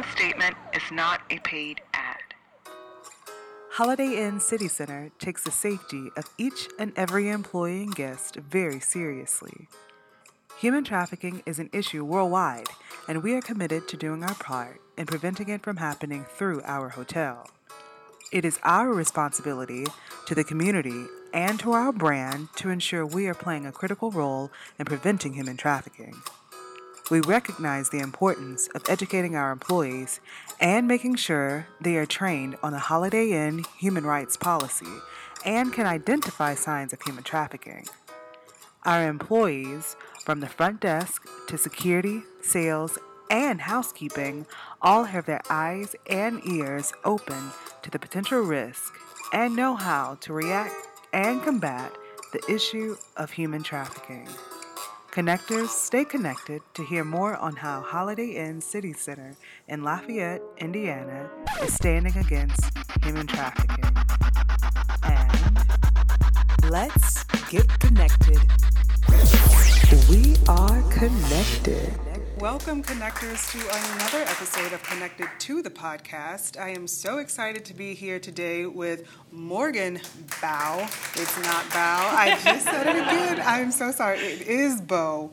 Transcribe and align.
following 0.00 0.16
statement 0.16 0.56
is 0.74 0.82
not 0.92 1.20
a 1.30 1.38
paid 1.40 1.80
ad. 1.94 2.16
Holiday 3.72 4.24
Inn 4.24 4.40
City 4.40 4.68
Center 4.68 5.10
takes 5.18 5.44
the 5.44 5.50
safety 5.50 6.10
of 6.16 6.24
each 6.38 6.68
and 6.78 6.92
every 6.96 7.28
employee 7.28 7.82
and 7.82 7.94
guest 7.94 8.36
very 8.36 8.80
seriously. 8.80 9.68
Human 10.58 10.84
trafficking 10.84 11.42
is 11.46 11.58
an 11.58 11.70
issue 11.72 12.04
worldwide, 12.04 12.68
and 13.08 13.22
we 13.22 13.34
are 13.34 13.40
committed 13.40 13.88
to 13.88 13.96
doing 13.96 14.22
our 14.22 14.34
part 14.34 14.80
in 14.96 15.06
preventing 15.06 15.48
it 15.48 15.62
from 15.62 15.76
happening 15.76 16.24
through 16.36 16.62
our 16.64 16.90
hotel. 16.90 17.48
It 18.32 18.44
is 18.44 18.60
our 18.62 18.92
responsibility 18.92 19.86
to 20.26 20.34
the 20.34 20.44
community 20.44 21.06
and 21.32 21.58
to 21.60 21.72
our 21.72 21.92
brand 21.92 22.48
to 22.56 22.70
ensure 22.70 23.06
we 23.06 23.26
are 23.26 23.34
playing 23.34 23.66
a 23.66 23.72
critical 23.72 24.10
role 24.10 24.50
in 24.78 24.84
preventing 24.84 25.32
human 25.34 25.56
trafficking. 25.56 26.14
We 27.10 27.20
recognize 27.22 27.90
the 27.90 27.98
importance 27.98 28.68
of 28.68 28.88
educating 28.88 29.34
our 29.34 29.50
employees 29.50 30.20
and 30.60 30.86
making 30.86 31.16
sure 31.16 31.66
they 31.80 31.96
are 31.96 32.06
trained 32.06 32.56
on 32.62 32.72
the 32.72 32.78
Holiday 32.78 33.32
Inn 33.32 33.64
human 33.76 34.06
rights 34.06 34.36
policy 34.36 34.86
and 35.44 35.72
can 35.72 35.86
identify 35.86 36.54
signs 36.54 36.92
of 36.92 37.02
human 37.02 37.24
trafficking. 37.24 37.88
Our 38.84 39.08
employees, 39.08 39.96
from 40.24 40.38
the 40.38 40.46
front 40.46 40.80
desk 40.80 41.26
to 41.48 41.58
security, 41.58 42.22
sales, 42.42 42.96
and 43.28 43.60
housekeeping, 43.60 44.46
all 44.80 45.02
have 45.04 45.26
their 45.26 45.42
eyes 45.50 45.96
and 46.08 46.40
ears 46.46 46.92
open 47.04 47.50
to 47.82 47.90
the 47.90 47.98
potential 47.98 48.40
risk 48.40 48.94
and 49.32 49.56
know 49.56 49.74
how 49.74 50.16
to 50.20 50.32
react 50.32 50.74
and 51.12 51.42
combat 51.42 51.92
the 52.32 52.42
issue 52.48 52.96
of 53.16 53.32
human 53.32 53.64
trafficking. 53.64 54.28
Connectors, 55.12 55.70
stay 55.70 56.04
connected 56.04 56.62
to 56.72 56.84
hear 56.84 57.02
more 57.02 57.36
on 57.36 57.56
how 57.56 57.80
Holiday 57.80 58.36
Inn 58.36 58.60
City 58.60 58.92
Center 58.92 59.34
in 59.66 59.82
Lafayette, 59.82 60.40
Indiana 60.58 61.28
is 61.60 61.74
standing 61.74 62.16
against 62.16 62.70
human 63.02 63.26
trafficking. 63.26 63.92
And 65.02 66.70
let's 66.70 67.24
get 67.50 67.66
connected. 67.80 68.38
We 70.08 70.36
are 70.48 70.80
connected. 70.92 72.09
Welcome, 72.40 72.82
connectors, 72.82 73.52
to 73.52 73.58
another 73.58 74.22
episode 74.22 74.72
of 74.72 74.82
Connected 74.82 75.28
to 75.40 75.60
the 75.60 75.68
Podcast. 75.68 76.58
I 76.58 76.70
am 76.70 76.86
so 76.86 77.18
excited 77.18 77.66
to 77.66 77.74
be 77.74 77.92
here 77.92 78.18
today 78.18 78.64
with 78.64 79.06
Morgan 79.30 80.00
Bow. 80.40 80.88
It's 81.16 81.38
not 81.42 81.68
Bow. 81.68 82.08
I 82.10 82.40
just 82.42 82.64
said 82.64 82.86
it 82.86 82.96
again. 82.96 83.42
I'm 83.46 83.70
so 83.70 83.92
sorry. 83.92 84.20
It 84.20 84.48
is 84.48 84.80
Bow. 84.80 85.32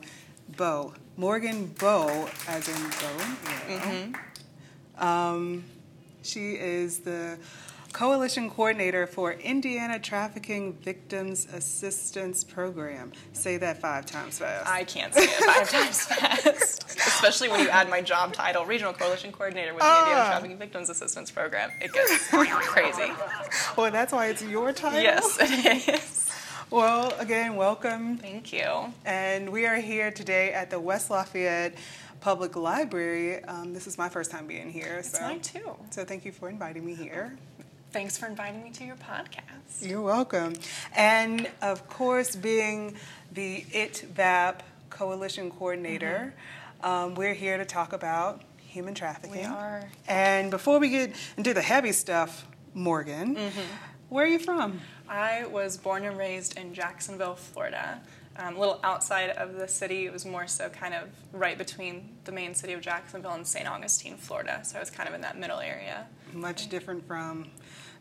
Bow. 0.58 0.92
Morgan 1.16 1.68
Bow, 1.78 2.28
as 2.46 2.68
in 2.68 2.90
Bow. 2.90 3.36
Yeah. 3.70 4.12
Um, 4.98 5.64
she 6.22 6.56
is 6.56 6.98
the 6.98 7.38
Coalition 7.92 8.50
Coordinator 8.50 9.06
for 9.06 9.32
Indiana 9.32 9.98
Trafficking 9.98 10.74
Victims 10.74 11.46
Assistance 11.52 12.44
Program. 12.44 13.12
Say 13.32 13.56
that 13.56 13.80
five 13.80 14.04
times 14.06 14.38
fast. 14.38 14.68
I 14.70 14.84
can't 14.84 15.12
say 15.14 15.24
it 15.24 15.30
five 15.30 15.70
times 15.70 16.04
fast, 16.04 16.84
especially 16.90 17.48
when 17.48 17.60
you 17.60 17.68
add 17.70 17.88
my 17.88 18.02
job 18.02 18.34
title, 18.34 18.64
Regional 18.66 18.92
Coalition 18.92 19.32
Coordinator 19.32 19.72
with 19.72 19.80
the 19.82 19.88
Ah. 19.88 20.02
Indiana 20.04 20.26
Trafficking 20.28 20.58
Victims 20.58 20.90
Assistance 20.90 21.30
Program. 21.30 21.70
It 21.80 21.92
gets 21.92 22.28
crazy. 22.28 23.10
well, 23.76 23.90
that's 23.90 24.12
why 24.12 24.26
it's 24.26 24.42
your 24.42 24.72
title. 24.72 25.00
Yes, 25.00 25.38
it 25.40 25.88
is. 25.94 26.30
Well, 26.70 27.14
again, 27.18 27.56
welcome. 27.56 28.18
Thank 28.18 28.52
you. 28.52 28.92
And 29.06 29.50
we 29.50 29.64
are 29.66 29.76
here 29.76 30.10
today 30.10 30.52
at 30.52 30.68
the 30.68 30.78
West 30.78 31.10
Lafayette 31.10 31.74
Public 32.20 32.54
Library. 32.54 33.42
Um, 33.44 33.72
this 33.72 33.86
is 33.86 33.96
my 33.96 34.10
first 34.10 34.30
time 34.30 34.46
being 34.46 34.70
here. 34.70 34.96
It's 34.98 35.12
so. 35.18 35.22
mine 35.22 35.40
too. 35.40 35.74
So 35.90 36.04
thank 36.04 36.26
you 36.26 36.32
for 36.32 36.50
inviting 36.50 36.84
me 36.84 36.94
here. 36.94 37.38
Thanks 37.90 38.18
for 38.18 38.26
inviting 38.26 38.62
me 38.62 38.70
to 38.72 38.84
your 38.84 38.96
podcast. 38.96 39.88
You're 39.88 40.02
welcome. 40.02 40.54
And 40.94 41.50
of 41.62 41.88
course, 41.88 42.36
being 42.36 42.96
the 43.32 43.62
ITVAP 43.72 44.60
Coalition 44.90 45.50
Coordinator, 45.50 46.34
um, 46.82 47.14
we're 47.14 47.32
here 47.32 47.56
to 47.56 47.64
talk 47.64 47.94
about 47.94 48.42
human 48.58 48.94
trafficking. 48.94 49.40
We 49.40 49.44
are. 49.44 49.88
And 50.06 50.50
before 50.50 50.78
we 50.78 50.90
get 50.90 51.14
into 51.38 51.54
the 51.54 51.62
heavy 51.62 51.92
stuff, 51.92 52.46
Morgan, 52.74 53.38
where 54.10 54.26
are 54.26 54.28
you 54.28 54.38
from? 54.38 54.80
I 55.08 55.46
was 55.46 55.78
born 55.78 56.04
and 56.04 56.18
raised 56.18 56.58
in 56.58 56.74
Jacksonville, 56.74 57.36
Florida. 57.36 58.00
Um, 58.36 58.54
a 58.54 58.60
little 58.60 58.78
outside 58.84 59.30
of 59.30 59.54
the 59.54 59.66
city. 59.66 60.06
It 60.06 60.12
was 60.12 60.24
more 60.24 60.46
so 60.46 60.68
kind 60.68 60.94
of 60.94 61.08
right 61.32 61.58
between 61.58 62.10
the 62.24 62.30
main 62.32 62.54
city 62.54 62.72
of 62.74 62.80
Jacksonville 62.80 63.32
and 63.32 63.46
St. 63.46 63.66
Augustine, 63.66 64.16
Florida. 64.16 64.60
So 64.62 64.76
I 64.76 64.80
was 64.80 64.90
kind 64.90 65.08
of 65.08 65.14
in 65.14 65.22
that 65.22 65.38
middle 65.38 65.58
area. 65.58 66.06
Much 66.32 66.68
different 66.68 67.04
from 67.08 67.48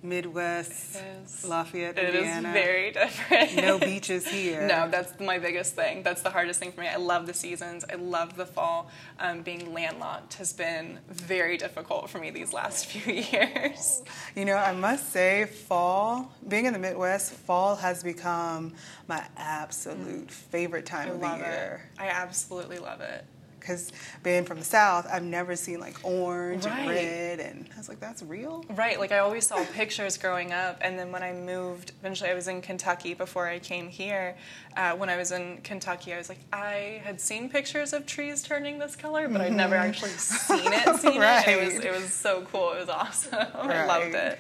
Midwest 0.04 0.96
It 0.96 1.04
is. 1.26 1.46
Lafayette, 1.46 1.98
It 1.98 2.16
is 2.16 2.22
Indiana. 2.22 2.54
very 2.54 2.92
different. 3.02 3.56
no 3.56 3.80
beaches 3.80 4.28
here. 4.28 4.68
No, 4.68 4.90
that's 4.90 5.20
my 5.20 5.40
biggest 5.40 5.76
thing. 5.76 6.04
That's 6.04 6.22
the 6.22 6.30
hardest 6.30 6.60
thing 6.60 6.72
for 6.72 6.82
me. 6.82 6.88
I 6.88 6.98
love 6.98 7.28
the 7.28 7.34
seasons. 7.34 7.84
I 7.92 7.96
love 7.96 8.36
the 8.36 8.46
fall. 8.46 8.90
Um, 9.20 9.42
being 9.42 9.74
landlocked 9.74 10.36
has 10.36 10.54
been 10.54 11.00
very 11.10 11.58
difficult 11.58 12.10
for 12.10 12.20
me 12.20 12.30
these 12.30 12.54
last 12.54 12.86
few 12.92 13.14
years. 13.14 14.04
You 14.36 14.46
know, 14.46 14.56
I 14.56 14.74
must 14.74 15.12
say, 15.12 15.46
fall, 15.46 16.32
being 16.48 16.66
in 16.66 16.74
the 16.74 16.80
Midwest, 16.80 17.32
fall 17.34 17.76
has 17.78 18.04
become 18.04 18.74
my 19.08 19.24
absolute 19.38 20.32
favorite 20.32 20.86
time 20.86 21.08
Mm. 21.08 21.12
I 21.12 21.16
of 21.16 21.22
love 21.22 21.40
the 21.40 21.46
it. 21.46 21.50
year. 21.50 21.90
I 22.00 22.08
absolutely 22.08 22.80
love 22.80 23.02
it. 23.02 23.24
Because 23.68 23.92
being 24.24 24.46
from 24.46 24.60
the 24.60 24.66
South, 24.66 25.06
I've 25.12 25.24
never 25.24 25.58
seen 25.58 25.82
like 25.82 25.98
orange 26.04 26.66
and 26.66 26.88
red, 26.90 27.42
and 27.42 27.68
I 27.76 27.78
was 27.78 27.90
like, 27.90 28.00
that's 28.00 28.24
real? 28.24 28.64
Right, 28.70 28.98
like 28.98 29.12
I 29.12 29.18
always 29.20 29.46
saw 29.46 29.62
pictures 29.74 30.18
growing 30.18 30.54
up, 30.54 30.78
and 30.80 30.98
then 30.98 31.12
when 31.12 31.22
I 31.22 31.34
moved, 31.34 31.92
eventually 32.00 32.30
I 32.30 32.34
was 32.34 32.48
in 32.48 32.62
Kentucky 32.62 33.14
before 33.14 33.46
I 33.46 33.60
came 33.60 33.90
here. 33.90 34.38
Uh, 34.78 34.94
when 34.94 35.10
I 35.10 35.18
was 35.18 35.34
in 35.34 35.58
Kentucky, 35.64 36.14
I 36.14 36.18
was 36.18 36.30
like, 36.30 36.40
I 36.54 37.02
had 37.04 37.20
seen 37.20 37.50
pictures 37.50 37.92
of 37.92 38.06
trees 38.06 38.42
turning 38.42 38.80
this 38.80 38.96
color, 38.96 39.28
but 39.28 39.42
I'd 39.42 39.52
never 39.52 39.76
actually 39.76 40.12
seen 40.12 40.72
it. 40.72 40.96
Seen 41.00 41.22
it. 41.22 41.48
It 41.48 41.66
was 41.66 41.76
Right. 41.76 41.86
it 41.86 41.92
was 41.94 42.14
so 42.14 42.44
cool. 42.50 42.72
It 42.72 42.80
was 42.80 42.90
awesome. 42.90 43.36
I 43.54 43.86
loved 43.86 44.16
it. 44.16 44.40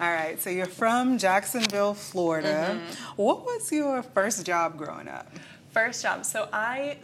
All 0.00 0.10
right, 0.10 0.42
so 0.42 0.50
you're 0.50 0.66
from 0.66 1.18
Jacksonville, 1.18 1.94
Florida. 1.94 2.80
Mm-hmm. 2.80 3.12
What 3.22 3.44
was 3.44 3.70
your 3.70 4.02
first 4.02 4.44
job 4.44 4.76
growing 4.76 5.06
up? 5.06 5.30
First 5.70 6.02
job. 6.02 6.24
So 6.24 6.48
I, 6.52 6.98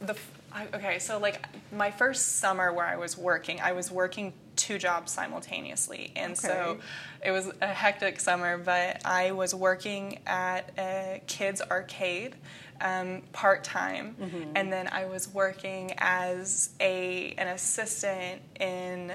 the 0.00 0.16
I, 0.58 0.76
okay. 0.76 0.98
So 0.98 1.18
like 1.18 1.46
my 1.72 1.90
first 1.90 2.38
summer 2.38 2.72
where 2.72 2.86
I 2.86 2.96
was 2.96 3.16
working, 3.16 3.60
I 3.60 3.72
was 3.72 3.90
working 3.90 4.32
two 4.56 4.78
jobs 4.78 5.12
simultaneously, 5.12 6.12
and 6.16 6.36
so 6.36 6.78
it 7.24 7.30
was 7.30 7.52
a 7.60 7.68
hectic 7.68 8.18
summer. 8.18 8.58
But 8.58 9.06
I 9.06 9.32
was 9.32 9.54
working 9.54 10.18
at 10.26 10.70
a 10.78 11.22
kids 11.26 11.62
arcade. 11.62 12.36
Um, 12.80 13.22
part 13.32 13.64
time, 13.64 14.14
and 14.54 14.72
then 14.72 14.88
I 14.92 15.06
was 15.06 15.34
working 15.34 15.94
as 15.98 16.70
a 16.78 17.34
an 17.36 17.48
assistant 17.48 18.40
in 18.60 19.14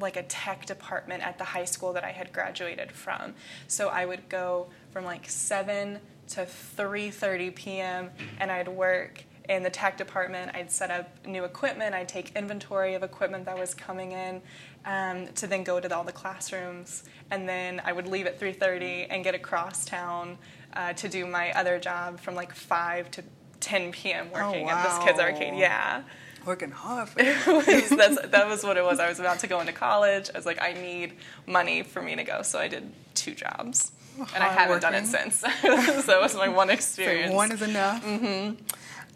like 0.00 0.16
a 0.16 0.24
tech 0.24 0.66
department 0.66 1.24
at 1.24 1.38
the 1.38 1.44
high 1.44 1.64
school 1.64 1.92
that 1.92 2.02
I 2.02 2.10
had 2.10 2.32
graduated 2.32 2.90
from. 2.90 3.34
So 3.68 3.88
I 3.88 4.04
would 4.04 4.28
go 4.28 4.66
from 4.90 5.04
like 5.04 5.28
7 5.28 6.00
to 6.30 6.40
3:30 6.40 7.54
p.m. 7.54 8.10
and 8.40 8.50
I'd 8.50 8.66
work 8.66 9.22
in 9.48 9.62
the 9.62 9.70
tech 9.70 9.96
department. 9.98 10.50
I'd 10.54 10.70
set 10.70 10.90
up 10.90 11.26
new 11.26 11.44
equipment. 11.44 11.94
I'd 11.94 12.08
take 12.08 12.34
inventory 12.36 12.94
of 12.94 13.02
equipment 13.02 13.44
that 13.46 13.58
was 13.58 13.74
coming 13.74 14.12
in 14.12 14.40
um, 14.84 15.26
to 15.34 15.46
then 15.46 15.64
go 15.64 15.80
to 15.80 15.94
all 15.94 16.04
the 16.04 16.12
classrooms. 16.12 17.04
And 17.30 17.48
then 17.48 17.80
I 17.84 17.92
would 17.92 18.06
leave 18.06 18.26
at 18.26 18.40
3:30 18.40 19.06
and 19.10 19.22
get 19.24 19.34
across 19.34 19.84
town 19.84 20.38
uh, 20.74 20.92
to 20.94 21.08
do 21.08 21.26
my 21.26 21.52
other 21.52 21.78
job 21.78 22.20
from 22.20 22.34
like 22.34 22.54
5 22.54 23.10
to 23.12 23.24
10 23.60 23.92
p.m. 23.92 24.30
working 24.32 24.68
at 24.68 24.82
this 24.84 25.04
kids 25.04 25.18
arcade. 25.20 25.54
Yeah. 25.58 26.02
Working 26.44 26.70
hard 26.72 27.08
for 27.08 27.20
It 27.22 27.46
was- 27.46 27.88
that's, 27.88 28.20
that 28.28 28.46
was 28.46 28.64
what 28.64 28.76
it 28.76 28.84
was. 28.84 29.00
I 29.00 29.08
was 29.08 29.18
about 29.18 29.38
to 29.40 29.46
go 29.46 29.60
into 29.60 29.72
college. 29.72 30.28
I 30.34 30.36
was 30.36 30.44
like, 30.44 30.60
I 30.62 30.72
need 30.74 31.14
money 31.46 31.82
for 31.82 32.02
me 32.02 32.16
to 32.16 32.22
go, 32.24 32.42
so 32.42 32.58
I 32.58 32.68
did 32.68 32.92
two 33.14 33.34
jobs, 33.34 33.92
and 34.18 34.42
I 34.44 34.48
haven't 34.48 34.82
done 34.82 34.94
it 34.94 35.06
since. 35.06 35.36
so 35.62 36.16
it 36.18 36.20
was 36.20 36.34
my 36.34 36.48
one 36.48 36.68
So 36.68 36.74
experience. 36.74 37.32
one 37.32 37.50
is 37.50 37.62
enough. 37.62 38.04
Mm-hmm. 38.04 38.62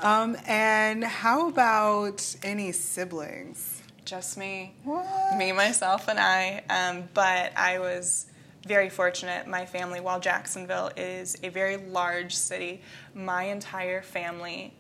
Um, 0.01 0.37
and 0.47 1.03
how 1.05 1.49
about 1.49 2.37
any 2.43 2.73
siblings? 2.73 3.83
Just 4.05 4.39
me, 4.39 4.75
What? 4.85 5.37
me, 5.37 5.53
myself, 5.53 6.09
and 6.09 6.19
I. 6.19 6.63
Um, 6.71 7.09
but 7.15 7.53
I 7.57 7.79
was 7.79 8.27
very 8.67 8.89
fortunate. 8.89 9.47
My 9.47 9.67
family, 9.67 10.01
while 10.01 10.21
Jacksonville 10.21 10.91
is 10.97 11.37
a 11.43 11.49
very 11.49 11.77
large 11.77 12.35
city, 12.35 12.81
my 13.15 13.45
entire 13.45 14.01
family. 14.03 14.75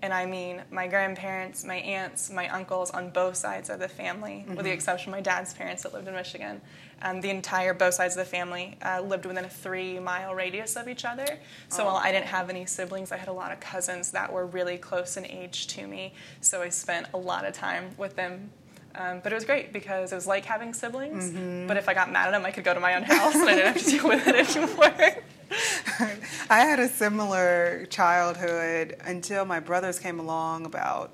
And 0.00 0.12
I 0.12 0.26
mean, 0.26 0.62
my 0.70 0.88
grandparents, 0.88 1.64
my 1.64 1.76
aunts, 1.76 2.30
my 2.30 2.48
uncles 2.48 2.90
on 2.90 3.10
both 3.10 3.36
sides 3.36 3.68
of 3.70 3.78
the 3.78 3.88
family, 3.88 4.44
with 4.48 4.64
the 4.64 4.72
exception 4.72 5.10
of 5.12 5.16
my 5.16 5.20
dad's 5.20 5.54
parents 5.54 5.82
that 5.84 5.92
lived 5.92 6.08
in 6.08 6.14
Michigan. 6.14 6.60
Um, 7.04 7.20
the 7.20 7.30
entire 7.30 7.74
both 7.74 7.94
sides 7.94 8.16
of 8.16 8.24
the 8.24 8.30
family 8.30 8.78
uh, 8.84 9.00
lived 9.00 9.26
within 9.26 9.44
a 9.44 9.48
three 9.48 9.98
mile 9.98 10.34
radius 10.34 10.76
of 10.76 10.88
each 10.88 11.04
other. 11.04 11.26
So 11.68 11.84
while 11.84 11.96
I 11.96 12.12
didn't 12.12 12.26
have 12.26 12.48
any 12.48 12.64
siblings, 12.64 13.10
I 13.10 13.16
had 13.16 13.28
a 13.28 13.32
lot 13.32 13.50
of 13.52 13.58
cousins 13.60 14.12
that 14.12 14.32
were 14.32 14.46
really 14.46 14.78
close 14.78 15.16
in 15.16 15.26
age 15.26 15.66
to 15.68 15.86
me. 15.86 16.14
So 16.40 16.62
I 16.62 16.68
spent 16.68 17.08
a 17.12 17.18
lot 17.18 17.44
of 17.44 17.52
time 17.54 17.90
with 17.98 18.14
them 18.16 18.50
Um, 18.94 19.20
but 19.22 19.32
it 19.32 19.34
was 19.34 19.46
great 19.46 19.72
because 19.72 20.12
it 20.12 20.14
was 20.14 20.26
like 20.26 20.44
having 20.44 20.74
siblings. 20.74 21.30
Mm-hmm. 21.30 21.66
But 21.66 21.76
if 21.78 21.88
I 21.88 21.94
got 21.94 22.12
mad 22.12 22.28
at 22.28 22.32
them, 22.32 22.44
I 22.44 22.50
could 22.50 22.64
go 22.64 22.74
to 22.74 22.80
my 22.80 22.94
own 22.94 23.02
house 23.04 23.34
and 23.34 23.48
I 23.48 23.54
didn't 23.54 23.72
have 23.72 23.82
to 23.84 23.90
deal 23.96 24.06
with 24.08 24.26
it 24.28 24.56
anymore. 24.56 25.22
I 26.50 26.60
had 26.60 26.78
a 26.78 26.88
similar 26.88 27.86
childhood 27.90 28.96
until 29.04 29.44
my 29.46 29.60
brothers 29.60 29.98
came 29.98 30.18
along 30.20 30.66
about, 30.66 31.12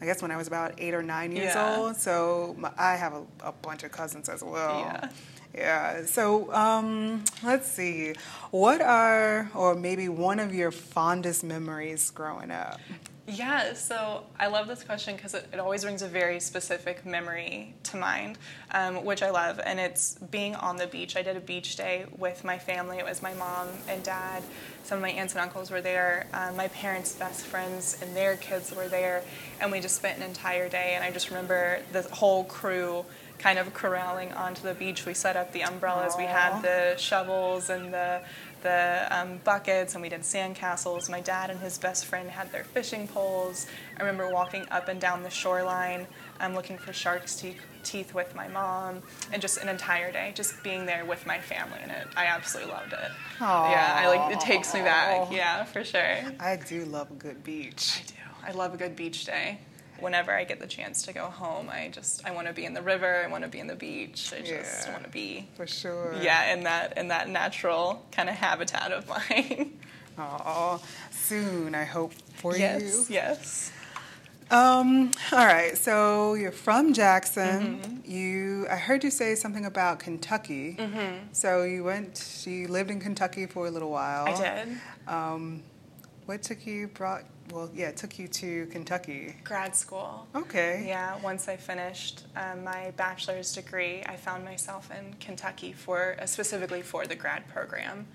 I 0.00 0.04
guess 0.06 0.22
when 0.22 0.30
I 0.30 0.36
was 0.36 0.46
about 0.46 0.74
eight 0.78 0.94
or 0.94 1.02
nine 1.02 1.32
years 1.32 1.54
Yeah. 1.54 1.76
old. 1.76 1.96
So 1.96 2.54
my, 2.58 2.70
I 2.78 2.94
have 2.96 3.12
a, 3.14 3.22
a 3.40 3.52
bunch 3.52 3.82
of 3.82 3.90
cousins 3.92 4.28
as 4.28 4.42
well. 4.42 4.80
Yeah. 4.80 5.08
Yeah. 5.54 6.04
So 6.06 6.52
um, 6.54 7.24
let's 7.42 7.70
see. 7.70 8.14
What 8.50 8.80
are, 8.80 9.50
or 9.54 9.74
maybe 9.74 10.08
one 10.08 10.38
of 10.38 10.54
your 10.54 10.70
fondest 10.70 11.42
memories 11.42 12.10
growing 12.10 12.50
up? 12.50 12.80
Yeah, 13.30 13.74
so 13.74 14.24
I 14.40 14.46
love 14.46 14.68
this 14.68 14.82
question 14.82 15.14
because 15.14 15.34
it, 15.34 15.46
it 15.52 15.60
always 15.60 15.82
brings 15.84 16.00
a 16.00 16.08
very 16.08 16.40
specific 16.40 17.04
memory 17.04 17.74
to 17.82 17.98
mind, 17.98 18.38
um, 18.70 19.04
which 19.04 19.22
I 19.22 19.28
love. 19.28 19.60
And 19.62 19.78
it's 19.78 20.14
being 20.30 20.54
on 20.54 20.78
the 20.78 20.86
beach. 20.86 21.14
I 21.14 21.20
did 21.20 21.36
a 21.36 21.40
beach 21.40 21.76
day 21.76 22.06
with 22.16 22.42
my 22.42 22.58
family. 22.58 22.96
It 22.96 23.04
was 23.04 23.20
my 23.20 23.34
mom 23.34 23.68
and 23.86 24.02
dad. 24.02 24.42
Some 24.82 24.96
of 24.96 25.02
my 25.02 25.10
aunts 25.10 25.34
and 25.34 25.42
uncles 25.42 25.70
were 25.70 25.82
there. 25.82 26.26
Um, 26.32 26.56
my 26.56 26.68
parents' 26.68 27.12
best 27.12 27.44
friends 27.44 27.98
and 28.00 28.16
their 28.16 28.36
kids 28.38 28.74
were 28.74 28.88
there. 28.88 29.22
And 29.60 29.70
we 29.70 29.80
just 29.80 29.96
spent 29.96 30.16
an 30.16 30.22
entire 30.22 30.70
day. 30.70 30.94
And 30.94 31.04
I 31.04 31.10
just 31.10 31.28
remember 31.28 31.80
the 31.92 32.04
whole 32.04 32.44
crew 32.44 33.04
kind 33.38 33.58
of 33.58 33.72
corralling 33.74 34.32
onto 34.32 34.62
the 34.62 34.74
beach. 34.74 35.06
We 35.06 35.14
set 35.14 35.36
up 35.36 35.52
the 35.52 35.62
umbrellas. 35.62 36.14
We 36.16 36.24
had 36.24 36.62
the 36.62 36.96
shovels 36.96 37.68
and 37.68 37.92
the 37.92 38.22
the 38.62 39.06
um, 39.10 39.40
buckets, 39.44 39.94
and 39.94 40.02
we 40.02 40.08
did 40.08 40.22
sandcastles. 40.22 41.08
My 41.10 41.20
dad 41.20 41.50
and 41.50 41.60
his 41.60 41.78
best 41.78 42.06
friend 42.06 42.28
had 42.28 42.50
their 42.52 42.64
fishing 42.64 43.08
poles. 43.08 43.66
I 43.96 44.00
remember 44.00 44.32
walking 44.32 44.66
up 44.70 44.88
and 44.88 45.00
down 45.00 45.22
the 45.22 45.30
shoreline, 45.30 46.06
um, 46.40 46.54
looking 46.54 46.78
for 46.78 46.92
sharks' 46.92 47.36
teeth, 47.36 47.60
teeth 47.84 48.14
with 48.14 48.34
my 48.34 48.48
mom, 48.48 49.02
and 49.32 49.40
just 49.40 49.58
an 49.58 49.68
entire 49.68 50.12
day, 50.12 50.32
just 50.34 50.62
being 50.62 50.86
there 50.86 51.04
with 51.04 51.26
my 51.26 51.38
family. 51.38 51.78
And 51.82 51.90
it, 51.90 52.06
I 52.16 52.26
absolutely 52.26 52.72
loved 52.72 52.92
it. 52.92 53.10
Yeah, 53.40 53.96
I 54.00 54.08
like 54.08 54.32
it 54.32 54.40
takes 54.40 54.74
me 54.74 54.80
back. 54.80 55.32
Yeah, 55.32 55.64
for 55.64 55.84
sure. 55.84 56.18
I 56.40 56.56
do 56.56 56.84
love 56.84 57.10
a 57.10 57.14
good 57.14 57.44
beach. 57.44 58.00
I 58.02 58.06
do. 58.06 58.14
I 58.48 58.52
love 58.52 58.74
a 58.74 58.76
good 58.76 58.96
beach 58.96 59.24
day. 59.24 59.58
Whenever 60.00 60.32
I 60.32 60.44
get 60.44 60.60
the 60.60 60.66
chance 60.66 61.02
to 61.04 61.12
go 61.12 61.26
home, 61.26 61.68
I 61.70 61.88
just 61.88 62.24
I 62.26 62.30
want 62.30 62.46
to 62.46 62.52
be 62.52 62.64
in 62.64 62.74
the 62.74 62.82
river. 62.82 63.22
I 63.24 63.28
want 63.28 63.44
to 63.44 63.48
be 63.50 63.58
in 63.58 63.66
the 63.66 63.74
beach. 63.76 64.32
I 64.36 64.40
just 64.40 64.86
Yeah. 64.86 64.92
want 64.92 65.04
to 65.04 65.10
be 65.10 65.48
For 65.56 65.66
sure. 65.66 66.14
yeah 66.22 66.52
in 66.52 66.64
that 66.64 66.96
in 66.98 67.08
that 67.08 67.28
natural 67.28 68.04
kind 68.12 68.28
of 68.28 68.34
habitat 68.36 68.92
of 68.92 69.08
mine. 69.30 69.78
Oh, 70.18 70.82
soon, 71.12 71.74
I 71.76 71.84
hope 71.84 72.12
for 72.34 72.52
you. 72.54 72.58
yes, 72.60 73.08
yes. 73.10 73.72
Um, 74.50 75.10
all 75.30 75.44
right, 75.46 75.76
so 75.76 76.32
you're 76.34 76.50
from 76.52 76.92
Jackson. 76.94 77.80
Mm-hmm. 77.80 78.10
You, 78.10 78.66
I 78.70 78.76
heard 78.76 79.04
you 79.04 79.10
say 79.10 79.34
something 79.34 79.66
about 79.66 79.98
Kentucky. 80.00 80.74
Mm-hmm. 80.78 81.26
So 81.32 81.64
you 81.64 81.84
went, 81.84 82.44
you 82.46 82.66
lived 82.66 82.90
in 82.90 82.98
Kentucky 82.98 83.44
for 83.46 83.66
a 83.66 83.70
little 83.70 83.90
while. 83.90 84.26
I 84.26 84.64
did. 84.64 84.68
Um, 85.06 85.62
what 86.24 86.42
took 86.42 86.66
you 86.66 86.88
brought? 86.88 87.24
Well, 87.52 87.70
yeah, 87.74 87.88
it 87.88 87.96
took 87.96 88.18
you 88.18 88.28
to 88.28 88.66
Kentucky. 88.66 89.34
Grad 89.44 89.74
school. 89.74 90.26
Okay. 90.34 90.84
Yeah, 90.86 91.16
once 91.22 91.48
I 91.48 91.56
finished 91.56 92.24
um, 92.36 92.64
my 92.64 92.92
bachelor's 92.96 93.54
degree, 93.54 94.02
I 94.04 94.16
found 94.16 94.44
myself 94.44 94.90
in 94.90 95.14
Kentucky 95.14 95.72
for 95.72 96.16
uh, 96.20 96.26
specifically 96.26 96.82
for 96.82 97.06
the 97.06 97.14
grad 97.14 97.48
program 97.48 98.06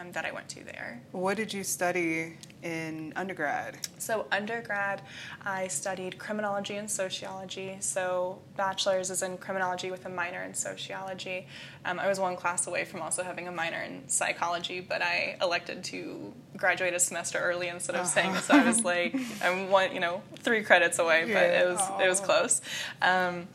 um, 0.00 0.12
that 0.12 0.24
I 0.24 0.32
went 0.32 0.48
to 0.50 0.64
there. 0.64 1.00
What 1.12 1.36
did 1.36 1.52
you 1.52 1.64
study 1.64 2.34
in 2.62 3.12
undergrad? 3.16 3.78
So, 3.98 4.26
undergrad, 4.30 5.02
I 5.44 5.68
studied 5.68 6.18
criminology 6.18 6.76
and 6.76 6.90
sociology. 6.90 7.76
So, 7.80 8.40
bachelor's 8.56 9.10
is 9.10 9.22
in 9.22 9.38
criminology 9.38 9.90
with 9.90 10.06
a 10.06 10.08
minor 10.08 10.42
in 10.42 10.54
sociology. 10.54 11.46
Um, 11.84 11.98
I 11.98 12.06
was 12.08 12.20
one 12.20 12.36
class 12.36 12.66
away 12.66 12.84
from 12.84 13.02
also 13.02 13.22
having 13.22 13.48
a 13.48 13.52
minor 13.52 13.82
in 13.82 14.08
psychology, 14.08 14.80
but 14.80 15.02
I 15.02 15.36
elected 15.42 15.84
to 15.84 16.32
graduate 16.56 16.94
a 16.94 17.00
semester 17.00 17.38
early 17.38 17.68
instead 17.68 17.96
of 17.96 18.06
saying 18.06 18.34
so. 18.36 18.54
I 18.54 18.64
was 18.64 18.84
like, 18.84 19.16
I'm 19.42 19.70
one, 19.70 19.92
you 19.92 20.00
know, 20.00 20.22
three 20.38 20.62
credits 20.62 20.98
away, 20.98 21.24
but 21.24 21.42
it 21.42 21.66
was 21.66 21.80
it 22.00 22.08
was 22.08 22.20
close. 22.20 22.60
Um, 23.00 23.48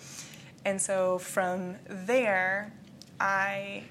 and 0.65 0.81
so 0.81 1.17
from 1.17 1.75
there, 1.87 2.73
I 3.19 3.83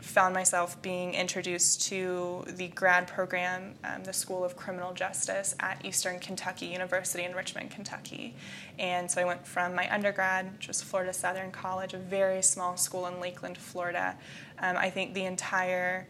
found 0.00 0.34
myself 0.34 0.80
being 0.82 1.14
introduced 1.14 1.82
to 1.88 2.44
the 2.46 2.68
grad 2.68 3.06
program, 3.06 3.74
um, 3.84 4.04
the 4.04 4.12
School 4.12 4.44
of 4.44 4.56
Criminal 4.56 4.92
Justice 4.92 5.54
at 5.60 5.84
Eastern 5.84 6.18
Kentucky 6.18 6.66
University 6.66 7.24
in 7.24 7.34
Richmond, 7.34 7.70
Kentucky. 7.70 8.36
And 8.78 9.10
so 9.10 9.20
I 9.20 9.24
went 9.24 9.46
from 9.46 9.74
my 9.74 9.92
undergrad, 9.92 10.52
which 10.52 10.68
was 10.68 10.82
Florida 10.82 11.12
Southern 11.12 11.50
College, 11.50 11.94
a 11.94 11.98
very 11.98 12.42
small 12.42 12.76
school 12.76 13.06
in 13.06 13.20
Lakeland, 13.20 13.58
Florida. 13.58 14.16
Um, 14.58 14.76
I 14.76 14.90
think 14.90 15.14
the 15.14 15.24
entire 15.24 16.06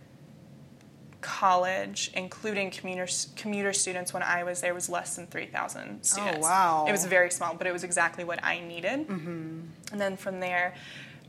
college, 1.25 2.11
including 2.14 2.70
commuter, 2.70 3.06
commuter 3.34 3.72
students 3.72 4.12
when 4.12 4.22
I 4.22 4.44
was 4.44 4.61
there, 4.61 4.75
was 4.75 4.90
less 4.90 5.16
than 5.16 5.26
3,000 5.26 6.05
students. 6.05 6.38
Oh, 6.38 6.40
wow. 6.43 6.84
It 6.87 6.93
was 6.93 7.06
very 7.06 7.31
small, 7.31 7.55
but 7.55 7.66
it 7.66 7.72
was 7.72 7.82
exactly 7.82 8.25
what 8.25 8.44
I 8.44 8.61
needed. 8.61 9.08
And 9.90 10.00
then 10.00 10.19
from 10.19 10.40
there, 10.40 10.75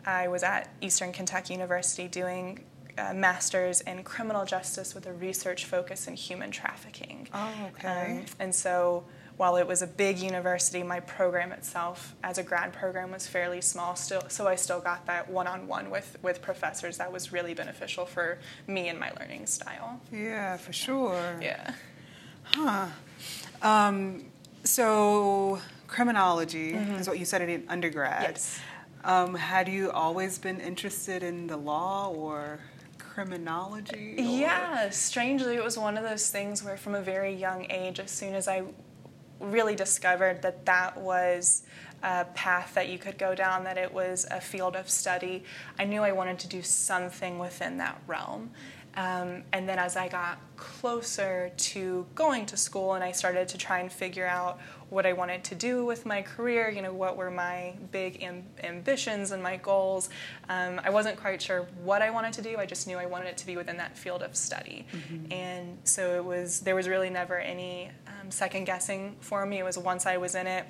I 0.06 0.28
was 0.28 0.44
at 0.44 0.70
Eastern 0.82 1.12
Kentucky 1.12 1.54
University 1.54 2.08
doing 2.08 2.64
a 2.98 3.14
master's 3.14 3.82
in 3.82 4.04
criminal 4.04 4.46
justice 4.46 4.96
with 4.96 5.06
a 5.06 5.14
research 5.14 5.66
focus 5.66 6.08
in 6.08 6.16
human 6.16 6.52
trafficking. 6.52 7.28
Oh, 7.34 7.54
okay. 7.74 8.20
Um, 8.20 8.26
and 8.40 8.56
so 8.56 9.04
while 9.38 9.58
it 9.58 9.68
was 9.68 9.82
a 9.82 9.88
big 9.88 10.20
university, 10.20 10.82
my 10.82 11.02
program 11.02 11.52
itself 11.52 12.16
as 12.24 12.38
a 12.38 12.44
grad 12.44 12.72
program 12.72 13.12
was 13.12 13.28
fairly 13.28 13.60
small 13.60 13.96
still 13.96 14.24
so 14.30 14.48
I 14.48 14.56
still 14.56 14.80
got 14.80 15.06
that 15.08 15.30
one-on-one 15.30 15.90
with, 15.90 16.18
with 16.22 16.42
professors 16.42 16.98
that 16.98 17.12
was 17.12 17.34
really 17.34 17.54
beneficial 17.54 18.06
for 18.06 18.40
me 18.68 18.88
and 18.88 18.98
my 18.98 19.12
learning 19.20 19.48
style. 19.48 20.00
Yeah, 20.12 20.56
for 20.56 20.72
sure. 20.72 21.38
Yeah. 21.42 21.74
Huh. 22.44 22.88
Um, 23.62 24.26
so 24.64 25.60
criminology 25.88 26.74
is 26.74 27.08
what 27.08 27.20
you 27.20 27.26
studied 27.26 27.50
in 27.50 27.66
undergrad. 27.68 28.24
Mm-hmm. 28.24 28.32
Yes. 28.32 28.60
Um, 29.06 29.36
had 29.36 29.70
you 29.70 29.92
always 29.92 30.40
been 30.40 30.60
interested 30.60 31.22
in 31.22 31.46
the 31.46 31.58
law 31.58 32.10
or 32.10 32.60
criminology? 32.98 34.16
or- 34.18 34.22
Yeah, 34.22 34.90
strangely, 34.90 35.56
it 35.56 35.64
was 35.64 35.78
one 35.78 35.96
of 35.96 36.04
those 36.04 36.32
things 36.32 36.64
where 36.64 36.76
from 36.76 36.96
a 36.96 37.02
very 37.02 37.32
young 37.34 37.70
age, 37.70 38.00
as 38.00 38.10
soon 38.10 38.34
as 38.34 38.48
I 38.48 38.64
really 39.40 39.76
discovered 39.76 40.42
that 40.42 40.66
that 40.66 40.98
was 40.98 41.64
a 42.02 42.26
path 42.34 42.74
that 42.74 42.90
you 42.90 42.98
could 42.98 43.20
go 43.20 43.36
down, 43.36 43.64
that 43.66 43.78
it 43.78 43.94
was 43.94 44.26
a 44.32 44.42
field 44.42 44.76
of 44.76 44.90
study, 44.90 45.44
I 45.78 45.86
knew 45.86 46.02
I 46.02 46.12
wanted 46.12 46.40
to 46.40 46.48
do 46.48 46.64
something 46.64 47.38
within 47.38 47.78
that 47.78 48.02
realm. 48.08 48.50
Um, 48.98 49.44
and 49.52 49.68
then 49.68 49.78
as 49.78 49.98
I 49.98 50.08
got 50.08 50.40
closer 50.56 51.52
to 51.58 52.06
going 52.16 52.46
to 52.46 52.56
school 52.56 52.94
and 52.94 53.04
I 53.04 53.12
started 53.12 53.50
to 53.50 53.58
try 53.58 53.80
and 53.80 53.92
figure 53.92 54.26
out 54.26 54.58
what 54.90 55.06
I 55.06 55.12
wanted 55.12 55.44
to 55.46 55.56
do 55.56 55.84
with 55.84 56.06
my 56.06 56.22
career, 56.22 56.70
you 56.70 56.82
know, 56.82 56.94
what 56.94 57.18
were 57.18 57.30
my 57.30 57.74
big 57.92 58.24
am- 58.24 58.46
ambitions 58.64 59.32
and 59.32 59.44
my 59.44 59.58
goals, 59.58 60.10
um, 60.48 60.80
I 60.84 60.92
wasn't 60.92 61.18
quite 61.20 61.42
sure 61.42 61.68
what 61.84 62.02
I 62.02 62.10
wanted 62.10 62.34
to 62.34 62.42
do. 62.42 62.58
I 62.58 62.66
just 62.66 62.88
knew 62.88 62.98
I 62.98 63.06
wanted 63.06 63.28
it 63.28 63.38
to 63.38 63.46
be 63.46 63.58
within 63.58 63.78
that 63.78 63.98
field 63.98 64.22
of 64.24 64.36
study. 64.36 64.86
And 65.30 65.78
so 65.84 66.16
it 66.16 66.24
was, 66.24 66.62
there 66.62 66.76
was 66.76 66.88
really 66.88 67.10
never 67.10 67.38
any 67.38 67.90
um, 68.08 68.32
second 68.32 68.64
guessing 68.64 69.18
for 69.20 69.46
me. 69.46 69.60
It 69.60 69.64
was 69.66 69.78
once 69.78 70.06
I 70.06 70.18
was 70.18 70.36
in 70.36 70.48
it 70.48 70.66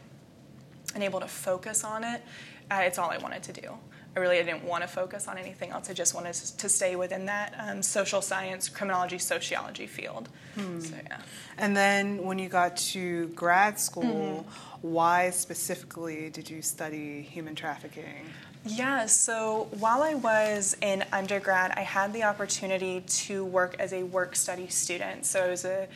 and 0.95 1.03
able 1.03 1.19
to 1.19 1.27
focus 1.27 1.83
on 1.83 2.03
it, 2.03 2.23
uh, 2.71 2.81
it's 2.83 2.97
all 2.97 3.11
I 3.11 3.17
wanted 3.17 3.43
to 3.43 3.53
do. 3.53 3.77
I 4.15 4.19
really 4.21 4.37
didn't 4.37 4.63
want 4.63 4.81
to 4.83 4.87
focus 4.87 5.27
on 5.27 5.37
anything 5.37 5.71
else. 5.71 5.89
I 5.89 5.93
just 5.93 6.13
wanted 6.15 6.33
to 6.35 6.69
stay 6.69 6.95
within 6.95 7.25
that 7.25 7.53
um, 7.59 7.83
social 7.83 8.21
science, 8.21 8.69
criminology, 8.69 9.17
sociology 9.17 9.87
field. 9.87 10.29
So 10.55 10.95
yeah. 11.05 11.17
And 11.57 11.75
then 11.75 12.23
when 12.23 12.39
you 12.39 12.47
got 12.47 12.77
to 12.77 13.27
grad 13.29 13.77
school, 13.79 14.05
Mm-hmm. 14.47 14.87
why 14.93 15.31
specifically 15.31 16.29
did 16.29 16.49
you 16.49 16.61
study 16.61 17.21
human 17.23 17.55
trafficking? 17.55 18.25
Yeah, 18.65 19.05
so 19.07 19.67
while 19.79 20.01
I 20.01 20.15
was 20.15 20.77
in 20.81 21.03
undergrad, 21.11 21.73
I 21.75 21.81
had 21.81 22.13
the 22.13 22.23
opportunity 22.23 23.01
to 23.01 23.43
work 23.43 23.75
as 23.79 23.93
a 23.93 24.03
work 24.03 24.35
study 24.35 24.67
student. 24.69 25.25
So 25.25 25.43
I 25.43 25.49
was 25.49 25.65
a, 25.65 25.87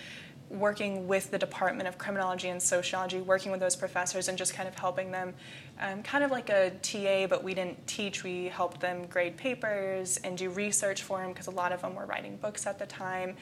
working 0.50 1.08
with 1.08 1.32
the 1.32 1.38
Department 1.38 1.88
of 1.88 1.98
Criminology 1.98 2.50
and 2.50 2.62
Sociology, 2.62 3.22
working 3.22 3.52
with 3.52 3.60
those 3.60 3.76
professors 3.76 4.28
and 4.28 4.38
just 4.38 4.54
kind 4.54 4.68
of 4.68 4.78
helping 4.78 5.12
them, 5.12 5.34
um, 5.80 6.04
kind 6.04 6.24
of 6.24 6.32
like 6.32 6.50
a 6.50 6.72
TA, 6.82 7.28
but 7.28 7.44
we 7.44 7.54
didn't 7.54 7.86
teach. 7.88 8.24
We 8.24 8.46
helped 8.46 8.82
them 8.82 9.06
grade 9.08 9.38
papers 9.38 10.18
and 10.24 10.38
do 10.38 10.50
research 10.50 11.04
for 11.04 11.20
them 11.20 11.32
because 11.32 11.48
a 11.48 11.52
lot 11.52 11.72
of 11.72 11.82
them 11.82 11.96
were 11.96 12.06
writing 12.06 12.36
books 12.38 12.68
at 12.68 12.78
the 12.80 12.86
time. 12.86 13.36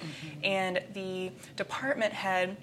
And 0.43 0.81
the 0.93 1.31
department 1.55 2.13
head 2.13 2.57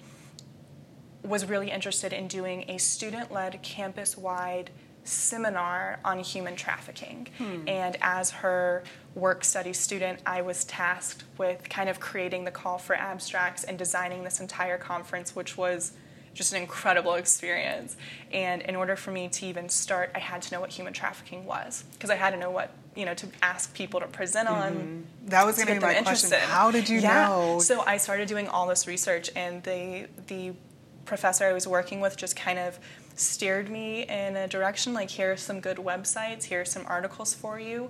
was 1.23 1.45
really 1.45 1.71
interested 1.71 2.13
in 2.13 2.27
doing 2.27 2.65
a 2.69 2.77
student 2.77 3.31
led 3.31 3.61
campus 3.63 4.17
wide 4.17 4.69
seminar 5.03 5.99
on 6.03 6.19
human 6.19 6.55
trafficking. 6.55 7.27
And 7.67 7.97
as 8.01 8.31
her 8.31 8.83
work 9.13 9.43
study 9.43 9.73
student, 9.73 10.19
I 10.25 10.41
was 10.41 10.63
tasked 10.65 11.23
with 11.37 11.67
kind 11.69 11.89
of 11.89 11.99
creating 11.99 12.43
the 12.45 12.51
call 12.51 12.77
for 12.77 12.95
abstracts 12.95 13.63
and 13.63 13.77
designing 13.77 14.23
this 14.23 14.39
entire 14.39 14.77
conference, 14.77 15.35
which 15.35 15.57
was 15.57 15.91
just 16.35 16.53
an 16.53 16.61
incredible 16.61 17.15
experience. 17.15 17.97
And 18.31 18.61
in 18.61 18.75
order 18.75 18.95
for 18.95 19.09
me 19.11 19.27
to 19.29 19.45
even 19.47 19.69
start, 19.69 20.11
I 20.13 20.19
had 20.19 20.43
to 20.43 20.53
know 20.53 20.61
what 20.61 20.69
human 20.69 20.93
trafficking 20.93 21.45
was 21.45 21.83
because 21.93 22.11
I 22.11 22.15
had 22.15 22.31
to 22.31 22.37
know 22.37 22.51
what 22.51 22.69
you 22.95 23.05
know 23.05 23.15
to 23.15 23.27
ask 23.41 23.73
people 23.73 23.99
to 24.01 24.07
present 24.07 24.47
on. 24.47 24.73
Mm-hmm. 24.73 25.27
That 25.29 25.45
was 25.47 25.55
going 25.55 25.67
to 25.67 25.73
be 25.73 25.79
my 25.79 25.93
question. 25.93 25.97
interested. 26.05 26.39
How 26.39 26.69
did 26.69 26.87
you 26.89 26.99
Yeah. 26.99 27.27
know? 27.27 27.59
So 27.59 27.81
I 27.81 27.97
started 27.97 28.27
doing 28.27 28.47
all 28.47 28.67
this 28.67 28.85
research, 28.85 29.31
and 29.35 29.63
the 29.63 30.07
the 30.27 30.53
professor 31.05 31.45
I 31.45 31.53
was 31.53 31.67
working 31.67 31.99
with 32.01 32.17
just 32.17 32.35
kind 32.35 32.59
of 32.59 32.77
steered 33.17 33.69
me 33.69 34.03
in 34.03 34.35
a 34.35 34.47
direction 34.47 34.93
like 34.93 35.09
here 35.09 35.31
are 35.31 35.37
some 35.37 35.61
good 35.61 35.77
websites, 35.77 36.43
here 36.43 36.61
are 36.61 36.65
some 36.65 36.83
articles 36.85 37.33
for 37.33 37.59
you. 37.59 37.89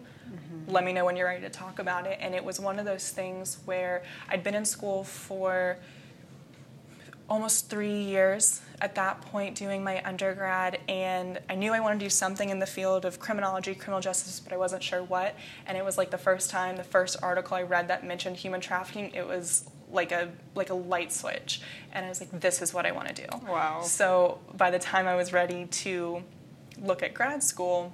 Let 0.68 0.84
me 0.84 0.94
know 0.94 1.06
when 1.06 1.16
you're 1.16 1.28
ready 1.28 1.42
to 1.42 1.50
talk 1.50 1.80
about 1.80 2.06
it. 2.08 2.18
And 2.22 2.34
it 2.36 2.44
was 2.44 2.60
one 2.60 2.78
of 2.80 2.86
those 2.86 3.10
things 3.10 3.58
where 3.66 4.04
I'd 4.30 4.44
been 4.44 4.54
in 4.56 4.66
school 4.66 5.04
for 5.04 5.78
almost 7.30 7.70
three 7.70 8.04
years 8.04 8.62
at 8.82 8.96
that 8.96 9.22
point 9.22 9.56
doing 9.56 9.84
my 9.84 10.04
undergrad 10.04 10.80
and 10.88 11.40
i 11.50 11.56
knew 11.56 11.74
i 11.74 11.80
wanted 11.80 12.00
to 12.00 12.06
do 12.06 12.10
something 12.10 12.50
in 12.50 12.60
the 12.60 12.66
field 12.68 13.04
of 13.06 13.20
criminology 13.20 13.74
criminal 13.74 14.00
justice 14.00 14.40
but 14.40 14.54
i 14.54 14.58
wasn't 14.58 14.82
sure 14.82 15.04
what. 15.04 15.36
And 15.66 15.78
it 15.78 15.84
was 15.84 15.98
like 15.98 16.12
the 16.12 16.18
first 16.18 16.50
time 16.50 16.76
the 16.76 16.84
first 16.84 17.18
article 17.24 17.58
i 17.58 17.64
read 17.64 17.88
that 17.88 18.06
mentioned 18.06 18.38
human 18.38 18.62
trafficking 18.62 19.12
it 19.14 19.26
was 19.26 19.70
like 19.92 20.12
a 20.12 20.30
like 20.56 20.70
a 20.70 20.74
light 20.74 21.12
switch. 21.12 21.62
And 21.94 22.06
i 22.06 22.10
was 22.10 22.20
like 22.20 22.30
this 22.40 22.62
is 22.62 22.74
what 22.74 22.86
i 22.86 22.92
want 22.92 23.08
to 23.08 23.14
do. 23.14 23.28
Wow. 23.48 23.82
so 23.82 24.40
by 24.56 24.70
the 24.70 24.80
time 24.80 25.08
i 25.08 25.16
was 25.16 25.34
ready 25.34 25.66
to 25.66 26.24
look 26.80 27.02
at 27.02 27.14
grad 27.14 27.42
school 27.42 27.94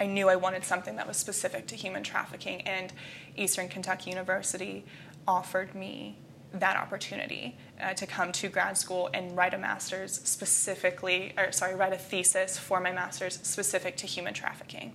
I 0.00 0.06
knew 0.06 0.30
I 0.30 0.36
wanted 0.36 0.64
something 0.64 0.96
that 0.96 1.06
was 1.06 1.18
specific 1.18 1.66
to 1.66 1.76
human 1.76 2.02
trafficking, 2.02 2.62
and 2.62 2.90
Eastern 3.36 3.68
Kentucky 3.68 4.08
University 4.08 4.86
offered 5.28 5.74
me 5.74 6.16
that 6.54 6.76
opportunity 6.76 7.56
uh, 7.80 7.94
to 7.94 8.06
come 8.06 8.32
to 8.32 8.48
grad 8.48 8.76
school 8.76 9.08
and 9.14 9.36
write 9.36 9.54
a 9.54 9.58
master's 9.58 10.20
specifically, 10.24 11.32
or 11.38 11.52
sorry, 11.52 11.74
write 11.74 11.92
a 11.92 11.98
thesis 11.98 12.58
for 12.58 12.80
my 12.80 12.92
master's 12.92 13.38
specific 13.42 13.96
to 13.98 14.06
human 14.06 14.34
trafficking. 14.34 14.92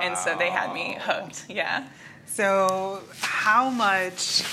And 0.00 0.16
so 0.18 0.36
they 0.36 0.50
had 0.50 0.72
me 0.74 0.98
hooked, 1.00 1.46
yeah. 1.48 1.88
So, 2.26 3.02
how 3.20 3.70
much? 3.70 4.44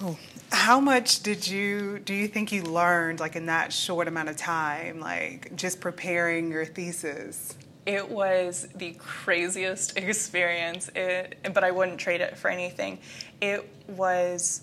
Oh, 0.00 0.18
how 0.50 0.80
much 0.80 1.22
did 1.22 1.46
you 1.46 1.98
do 1.98 2.14
you 2.14 2.28
think 2.28 2.50
you 2.50 2.62
learned 2.62 3.20
like 3.20 3.36
in 3.36 3.46
that 3.46 3.72
short 3.72 4.08
amount 4.08 4.30
of 4.30 4.36
time, 4.36 5.00
like 5.00 5.54
just 5.54 5.80
preparing 5.80 6.50
your 6.50 6.64
thesis? 6.64 7.56
It 7.84 8.08
was 8.08 8.68
the 8.74 8.92
craziest 8.92 9.96
experience, 9.98 10.88
it, 10.94 11.36
but 11.52 11.64
I 11.64 11.72
wouldn't 11.72 11.98
trade 11.98 12.20
it 12.20 12.38
for 12.38 12.48
anything. 12.48 12.98
It 13.40 13.68
was 13.88 14.62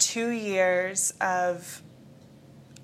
two 0.00 0.30
years 0.30 1.12
of 1.20 1.82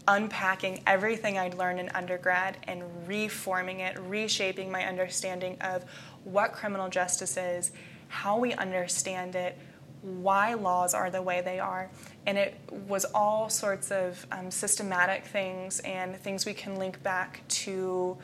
unpacking 0.06 0.82
everything 0.86 1.36
I'd 1.38 1.54
learned 1.54 1.80
in 1.80 1.88
undergrad 1.88 2.58
and 2.64 2.84
reforming 3.08 3.80
it, 3.80 3.98
reshaping 3.98 4.70
my 4.70 4.84
understanding 4.84 5.56
of 5.60 5.84
what 6.22 6.52
criminal 6.52 6.88
justice 6.88 7.36
is, 7.36 7.72
how 8.08 8.38
we 8.38 8.52
understand 8.54 9.34
it, 9.34 9.58
why 10.02 10.54
laws 10.54 10.94
are 10.94 11.10
the 11.10 11.22
way 11.22 11.40
they 11.40 11.58
are. 11.58 11.90
And 12.26 12.38
it 12.38 12.56
was 12.86 13.04
all 13.06 13.48
sorts 13.48 13.90
of 13.90 14.24
um, 14.30 14.50
systematic 14.50 15.24
things 15.24 15.80
and 15.80 16.16
things 16.16 16.46
we 16.46 16.54
can 16.54 16.76
link 16.76 17.02
back 17.02 17.42
to 17.48 18.16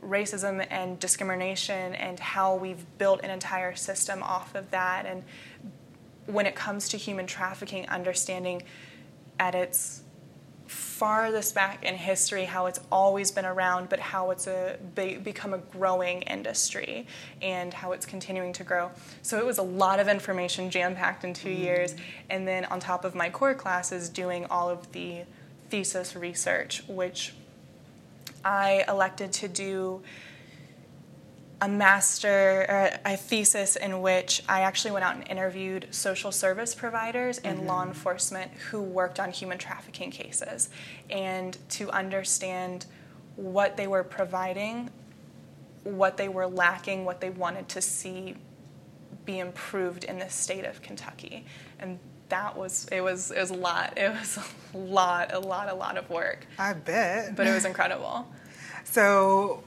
racism 0.00 0.64
and 0.70 1.00
discrimination 1.00 1.94
and 1.94 2.20
how 2.20 2.54
we've 2.54 2.84
built 2.98 3.20
an 3.24 3.30
entire 3.30 3.74
system 3.74 4.22
off 4.22 4.54
of 4.54 4.70
that. 4.70 5.06
And 5.06 5.24
when 6.26 6.46
it 6.46 6.54
comes 6.54 6.88
to 6.90 6.96
human 6.96 7.26
trafficking, 7.26 7.88
understanding 7.88 8.62
at 9.38 9.54
its 9.54 10.02
farthest 10.66 11.54
back 11.54 11.84
in 11.84 11.94
history 11.94 12.44
how 12.44 12.66
it's 12.66 12.80
always 12.90 13.30
been 13.30 13.44
around, 13.44 13.88
but 13.88 14.00
how 14.00 14.30
it's 14.30 14.46
a 14.46 14.78
be, 14.94 15.16
become 15.16 15.52
a 15.52 15.58
growing 15.58 16.22
industry 16.22 17.06
and 17.42 17.74
how 17.74 17.92
it's 17.92 18.06
continuing 18.06 18.52
to 18.52 18.64
grow. 18.64 18.90
So 19.22 19.38
it 19.38 19.44
was 19.44 19.58
a 19.58 19.62
lot 19.62 20.00
of 20.00 20.08
information 20.08 20.70
jam 20.70 20.94
packed 20.94 21.24
in 21.24 21.34
2 21.34 21.48
mm-hmm. 21.48 21.62
years, 21.62 21.94
and 22.30 22.48
then 22.48 22.64
on 22.66 22.80
top 22.80 23.04
of 23.04 23.14
my 23.14 23.28
core 23.28 23.54
classes, 23.54 24.08
doing 24.08 24.46
all 24.46 24.70
of 24.70 24.92
the 24.92 25.22
thesis 25.68 26.16
research, 26.16 26.82
which 26.88 27.34
I 28.44 28.84
elected 28.88 29.32
to 29.34 29.48
do 29.48 30.02
a 31.64 31.68
master 31.68 32.66
or 32.68 32.90
a 33.06 33.16
thesis 33.16 33.76
in 33.76 34.02
which 34.02 34.42
I 34.46 34.60
actually 34.60 34.90
went 34.90 35.06
out 35.06 35.16
and 35.16 35.26
interviewed 35.28 35.86
social 35.90 36.30
service 36.30 36.74
providers 36.74 37.38
and 37.38 37.60
mm-hmm. 37.60 37.68
law 37.68 37.82
enforcement 37.84 38.50
who 38.70 38.82
worked 38.82 39.18
on 39.18 39.30
human 39.30 39.56
trafficking 39.56 40.10
cases 40.10 40.68
and 41.08 41.56
to 41.70 41.90
understand 41.90 42.84
what 43.36 43.78
they 43.78 43.86
were 43.86 44.04
providing, 44.04 44.90
what 45.84 46.18
they 46.18 46.28
were 46.28 46.46
lacking, 46.46 47.06
what 47.06 47.22
they 47.22 47.30
wanted 47.30 47.66
to 47.70 47.80
see 47.80 48.34
be 49.24 49.38
improved 49.38 50.04
in 50.04 50.18
the 50.18 50.28
state 50.28 50.66
of 50.66 50.82
Kentucky. 50.82 51.46
And 51.78 51.98
that 52.28 52.58
was 52.58 52.86
it 52.92 53.00
was 53.00 53.30
it 53.30 53.40
was 53.40 53.50
a 53.50 53.54
lot. 53.54 53.96
It 53.96 54.10
was 54.10 54.38
a 54.74 54.76
lot, 54.76 55.32
a 55.32 55.38
lot, 55.38 55.70
a 55.70 55.74
lot 55.74 55.96
of 55.96 56.10
work. 56.10 56.46
I 56.58 56.74
bet. 56.74 57.34
But 57.34 57.46
it 57.46 57.54
was 57.54 57.64
incredible. 57.64 58.28
So, 58.86 59.64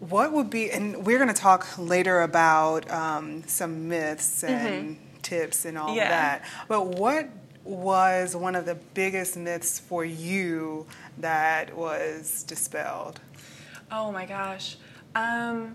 what 0.00 0.32
would 0.32 0.50
be, 0.50 0.70
and 0.70 1.06
we're 1.06 1.18
going 1.18 1.32
to 1.32 1.40
talk 1.40 1.66
later 1.78 2.22
about 2.22 2.90
um, 2.90 3.42
some 3.46 3.88
myths 3.88 4.44
and 4.44 4.98
tips 5.22 5.64
and 5.64 5.78
all 5.78 5.88
Mm-hmm. 5.88 5.96
Yeah. 5.96 6.08
that. 6.10 6.44
But 6.68 6.86
what 6.98 7.28
was 7.64 8.36
one 8.36 8.54
of 8.54 8.64
the 8.66 8.76
biggest 8.94 9.36
myths 9.36 9.78
for 9.80 10.04
you 10.04 10.86
that 11.18 11.74
was 11.76 12.44
dispelled? 12.44 13.20
Oh 13.90 14.12
my 14.12 14.26
gosh. 14.26 14.76
Um, 15.14 15.74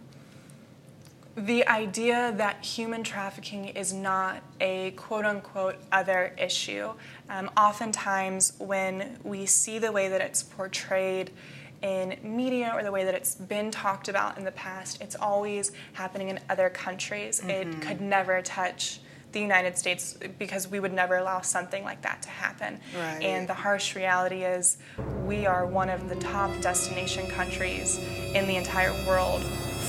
the 1.35 1.65
idea 1.67 2.33
that 2.37 2.63
human 2.63 3.03
trafficking 3.03 3.69
is 3.69 3.93
not 3.93 4.41
a 4.59 4.91
quote 4.91 5.25
unquote 5.25 5.75
other 5.91 6.33
issue. 6.37 6.91
Um, 7.29 7.49
oftentimes, 7.57 8.53
when 8.59 9.17
we 9.23 9.45
see 9.45 9.79
the 9.79 9.91
way 9.91 10.09
that 10.09 10.21
it's 10.21 10.43
portrayed 10.43 11.31
in 11.81 12.17
media 12.23 12.71
or 12.75 12.83
the 12.83 12.91
way 12.91 13.03
that 13.03 13.15
it's 13.15 13.35
been 13.35 13.71
talked 13.71 14.07
about 14.07 14.37
in 14.37 14.43
the 14.43 14.51
past, 14.51 15.01
it's 15.01 15.15
always 15.15 15.71
happening 15.93 16.29
in 16.29 16.39
other 16.49 16.69
countries. 16.69 17.41
It 17.45 17.81
could 17.81 18.01
never 18.01 18.41
touch 18.41 18.99
the 19.31 19.39
United 19.39 19.77
States 19.77 20.17
because 20.37 20.67
we 20.67 20.79
would 20.79 20.93
never 20.93 21.15
allow 21.17 21.39
something 21.41 21.83
like 21.83 22.01
that 22.01 22.21
to 22.23 22.29
happen. 22.29 22.79
Right. 22.95 23.21
And 23.23 23.47
the 23.47 23.53
harsh 23.53 23.95
reality 23.95 24.43
is 24.43 24.77
we 25.25 25.45
are 25.45 25.65
one 25.65 25.89
of 25.89 26.09
the 26.09 26.15
top 26.15 26.51
destination 26.61 27.27
countries 27.29 27.97
in 28.35 28.45
the 28.45 28.57
entire 28.57 28.91
world 29.07 29.41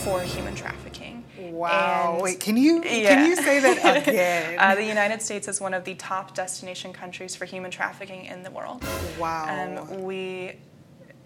for 0.05 0.21
human 0.21 0.55
trafficking. 0.55 1.25
Wow. 1.39 2.13
And- 2.15 2.23
Wait, 2.23 2.39
can 2.41 2.57
you 2.57 2.83
Yeah. 2.85 3.15
can 3.17 3.27
you 3.29 3.37
say 3.37 3.59
that 3.61 3.97
again? 4.09 4.59
Uh, 4.59 4.75
the 4.77 4.85
United 4.85 5.21
States 5.21 5.49
is 5.49 5.61
one 5.61 5.75
of 5.75 5.85
the 5.85 5.95
top 5.97 6.35
destination 6.35 6.93
countries 6.93 7.35
for 7.37 7.45
human 7.45 7.71
trafficking 7.73 8.25
in 8.27 8.45
the 8.45 8.51
world. 8.51 8.85
wow. 9.19 9.47
Um, 9.89 10.03
we, 10.05 10.53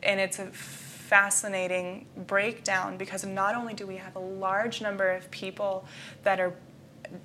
and 0.07 0.21
it's 0.21 0.39
a 0.39 0.47
fascinating 0.47 2.07
breakdown 2.27 2.97
because 2.97 3.25
not 3.25 3.55
only 3.55 3.75
do 3.75 3.87
we 3.87 3.97
have 3.97 4.17
a 4.17 4.21
large 4.21 4.81
number 4.81 5.11
of 5.11 5.31
people 5.31 5.85
that 6.23 6.41
are 6.41 6.55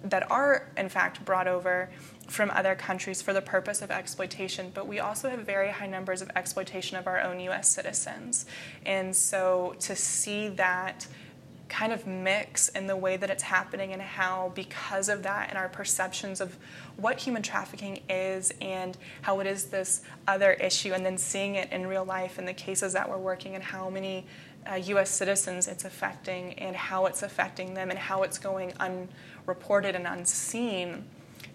that 0.03 0.29
are 0.29 0.69
in 0.77 0.89
fact 0.89 1.25
brought 1.25 1.47
over 1.47 1.89
from 2.27 2.51
other 2.51 2.75
countries 2.75 3.19
for 3.19 3.33
the 3.33 3.41
purpose 3.41 3.81
of 3.81 3.89
exploitation, 3.89 4.71
but 4.75 4.87
we 4.87 4.99
also 4.99 5.27
have 5.29 5.39
very 5.39 5.69
high 5.69 5.87
numbers 5.87 6.21
of 6.21 6.29
exploitation 6.35 6.97
of 6.97 7.07
our 7.07 7.19
own 7.19 7.39
US 7.39 7.67
citizens. 7.69 8.45
And 8.85 9.15
so 9.15 9.75
to 9.79 9.95
see 9.95 10.49
that 10.49 11.07
kind 11.71 11.93
of 11.93 12.05
mix 12.05 12.67
in 12.67 12.85
the 12.85 12.95
way 12.97 13.15
that 13.15 13.29
it's 13.29 13.43
happening 13.43 13.93
and 13.93 14.01
how 14.01 14.51
because 14.55 15.07
of 15.07 15.23
that 15.23 15.47
and 15.47 15.57
our 15.57 15.69
perceptions 15.69 16.41
of 16.41 16.57
what 16.97 17.17
human 17.17 17.41
trafficking 17.41 18.01
is 18.09 18.53
and 18.59 18.97
how 19.21 19.39
it 19.39 19.47
is 19.47 19.63
this 19.65 20.01
other 20.27 20.51
issue 20.53 20.91
and 20.91 21.05
then 21.05 21.17
seeing 21.17 21.55
it 21.55 21.71
in 21.71 21.87
real 21.87 22.03
life 22.03 22.37
in 22.37 22.45
the 22.45 22.53
cases 22.53 22.91
that 22.91 23.09
we're 23.09 23.17
working 23.17 23.55
and 23.55 23.63
how 23.63 23.89
many 23.89 24.25
uh, 24.69 24.75
US 24.75 25.09
citizens 25.09 25.69
it's 25.69 25.85
affecting 25.85 26.53
and 26.55 26.75
how 26.75 27.05
it's 27.05 27.23
affecting 27.23 27.73
them 27.73 27.89
and 27.89 27.97
how 27.97 28.23
it's 28.23 28.37
going 28.37 28.73
unreported 28.81 29.95
and 29.95 30.05
unseen 30.05 31.05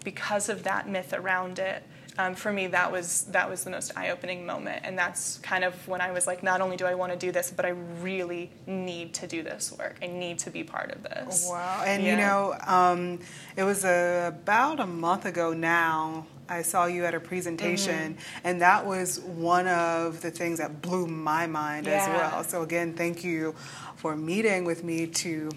because 0.02 0.48
of 0.48 0.62
that 0.62 0.88
myth 0.88 1.12
around 1.12 1.58
it. 1.58 1.82
Um, 2.18 2.34
for 2.34 2.52
me, 2.52 2.68
that 2.68 2.90
was 2.90 3.24
that 3.32 3.48
was 3.50 3.64
the 3.64 3.70
most 3.70 3.92
eye-opening 3.96 4.46
moment, 4.46 4.82
and 4.84 4.98
that's 4.98 5.38
kind 5.38 5.64
of 5.64 5.86
when 5.86 6.00
I 6.00 6.12
was 6.12 6.26
like, 6.26 6.42
not 6.42 6.60
only 6.60 6.76
do 6.76 6.86
I 6.86 6.94
want 6.94 7.12
to 7.12 7.18
do 7.18 7.30
this, 7.32 7.50
but 7.50 7.64
I 7.66 7.70
really 8.00 8.50
need 8.66 9.14
to 9.14 9.26
do 9.26 9.42
this 9.42 9.72
work. 9.78 9.96
I 10.02 10.06
need 10.06 10.38
to 10.40 10.50
be 10.50 10.64
part 10.64 10.92
of 10.92 11.02
this. 11.02 11.46
Wow. 11.50 11.82
And 11.86 12.02
you 12.04 12.16
know, 12.16 12.54
um, 12.66 13.20
it 13.56 13.64
was 13.64 13.84
uh 13.84 14.32
about 14.34 14.80
a 14.80 14.86
month 14.86 15.26
ago 15.26 15.52
now. 15.52 16.26
I 16.48 16.62
saw 16.62 16.86
you 16.86 17.04
at 17.04 17.12
a 17.14 17.18
presentation, 17.18 18.14
Mm-hmm. 18.14 18.46
and 18.46 18.60
that 18.62 18.86
was 18.86 19.18
one 19.20 19.66
of 19.66 20.20
the 20.20 20.30
things 20.30 20.58
that 20.58 20.80
blew 20.80 21.08
my 21.08 21.48
mind 21.48 21.88
as 21.88 22.06
well. 22.08 22.44
So, 22.44 22.62
again, 22.62 22.94
thank 22.94 23.24
you 23.24 23.54
for 23.96 24.14
meeting 24.14 24.64
with 24.64 24.84
me 24.84 25.08
to 25.08 25.50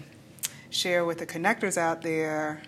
share 0.70 1.04
with 1.04 1.18
the 1.18 1.26
connectors 1.26 1.76
out 1.78 2.02
there 2.02 2.62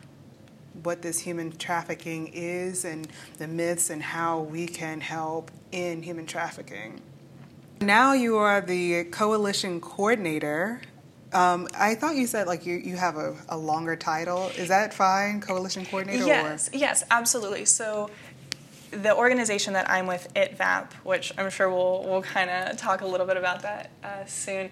what 0.83 1.03
this 1.03 1.19
human 1.19 1.53
trafficking 1.53 2.29
is 2.33 2.85
and 2.85 3.09
the 3.39 3.47
myths 3.47 3.91
and 3.91 4.03
how 4.03 4.41
we 4.41 4.67
can 4.67 5.01
help 5.01 5.51
in 5.71 6.03
human 6.03 6.27
trafficking. 6.27 7.01
Now 7.81 8.13
you 8.13 8.37
are 8.37 8.61
the 8.61 9.05
coalition 9.05 9.81
coordinator. 9.81 10.81
Um, 11.33 11.67
I 11.75 11.95
thought 11.95 12.17
you 12.17 12.27
said 12.27 12.47
like 12.47 12.67
you, 12.67 12.77
you 12.77 12.97
have 12.97 13.17
a, 13.17 13.37
a 13.49 13.57
longer 13.57 13.97
title. 13.97 14.51
Is 14.57 14.69
that 14.69 14.95
fine, 14.95 15.41
coalition 15.41 15.85
coordinator? 15.87 16.27
Yes, 16.27 16.69
or? 16.73 16.77
yes, 16.77 17.05
absolutely. 17.11 17.65
So 17.65 18.11
the 18.91 19.17
organization 19.17 19.73
that 19.73 19.91
I'm 19.91 20.07
with, 20.07 20.33
ITVAP, 20.35 20.93
which 21.03 21.33
I'm 21.39 21.51
sure 21.51 21.71
we'll, 21.71 22.05
we'll 22.05 22.23
kind 22.23 22.51
of 22.51 22.77
talk 22.77 23.01
a 23.01 23.07
little 23.07 23.27
bit 23.27 23.37
about 23.37 23.63
that 23.63 23.91
uh, 24.05 24.25
soon, 24.27 24.71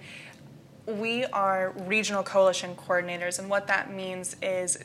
we 0.86 1.24
are 1.26 1.72
regional 1.86 2.22
coalition 2.22 2.74
coordinators, 2.74 3.38
and 3.38 3.48
what 3.48 3.66
that 3.68 3.92
means 3.92 4.36
is 4.42 4.78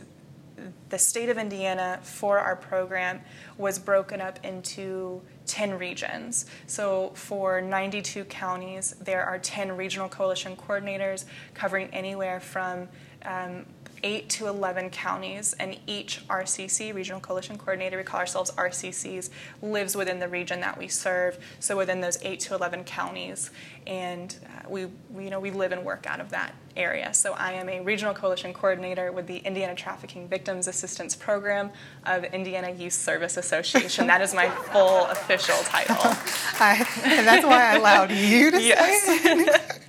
the 0.89 0.97
state 0.97 1.29
of 1.29 1.37
Indiana 1.37 1.99
for 2.01 2.39
our 2.39 2.55
program 2.55 3.21
was 3.57 3.77
broken 3.77 4.21
up 4.21 4.39
into 4.43 5.21
10 5.45 5.77
regions. 5.77 6.45
So 6.67 7.11
for 7.15 7.61
92 7.61 8.25
counties, 8.25 8.95
there 9.01 9.25
are 9.25 9.37
10 9.37 9.75
regional 9.75 10.09
coalition 10.09 10.55
coordinators 10.55 11.25
covering 11.53 11.89
anywhere 11.93 12.39
from 12.39 12.87
um, 13.23 13.65
8 14.03 14.29
to 14.29 14.47
11 14.47 14.91
counties, 14.91 15.53
and 15.53 15.79
each 15.87 16.27
RCC, 16.27 16.93
Regional 16.93 17.19
Coalition 17.19 17.57
Coordinator, 17.57 17.97
we 17.97 18.03
call 18.03 18.19
ourselves 18.19 18.51
RCCs, 18.51 19.31
lives 19.63 19.95
within 19.95 20.19
the 20.19 20.27
region 20.27 20.59
that 20.61 20.77
we 20.77 20.87
serve, 20.87 21.39
so 21.59 21.75
within 21.75 22.01
those 22.01 22.19
8 22.21 22.39
to 22.41 22.55
11 22.55 22.83
counties. 22.83 23.49
And 23.87 24.35
we, 24.69 24.87
we, 25.09 25.25
you 25.25 25.29
know, 25.29 25.39
we 25.39 25.51
live 25.51 25.71
and 25.71 25.83
work 25.85 26.05
out 26.07 26.19
of 26.19 26.29
that 26.31 26.53
area. 26.75 27.13
So 27.13 27.33
I 27.33 27.53
am 27.53 27.69
a 27.69 27.79
Regional 27.81 28.13
Coalition 28.13 28.53
Coordinator 28.53 29.11
with 29.11 29.27
the 29.27 29.37
Indiana 29.37 29.75
Trafficking 29.75 30.27
Victims 30.27 30.67
Assistance 30.67 31.15
Program 31.15 31.71
of 32.05 32.23
Indiana 32.25 32.71
Youth 32.71 32.93
Service 32.93 33.37
Association. 33.37 34.07
that 34.07 34.21
is 34.21 34.33
my 34.33 34.49
full 34.49 35.05
official 35.05 35.55
title. 35.63 35.95
I, 36.59 36.85
and 37.03 37.25
that's 37.25 37.45
why 37.45 37.71
I 37.71 37.75
allowed 37.75 38.11
you 38.11 38.51
to 38.51 38.61
yes. 38.61 39.03
say 39.03 39.19
it. 39.23 39.81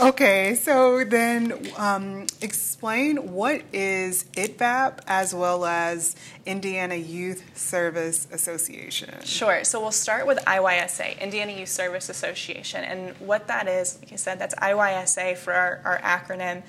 okay, 0.00 0.54
so 0.54 1.04
then 1.04 1.70
um, 1.76 2.26
explain 2.40 3.32
what 3.32 3.62
is 3.72 4.24
ITVAP 4.36 5.00
as 5.06 5.34
well 5.34 5.64
as 5.64 6.16
Indiana 6.46 6.94
Youth 6.94 7.56
Service 7.56 8.26
Association. 8.32 9.14
Sure. 9.24 9.64
So 9.64 9.80
we'll 9.80 9.90
start 9.90 10.26
with 10.26 10.38
IYSA, 10.46 11.20
Indiana 11.20 11.52
Youth 11.52 11.68
Service 11.68 12.08
Association. 12.08 12.84
And 12.84 13.16
what 13.18 13.46
that 13.48 13.68
is, 13.68 13.98
like 14.00 14.12
I 14.12 14.16
said, 14.16 14.38
that's 14.38 14.54
IYSA 14.56 15.36
for 15.36 15.52
our, 15.52 15.80
our 15.84 15.98
acronym. 15.98 16.62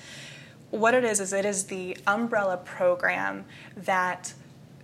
What 0.70 0.94
it 0.94 1.04
is, 1.04 1.20
is 1.20 1.32
it 1.32 1.44
is 1.44 1.64
the 1.64 1.96
umbrella 2.06 2.56
program 2.58 3.44
that 3.76 4.32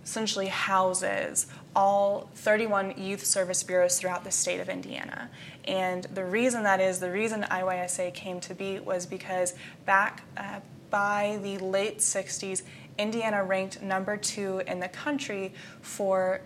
essentially 0.03 0.47
houses 0.47 1.47
all 1.75 2.29
31 2.35 2.95
youth 2.97 3.23
service 3.23 3.61
bureaus 3.61 3.99
throughout 3.99 4.23
the 4.23 4.31
state 4.31 4.59
of 4.59 4.69
Indiana. 4.69 5.29
And 5.65 6.05
the 6.05 6.25
reason 6.25 6.63
that 6.63 6.79
is, 6.79 6.99
the 6.99 7.11
reason 7.11 7.43
IYSA 7.43 8.13
came 8.13 8.39
to 8.41 8.55
be 8.55 8.79
was 8.79 9.05
because 9.05 9.53
back 9.85 10.23
uh, 10.35 10.61
by 10.89 11.39
the 11.43 11.59
late 11.59 11.99
60s, 11.99 12.63
Indiana 12.99 13.43
ranked 13.43 13.81
number 13.81 14.17
two 14.17 14.61
in 14.67 14.79
the 14.79 14.89
country 14.89 15.53
for 15.81 16.41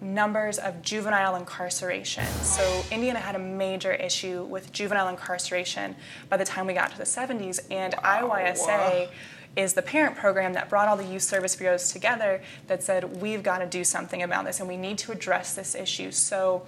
numbers 0.00 0.58
of 0.58 0.80
juvenile 0.80 1.34
incarceration. 1.34 2.24
So 2.42 2.84
Indiana 2.92 3.18
had 3.18 3.34
a 3.34 3.38
major 3.38 3.92
issue 3.92 4.44
with 4.44 4.72
juvenile 4.72 5.08
incarceration 5.08 5.96
by 6.28 6.36
the 6.36 6.44
time 6.44 6.66
we 6.66 6.72
got 6.72 6.92
to 6.92 6.98
the 6.98 7.04
70s, 7.04 7.60
and 7.70 7.94
IYSA 7.94 9.08
is 9.56 9.72
the 9.74 9.82
parent 9.82 10.16
program 10.16 10.52
that 10.52 10.68
brought 10.68 10.86
all 10.86 10.96
the 10.96 11.04
youth 11.04 11.22
service 11.22 11.56
bureaus 11.56 11.92
together 11.92 12.40
that 12.68 12.82
said 12.82 13.20
we've 13.20 13.42
got 13.42 13.58
to 13.58 13.66
do 13.66 13.82
something 13.82 14.22
about 14.22 14.44
this 14.44 14.60
and 14.60 14.68
we 14.68 14.76
need 14.76 14.98
to 14.98 15.10
address 15.10 15.54
this 15.54 15.74
issue. 15.74 16.12
So 16.12 16.64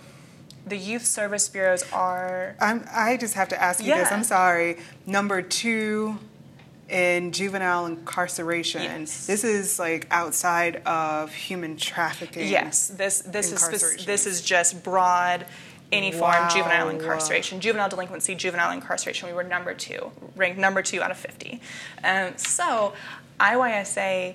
the 0.67 0.77
youth 0.77 1.07
service 1.07 1.49
bureaus 1.49 1.85
are. 1.93 2.57
I'm, 2.61 2.85
I 2.93 3.17
just 3.17 3.35
have 3.35 3.49
to 3.51 3.63
ask 3.63 3.81
you 3.81 3.91
Yeah. 3.91 3.99
this. 3.99 4.11
I'm 4.13 4.25
sorry. 4.25 4.79
Number 5.07 5.41
two 5.41 6.19
in 6.91 7.33
juvenile 7.33 7.87
incarceration. 7.87 8.83
Yes. 8.83 9.27
This 9.27 9.45
is 9.45 9.79
like 9.79 10.07
outside 10.11 10.77
of 10.87 11.33
human 11.33 11.77
trafficking. 11.77 12.49
Yes, 12.49 12.89
this 12.89 13.21
this 13.23 13.53
is 13.53 13.61
spec- 13.61 14.07
this 14.07 14.27
is 14.27 14.43
just 14.43 14.83
broad, 14.83 15.47
any 15.93 16.11
form 16.13 16.49
juvenile 16.51 16.87
Wow. 16.87 16.93
incarceration, 16.93 17.61
juvenile 17.61 17.89
delinquency, 17.89 18.35
juvenile 18.35 18.73
incarceration. 18.73 19.29
We 19.29 19.35
were 19.35 19.45
number 19.45 19.73
two, 19.75 20.11
ranked 20.37 20.59
number 20.59 20.83
two 20.83 21.01
out 21.03 21.11
of 21.11 21.17
fifty. 21.17 21.61
Um, 22.03 22.37
so, 22.37 22.93
IYSA 23.39 24.35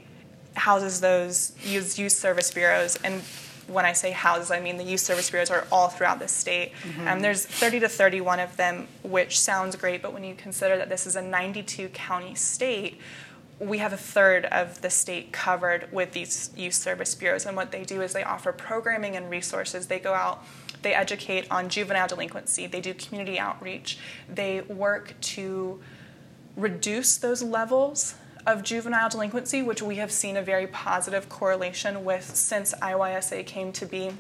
houses 0.56 1.02
those 1.02 1.52
youth, 1.64 2.00
youth 2.00 2.14
service 2.14 2.52
bureaus 2.52 2.98
and. 3.04 3.22
When 3.68 3.86
I 3.86 3.94
say 3.94 4.12
houses, 4.12 4.52
I 4.52 4.60
mean 4.60 4.78
the 4.78 4.84
youth 4.84 5.02
service 5.02 5.30
bureaus 5.30 5.50
are 5.50 5.68
all 5.72 5.88
throughout 5.88 6.20
the 6.20 6.28
state. 6.28 6.72
Um, 7.08 7.22
there's 7.22 7.46
30 7.46 7.82
to 7.82 7.90
31 7.90 8.40
of 8.40 8.56
them, 8.58 8.88
which 9.04 9.40
sounds 9.40 9.76
great, 9.76 10.02
but 10.02 10.14
when 10.14 10.24
you 10.24 10.36
consider 10.36 10.78
that 10.78 10.90
this 10.90 11.08
is 11.08 11.16
a 11.16 11.22
92 11.22 11.90
county 11.90 12.36
state, 12.36 13.00
we 13.60 13.78
have 13.78 13.94
a 13.94 13.98
third 13.98 14.46
of 14.46 14.82
the 14.82 14.90
state 14.90 15.32
covered 15.32 15.92
with 15.92 16.12
these 16.12 16.52
youth 16.56 16.74
service 16.74 17.16
bureaus. 17.16 17.46
And 17.46 17.56
what 17.56 17.72
they 17.72 17.84
do 17.84 18.02
is 18.02 18.14
they 18.14 18.24
offer 18.24 18.52
programming 18.52 19.16
and 19.16 19.30
resources. 19.30 19.88
They 19.88 20.00
go 20.00 20.14
out, 20.14 20.44
they 20.82 20.94
educate 20.94 21.50
on 21.50 21.70
juvenile 21.70 22.08
delinquency, 22.08 22.68
they 22.68 22.82
do 22.82 22.94
community 22.94 23.40
outreach, 23.40 23.98
they 24.28 24.62
work 24.62 25.20
to 25.22 25.82
reduce 26.56 27.18
those 27.18 27.42
levels 27.42 28.16
of 28.46 28.64
juvenile 28.64 29.10
delinquency, 29.10 29.62
which 29.62 29.82
we 29.82 29.96
have 29.96 30.12
seen 30.12 30.38
a 30.38 30.42
very 30.42 30.68
positive 30.68 31.30
correlation 31.30 32.06
with 32.06 32.36
since 32.36 32.74
IYSA 32.76 33.46
came 33.46 33.72
to 33.74 33.86
be 33.86 34.12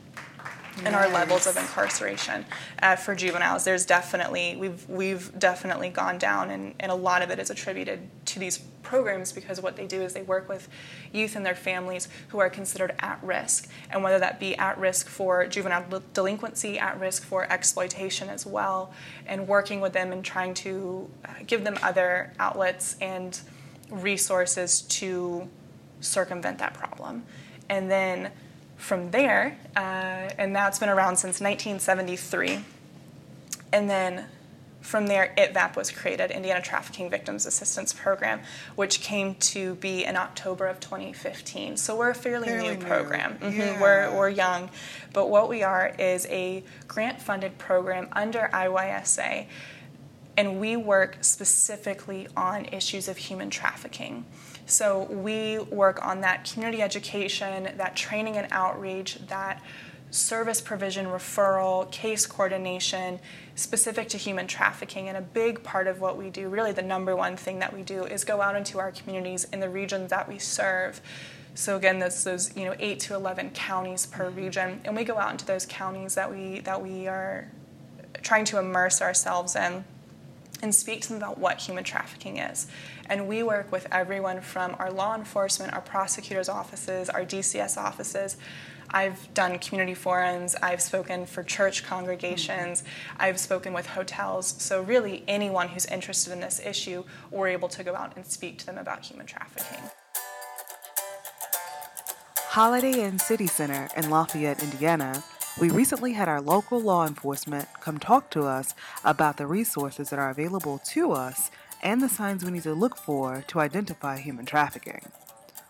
in 0.83 0.93
our 0.93 1.07
levels 1.07 1.47
of 1.47 1.55
incarceration 1.55 2.45
uh, 2.81 2.95
for 2.95 3.15
juveniles. 3.15 3.63
There's 3.63 3.85
definitely 3.85 4.55
we've 4.57 4.87
we've 4.89 5.37
definitely 5.39 5.89
gone 5.89 6.17
down, 6.17 6.49
and, 6.51 6.73
and 6.79 6.91
a 6.91 6.95
lot 6.95 7.21
of 7.21 7.29
it 7.29 7.39
is 7.39 7.49
attributed 7.49 8.09
to 8.25 8.39
these 8.39 8.57
programs 8.83 9.31
because 9.31 9.61
what 9.61 9.75
they 9.75 9.87
do 9.87 10.01
is 10.01 10.13
they 10.13 10.21
work 10.21 10.49
with 10.49 10.67
youth 11.11 11.35
and 11.35 11.45
their 11.45 11.55
families 11.55 12.07
who 12.29 12.39
are 12.39 12.49
considered 12.49 12.93
at 12.99 13.23
risk, 13.23 13.69
and 13.89 14.03
whether 14.03 14.19
that 14.19 14.39
be 14.39 14.55
at 14.57 14.77
risk 14.77 15.07
for 15.07 15.47
juvenile 15.47 15.85
del- 15.89 16.03
delinquency, 16.13 16.77
at 16.77 16.99
risk 16.99 17.23
for 17.23 17.51
exploitation 17.51 18.27
as 18.27 18.45
well, 18.45 18.93
and 19.25 19.47
working 19.47 19.79
with 19.79 19.93
them 19.93 20.11
and 20.11 20.25
trying 20.25 20.53
to 20.53 21.09
uh, 21.23 21.29
give 21.47 21.63
them 21.63 21.77
other 21.81 22.33
outlets 22.39 22.97
and 22.99 23.39
resources 23.89 24.81
to 24.81 25.47
circumvent 26.01 26.59
that 26.59 26.73
problem. 26.73 27.23
And 27.69 27.89
then 27.89 28.31
from 28.77 29.11
there, 29.11 29.57
uh, 29.75 29.79
and 30.37 30.55
that's 30.55 30.79
been 30.79 30.89
around 30.89 31.17
since 31.17 31.39
1973. 31.41 32.59
And 33.73 33.89
then 33.89 34.25
from 34.81 35.07
there, 35.07 35.33
ITVAP 35.35 35.75
was 35.75 35.89
created, 35.89 36.29
Indiana 36.29 36.61
Trafficking 36.61 37.09
Victims 37.09 37.47
Assistance 37.47 37.91
Program, 37.91 38.41
which 38.75 39.01
came 39.01 39.33
to 39.35 39.73
be 39.75 40.05
in 40.05 40.15
October 40.15 40.67
of 40.67 40.79
2015. 40.79 41.75
So 41.77 41.95
we're 41.95 42.11
a 42.11 42.15
fairly, 42.15 42.47
Fairly 42.49 42.69
new 42.69 42.75
new. 42.77 42.85
program. 42.85 43.39
Mhm, 43.39 43.57
Yeah. 43.57 43.81
We're, 43.81 44.15
we're 44.15 44.29
young. 44.29 44.69
But 45.11 45.29
what 45.29 45.49
we 45.49 45.63
are 45.63 45.91
is 45.97 46.27
a 46.27 46.63
grant 46.87 47.19
funded 47.19 47.57
program 47.57 48.09
under 48.11 48.47
IYSA 48.53 49.47
and 50.37 50.59
we 50.59 50.75
work 50.75 51.17
specifically 51.21 52.27
on 52.35 52.65
issues 52.65 53.07
of 53.07 53.17
human 53.17 53.49
trafficking. 53.49 54.25
So 54.65 55.03
we 55.03 55.59
work 55.59 56.05
on 56.05 56.21
that 56.21 56.49
community 56.49 56.81
education, 56.81 57.71
that 57.77 57.95
training 57.95 58.37
and 58.37 58.47
outreach, 58.51 59.19
that 59.27 59.61
service 60.11 60.61
provision, 60.61 61.05
referral, 61.07 61.91
case 61.91 62.25
coordination 62.25 63.19
specific 63.55 64.09
to 64.09 64.17
human 64.17 64.47
trafficking. 64.47 65.07
And 65.07 65.17
a 65.17 65.21
big 65.21 65.63
part 65.63 65.87
of 65.87 66.01
what 66.01 66.17
we 66.17 66.29
do, 66.29 66.49
really 66.49 66.71
the 66.71 66.81
number 66.81 67.15
one 67.15 67.37
thing 67.37 67.59
that 67.59 67.73
we 67.73 67.83
do, 67.83 68.05
is 68.05 68.23
go 68.23 68.41
out 68.41 68.55
into 68.55 68.79
our 68.79 68.91
communities 68.91 69.45
in 69.51 69.59
the 69.59 69.69
regions 69.69 70.09
that 70.09 70.27
we 70.27 70.39
serve. 70.39 71.01
So 71.53 71.77
again, 71.77 71.99
that's 71.99 72.23
those 72.23 72.55
you 72.57 72.65
know 72.65 72.75
eight 72.79 72.99
to 73.01 73.15
eleven 73.15 73.49
counties 73.51 74.05
per 74.05 74.29
region, 74.29 74.81
and 74.83 74.95
we 74.95 75.05
go 75.05 75.17
out 75.17 75.31
into 75.31 75.45
those 75.45 75.65
counties 75.65 76.15
that 76.15 76.29
we 76.29 76.59
that 76.61 76.81
we 76.81 77.07
are 77.07 77.49
trying 78.21 78.43
to 78.45 78.59
immerse 78.59 79.01
ourselves 79.01 79.55
in 79.55 79.85
and 80.65 80.73
speak 80.73 80.99
to 80.99 81.09
them 81.09 81.17
about 81.17 81.37
what 81.37 81.61
human 81.61 81.83
trafficking 81.83 82.37
is. 82.37 82.65
And 83.05 83.27
we 83.27 83.43
work 83.43 83.71
with 83.71 83.85
everyone 83.91 84.41
from 84.41 84.75
our 84.79 84.91
law 84.91 85.15
enforcement, 85.15 85.73
our 85.73 85.81
prosecutors' 85.81 86.49
offices, 86.49 87.07
our 87.07 87.23
DCS 87.23 87.77
offices. 87.77 88.35
I've 88.89 89.31
done 89.35 89.59
community 89.59 89.93
forums, 89.93 90.55
I've 90.63 90.81
spoken 90.81 91.27
for 91.27 91.43
church 91.43 91.85
congregations, 91.85 92.83
I've 93.17 93.39
spoken 93.39 93.73
with 93.73 93.85
hotels. 93.85 94.55
So, 94.57 94.81
really, 94.81 95.23
anyone 95.27 95.67
who's 95.67 95.85
interested 95.85 96.33
in 96.33 96.39
this 96.39 96.59
issue, 96.59 97.03
we're 97.29 97.49
able 97.49 97.69
to 97.69 97.83
go 97.83 97.95
out 97.95 98.15
and 98.15 98.25
speak 98.25 98.57
to 98.59 98.65
them 98.65 98.79
about 98.79 99.05
human 99.05 99.27
trafficking. 99.27 99.89
Holiday 102.37 103.03
Inn 103.03 103.19
City 103.19 103.47
Center 103.47 103.87
in 103.95 104.09
Lafayette, 104.09 104.63
Indiana, 104.63 105.23
we 105.59 105.69
recently 105.69 106.11
had 106.11 106.27
our 106.27 106.41
local 106.41 106.81
law 106.81 107.07
enforcement 107.07 107.69
come 107.79 107.97
talk 107.97 108.29
to 108.31 108.43
us 108.43 108.75
about 109.05 109.37
the 109.37 109.47
resources 109.47 110.09
that 110.09 110.19
are 110.19 110.29
available 110.29 110.79
to 110.79 111.13
us 111.13 111.49
and 111.81 112.01
the 112.01 112.09
signs 112.09 112.43
we 112.43 112.51
need 112.51 112.63
to 112.63 112.73
look 112.73 112.97
for 112.97 113.43
to 113.47 113.61
identify 113.61 114.17
human 114.17 114.45
trafficking. 114.45 115.01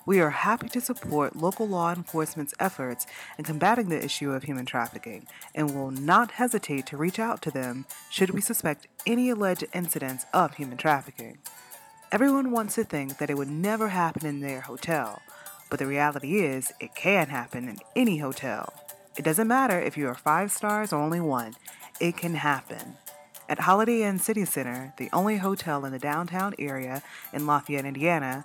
We 0.08 0.20
are 0.20 0.32
happy 0.32 0.70
to 0.70 0.82
support 0.82 1.36
local 1.36 1.68
law 1.68 1.94
enforcement's 1.94 2.56
efforts 2.60 3.06
in 3.38 3.46
combating 3.46 3.90
the 3.90 4.04
issue 4.04 4.32
of 4.32 4.44
human 4.44 4.66
trafficking 4.66 5.28
and 5.54 5.76
will 5.76 5.92
not 5.92 6.32
hesitate 6.32 6.88
to 6.88 6.98
reach 6.98 7.20
out 7.20 7.44
to 7.44 7.52
them 7.52 7.86
should 8.10 8.32
we 8.32 8.42
suspect 8.42 8.88
any 9.06 9.30
alleged 9.30 9.66
incidents 9.72 10.26
of 10.34 10.56
human 10.56 10.78
trafficking. 10.78 11.38
Everyone 12.12 12.50
wants 12.50 12.74
to 12.76 12.84
think 12.84 13.20
that 13.20 13.30
it 13.30 13.38
would 13.38 13.50
never 13.50 13.90
happen 13.90 14.26
in 14.26 14.42
their 14.42 14.62
hotel, 14.62 15.22
but 15.70 15.78
the 15.78 15.88
reality 15.88 16.40
is 16.40 16.72
it 16.80 16.96
can 16.96 17.30
happen 17.30 17.68
in 17.68 17.78
any 17.96 18.18
hotel. 18.18 18.74
It 19.18 19.24
doesn't 19.24 19.48
matter 19.48 19.80
if 19.80 19.96
you 19.96 20.08
are 20.10 20.16
five 20.16 20.52
stars 20.52 20.92
or 20.92 21.02
only 21.02 21.22
one, 21.22 21.56
it 22.02 22.18
can 22.18 22.36
happen. 22.36 22.98
At 23.48 23.60
Holiday 23.60 24.04
Inn 24.04 24.20
City 24.20 24.44
Center, 24.44 24.94
the 24.98 25.10
only 25.14 25.38
hotel 25.38 25.86
in 25.86 25.94
the 25.94 26.00
downtown 26.00 26.54
area 26.60 27.02
in 27.32 27.48
Lafayette, 27.48 27.86
Indiana, 27.86 28.44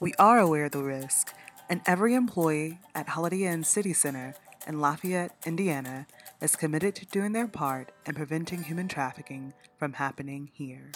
we 0.00 0.14
are 0.18 0.38
aware 0.38 0.66
of 0.66 0.72
the 0.72 0.82
risk, 0.82 1.34
and 1.68 1.82
every 1.84 2.14
employee 2.14 2.78
at 2.94 3.10
Holiday 3.10 3.44
Inn 3.44 3.64
City 3.64 3.92
Center 3.92 4.34
in 4.66 4.80
Lafayette, 4.80 5.32
Indiana, 5.44 6.06
is 6.40 6.56
committed 6.56 6.94
to 6.94 7.06
doing 7.06 7.32
their 7.32 7.48
part 7.48 7.92
in 8.06 8.14
preventing 8.14 8.62
human 8.62 8.88
trafficking 8.88 9.52
from 9.78 9.94
happening 9.94 10.50
here. 10.54 10.92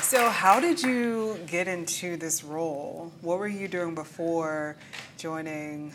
So, 0.00 0.30
how 0.30 0.60
did 0.60 0.82
you 0.82 1.38
get 1.46 1.68
into 1.68 2.16
this 2.16 2.42
role? 2.42 3.12
What 3.20 3.38
were 3.38 3.48
you 3.48 3.68
doing 3.68 3.94
before 3.94 4.76
joining 5.18 5.92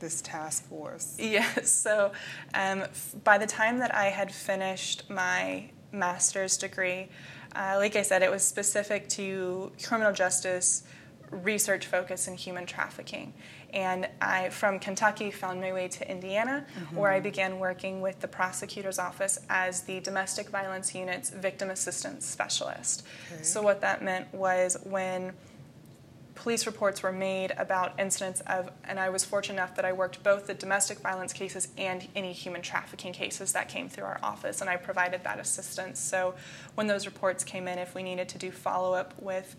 this 0.00 0.20
task 0.22 0.68
force? 0.68 1.16
Yes, 1.28 1.70
so 1.70 2.12
um, 2.54 2.84
by 3.24 3.38
the 3.38 3.46
time 3.46 3.78
that 3.78 3.94
I 3.94 4.06
had 4.06 4.32
finished 4.32 5.08
my 5.10 5.70
master's 5.92 6.56
degree, 6.56 7.08
uh, 7.54 7.74
like 7.76 7.96
I 7.96 8.02
said, 8.02 8.22
it 8.22 8.30
was 8.30 8.42
specific 8.42 9.08
to 9.10 9.72
criminal 9.82 10.12
justice 10.12 10.84
research 11.30 11.86
focus 11.86 12.28
in 12.28 12.34
human 12.34 12.66
trafficking. 12.66 13.34
And 13.74 14.08
I, 14.20 14.48
from 14.48 14.78
Kentucky, 14.78 15.30
found 15.30 15.60
my 15.60 15.72
way 15.72 15.88
to 15.88 16.10
Indiana, 16.10 16.64
mm-hmm. 16.66 16.96
where 16.96 17.12
I 17.12 17.20
began 17.20 17.58
working 17.58 18.00
with 18.00 18.20
the 18.20 18.28
prosecutor's 18.28 18.98
office 18.98 19.38
as 19.50 19.82
the 19.82 20.00
domestic 20.00 20.48
violence 20.48 20.94
unit's 20.94 21.30
victim 21.30 21.68
assistance 21.68 22.24
specialist. 22.24 23.04
Okay. 23.32 23.42
So, 23.42 23.60
what 23.60 23.82
that 23.82 24.02
meant 24.02 24.32
was 24.32 24.78
when 24.84 25.34
police 26.38 26.66
reports 26.66 27.02
were 27.02 27.10
made 27.10 27.52
about 27.58 27.98
incidents 27.98 28.40
of, 28.46 28.70
and 28.84 29.00
I 29.00 29.08
was 29.08 29.24
fortunate 29.24 29.54
enough 29.54 29.74
that 29.74 29.84
I 29.84 29.92
worked 29.92 30.22
both 30.22 30.46
the 30.46 30.54
domestic 30.54 31.00
violence 31.00 31.32
cases 31.32 31.66
and 31.76 32.06
any 32.14 32.32
human 32.32 32.62
trafficking 32.62 33.12
cases 33.12 33.52
that 33.54 33.68
came 33.68 33.88
through 33.88 34.04
our 34.04 34.20
office, 34.22 34.60
and 34.60 34.70
I 34.70 34.76
provided 34.76 35.24
that 35.24 35.40
assistance. 35.40 35.98
So 35.98 36.36
when 36.76 36.86
those 36.86 37.06
reports 37.06 37.42
came 37.42 37.66
in, 37.66 37.78
if 37.78 37.92
we 37.92 38.04
needed 38.04 38.28
to 38.28 38.38
do 38.38 38.52
follow 38.52 38.94
up 38.94 39.20
with 39.20 39.56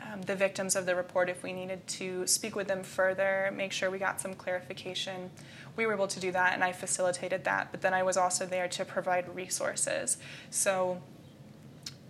um, 0.00 0.22
the 0.22 0.34
victims 0.34 0.76
of 0.76 0.86
the 0.86 0.96
report, 0.96 1.28
if 1.28 1.42
we 1.42 1.52
needed 1.52 1.86
to 1.88 2.26
speak 2.26 2.56
with 2.56 2.68
them 2.68 2.82
further, 2.82 3.52
make 3.54 3.70
sure 3.70 3.90
we 3.90 3.98
got 3.98 4.18
some 4.18 4.32
clarification, 4.32 5.30
we 5.76 5.84
were 5.84 5.92
able 5.92 6.08
to 6.08 6.20
do 6.20 6.32
that, 6.32 6.54
and 6.54 6.64
I 6.64 6.72
facilitated 6.72 7.44
that. 7.44 7.68
But 7.70 7.82
then 7.82 7.92
I 7.92 8.02
was 8.02 8.16
also 8.16 8.46
there 8.46 8.68
to 8.68 8.84
provide 8.86 9.28
resources. 9.34 10.16
So 10.48 11.02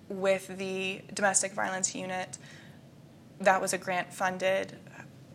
with 0.09 0.57
the 0.57 1.01
domestic 1.13 1.53
violence 1.53 1.97
unit, 1.97 2.39
that 3.45 3.61
was 3.61 3.73
a 3.73 3.79
grant 3.79 4.13
funded 4.13 4.77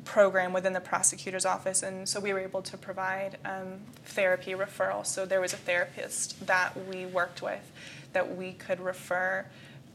program 0.05 0.53
within 0.53 0.73
the 0.73 0.79
prosecutor's 0.79 1.45
office, 1.45 1.83
and 1.83 2.09
so 2.09 2.19
we 2.19 2.33
were 2.33 2.39
able 2.39 2.61
to 2.63 2.77
provide 2.77 3.37
um, 3.45 3.79
therapy 4.05 4.53
referral. 4.53 5.05
So 5.05 5.25
there 5.25 5.39
was 5.39 5.53
a 5.53 5.57
therapist 5.57 6.47
that 6.47 6.73
we 6.87 7.05
worked 7.05 7.41
with 7.41 7.71
that 8.13 8.35
we 8.35 8.53
could 8.53 8.79
refer 8.79 9.45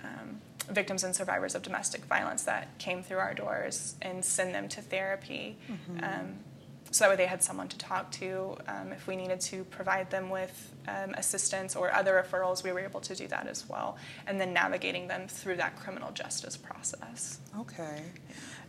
um, 0.02 0.40
victims 0.70 1.04
and 1.04 1.14
survivors 1.14 1.54
of 1.54 1.62
domestic 1.62 2.04
violence 2.04 2.44
that 2.44 2.78
came 2.78 3.02
through 3.02 3.18
our 3.18 3.34
doors 3.34 3.96
and 4.00 4.24
send 4.24 4.54
them 4.54 4.68
to 4.68 4.80
therapy. 4.80 5.56
Mm-hmm. 5.68 6.04
Um, 6.04 6.34
so 6.94 7.04
that 7.04 7.10
way 7.10 7.16
they 7.16 7.26
had 7.26 7.42
someone 7.42 7.66
to 7.66 7.76
talk 7.76 8.08
to. 8.12 8.56
Um, 8.68 8.92
if 8.92 9.08
we 9.08 9.16
needed 9.16 9.40
to 9.40 9.64
provide 9.64 10.12
them 10.12 10.30
with 10.30 10.72
um, 10.86 11.12
assistance 11.14 11.74
or 11.74 11.92
other 11.92 12.24
referrals, 12.24 12.62
we 12.62 12.70
were 12.70 12.78
able 12.78 13.00
to 13.00 13.16
do 13.16 13.26
that 13.28 13.48
as 13.48 13.68
well. 13.68 13.96
And 14.28 14.40
then 14.40 14.52
navigating 14.52 15.08
them 15.08 15.26
through 15.26 15.56
that 15.56 15.74
criminal 15.74 16.12
justice 16.12 16.56
process. 16.56 17.40
Okay. 17.58 18.02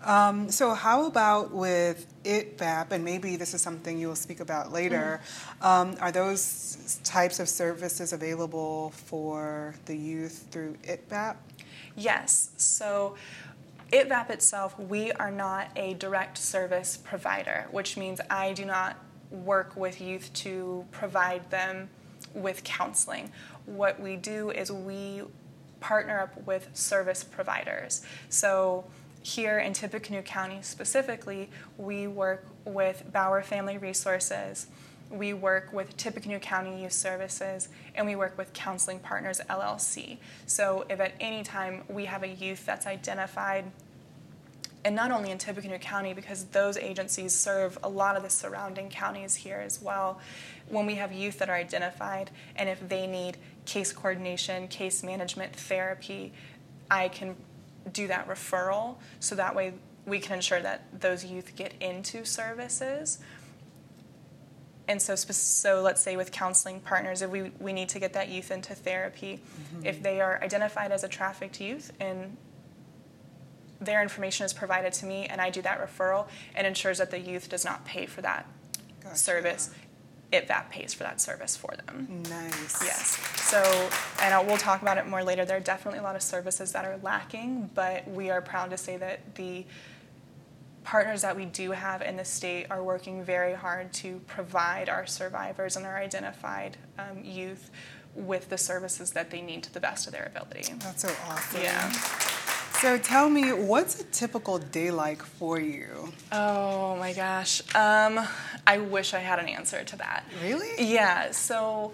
Um, 0.03 0.49
so, 0.49 0.73
how 0.73 1.05
about 1.05 1.51
with 1.51 2.11
ITVAP, 2.23 2.91
and 2.91 3.05
maybe 3.05 3.35
this 3.35 3.53
is 3.53 3.61
something 3.61 3.99
you 3.99 4.07
will 4.07 4.15
speak 4.15 4.39
about 4.39 4.71
later? 4.71 5.21
Mm-hmm. 5.61 6.03
are 6.03 6.11
those 6.11 6.99
types 7.03 7.39
of 7.39 7.47
services 7.47 8.11
available 8.11 8.89
for 8.89 9.75
the 9.85 9.95
youth 9.95 10.47
through 10.49 10.77
ITVAP? 10.83 11.35
Yes. 11.95 12.49
So, 12.57 13.17
ITVAP 13.91 14.29
itself, 14.31 14.77
we 14.79 15.11
are 15.13 15.31
not 15.31 15.69
a 15.75 15.93
direct 15.95 16.37
service 16.37 16.97
provider, 16.97 17.67
which 17.71 17.97
means 17.97 18.19
I 18.29 18.53
do 18.53 18.65
not 18.65 18.97
work 19.29 19.75
with 19.75 20.01
youth 20.01 20.31
to 20.33 20.85
provide 20.91 21.49
them 21.51 21.89
with 22.33 22.63
counseling. 22.63 23.31
What 23.65 23.99
we 23.99 24.15
do 24.15 24.49
is 24.49 24.71
we 24.71 25.21
partner 25.79 26.19
up 26.19 26.45
with 26.47 26.69
service 26.73 27.23
providers. 27.23 28.01
So 28.29 28.85
here 29.21 29.59
in 29.59 29.73
Tippecanoe 29.73 30.23
County 30.23 30.59
specifically, 30.61 31.49
we 31.77 32.07
work 32.07 32.45
with 32.65 33.03
Bauer 33.11 33.43
Family 33.43 33.77
Resources, 33.77 34.67
we 35.15 35.33
work 35.33 35.71
with 35.71 35.95
Tippecanoe 35.97 36.39
County 36.39 36.83
Youth 36.83 36.93
Services, 36.93 37.69
and 37.95 38.05
we 38.05 38.15
work 38.15 38.37
with 38.37 38.53
Counseling 38.53 38.99
Partners 38.99 39.41
LLC. 39.49 40.17
So 40.45 40.85
if 40.89 40.99
at 40.99 41.13
any 41.19 41.43
time 41.43 41.83
we 41.87 42.05
have 42.05 42.23
a 42.23 42.27
youth 42.27 42.65
that's 42.65 42.85
identified, 42.85 43.65
and 44.83 44.95
not 44.95 45.09
only 45.11 45.31
in 45.31 45.37
Tippecanoe 45.37 45.79
County, 45.79 46.13
because 46.13 46.45
those 46.45 46.77
agencies 46.77 47.33
serve 47.33 47.77
a 47.81 47.89
lot 47.89 48.15
of 48.15 48.23
the 48.23 48.29
surrounding 48.29 48.89
counties 48.89 49.35
here 49.35 49.57
as 49.57 49.81
well, 49.81 50.19
when 50.69 50.85
we 50.85 50.95
have 50.95 51.11
youth 51.11 51.39
that 51.39 51.49
are 51.49 51.55
identified, 51.55 52.29
and 52.55 52.69
if 52.69 52.87
they 52.87 53.07
need 53.07 53.37
case 53.65 53.91
coordination, 53.91 54.67
case 54.67 55.03
management, 55.03 55.55
therapy, 55.55 56.33
I 56.91 57.07
can 57.07 57.35
do 57.91 58.07
that 58.07 58.27
referral 58.27 58.95
so 59.19 59.35
that 59.35 59.55
way 59.55 59.73
we 60.05 60.19
can 60.19 60.35
ensure 60.35 60.61
that 60.61 61.01
those 61.01 61.25
youth 61.25 61.55
get 61.55 61.73
into 61.79 62.25
services 62.25 63.19
and 64.87 65.01
so 65.01 65.15
so 65.15 65.81
let's 65.81 66.01
say 66.01 66.15
with 66.15 66.31
counseling 66.31 66.79
partners 66.79 67.21
if 67.21 67.29
we, 67.29 67.51
we 67.59 67.73
need 67.73 67.89
to 67.89 67.99
get 67.99 68.13
that 68.13 68.29
youth 68.29 68.51
into 68.51 68.73
therapy 68.73 69.39
mm-hmm. 69.39 69.85
if 69.85 70.01
they 70.01 70.21
are 70.21 70.41
identified 70.43 70.91
as 70.91 71.03
a 71.03 71.07
trafficked 71.07 71.59
youth 71.59 71.91
and 71.99 72.37
their 73.81 74.01
information 74.01 74.45
is 74.45 74.53
provided 74.53 74.93
to 74.93 75.05
me 75.05 75.25
and 75.25 75.41
i 75.41 75.49
do 75.49 75.61
that 75.61 75.79
referral 75.79 76.27
and 76.55 76.65
ensures 76.65 76.97
that 76.97 77.11
the 77.11 77.19
youth 77.19 77.49
does 77.49 77.65
not 77.65 77.85
pay 77.85 78.05
for 78.05 78.21
that 78.21 78.47
gotcha. 79.01 79.17
service 79.17 79.71
that 80.31 80.69
pays 80.69 80.93
for 80.93 81.03
that 81.03 81.21
service 81.21 81.55
for 81.55 81.73
them. 81.85 82.23
Nice. 82.29 82.83
Yes. 82.83 83.17
So, 83.41 83.89
and 84.21 84.47
we'll 84.47 84.57
talk 84.57 84.81
about 84.81 84.97
it 84.97 85.07
more 85.07 85.23
later. 85.23 85.45
There 85.45 85.57
are 85.57 85.61
definitely 85.61 85.99
a 85.99 86.03
lot 86.03 86.15
of 86.15 86.21
services 86.21 86.71
that 86.73 86.85
are 86.85 86.97
lacking, 87.01 87.69
but 87.73 88.07
we 88.09 88.29
are 88.29 88.41
proud 88.41 88.71
to 88.71 88.77
say 88.77 88.97
that 88.97 89.35
the 89.35 89.65
partners 90.85 91.23
that 91.23 91.35
we 91.35 91.45
do 91.45 91.71
have 91.71 92.01
in 92.01 92.15
the 92.15 92.23
state 92.23 92.67
are 92.69 92.83
working 92.83 93.23
very 93.23 93.53
hard 93.53 93.91
to 93.91 94.21
provide 94.27 94.87
our 94.87 95.05
survivors 95.05 95.75
and 95.75 95.85
our 95.85 95.97
identified 95.97 96.77
um, 96.99 97.23
youth 97.23 97.71
with 98.13 98.49
the 98.49 98.57
services 98.57 99.11
that 99.11 99.31
they 99.31 99.41
need 99.41 99.63
to 99.63 99.73
the 99.73 99.79
best 99.79 100.07
of 100.07 100.13
their 100.13 100.31
ability. 100.33 100.73
That's 100.79 101.01
so 101.01 101.13
awesome. 101.27 101.61
Yeah. 101.61 101.91
So 102.79 102.97
tell 102.97 103.29
me, 103.29 103.51
what's 103.51 103.99
a 103.99 104.03
typical 104.05 104.59
day 104.59 104.91
like 104.91 105.23
for 105.23 105.59
you? 105.59 106.13
Oh 106.31 106.95
my 106.97 107.13
gosh. 107.13 107.61
Um, 107.75 108.19
I 108.67 108.77
wish 108.77 109.13
I 109.13 109.19
had 109.19 109.39
an 109.39 109.47
answer 109.47 109.83
to 109.83 109.95
that. 109.97 110.23
Really? 110.43 110.69
Yeah. 110.77 111.31
So 111.31 111.93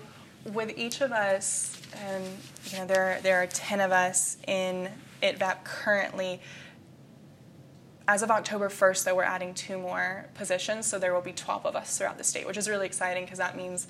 with 0.54 0.78
each 0.78 1.02
of 1.02 1.12
us, 1.12 1.80
and 1.96 2.24
you 2.66 2.80
know, 2.80 2.86
there 2.86 3.20
there 3.24 3.42
are 3.42 3.48
ten 3.48 3.80
of 3.80 3.92
us 3.92 4.38
in 4.48 4.90
ITVAP 5.24 5.64
currently 5.64 6.42
as 8.12 8.24
of 8.24 8.30
October 8.30 8.68
1st, 8.68 9.06
though, 9.06 9.16
we're 9.16 9.24
adding 9.24 9.54
two 9.54 9.78
more 9.78 10.26
positions, 10.34 10.86
so 10.86 11.00
there 11.00 11.14
will 11.14 11.22
be 11.22 11.32
12 11.32 11.66
of 11.66 11.78
us 11.78 11.98
throughout 11.98 12.18
the 12.18 12.26
state, 12.26 12.46
which 12.46 12.58
is 12.58 12.68
really 12.68 12.86
exciting 12.86 13.24
because 13.24 13.38
that 13.38 13.56
means 13.56 13.88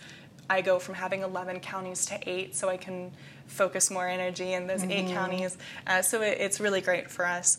I 0.48 0.62
go 0.62 0.78
from 0.78 0.94
having 0.94 1.24
11 1.24 1.60
counties 1.62 2.06
to 2.06 2.20
eight, 2.30 2.56
so 2.56 2.70
I 2.70 2.78
can 2.78 3.14
focus 3.48 3.90
more 3.90 4.08
energy 4.08 4.54
in 4.54 4.68
those 4.68 4.82
mm-hmm. 4.82 4.92
eight 4.92 5.08
counties. 5.08 5.58
Uh, 5.88 6.04
so 6.04 6.22
it, 6.22 6.38
it's 6.40 6.60
really 6.60 6.82
great 6.82 7.10
for 7.10 7.26
us. 7.26 7.58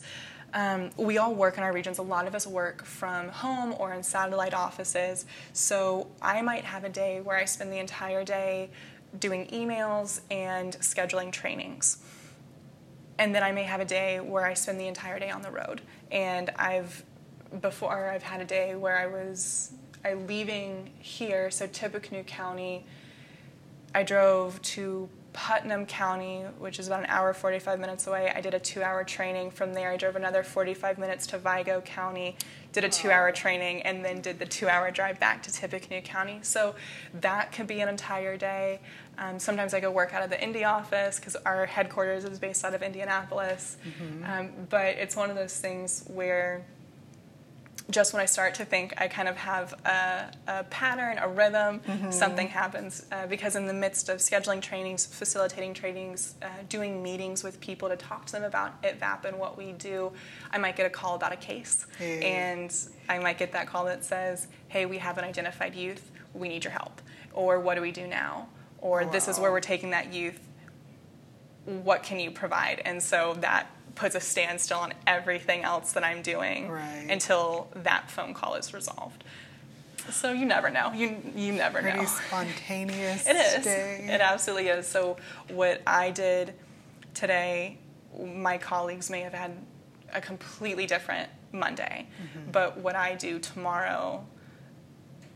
Um, 0.53 0.91
we 0.95 1.17
all 1.17 1.35
work 1.35 1.57
in 1.57 1.65
our 1.65 1.73
regions. 1.73 1.97
A 1.97 2.01
lot 2.01 2.27
of 2.27 2.33
us 2.33 2.47
work 2.47 2.85
from 2.85 3.27
home 3.27 3.75
or 3.77 3.91
in 3.91 4.01
satellite 4.01 4.53
offices. 4.53 5.25
So 5.51 6.07
I 6.21 6.41
might 6.43 6.63
have 6.63 6.85
a 6.85 6.89
day 6.89 7.19
where 7.19 7.35
I 7.35 7.43
spend 7.43 7.73
the 7.73 7.79
entire 7.79 8.23
day 8.23 8.69
doing 9.19 9.47
emails 9.47 10.21
and 10.31 10.71
scheduling 10.77 11.29
trainings 11.29 11.97
and 13.17 13.33
then 13.33 13.43
I 13.43 13.51
may 13.51 13.63
have 13.63 13.79
a 13.79 13.85
day 13.85 14.19
where 14.19 14.45
I 14.45 14.53
spend 14.53 14.79
the 14.79 14.87
entire 14.87 15.19
day 15.19 15.29
on 15.29 15.41
the 15.41 15.51
road. 15.51 15.81
And 16.11 16.49
I've 16.57 17.03
before 17.61 18.09
I've 18.09 18.23
had 18.23 18.41
a 18.41 18.45
day 18.45 18.75
where 18.75 18.97
I 18.97 19.07
was 19.07 19.71
I 20.03 20.15
leaving 20.15 20.91
here, 20.99 21.51
so 21.51 21.67
Tippecanoe 21.67 22.23
County. 22.23 22.85
I 23.95 24.03
drove 24.03 24.61
to 24.61 25.07
Putnam 25.33 25.85
County, 25.85 26.43
which 26.59 26.79
is 26.79 26.87
about 26.87 27.01
an 27.01 27.07
hour, 27.07 27.33
45 27.33 27.79
minutes 27.79 28.07
away, 28.07 28.31
I 28.33 28.39
did 28.41 28.53
a 28.53 28.59
two 28.59 28.81
hour 28.83 29.03
training. 29.03 29.51
From 29.51 29.73
there, 29.73 29.89
I 29.91 29.97
drove 29.97 30.15
another 30.15 30.43
45 30.43 30.97
minutes 30.97 31.27
to 31.27 31.37
Vigo 31.37 31.81
County, 31.81 32.35
did 32.71 32.83
a 32.83 32.89
two 32.89 33.11
hour 33.11 33.31
training, 33.31 33.81
and 33.81 34.05
then 34.05 34.21
did 34.21 34.39
the 34.39 34.45
two 34.45 34.69
hour 34.69 34.91
drive 34.91 35.19
back 35.19 35.43
to 35.43 35.51
Tippecanoe 35.51 36.01
County. 36.01 36.39
So 36.43 36.75
that 37.15 37.51
could 37.51 37.67
be 37.67 37.81
an 37.81 37.89
entire 37.89 38.37
day. 38.37 38.79
Um, 39.17 39.39
sometimes 39.39 39.73
I 39.73 39.79
go 39.79 39.91
work 39.91 40.13
out 40.13 40.23
of 40.23 40.29
the 40.29 40.41
Indy 40.41 40.63
office 40.63 41.19
because 41.19 41.35
our 41.37 41.65
headquarters 41.65 42.23
is 42.25 42.39
based 42.39 42.63
out 42.63 42.73
of 42.73 42.81
Indianapolis. 42.81 43.77
Um, 44.25 44.49
but 44.69 44.95
it's 44.95 45.15
one 45.15 45.29
of 45.29 45.35
those 45.35 45.59
things 45.59 46.03
where 46.07 46.65
just 47.89 48.13
when 48.13 48.21
I 48.21 48.25
start 48.25 48.55
to 48.55 48.65
think 48.65 48.93
I 48.97 49.07
kind 49.07 49.27
of 49.27 49.35
have 49.35 49.73
a, 49.85 50.31
a 50.47 50.63
pattern, 50.65 51.17
a 51.19 51.27
rhythm, 51.27 51.81
something 52.11 52.47
happens. 52.47 53.05
Uh, 53.11 53.27
because 53.27 53.55
in 53.55 53.67
the 53.67 53.73
midst 53.73 54.09
of 54.09 54.19
scheduling 54.19 54.61
trainings, 54.61 55.05
facilitating 55.05 55.73
trainings, 55.73 56.35
uh, 56.41 56.47
doing 56.69 57.03
meetings 57.03 57.43
with 57.43 57.59
people 57.59 57.89
to 57.89 57.97
talk 57.97 58.25
to 58.27 58.31
them 58.31 58.43
about 58.43 58.81
ITVAP 58.83 59.25
and 59.25 59.37
what 59.37 59.57
we 59.57 59.73
do, 59.73 60.11
I 60.51 60.57
might 60.57 60.75
get 60.75 60.85
a 60.85 60.89
call 60.89 61.15
about 61.15 61.33
a 61.33 61.37
case. 61.37 61.85
Hey. 61.97 62.21
And 62.21 62.73
I 63.09 63.19
might 63.19 63.37
get 63.37 63.51
that 63.51 63.67
call 63.67 63.85
that 63.85 64.05
says, 64.05 64.47
hey, 64.69 64.85
we 64.85 64.97
have 64.99 65.17
an 65.17 65.25
identified 65.25 65.75
youth, 65.75 66.09
we 66.33 66.47
need 66.47 66.63
your 66.63 66.71
help. 66.71 67.01
Or 67.33 67.59
what 67.59 67.75
do 67.75 67.81
we 67.81 67.91
do 67.91 68.07
now? 68.07 68.47
Or 68.79 69.05
this 69.05 69.27
is 69.27 69.39
where 69.39 69.51
we're 69.51 69.59
taking 69.59 69.91
that 69.91 70.13
youth, 70.13 70.39
what 71.65 72.03
can 72.03 72.19
you 72.19 72.31
provide? 72.31 72.81
And 72.85 73.01
so 73.01 73.35
that 73.39 73.69
puts 73.95 74.15
a 74.15 74.19
standstill 74.19 74.79
on 74.79 74.93
everything 75.05 75.63
else 75.63 75.91
that 75.93 76.03
I'm 76.03 76.21
doing 76.21 76.69
Right. 76.69 77.07
until 77.09 77.67
that 77.75 78.09
phone 78.09 78.33
call 78.33 78.55
is 78.55 78.73
resolved. 78.73 79.23
So 80.09 80.31
you 80.33 80.45
never 80.45 80.69
know. 80.69 80.91
You 80.93 81.15
you 81.35 81.53
never 81.53 81.81
Pretty 81.81 81.99
know. 81.99 82.05
spontaneous 82.05 83.25
It 83.27 83.35
is. 83.35 83.63
day. 83.63 84.05
It 84.09 84.19
absolutely 84.21 84.67
is. 84.69 84.87
So 84.87 85.17
what 85.49 85.81
I 85.87 86.11
did 86.11 86.53
today, 87.13 87.77
my 88.19 88.57
colleagues 88.57 89.09
may 89.09 89.21
have 89.21 89.33
had 89.33 89.51
a 90.13 90.19
completely 90.21 90.85
different 90.87 91.29
Monday, 91.51 92.07
Mm-hmm. 92.21 92.51
but 92.51 92.77
what 92.79 92.95
I 92.95 93.15
do 93.15 93.39
tomorrow, 93.39 94.25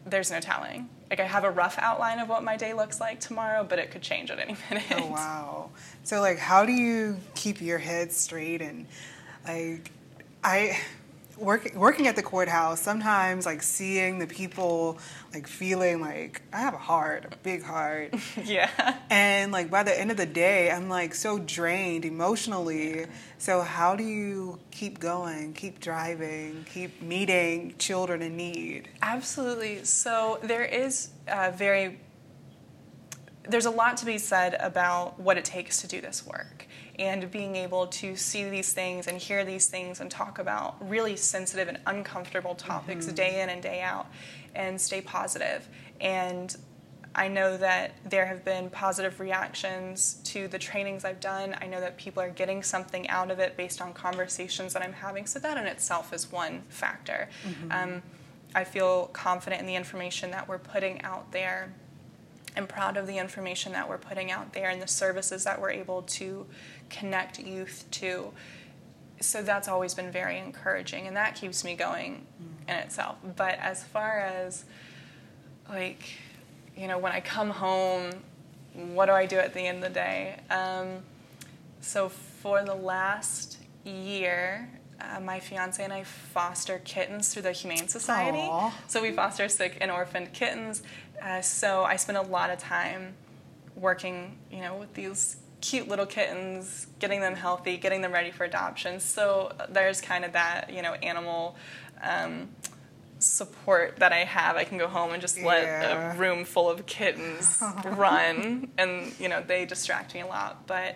there's 0.10 0.32
no 0.32 0.40
telling. 0.40 0.90
Like 1.10 1.20
I 1.20 1.26
have 1.26 1.44
a 1.44 1.52
rough 1.52 1.78
outline 1.80 2.20
of 2.20 2.28
what 2.28 2.44
my 2.44 2.58
day 2.58 2.74
looks 2.74 3.00
like 3.00 3.20
tomorrow, 3.20 3.64
but 3.64 3.80
it 3.80 3.92
could 3.92 4.02
change 4.02 4.32
at 4.32 4.40
any 4.40 4.58
minute. 4.70 4.86
Oh 4.92 5.08
wow. 5.08 5.70
So 6.04 6.20
like 6.22 6.38
how 6.38 6.66
do 6.66 6.72
you 6.72 7.18
keep 7.36 7.62
your 7.62 7.78
head 7.78 8.12
straight 8.12 8.62
and 8.62 8.86
like 9.48 9.92
I 10.44 10.80
work, 11.40 11.74
working 11.76 12.08
at 12.08 12.16
the 12.16 12.24
courthouse 12.24 12.82
sometimes 12.82 13.46
like 13.46 13.62
seeing 13.62 14.20
the 14.20 14.28
people 14.28 14.98
like 15.34 15.48
feeling 15.48 16.02
like 16.02 16.42
I 16.54 16.60
have 16.60 16.74
a 16.74 16.80
heart, 16.80 17.26
a 17.32 17.38
big 17.38 17.64
heart. 17.64 18.16
yeah. 18.44 18.98
and 19.10 19.52
like 19.52 19.70
by 19.70 19.84
the 19.84 19.98
end 19.98 20.12
of 20.12 20.18
the 20.18 20.26
day 20.26 20.72
I'm 20.72 20.90
like 20.90 21.14
so 21.16 21.40
drained 21.40 22.06
emotionally. 22.06 23.06
So 23.38 23.62
how 23.62 23.96
do 23.96 24.04
you 24.04 24.60
keep 24.72 25.00
going, 25.00 25.54
keep 25.54 25.80
driving, 25.80 26.66
keep 26.72 27.02
meeting 27.02 27.76
children 27.78 28.22
in 28.22 28.36
need? 28.36 28.90
Absolutely. 29.02 29.84
So 29.84 30.40
there 30.44 30.66
is 30.66 31.10
a 31.28 31.52
very 31.52 32.00
there's 33.50 33.66
a 33.66 33.72
lot 33.72 33.98
to 33.98 34.06
be 34.06 34.18
said 34.18 34.56
about 34.60 35.20
what 35.20 35.38
it 35.38 35.46
takes 35.46 35.82
to 35.82 35.88
do 35.88 36.02
this 36.02 36.26
work 36.26 36.57
and 37.00 37.30
being 37.32 37.56
able 37.56 37.88
to 37.88 38.16
see 38.16 38.50
these 38.50 38.74
things 38.74 39.08
and 39.08 39.18
hear 39.18 39.46
these 39.46 39.68
things 39.68 40.00
and 40.00 40.10
talk 40.10 40.40
about 40.40 40.76
really 40.90 41.16
sensitive 41.16 41.68
and 41.68 41.80
uncomfortable 41.86 42.56
topics 42.56 43.06
day 43.08 43.42
in 43.42 43.50
and 43.50 43.62
day 43.62 43.82
out 43.82 44.08
and 44.56 44.80
stay 44.82 45.02
positive 45.02 45.68
and 46.02 46.58
I 47.16 47.30
know 47.30 47.58
that 47.58 47.94
there 48.06 48.28
have 48.28 48.46
been 48.46 48.70
positive 48.70 49.20
reactions 49.20 50.20
to 50.26 50.48
the 50.48 50.60
trainings 50.60 51.04
I've 51.04 51.20
done. 51.20 51.56
I 51.60 51.66
know 51.66 51.82
that 51.82 51.98
people 51.98 52.22
are 52.22 52.30
getting 52.30 52.62
something 52.62 53.10
out 53.10 53.32
of 53.32 53.40
it 53.40 53.58
based 53.58 53.82
on 53.82 53.92
conversations 53.94 54.74
that 54.74 54.84
I'm 54.84 54.94
having. 54.94 55.26
So, 55.26 55.40
that 55.40 55.58
in 55.58 55.66
itself 55.66 56.14
is 56.14 56.32
one 56.32 56.62
factor. 56.70 57.28
Um, 57.72 58.04
I 58.54 58.64
feel 58.64 59.08
confident 59.08 59.62
in 59.62 59.68
the 59.68 59.76
information 59.76 60.30
that 60.32 60.48
we're 60.48 60.60
putting 60.60 61.02
out 61.02 61.32
there. 61.32 61.74
I'm 62.58 62.68
proud 62.68 62.98
of 62.98 63.06
the 63.06 63.20
information 63.20 63.72
that 63.74 63.88
we're 63.88 64.00
putting 64.00 64.32
out 64.32 64.54
there 64.54 64.70
and 64.70 64.82
the 64.82 64.88
services 64.88 65.44
that 65.44 65.62
we're 65.62 65.70
able 65.70 66.02
to 66.02 66.48
connect 66.90 67.40
youth 67.40 67.86
to. 67.92 68.34
So 69.22 69.44
that's 69.44 69.68
always 69.68 69.94
been 69.94 70.12
very 70.12 70.40
encouraging, 70.40 71.08
and 71.08 71.16
that 71.16 71.36
keeps 71.36 71.64
me 71.64 71.76
going 71.76 72.26
in 72.68 72.76
itself. 72.76 73.18
But 73.36 73.60
as 73.60 73.84
far 73.84 74.20
as 74.20 74.66
like, 75.70 76.04
you 76.76 76.88
know, 76.88 76.98
when 76.98 77.12
I 77.12 77.20
come 77.20 77.52
home, 77.52 78.12
what 78.74 79.06
do 79.06 79.12
I 79.12 79.26
do 79.26 79.38
at 79.38 79.54
the 79.54 79.62
end 79.62 79.78
of 79.78 79.84
the 79.84 79.90
day? 79.90 80.40
Um, 80.50 81.04
so 81.82 82.10
for 82.10 82.64
the 82.64 82.76
last 82.76 83.60
year, 83.84 84.70
uh, 85.00 85.20
my 85.20 85.40
fiance 85.40 85.84
and 85.84 85.94
I 85.94 86.04
foster 86.04 86.80
kittens 86.84 87.34
through 87.34 87.44
the 87.44 87.52
Humane 87.52 87.88
Society. 87.88 88.40
Aw. 88.40 88.74
So 88.88 89.02
we 89.02 89.12
foster 89.12 89.48
sick 89.50 89.78
and 89.82 89.92
orphaned 89.92 90.34
kittens. 90.34 90.84
Uh, 91.22 91.42
so 91.42 91.84
I 91.84 91.96
spend 91.96 92.18
a 92.18 92.22
lot 92.24 92.50
of 92.50 92.60
time 92.60 93.14
working, 93.76 94.38
you 94.52 94.62
know, 94.62 94.76
with 94.76 94.94
these 94.94 95.38
cute 95.62 95.88
little 95.88 96.06
kittens, 96.06 96.88
getting 97.00 97.20
them 97.22 97.36
healthy, 97.36 97.78
getting 97.78 98.02
them 98.02 98.12
ready 98.12 98.32
for 98.32 98.44
adoption. 98.44 99.00
So 99.00 99.52
there's 99.70 100.02
kind 100.02 100.24
of 100.26 100.34
that, 100.34 100.72
you 100.72 100.82
know, 100.82 100.94
animal 100.94 101.56
um, 102.02 102.50
support 103.20 103.98
that 103.98 104.12
I 104.14 104.20
have. 104.24 104.56
I 104.56 104.64
can 104.64 104.78
go 104.78 104.88
home 104.88 105.12
and 105.14 105.22
just 105.22 105.42
let 105.42 105.64
Yeah. 105.64 106.14
a 106.14 106.18
room 106.18 106.46
full 106.46 106.70
of 106.70 106.86
kittens 106.86 107.62
run, 107.86 108.70
and 108.78 109.14
you 109.20 109.28
know 109.30 109.42
they 109.46 109.66
distract 109.66 110.14
me 110.14 110.22
a 110.22 110.28
lot. 110.28 110.68
But 110.68 110.96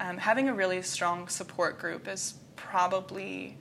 um, 0.00 0.18
having 0.18 0.48
a 0.48 0.54
really 0.54 0.82
strong 0.82 1.28
support 1.28 1.78
group 1.78 2.08
is 2.08 2.34
probably 2.72 3.54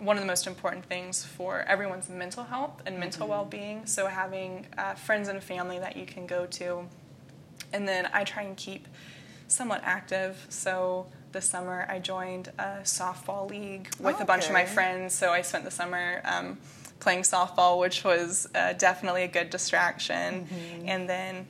one 0.00 0.16
of 0.18 0.22
the 0.22 0.26
most 0.26 0.46
important 0.46 0.84
things 0.84 1.24
for 1.24 1.62
everyone's 1.62 2.10
mental 2.10 2.44
health 2.44 2.82
and 2.84 3.00
mental 3.00 3.26
well-being. 3.26 3.86
So 3.86 4.06
having 4.06 4.66
uh, 4.76 4.94
friends 4.94 5.28
and 5.28 5.42
family 5.42 5.78
that 5.78 5.96
you 5.96 6.04
can 6.04 6.26
go 6.26 6.44
to, 6.58 6.86
and 7.72 7.88
then 7.88 8.10
I 8.12 8.24
try 8.24 8.42
and 8.42 8.54
keep 8.54 8.86
somewhat 9.48 9.80
active. 9.82 10.46
So 10.50 11.06
this 11.32 11.46
summer 11.48 11.86
I 11.88 12.00
joined 12.00 12.52
a 12.58 12.82
softball 12.82 13.48
league 13.48 13.88
with 13.98 14.20
a 14.20 14.26
bunch 14.26 14.46
of 14.46 14.52
my 14.52 14.66
friends. 14.66 15.14
So 15.14 15.30
I 15.32 15.40
spent 15.40 15.64
the 15.64 15.70
summer 15.70 16.20
um, 16.24 16.58
playing 17.00 17.22
softball, 17.22 17.80
which 17.80 18.04
was 18.04 18.46
uh, 18.54 18.74
definitely 18.74 19.22
a 19.22 19.28
good 19.28 19.48
distraction. 19.48 20.46
And 20.84 21.08
then 21.08 21.46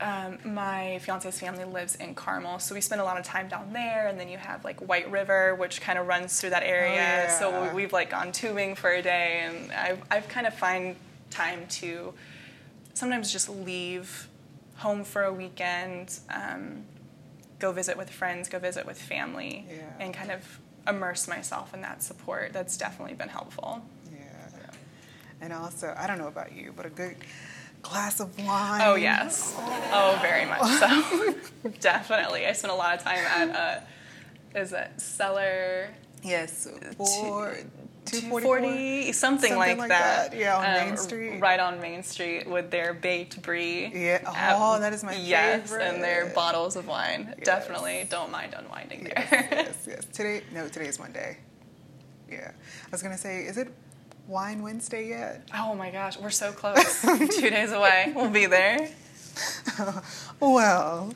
um, 0.00 0.38
my 0.44 0.98
fiance's 1.02 1.38
family 1.40 1.64
lives 1.64 1.94
in 1.96 2.14
Carmel, 2.14 2.58
so 2.58 2.74
we 2.74 2.80
spend 2.80 3.00
a 3.00 3.04
lot 3.04 3.18
of 3.18 3.24
time 3.24 3.48
down 3.48 3.72
there. 3.72 4.08
And 4.08 4.18
then 4.20 4.28
you 4.28 4.36
have 4.38 4.64
like 4.64 4.80
White 4.80 5.10
River, 5.10 5.54
which 5.54 5.80
kind 5.80 5.98
of 5.98 6.06
runs 6.06 6.40
through 6.40 6.50
that 6.50 6.62
area. 6.62 7.34
So 7.38 7.50
yeah. 7.50 7.68
we- 7.70 7.74
we've 7.82 7.92
like 7.92 8.10
gone 8.10 8.32
tubing 8.32 8.74
for 8.74 8.90
a 8.90 9.02
day, 9.02 9.40
and 9.44 9.72
I've 9.72 10.02
I've 10.10 10.28
kind 10.28 10.46
of 10.46 10.54
find 10.54 10.96
time 11.30 11.66
to 11.68 12.14
sometimes 12.94 13.32
just 13.32 13.48
leave 13.48 14.28
home 14.76 15.04
for 15.04 15.22
a 15.24 15.32
weekend, 15.32 16.18
um, 16.30 16.84
go 17.58 17.72
visit 17.72 17.96
with 17.96 18.10
friends, 18.10 18.48
go 18.48 18.58
visit 18.58 18.84
with 18.86 19.00
family, 19.00 19.64
Yeah. 19.68 19.82
and 20.00 20.12
kind 20.14 20.30
of 20.30 20.60
immerse 20.86 21.26
myself 21.26 21.72
in 21.74 21.80
that 21.80 22.02
support. 22.02 22.52
That's 22.52 22.76
definitely 22.76 23.14
been 23.14 23.28
helpful. 23.30 23.82
Yeah. 24.12 24.18
And 25.40 25.52
also, 25.52 25.94
I 25.98 26.06
don't 26.06 26.18
know 26.18 26.28
about 26.28 26.52
you, 26.52 26.72
but 26.76 26.86
a 26.86 26.90
good 26.90 27.16
glass 27.90 28.20
of 28.20 28.36
wine. 28.38 28.80
Oh 28.84 28.94
yes, 28.94 29.54
oh 29.92 30.18
very 30.22 30.46
much 30.46 30.60
so. 30.80 31.34
Definitely, 31.80 32.46
I 32.46 32.52
spent 32.52 32.72
a 32.72 32.76
lot 32.76 32.96
of 32.98 33.02
time 33.04 33.18
at 33.18 33.56
uh, 34.54 34.58
is 34.58 34.72
it 34.72 34.90
Cellar 34.98 35.88
Yes. 36.22 36.66
For 36.96 37.56
two 38.04 38.20
Two 38.20 38.28
forty. 38.28 38.44
Forty 38.46 39.12
something, 39.12 39.50
Something 39.50 39.58
like, 39.58 39.78
like 39.78 39.88
that. 39.88 40.30
that, 40.30 40.38
yeah, 40.38 40.56
on 40.56 40.88
Main 40.88 40.96
Street. 40.96 41.40
right 41.40 41.58
on 41.58 41.80
Main 41.80 42.02
Street 42.04 42.48
with 42.48 42.70
their 42.70 42.94
baked 42.94 43.42
brie. 43.42 43.90
Yeah, 43.92 44.20
Uh, 44.24 44.54
oh, 44.56 44.80
that 44.80 44.92
is 44.92 45.02
my 45.02 45.14
yes, 45.16 45.72
and 45.72 46.02
their 46.02 46.26
bottles 46.26 46.76
of 46.76 46.86
wine. 46.86 47.34
Yes. 47.38 47.44
Definitely, 47.46 48.06
don't 48.08 48.30
mind 48.30 48.54
unwinding 48.56 49.04
there. 49.04 49.26
Yes, 49.30 49.48
yes, 49.50 49.84
yes. 49.88 50.04
Today, 50.12 50.42
no, 50.54 50.68
today 50.68 50.86
is 50.86 50.98
Monday. 51.00 51.38
Yeah. 52.30 52.52
I 52.86 52.88
was 52.92 53.02
gonna 53.02 53.18
say, 53.18 53.42
is 53.44 53.56
it 53.56 53.72
Wine 54.28 54.62
Wednesday 54.62 55.08
yet? 55.08 55.48
oh 55.54 55.74
my 55.74 55.90
gosh, 55.90 56.18
we're 56.18 56.30
so 56.30 56.52
close. 56.52 57.02
Two 57.02 57.50
days 57.50 57.72
away, 57.72 58.12
we'll 58.14 58.30
be 58.30 58.46
there. 58.46 58.88
Well, 60.40 61.14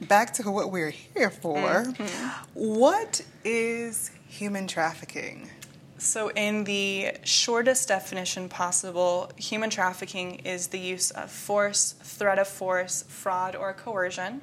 back 0.00 0.32
to 0.34 0.50
what 0.50 0.70
we're 0.70 0.90
here 0.90 1.28
for. 1.28 1.58
Mm-hmm. 1.58 2.28
What 2.54 3.22
is 3.44 4.10
human 4.26 4.66
trafficking? 4.66 5.50
So, 5.98 6.30
in 6.30 6.64
the 6.64 7.12
shortest 7.22 7.88
definition 7.88 8.48
possible, 8.48 9.30
human 9.36 9.68
trafficking 9.68 10.36
is 10.36 10.68
the 10.68 10.78
use 10.78 11.10
of 11.10 11.30
force, 11.30 11.92
threat 12.02 12.38
of 12.38 12.48
force, 12.48 13.04
fraud, 13.08 13.54
or 13.54 13.74
coercion 13.74 14.40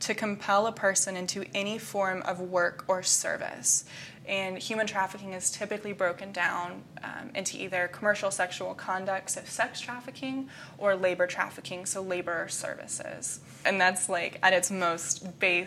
to 0.00 0.14
compel 0.14 0.66
a 0.66 0.72
person 0.72 1.16
into 1.16 1.44
any 1.54 1.78
form 1.78 2.22
of 2.22 2.40
work 2.40 2.84
or 2.88 3.02
service. 3.02 3.84
And 4.26 4.56
human 4.56 4.86
trafficking 4.86 5.32
is 5.32 5.50
typically 5.50 5.92
broken 5.92 6.30
down 6.30 6.82
um, 7.02 7.30
into 7.34 7.56
either 7.56 7.88
commercial 7.88 8.30
sexual 8.30 8.72
conduct, 8.74 9.30
so 9.30 9.40
sex 9.44 9.80
trafficking, 9.80 10.48
or 10.78 10.94
labor 10.94 11.26
trafficking, 11.26 11.86
so 11.86 12.02
labor 12.02 12.46
services. 12.48 13.40
And 13.64 13.80
that's 13.80 14.08
like 14.08 14.38
at 14.42 14.52
its 14.52 14.70
most 14.70 15.40
ba- 15.40 15.66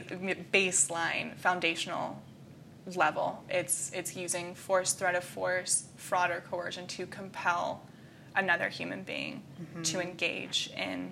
baseline, 0.54 1.36
foundational 1.36 2.22
level. 2.96 3.44
It's, 3.50 3.92
it's 3.94 4.16
using 4.16 4.56
force, 4.56 4.94
threat 4.94 5.16
of 5.16 5.24
force, 5.24 5.88
fraud, 5.98 6.32
or 6.32 6.42
coercion 6.50 6.88
to 6.88 7.06
compel 7.08 7.82
another 8.36 8.70
human 8.70 9.04
being 9.04 9.42
mm-hmm. 9.62 9.82
to 9.82 10.02
engage 10.02 10.70
in 10.78 11.12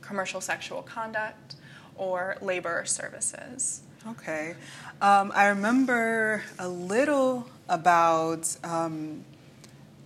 commercial 0.00 0.40
sexual 0.40 0.82
conduct 0.82 1.54
or 1.96 2.36
labor 2.40 2.84
services. 2.84 3.82
Okay. 4.08 4.54
Um, 5.02 5.32
I 5.34 5.48
remember 5.48 6.42
a 6.58 6.68
little 6.68 7.46
about 7.68 8.56
um, 8.64 9.24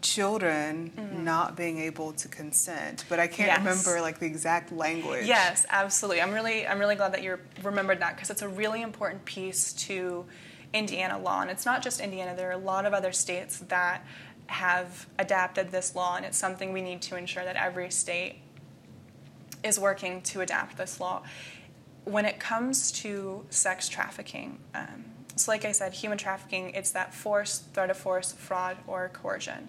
children 0.05 0.93
mm-hmm. 0.97 1.25
not 1.25 1.57
being 1.57 1.79
able 1.79 2.13
to 2.13 2.29
consent, 2.29 3.05
but 3.09 3.19
I 3.19 3.27
can't 3.27 3.49
yes. 3.49 3.59
remember 3.59 4.01
like 4.01 4.19
the 4.19 4.27
exact 4.27 4.73
language. 4.73 5.27
Yes, 5.27 5.65
absolutely. 5.71 6.21
I'm 6.21 6.33
really 6.33 6.67
I'm 6.67 6.79
really 6.79 6.97
glad 6.97 7.13
that 7.15 7.23
you 7.23 7.39
remembered 7.63 8.01
that 8.01 8.15
because 8.15 8.31
it's 8.31 8.43
a 8.43 8.49
really 8.49 8.83
important 8.83 9.25
piece 9.25 9.73
to 9.73 10.27
Indiana 10.73 11.19
law, 11.19 11.41
and 11.41 11.51
it's 11.51 11.65
not 11.65 11.83
just 11.83 12.01
Indiana. 12.01 12.35
There 12.37 12.49
are 12.49 12.53
a 12.53 12.59
lot 12.59 12.87
of 12.87 12.93
other 12.93 13.13
states 13.13 13.59
that 13.69 14.05
have 14.47 15.07
adapted 15.19 15.71
this 15.71 15.95
law, 15.95 16.17
and 16.17 16.25
it's 16.27 16.37
something 16.37 16.73
we 16.73 16.83
need 16.83 17.01
to 17.03 17.17
ensure 17.17 17.45
that 17.45 17.57
every 17.57 17.91
state 17.91 18.37
is 19.63 19.79
working 19.79 20.21
to 20.21 20.43
adapt 20.43 20.77
this 20.77 21.01
law. 21.01 21.23
When 22.05 22.25
it 22.25 22.39
comes 22.39 22.93
to 22.93 23.47
sex 23.51 23.89
trafficking, 23.89 24.59
um, 24.75 25.05
so 25.37 25.51
like 25.51 25.65
I 25.65 25.73
said, 25.73 25.95
human 25.95 26.19
trafficking, 26.19 26.71
it's 26.71 26.93
that 26.93 27.15
force, 27.15 27.65
threat 27.73 27.91
of 27.91 27.97
force, 27.97 28.33
fraud, 28.33 28.77
or 28.87 29.09
coercion. 29.09 29.69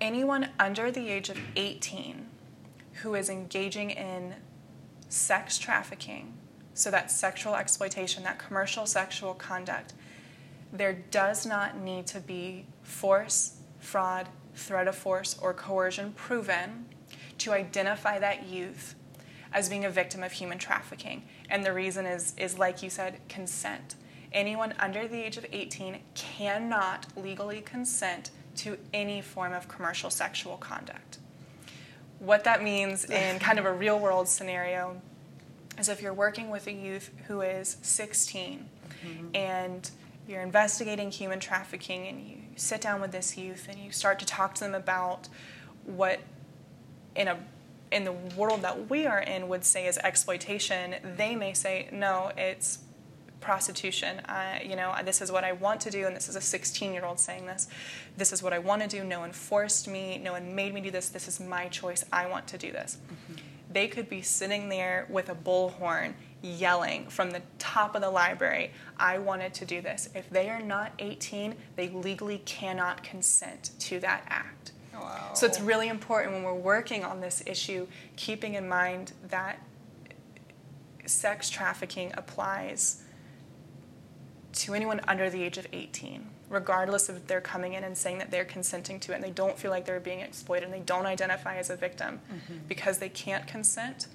Anyone 0.00 0.50
under 0.58 0.90
the 0.90 1.08
age 1.08 1.28
of 1.28 1.38
18 1.56 2.26
who 3.02 3.14
is 3.14 3.30
engaging 3.30 3.90
in 3.90 4.34
sex 5.08 5.58
trafficking, 5.58 6.34
so 6.74 6.90
that 6.90 7.10
sexual 7.10 7.54
exploitation, 7.54 8.22
that 8.24 8.38
commercial 8.38 8.86
sexual 8.86 9.34
conduct, 9.34 9.94
there 10.72 10.92
does 11.10 11.46
not 11.46 11.78
need 11.78 12.06
to 12.08 12.20
be 12.20 12.66
force, 12.82 13.56
fraud, 13.78 14.28
threat 14.54 14.86
of 14.86 14.94
force, 14.94 15.38
or 15.40 15.54
coercion 15.54 16.12
proven 16.12 16.86
to 17.38 17.52
identify 17.52 18.18
that 18.18 18.46
youth 18.46 18.94
as 19.52 19.68
being 19.68 19.84
a 19.84 19.90
victim 19.90 20.22
of 20.22 20.32
human 20.32 20.58
trafficking. 20.58 21.22
And 21.48 21.64
the 21.64 21.72
reason 21.72 22.06
is, 22.06 22.34
is 22.36 22.58
like 22.58 22.82
you 22.82 22.90
said, 22.90 23.20
consent. 23.28 23.94
Anyone 24.32 24.74
under 24.78 25.08
the 25.08 25.22
age 25.22 25.36
of 25.36 25.46
18 25.50 25.98
cannot 26.14 27.06
legally 27.16 27.60
consent 27.60 28.30
to 28.56 28.76
any 28.92 29.22
form 29.22 29.52
of 29.52 29.68
commercial 29.68 30.10
sexual 30.10 30.56
conduct. 30.56 31.18
What 32.18 32.44
that 32.44 32.62
means 32.62 33.04
in 33.04 33.38
kind 33.40 33.58
of 33.58 33.64
a 33.64 33.72
real 33.72 33.98
world 33.98 34.28
scenario 34.28 35.00
is 35.78 35.88
if 35.88 36.02
you're 36.02 36.14
working 36.14 36.50
with 36.50 36.66
a 36.66 36.72
youth 36.72 37.10
who 37.28 37.40
is 37.40 37.76
16 37.82 38.68
mm-hmm. 39.04 39.26
and 39.34 39.90
you're 40.26 40.42
investigating 40.42 41.10
human 41.10 41.40
trafficking 41.40 42.06
and 42.06 42.20
you 42.20 42.36
sit 42.56 42.80
down 42.80 43.00
with 43.00 43.12
this 43.12 43.36
youth 43.36 43.66
and 43.70 43.78
you 43.78 43.90
start 43.92 44.18
to 44.18 44.26
talk 44.26 44.54
to 44.56 44.64
them 44.64 44.74
about 44.74 45.28
what 45.86 46.20
in 47.16 47.28
a 47.28 47.38
in 47.90 48.04
the 48.04 48.12
world 48.12 48.62
that 48.62 48.90
we 48.90 49.06
are 49.06 49.20
in 49.20 49.48
would 49.48 49.64
say 49.64 49.86
is 49.86 49.98
exploitation 49.98 50.94
they 51.16 51.34
may 51.34 51.52
say 51.52 51.88
no 51.92 52.30
it's 52.36 52.80
prostitution. 53.40 54.20
I, 54.26 54.66
you 54.68 54.76
know 54.76 54.92
this 55.04 55.20
is 55.20 55.30
what 55.30 55.44
i 55.44 55.52
want 55.52 55.80
to 55.82 55.90
do 55.90 56.06
and 56.06 56.16
this 56.16 56.28
is 56.28 56.36
a 56.36 56.40
16 56.40 56.92
year 56.92 57.04
old 57.04 57.20
saying 57.20 57.46
this. 57.46 57.68
This 58.16 58.32
is 58.32 58.42
what 58.42 58.52
i 58.52 58.58
want 58.58 58.82
to 58.82 58.88
do. 58.88 59.04
No 59.04 59.20
one 59.20 59.32
forced 59.32 59.88
me. 59.88 60.18
No 60.18 60.32
one 60.32 60.54
made 60.54 60.74
me 60.74 60.80
do 60.80 60.90
this. 60.90 61.08
This 61.08 61.28
is 61.28 61.40
my 61.40 61.68
choice. 61.68 62.04
I 62.12 62.26
want 62.26 62.46
to 62.48 62.58
do 62.58 62.72
this. 62.72 62.98
Mm-hmm. 63.06 63.42
they 63.70 63.86
could 63.86 64.08
be 64.08 64.22
sitting 64.22 64.68
there 64.68 65.06
with 65.08 65.28
a 65.28 65.34
bullhorn 65.34 66.14
yelling 66.42 67.08
from 67.08 67.30
the 67.30 67.42
top 67.58 67.94
of 67.94 68.00
the 68.00 68.10
library, 68.10 68.70
I 68.98 69.18
wanted 69.18 69.54
to 69.54 69.64
do 69.64 69.80
this. 69.80 70.08
If 70.14 70.30
they 70.30 70.48
are 70.48 70.62
not 70.62 70.92
18, 70.98 71.54
they 71.76 71.88
legally 71.88 72.38
cannot 72.44 73.02
consent 73.02 73.72
to 73.80 74.00
that 74.00 74.22
act. 74.28 74.72
Wow. 75.00 75.34
So 75.34 75.46
it's 75.46 75.60
really 75.60 75.88
important 75.88 76.34
when 76.34 76.42
we're 76.42 76.54
working 76.54 77.04
on 77.04 77.20
this 77.20 77.42
issue, 77.46 77.86
keeping 78.16 78.54
in 78.54 78.68
mind 78.68 79.12
that 79.28 79.60
sex 81.06 81.48
trafficking 81.48 82.12
applies 82.16 83.02
to 84.52 84.74
anyone 84.74 85.00
under 85.06 85.30
the 85.30 85.42
age 85.42 85.58
of 85.58 85.66
18, 85.72 86.26
regardless 86.48 87.08
of 87.08 87.16
if 87.16 87.26
they're 87.26 87.40
coming 87.40 87.74
in 87.74 87.84
and 87.84 87.96
saying 87.96 88.18
that 88.18 88.30
they're 88.30 88.44
consenting 88.44 88.98
to 89.00 89.12
it 89.12 89.16
and 89.16 89.24
they 89.24 89.30
don't 89.30 89.58
feel 89.58 89.70
like 89.70 89.84
they're 89.84 90.00
being 90.00 90.20
exploited 90.20 90.64
and 90.64 90.72
they 90.72 90.80
don't 90.80 91.06
identify 91.06 91.56
as 91.56 91.70
a 91.70 91.76
victim. 91.76 92.20
Mm-hmm. 92.32 92.58
Because 92.66 92.98
they 92.98 93.08
can't 93.08 93.46
consent, 93.46 94.06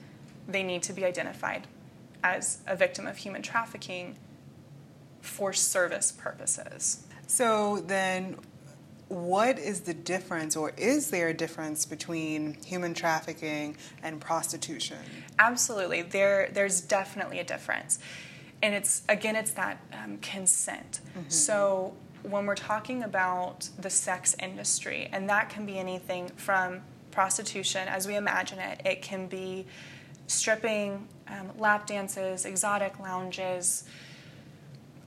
they 0.48 0.64
need 0.64 0.84
to 0.84 0.94
be 0.94 1.06
identified 1.06 1.68
as 2.24 2.60
a 2.68 2.76
victim 2.76 3.08
of 3.08 3.18
human 3.18 3.42
trafficking 3.42 4.16
for 5.22 5.54
service 5.54 6.12
purposes. 6.12 7.06
So 7.28 7.80
then, 7.80 8.38
what 9.10 9.60
is 9.60 9.82
the 9.82 9.94
difference, 9.94 10.56
or 10.56 10.74
is 10.78 11.10
there 11.10 11.30
a 11.30 11.34
difference 11.34 11.86
between 11.86 12.56
human 12.66 12.94
trafficking 12.94 13.78
and 14.02 14.20
prostitution? 14.20 14.98
Absolutely, 15.40 16.02
there 16.02 16.50
there's 16.54 16.82
definitely 16.82 17.40
a 17.40 17.44
difference, 17.44 18.00
and 18.62 18.74
it's 18.74 19.04
again 19.10 19.36
it's 19.36 19.52
that 19.52 19.78
um, 19.94 20.18
consent. 20.18 21.02
Mm-hmm. 21.18 21.30
So 21.30 21.94
when 22.24 22.46
we're 22.46 22.56
talking 22.56 23.04
about 23.04 23.70
the 23.78 23.90
sex 23.90 24.36
industry, 24.42 25.10
and 25.12 25.30
that 25.30 25.50
can 25.50 25.66
be 25.66 25.78
anything 25.78 26.30
from 26.30 26.82
prostitution 27.12 27.88
as 27.88 28.08
we 28.08 28.16
imagine 28.16 28.60
it, 28.60 28.82
it 28.86 29.02
can 29.02 29.28
be 29.28 29.66
stripping, 30.28 31.08
um, 31.28 31.52
lap 31.58 31.86
dances, 31.86 32.46
exotic 32.46 33.00
lounges, 33.00 33.84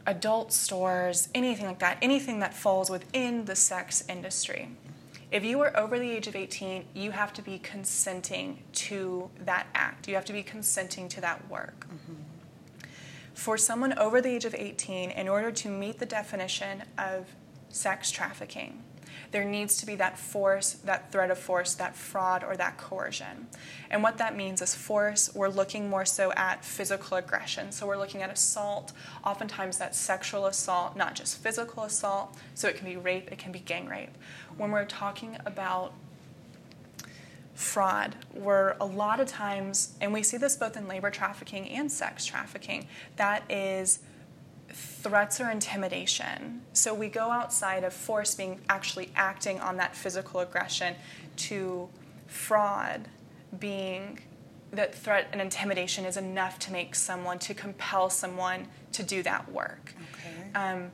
adult 0.06 0.52
stores, 0.52 1.28
anything 1.34 1.66
like 1.66 1.80
that, 1.80 1.98
anything 2.00 2.38
that 2.38 2.54
falls 2.54 2.88
within 2.88 3.44
the 3.44 3.56
sex 3.56 4.04
industry. 4.08 4.70
If 5.32 5.44
you 5.44 5.60
are 5.60 5.76
over 5.76 5.98
the 5.98 6.10
age 6.10 6.28
of 6.28 6.36
18, 6.36 6.84
you 6.94 7.10
have 7.10 7.32
to 7.34 7.42
be 7.42 7.58
consenting 7.58 8.62
to 8.74 9.28
that 9.44 9.66
act. 9.74 10.06
You 10.06 10.14
have 10.14 10.24
to 10.26 10.32
be 10.32 10.42
consenting 10.42 11.08
to 11.10 11.20
that 11.20 11.50
work. 11.50 11.86
Mm-hmm. 11.88 12.14
For 13.34 13.58
someone 13.58 13.98
over 13.98 14.20
the 14.20 14.30
age 14.30 14.44
of 14.44 14.54
18, 14.54 15.10
in 15.10 15.28
order 15.28 15.50
to 15.50 15.68
meet 15.68 15.98
the 15.98 16.06
definition 16.06 16.84
of 16.96 17.26
sex 17.68 18.10
trafficking, 18.10 18.82
there 19.30 19.44
needs 19.44 19.76
to 19.78 19.86
be 19.86 19.94
that 19.96 20.18
force, 20.18 20.72
that 20.84 21.12
threat 21.12 21.30
of 21.30 21.38
force, 21.38 21.74
that 21.74 21.96
fraud, 21.96 22.44
or 22.44 22.56
that 22.56 22.76
coercion. 22.78 23.46
And 23.90 24.02
what 24.02 24.18
that 24.18 24.36
means 24.36 24.62
is 24.62 24.74
force, 24.74 25.34
we're 25.34 25.48
looking 25.48 25.88
more 25.88 26.04
so 26.04 26.32
at 26.32 26.64
physical 26.64 27.16
aggression. 27.16 27.72
So 27.72 27.86
we're 27.86 27.98
looking 27.98 28.22
at 28.22 28.30
assault, 28.30 28.92
oftentimes 29.24 29.78
that's 29.78 29.98
sexual 29.98 30.46
assault, 30.46 30.96
not 30.96 31.14
just 31.14 31.38
physical 31.38 31.84
assault. 31.84 32.36
So 32.54 32.68
it 32.68 32.76
can 32.76 32.86
be 32.86 32.96
rape, 32.96 33.30
it 33.32 33.38
can 33.38 33.52
be 33.52 33.60
gang 33.60 33.86
rape. 33.86 34.16
When 34.56 34.70
we're 34.70 34.84
talking 34.84 35.36
about 35.44 35.92
fraud, 37.54 38.14
where 38.32 38.76
a 38.80 38.84
lot 38.84 39.18
of 39.18 39.26
times, 39.26 39.94
and 40.00 40.12
we 40.12 40.22
see 40.22 40.36
this 40.36 40.56
both 40.56 40.76
in 40.76 40.86
labor 40.86 41.10
trafficking 41.10 41.68
and 41.70 41.90
sex 41.90 42.24
trafficking, 42.26 42.86
that 43.16 43.50
is 43.50 44.00
threats 44.76 45.40
or 45.40 45.50
intimidation. 45.50 46.62
So 46.72 46.92
we 46.92 47.08
go 47.08 47.30
outside 47.30 47.82
of 47.82 47.92
force 47.92 48.34
being 48.34 48.60
actually 48.68 49.10
acting 49.16 49.58
on 49.60 49.78
that 49.78 49.96
physical 49.96 50.40
aggression 50.40 50.94
to 51.36 51.88
fraud 52.26 53.08
being 53.58 54.20
that 54.72 54.94
threat 54.94 55.28
and 55.32 55.40
intimidation 55.40 56.04
is 56.04 56.16
enough 56.16 56.58
to 56.58 56.72
make 56.72 56.94
someone, 56.94 57.38
to 57.38 57.54
compel 57.54 58.10
someone 58.10 58.66
to 58.92 59.02
do 59.02 59.22
that 59.22 59.50
work. 59.50 59.94
Okay. 60.12 60.52
Um, 60.54 60.90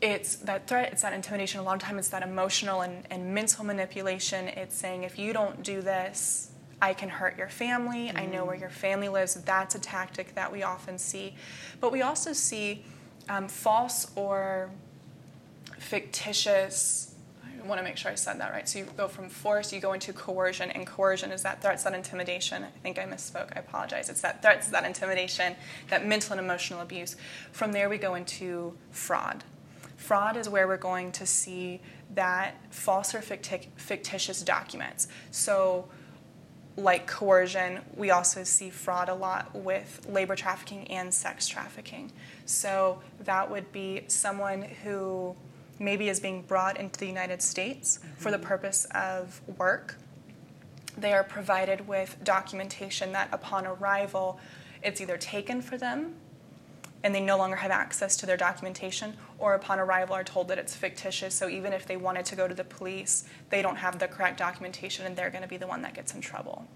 it's 0.00 0.36
that 0.36 0.66
threat, 0.68 0.92
it's 0.92 1.02
that 1.02 1.12
intimidation. 1.12 1.60
A 1.60 1.62
lot 1.62 1.74
of 1.74 1.80
times 1.80 2.00
it's 2.00 2.08
that 2.10 2.22
emotional 2.22 2.82
and, 2.82 3.04
and 3.10 3.34
mental 3.34 3.64
manipulation. 3.64 4.48
It's 4.48 4.76
saying, 4.76 5.04
if 5.04 5.18
you 5.18 5.32
don't 5.32 5.62
do 5.62 5.80
this, 5.80 6.47
I 6.80 6.94
can 6.94 7.08
hurt 7.08 7.36
your 7.36 7.48
family. 7.48 8.08
Mm. 8.08 8.20
I 8.20 8.26
know 8.26 8.44
where 8.44 8.56
your 8.56 8.70
family 8.70 9.08
lives. 9.08 9.34
That's 9.34 9.74
a 9.74 9.78
tactic 9.78 10.34
that 10.34 10.50
we 10.52 10.62
often 10.62 10.98
see. 10.98 11.34
But 11.80 11.92
we 11.92 12.02
also 12.02 12.32
see 12.32 12.84
um, 13.28 13.48
false 13.48 14.10
or 14.14 14.70
fictitious. 15.78 17.14
I 17.44 17.66
want 17.66 17.78
to 17.80 17.84
make 17.84 17.96
sure 17.96 18.10
I 18.10 18.14
said 18.14 18.40
that 18.40 18.52
right. 18.52 18.68
So 18.68 18.78
you 18.78 18.86
go 18.96 19.08
from 19.08 19.28
force, 19.28 19.72
you 19.72 19.80
go 19.80 19.92
into 19.92 20.12
coercion, 20.12 20.70
and 20.70 20.86
coercion 20.86 21.32
is 21.32 21.42
that 21.42 21.60
threats, 21.60 21.82
that 21.82 21.94
intimidation. 21.94 22.62
I 22.62 22.70
think 22.82 22.98
I 22.98 23.04
misspoke. 23.04 23.56
I 23.56 23.60
apologize. 23.60 24.08
It's 24.08 24.20
that 24.20 24.42
threats, 24.42 24.68
that 24.68 24.84
intimidation, 24.84 25.56
that 25.88 26.06
mental 26.06 26.32
and 26.32 26.40
emotional 26.40 26.80
abuse. 26.80 27.16
From 27.52 27.72
there, 27.72 27.88
we 27.88 27.98
go 27.98 28.14
into 28.14 28.76
fraud. 28.90 29.44
Fraud 29.96 30.36
is 30.36 30.48
where 30.48 30.68
we're 30.68 30.76
going 30.76 31.10
to 31.12 31.26
see 31.26 31.80
that 32.14 32.54
false 32.70 33.14
or 33.14 33.20
fictitious 33.20 34.42
documents. 34.42 35.08
So 35.32 35.88
like 36.78 37.08
coercion, 37.08 37.80
we 37.96 38.10
also 38.10 38.44
see 38.44 38.70
fraud 38.70 39.08
a 39.08 39.14
lot 39.14 39.54
with 39.54 40.06
labor 40.08 40.36
trafficking 40.36 40.86
and 40.88 41.12
sex 41.12 41.48
trafficking. 41.48 42.12
So 42.46 43.02
that 43.24 43.50
would 43.50 43.72
be 43.72 44.02
someone 44.06 44.62
who 44.62 45.34
maybe 45.80 46.08
is 46.08 46.20
being 46.20 46.42
brought 46.42 46.78
into 46.78 46.98
the 46.98 47.06
United 47.06 47.42
States 47.42 47.98
mm-hmm. 47.98 48.14
for 48.16 48.30
the 48.30 48.38
purpose 48.38 48.86
of 48.94 49.40
work. 49.58 49.96
They 50.96 51.12
are 51.12 51.24
provided 51.24 51.86
with 51.86 52.16
documentation 52.22 53.12
that 53.12 53.28
upon 53.32 53.66
arrival, 53.66 54.38
it's 54.82 55.00
either 55.00 55.16
taken 55.16 55.60
for 55.60 55.76
them 55.76 56.14
and 57.04 57.14
they 57.14 57.20
no 57.20 57.38
longer 57.38 57.56
have 57.56 57.70
access 57.70 58.16
to 58.16 58.26
their 58.26 58.36
documentation, 58.36 59.14
or 59.38 59.54
upon 59.54 59.78
arrival 59.78 60.14
are 60.14 60.24
told 60.24 60.48
that 60.48 60.58
it's 60.58 60.74
fictitious. 60.74 61.34
So 61.34 61.48
even 61.48 61.72
if 61.72 61.86
they 61.86 61.96
wanted 61.96 62.24
to 62.26 62.36
go 62.36 62.48
to 62.48 62.54
the 62.54 62.64
police, 62.64 63.24
they 63.50 63.62
don't 63.62 63.76
have 63.76 63.98
the 63.98 64.08
correct 64.08 64.38
documentation, 64.38 65.06
and 65.06 65.16
they're 65.16 65.30
going 65.30 65.42
to 65.42 65.48
be 65.48 65.56
the 65.56 65.66
one 65.66 65.82
that 65.82 65.94
gets 65.94 66.14
in 66.14 66.20
trouble. 66.20 66.66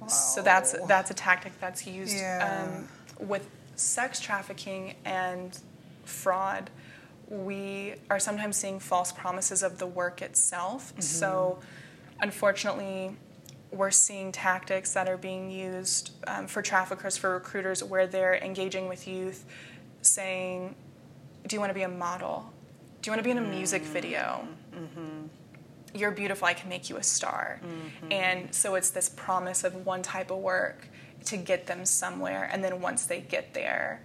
Wow. 0.00 0.08
So 0.08 0.42
that's 0.42 0.74
that's 0.86 1.10
a 1.10 1.14
tactic 1.14 1.52
that's 1.60 1.86
used 1.86 2.16
yeah. 2.16 2.66
um, 2.66 3.28
with 3.28 3.48
sex 3.76 4.20
trafficking 4.20 4.94
and 5.04 5.58
fraud. 6.04 6.70
We 7.28 7.94
are 8.10 8.18
sometimes 8.18 8.56
seeing 8.56 8.80
false 8.80 9.12
promises 9.12 9.62
of 9.62 9.78
the 9.78 9.86
work 9.86 10.22
itself. 10.22 10.90
Mm-hmm. 10.90 11.02
So, 11.02 11.60
unfortunately, 12.20 13.14
we're 13.72 13.90
seeing 13.90 14.32
tactics 14.32 14.94
that 14.94 15.08
are 15.08 15.16
being 15.16 15.50
used 15.50 16.12
um, 16.26 16.46
for 16.46 16.62
traffickers, 16.62 17.16
for 17.16 17.30
recruiters, 17.30 17.82
where 17.84 18.06
they're 18.06 18.36
engaging 18.36 18.88
with 18.88 19.06
youth, 19.06 19.44
saying, 20.02 20.74
Do 21.46 21.56
you 21.56 21.60
want 21.60 21.70
to 21.70 21.74
be 21.74 21.82
a 21.82 21.88
model? 21.88 22.52
Do 23.00 23.08
you 23.08 23.12
want 23.12 23.20
to 23.20 23.24
be 23.24 23.30
in 23.30 23.38
a 23.38 23.48
music 23.48 23.82
mm-hmm. 23.82 23.92
video? 23.92 24.48
Mm-hmm. 24.74 25.26
You're 25.94 26.10
beautiful, 26.10 26.46
I 26.46 26.54
can 26.54 26.68
make 26.68 26.90
you 26.90 26.96
a 26.96 27.02
star. 27.02 27.60
Mm-hmm. 27.64 28.12
And 28.12 28.54
so 28.54 28.74
it's 28.74 28.90
this 28.90 29.08
promise 29.08 29.64
of 29.64 29.86
one 29.86 30.02
type 30.02 30.30
of 30.30 30.38
work 30.38 30.88
to 31.26 31.36
get 31.36 31.66
them 31.66 31.84
somewhere, 31.84 32.48
and 32.52 32.62
then 32.64 32.80
once 32.80 33.06
they 33.06 33.20
get 33.20 33.54
there, 33.54 34.00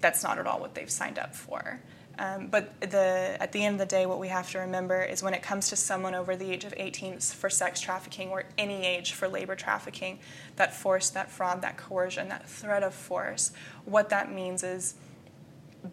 that's 0.00 0.22
not 0.22 0.38
at 0.38 0.46
all 0.46 0.60
what 0.60 0.74
they've 0.74 0.90
signed 0.90 1.18
up 1.18 1.34
for. 1.34 1.80
Um, 2.18 2.46
but 2.46 2.80
the, 2.80 3.36
at 3.40 3.52
the 3.52 3.62
end 3.62 3.74
of 3.74 3.78
the 3.80 3.94
day, 3.94 4.06
what 4.06 4.18
we 4.18 4.28
have 4.28 4.50
to 4.52 4.58
remember 4.58 5.02
is 5.02 5.22
when 5.22 5.34
it 5.34 5.42
comes 5.42 5.68
to 5.68 5.76
someone 5.76 6.14
over 6.14 6.34
the 6.34 6.50
age 6.50 6.64
of 6.64 6.72
18 6.76 7.18
for 7.20 7.50
sex 7.50 7.80
trafficking 7.80 8.30
or 8.30 8.44
any 8.56 8.86
age 8.86 9.12
for 9.12 9.28
labor 9.28 9.54
trafficking, 9.54 10.18
that 10.56 10.74
force, 10.74 11.10
that 11.10 11.30
fraud, 11.30 11.60
that 11.62 11.76
coercion, 11.76 12.28
that 12.28 12.48
threat 12.48 12.82
of 12.82 12.94
force, 12.94 13.52
what 13.84 14.08
that 14.08 14.32
means 14.32 14.62
is 14.62 14.94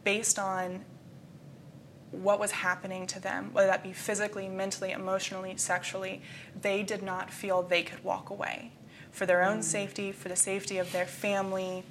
based 0.03 0.39
on 0.39 0.85
what 2.11 2.39
was 2.39 2.51
happening 2.51 3.07
to 3.07 3.19
them, 3.19 3.49
whether 3.53 3.67
that 3.67 3.83
be 3.83 3.91
physically, 3.91 4.47
mentally, 4.47 4.91
emotionally, 4.91 5.57
sexually, 5.57 6.21
they 6.61 6.83
did 6.83 7.01
not 7.01 7.31
feel 7.31 7.63
they 7.63 7.83
could 7.83 8.03
walk 8.03 8.29
away. 8.29 8.71
For 9.11 9.25
their 9.25 9.43
own 9.43 9.59
mm. 9.59 9.63
safety, 9.63 10.11
for 10.11 10.29
the 10.29 10.35
safety 10.35 10.77
of 10.77 10.91
their 10.91 11.05
family, 11.05 11.83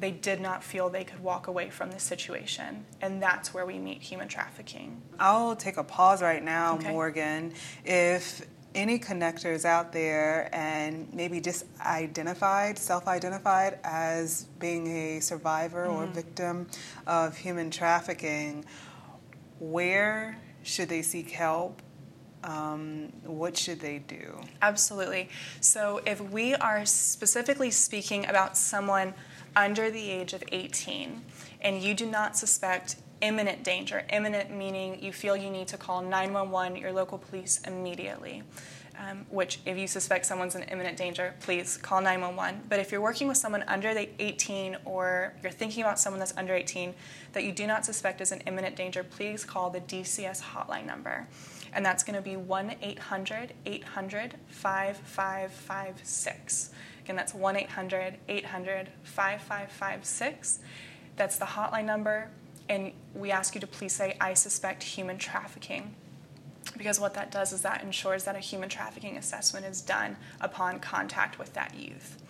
they 0.00 0.10
did 0.10 0.40
not 0.40 0.62
feel 0.62 0.88
they 0.88 1.04
could 1.04 1.20
walk 1.20 1.46
away 1.46 1.70
from 1.70 1.90
the 1.90 1.98
situation. 1.98 2.84
And 3.00 3.22
that's 3.22 3.52
where 3.52 3.66
we 3.66 3.78
meet 3.78 4.02
human 4.02 4.28
trafficking. 4.28 5.02
I'll 5.18 5.56
take 5.56 5.76
a 5.76 5.84
pause 5.84 6.22
right 6.22 6.42
now, 6.42 6.76
okay. 6.76 6.90
Morgan. 6.90 7.52
If 7.84 8.46
any 8.74 8.98
connectors 8.98 9.64
out 9.64 9.92
there 9.92 10.48
and 10.52 11.12
maybe 11.12 11.40
just 11.40 11.64
identified, 11.80 12.78
self 12.78 13.08
identified 13.08 13.78
as 13.82 14.44
being 14.58 14.86
a 14.86 15.20
survivor 15.20 15.86
mm-hmm. 15.86 16.02
or 16.02 16.06
victim 16.06 16.66
of 17.06 17.36
human 17.36 17.70
trafficking, 17.70 18.64
where 19.58 20.38
should 20.62 20.88
they 20.88 21.02
seek 21.02 21.30
help? 21.30 21.82
Um, 22.44 23.12
what 23.24 23.56
should 23.56 23.80
they 23.80 23.98
do? 23.98 24.40
Absolutely. 24.62 25.28
So, 25.60 26.00
if 26.06 26.20
we 26.20 26.54
are 26.54 26.86
specifically 26.86 27.72
speaking 27.72 28.26
about 28.26 28.56
someone 28.56 29.12
under 29.58 29.90
the 29.90 30.08
age 30.08 30.32
of 30.32 30.42
18 30.52 31.20
and 31.60 31.82
you 31.82 31.92
do 31.92 32.06
not 32.06 32.36
suspect 32.36 32.94
imminent 33.20 33.64
danger, 33.64 34.04
imminent 34.10 34.52
meaning 34.52 35.02
you 35.02 35.12
feel 35.12 35.36
you 35.36 35.50
need 35.50 35.66
to 35.66 35.76
call 35.76 36.00
911, 36.00 36.76
your 36.76 36.92
local 36.92 37.18
police 37.18 37.60
immediately. 37.66 38.44
Um, 39.00 39.26
which, 39.30 39.60
if 39.64 39.78
you 39.78 39.86
suspect 39.86 40.26
someone's 40.26 40.56
in 40.56 40.64
imminent 40.64 40.96
danger, 40.96 41.32
please 41.38 41.76
call 41.76 42.00
911. 42.00 42.62
But 42.68 42.80
if 42.80 42.90
you're 42.90 43.00
working 43.00 43.28
with 43.28 43.36
someone 43.36 43.62
under 43.68 43.94
the 43.94 44.08
18 44.18 44.76
or 44.84 45.34
you're 45.40 45.52
thinking 45.52 45.84
about 45.84 46.00
someone 46.00 46.18
that's 46.18 46.36
under 46.36 46.52
18 46.52 46.94
that 47.32 47.44
you 47.44 47.52
do 47.52 47.68
not 47.68 47.84
suspect 47.84 48.20
is 48.20 48.32
in 48.32 48.40
imminent 48.40 48.74
danger, 48.74 49.04
please 49.04 49.44
call 49.44 49.70
the 49.70 49.82
DCS 49.82 50.42
hotline 50.42 50.84
number. 50.84 51.28
And 51.72 51.86
that's 51.86 52.02
going 52.02 52.16
to 52.16 52.22
be 52.22 52.36
1 52.36 52.74
800 52.82 53.54
800 53.66 54.34
5556. 54.48 56.70
Again, 57.08 57.16
that's 57.16 57.32
1 57.32 57.56
800 57.56 58.18
800 58.28 58.90
5556. 59.02 60.58
That's 61.16 61.38
the 61.38 61.46
hotline 61.46 61.86
number. 61.86 62.28
And 62.68 62.92
we 63.14 63.30
ask 63.30 63.54
you 63.54 63.62
to 63.62 63.66
please 63.66 63.94
say, 63.94 64.14
I 64.20 64.34
suspect 64.34 64.82
human 64.82 65.16
trafficking. 65.16 65.94
Because 66.76 67.00
what 67.00 67.14
that 67.14 67.30
does 67.30 67.54
is 67.54 67.62
that 67.62 67.82
ensures 67.82 68.24
that 68.24 68.36
a 68.36 68.40
human 68.40 68.68
trafficking 68.68 69.16
assessment 69.16 69.64
is 69.64 69.80
done 69.80 70.18
upon 70.38 70.80
contact 70.80 71.38
with 71.38 71.54
that 71.54 71.74
youth. 71.74 72.22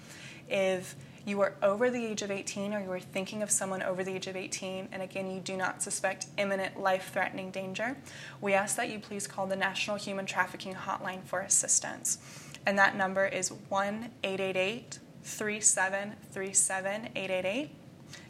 If 0.49 0.95
you 1.27 1.41
are 1.41 1.55
over 1.61 1.91
the 1.91 2.07
age 2.07 2.23
of 2.23 2.31
18 2.31 2.73
or 2.73 2.81
you 2.81 2.93
are 2.93 3.01
thinking 3.01 3.43
of 3.43 3.51
someone 3.51 3.83
over 3.83 4.05
the 4.05 4.13
age 4.13 4.29
of 4.29 4.37
18, 4.37 4.91
and 4.93 5.03
again, 5.03 5.29
you 5.29 5.41
do 5.41 5.57
not 5.57 5.83
suspect 5.83 6.27
imminent 6.39 6.79
life 6.79 7.11
threatening 7.13 7.51
danger, 7.51 7.97
we 8.41 8.55
ask 8.55 8.77
that 8.77 8.91
you 8.91 9.01
please 9.01 9.27
call 9.27 9.49
the 9.49 9.57
National 9.57 9.97
Human 9.97 10.25
Trafficking 10.25 10.75
Hotline 10.75 11.25
for 11.25 11.41
assistance 11.41 12.48
and 12.67 12.79
that 12.79 12.97
number 12.97 13.27
is 13.27 13.51
1 13.69 14.11
888 14.25 14.99
3737 15.23 17.09
888. 17.15 17.71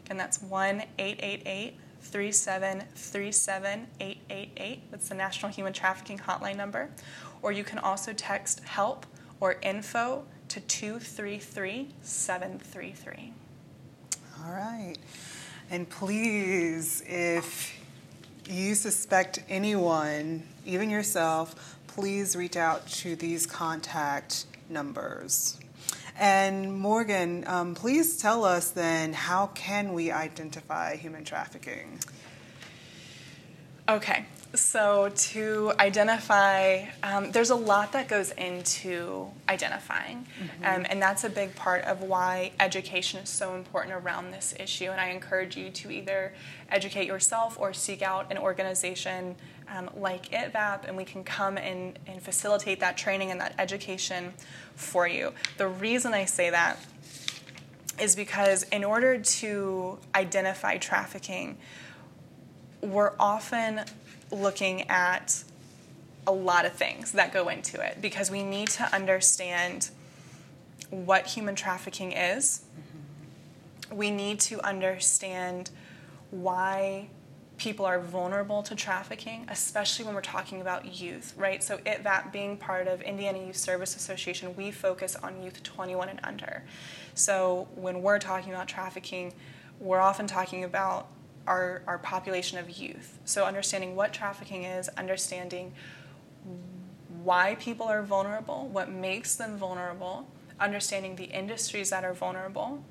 Again, 0.05 0.17
that's 0.17 0.41
1 0.41 0.83
888 0.97 1.77
3737 2.01 3.87
888. 3.99 4.91
That's 4.91 5.09
the 5.09 5.15
National 5.15 5.51
Human 5.51 5.73
Trafficking 5.73 6.17
Hotline 6.17 6.55
number. 6.55 6.89
Or 7.41 7.51
you 7.51 7.63
can 7.63 7.79
also 7.79 8.13
text 8.13 8.63
help 8.63 9.05
or 9.39 9.57
info 9.61 10.25
to 10.49 10.59
233 10.61 11.89
733. 12.01 13.33
All 14.43 14.51
right. 14.51 14.95
And 15.69 15.87
please, 15.89 17.03
if 17.05 17.79
you 18.49 18.73
suspect 18.73 19.43
anyone, 19.47 20.43
even 20.65 20.89
yourself, 20.89 21.77
please 21.99 22.33
reach 22.33 22.55
out 22.55 22.87
to 22.87 23.13
these 23.17 23.45
contact 23.45 24.45
numbers. 24.69 25.57
And 26.17 26.79
Morgan, 26.79 27.43
um, 27.45 27.75
please 27.75 28.15
tell 28.15 28.45
us 28.45 28.69
then 28.69 29.11
how 29.11 29.47
can 29.47 29.91
we 29.91 30.09
identify 30.09 30.95
human 30.95 31.25
trafficking? 31.25 31.99
Okay, 33.89 34.25
so 34.55 35.11
to 35.13 35.73
identify, 35.77 36.85
um, 37.03 37.31
there's 37.31 37.49
a 37.49 37.55
lot 37.55 37.91
that 37.91 38.07
goes 38.07 38.31
into 38.31 39.27
identifying, 39.49 40.25
mm-hmm. 40.41 40.63
um, 40.63 40.85
and 40.89 41.01
that's 41.01 41.25
a 41.25 41.29
big 41.29 41.53
part 41.55 41.83
of 41.83 42.01
why 42.01 42.51
education 42.61 43.19
is 43.19 43.29
so 43.29 43.55
important 43.55 43.93
around 43.93 44.31
this 44.31 44.55
issue. 44.57 44.85
And 44.85 45.01
I 45.01 45.09
encourage 45.09 45.57
you 45.57 45.69
to 45.69 45.91
either 45.91 46.33
educate 46.69 47.07
yourself 47.07 47.59
or 47.59 47.73
seek 47.73 48.01
out 48.01 48.31
an 48.31 48.37
organization 48.37 49.35
um, 49.75 49.89
like 49.95 50.29
ITVAP, 50.31 50.87
and 50.87 50.97
we 50.97 51.05
can 51.05 51.23
come 51.23 51.57
and, 51.57 51.97
and 52.07 52.21
facilitate 52.21 52.79
that 52.79 52.97
training 52.97 53.31
and 53.31 53.39
that 53.39 53.53
education 53.57 54.33
for 54.75 55.07
you. 55.07 55.33
The 55.57 55.67
reason 55.67 56.13
I 56.13 56.25
say 56.25 56.49
that 56.49 56.79
is 57.99 58.15
because 58.15 58.63
in 58.63 58.83
order 58.83 59.19
to 59.19 59.99
identify 60.15 60.77
trafficking, 60.77 61.57
we're 62.81 63.13
often 63.19 63.81
looking 64.31 64.89
at 64.89 65.43
a 66.25 66.31
lot 66.31 66.65
of 66.65 66.73
things 66.73 67.11
that 67.13 67.33
go 67.33 67.49
into 67.49 67.81
it 67.81 67.97
because 68.01 68.29
we 68.31 68.43
need 68.43 68.67
to 68.69 68.95
understand 68.95 69.89
what 70.89 71.27
human 71.27 71.55
trafficking 71.55 72.11
is. 72.11 72.61
Mm-hmm. 73.89 73.97
We 73.97 74.11
need 74.11 74.39
to 74.41 74.61
understand 74.65 75.71
why 76.31 77.09
people 77.59 77.85
are 77.85 77.99
vulnerable 77.99 78.63
to 78.63 78.73
trafficking, 78.73 79.45
especially 79.49 80.05
when 80.05 80.15
we're 80.15 80.21
talking 80.21 80.61
about 80.61 80.99
youth, 80.99 81.33
right? 81.37 81.61
So, 81.61 81.79
it, 81.85 82.03
that 82.03 82.33
being 82.33 82.57
part 82.57 82.87
of 82.87 83.01
Indiana 83.01 83.45
Youth 83.45 83.57
Service 83.57 83.95
Association, 83.95 84.55
we 84.55 84.71
focus 84.71 85.15
on 85.15 85.43
youth 85.43 85.61
21 85.61 86.09
and 86.09 86.19
under. 86.23 86.63
So, 87.13 87.67
when 87.75 88.01
we're 88.01 88.17
talking 88.17 88.51
about 88.51 88.67
trafficking, 88.67 89.33
we're 89.79 89.99
often 89.99 90.25
talking 90.25 90.63
about 90.63 91.09
our, 91.45 91.83
our 91.85 91.99
population 91.99 92.57
of 92.57 92.69
youth. 92.69 93.19
So, 93.25 93.45
understanding 93.45 93.95
what 93.95 94.13
trafficking 94.13 94.63
is, 94.63 94.89
understanding 94.89 95.73
why 97.23 97.55
people 97.59 97.87
are 97.87 98.01
vulnerable, 98.01 98.69
what 98.69 98.89
makes 98.89 99.35
them 99.35 99.57
vulnerable, 99.57 100.27
understanding 100.59 101.17
the 101.17 101.25
industries 101.25 101.89
that 101.89 102.03
are 102.03 102.13
vulnerable 102.13 102.83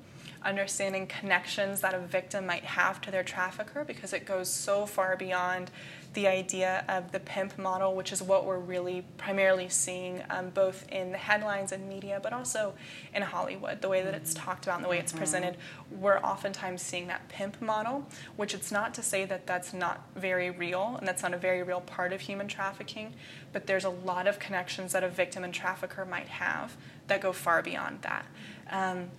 understanding 0.43 1.05
connections 1.07 1.81
that 1.81 1.93
a 1.93 1.99
victim 1.99 2.45
might 2.45 2.63
have 2.63 3.01
to 3.01 3.11
their 3.11 3.23
trafficker 3.23 3.83
because 3.83 4.13
it 4.13 4.25
goes 4.25 4.49
so 4.49 4.85
far 4.85 5.17
beyond 5.17 5.69
the 6.13 6.27
idea 6.27 6.83
of 6.89 7.11
the 7.11 7.19
pimp 7.19 7.57
model, 7.57 7.93
which 7.93 8.11
is 8.11 8.21
what 8.21 8.45
we're 8.45 8.57
really 8.57 9.03
primarily 9.17 9.69
seeing 9.69 10.23
um, 10.29 10.49
both 10.49 10.87
in 10.89 11.11
the 11.11 11.17
headlines 11.17 11.71
and 11.71 11.87
media, 11.87 12.19
but 12.21 12.33
also 12.33 12.73
in 13.13 13.21
Hollywood, 13.21 13.81
the 13.81 13.89
way 13.89 14.01
that 14.01 14.15
it's 14.15 14.33
talked 14.33 14.65
about 14.65 14.77
and 14.77 14.85
the 14.85 14.89
way 14.89 14.97
it's 14.97 15.13
presented. 15.13 15.55
We're 15.91 16.17
oftentimes 16.19 16.81
seeing 16.81 17.07
that 17.07 17.27
pimp 17.29 17.61
model, 17.61 18.07
which 18.37 18.55
it's 18.55 18.71
not 18.71 18.93
to 18.95 19.03
say 19.03 19.25
that 19.25 19.45
that's 19.45 19.71
not 19.71 20.07
very 20.15 20.49
real 20.49 20.95
and 20.97 21.07
that's 21.07 21.21
not 21.21 21.33
a 21.33 21.37
very 21.37 21.61
real 21.61 21.81
part 21.81 22.11
of 22.11 22.21
human 22.21 22.47
trafficking, 22.47 23.13
but 23.53 23.67
there's 23.67 23.85
a 23.85 23.89
lot 23.89 24.25
of 24.25 24.39
connections 24.39 24.93
that 24.93 25.03
a 25.03 25.09
victim 25.09 25.43
and 25.43 25.53
trafficker 25.53 26.05
might 26.05 26.27
have 26.27 26.75
that 27.07 27.21
go 27.21 27.31
far 27.31 27.61
beyond 27.61 28.01
that. 28.01 28.25
Um, 28.71 29.09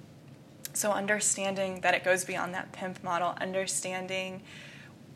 so 0.72 0.92
understanding 0.92 1.80
that 1.80 1.94
it 1.94 2.04
goes 2.04 2.24
beyond 2.24 2.54
that 2.54 2.72
pimp 2.72 3.02
model, 3.02 3.34
understanding 3.40 4.42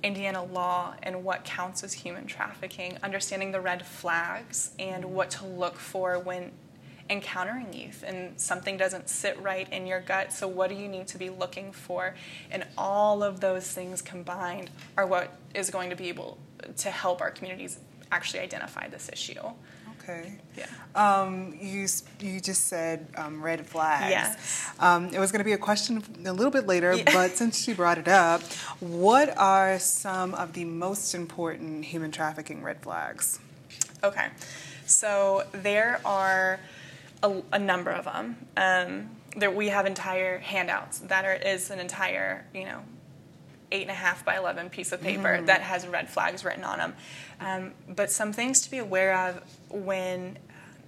Indiana 0.03 0.45
law 0.45 0.95
and 1.03 1.25
what 1.25 1.45
counts 1.45 1.83
as 1.83 1.95
human 1.95 2.27
trafficking, 2.27 2.99
understanding 3.03 3.53
the 3.53 3.61
red 3.61 3.85
flags 3.85 4.73
and 4.79 5.05
mm-hmm. 5.05 5.15
what 5.15 5.31
to 5.31 5.47
look 5.47 5.79
for 5.79 6.19
when 6.19 6.53
encountering 7.11 7.73
youth 7.73 8.03
and 8.07 8.39
something 8.41 8.77
doesn't 8.77 9.09
sit 9.09 9.41
right 9.43 9.71
in 9.73 9.87
your 9.87 10.01
gut. 10.01 10.33
So, 10.33 10.47
what 10.47 10.69
do 10.69 10.77
you 10.77 10.89
need 10.89 11.07
to 11.09 11.19
be 11.19 11.31
looking 11.31 11.73
for? 11.73 12.15
And 12.51 12.67
all 12.77 13.23
of 13.23 13.41
those 13.41 13.71
things 13.71 14.03
combined 14.03 14.71
are 14.97 15.07
what 15.07 15.37
is 15.55 15.71
going 15.71 15.91
to 15.91 15.97
be 15.97 16.09
able 16.09 16.39
to 16.79 16.91
help 16.91 17.21
our 17.21 17.31
communities 17.31 17.79
actually 18.13 18.41
identify 18.41 18.89
this 18.89 19.09
issue. 19.13 19.41
Okay. 20.05 20.35
Yeah. 20.57 20.67
Um, 20.95 21.57
you 21.61 21.87
you 22.21 22.41
just 22.41 22.67
said 22.67 23.07
um, 23.17 23.43
red 23.43 23.67
flags. 23.67 24.11
Yes. 24.11 24.71
Um, 24.79 25.09
it 25.09 25.19
was 25.19 25.33
going 25.33 25.41
to 25.41 25.45
be 25.45 25.53
a 25.53 25.59
question 25.59 26.03
a 26.27 26.33
little 26.33 26.53
bit 26.53 26.67
later, 26.67 26.93
Yeah. 26.95 27.05
but 27.07 27.37
since 27.37 27.67
you 27.67 27.75
brought 27.75 27.99
it 27.99 28.07
up, 28.09 28.43
what 28.81 29.37
are 29.39 29.79
some 29.79 30.35
of 30.35 30.53
the 30.53 30.65
most 30.65 31.15
important 31.15 31.87
human 31.87 32.11
trafficking 32.11 32.63
red 32.63 32.81
flags? 32.83 33.39
Okay, 34.03 34.29
so 34.85 35.45
there 35.53 36.01
are 36.05 36.61
a, 37.23 37.43
a 37.53 37.59
number 37.59 37.91
of 37.91 38.05
them. 38.05 38.37
Um, 38.57 39.11
there, 39.37 39.51
we 39.51 39.69
have 39.71 39.87
entire 39.87 40.39
handouts 40.39 40.99
that 41.01 41.25
are 41.25 41.33
is 41.35 41.71
an 41.71 41.81
entire 41.81 42.45
you 42.53 42.65
know 42.67 42.81
eight 43.73 43.83
and 43.83 43.91
a 43.91 43.95
half 43.95 44.25
by 44.25 44.37
eleven 44.37 44.69
piece 44.71 44.93
of 44.93 45.01
paper 45.01 45.41
that 45.43 45.63
has 45.63 45.87
red 45.89 46.09
flags 46.09 46.45
written 46.45 46.63
on 46.63 46.79
them. 46.79 46.95
Um, 47.41 47.73
but 47.89 48.11
some 48.11 48.33
things 48.33 48.61
to 48.63 48.71
be 48.71 48.79
aware 48.79 49.17
of 49.29 49.43
when 49.75 50.39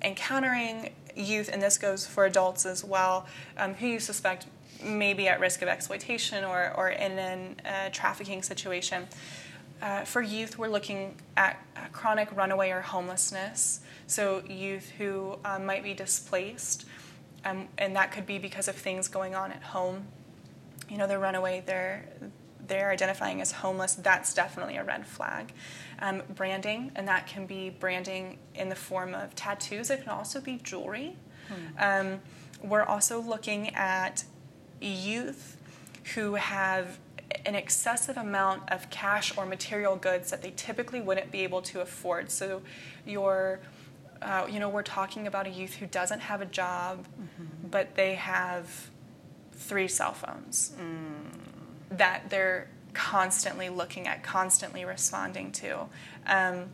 encountering 0.02 0.92
youth, 1.16 1.48
and 1.52 1.60
this 1.62 1.78
goes 1.78 2.06
for 2.06 2.26
adults 2.26 2.66
as 2.66 2.84
well, 2.84 3.26
um, 3.56 3.74
who 3.74 3.86
you 3.86 4.00
suspect 4.00 4.46
may 4.82 5.14
be 5.14 5.28
at 5.28 5.40
risk 5.40 5.62
of 5.62 5.68
exploitation 5.68 6.44
or, 6.44 6.72
or 6.76 6.90
in 6.90 7.18
a 7.18 7.56
uh, 7.64 7.88
trafficking 7.90 8.42
situation. 8.42 9.06
Uh, 9.80 10.04
for 10.04 10.22
youth, 10.22 10.58
we're 10.58 10.68
looking 10.68 11.14
at 11.36 11.62
uh, 11.76 11.80
chronic 11.92 12.34
runaway 12.34 12.70
or 12.70 12.80
homelessness. 12.80 13.80
So, 14.06 14.42
youth 14.48 14.90
who 14.96 15.38
um, 15.44 15.66
might 15.66 15.82
be 15.82 15.92
displaced, 15.92 16.86
um, 17.44 17.68
and 17.76 17.94
that 17.96 18.12
could 18.12 18.26
be 18.26 18.38
because 18.38 18.68
of 18.68 18.76
things 18.76 19.08
going 19.08 19.34
on 19.34 19.52
at 19.52 19.62
home. 19.62 20.06
You 20.88 20.96
know, 20.96 21.06
they're 21.06 21.18
runaway, 21.18 21.62
they're, 21.66 22.08
they're 22.66 22.90
identifying 22.90 23.40
as 23.40 23.52
homeless. 23.52 23.96
That's 23.96 24.32
definitely 24.32 24.76
a 24.76 24.84
red 24.84 25.06
flag. 25.06 25.52
Um, 25.98 26.22
branding, 26.34 26.92
and 26.94 27.08
that 27.08 27.26
can 27.26 27.46
be 27.46 27.70
branding 27.70 28.38
in 28.54 28.68
the 28.68 28.74
form 28.76 29.14
of 29.14 29.34
tattoos, 29.34 29.88
it 29.90 30.02
can 30.02 30.10
also 30.10 30.40
be 30.40 30.58
jewelry. 30.62 31.16
Um, 31.78 32.20
we're 32.62 32.82
also 32.82 33.20
looking 33.20 33.74
at 33.74 34.24
youth 34.80 35.56
who 36.14 36.34
have 36.34 36.98
an 37.46 37.54
excessive 37.54 38.16
amount 38.16 38.70
of 38.70 38.90
cash 38.90 39.36
or 39.38 39.46
material 39.46 39.96
goods 39.96 40.30
that 40.30 40.42
they 40.42 40.52
typically 40.56 41.00
wouldn't 41.00 41.30
be 41.32 41.42
able 41.44 41.62
to 41.62 41.80
afford. 41.80 42.30
So, 42.30 42.62
you're, 43.06 43.60
uh, 44.20 44.46
you 44.50 44.58
know, 44.60 44.68
we're 44.68 44.82
talking 44.82 45.26
about 45.26 45.46
a 45.46 45.50
youth 45.50 45.74
who 45.74 45.86
doesn't 45.86 46.20
have 46.20 46.40
a 46.42 46.46
job, 46.46 47.06
but 47.70 47.94
they 47.94 48.14
have 48.16 48.90
three 49.52 49.88
cell 49.88 50.12
phones 50.12 50.72
that 51.90 52.28
they're 52.30 52.68
constantly 52.96 53.68
looking 53.68 54.08
at, 54.08 54.22
constantly 54.22 54.86
responding 54.86 55.52
to. 55.52 55.86
Um, 56.26 56.70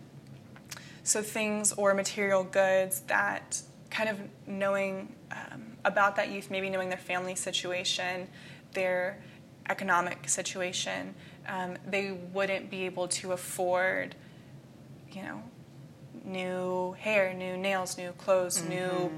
so 1.03 1.21
things 1.21 1.73
or 1.73 1.95
material 1.95 2.45
goods 2.45 3.01
that 3.09 3.61
kind 3.91 4.09
of 4.09 4.19
knowing 4.47 5.13
um, 5.33 5.77
about 5.85 6.15
that 6.17 6.31
youth, 6.31 6.49
maybe 6.49 6.71
knowing 6.71 6.89
their 6.89 6.97
family 6.97 7.35
situation, 7.35 8.29
their 8.73 9.19
economic 9.69 10.29
situation, 10.29 11.15
um, 11.49 11.77
they 11.85 12.13
wouldn't 12.33 12.71
be 12.71 12.87
able 12.87 13.09
to 13.09 13.33
afford, 13.33 14.15
you 15.11 15.23
know, 15.23 15.43
new 16.25 16.93
hair, 17.01 17.35
new 17.35 17.57
nails, 17.57 17.99
new 17.99 18.13
clothes, 18.13 18.63
new 18.63 19.11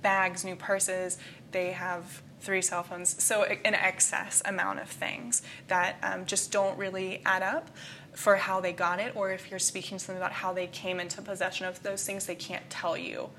bags, 0.00 0.42
new 0.42 0.56
purses. 0.56 1.18
They 1.52 1.72
have 1.72 2.22
three 2.40 2.62
cell 2.62 2.82
phones. 2.82 3.22
So 3.22 3.44
an 3.44 3.74
excess 3.74 4.42
amount 4.44 4.80
of 4.80 4.88
things 4.88 5.42
that 5.68 5.96
um, 6.02 6.26
just 6.26 6.50
don't 6.52 6.78
really 6.78 7.22
add 7.24 7.42
up 7.42 7.70
for 8.12 8.36
how 8.36 8.60
they 8.60 8.72
got 8.72 8.98
it, 8.98 9.14
or 9.14 9.30
if 9.30 9.50
you're 9.50 9.60
speaking 9.60 9.98
to 9.98 10.06
them 10.06 10.16
about 10.16 10.32
how 10.32 10.52
they 10.52 10.66
came 10.66 10.98
into 10.98 11.22
possession 11.22 11.66
of 11.66 11.82
those 11.82 12.04
things, 12.04 12.26
they 12.26 12.34
can't 12.34 12.68
tell 12.68 12.96
you 12.96 13.30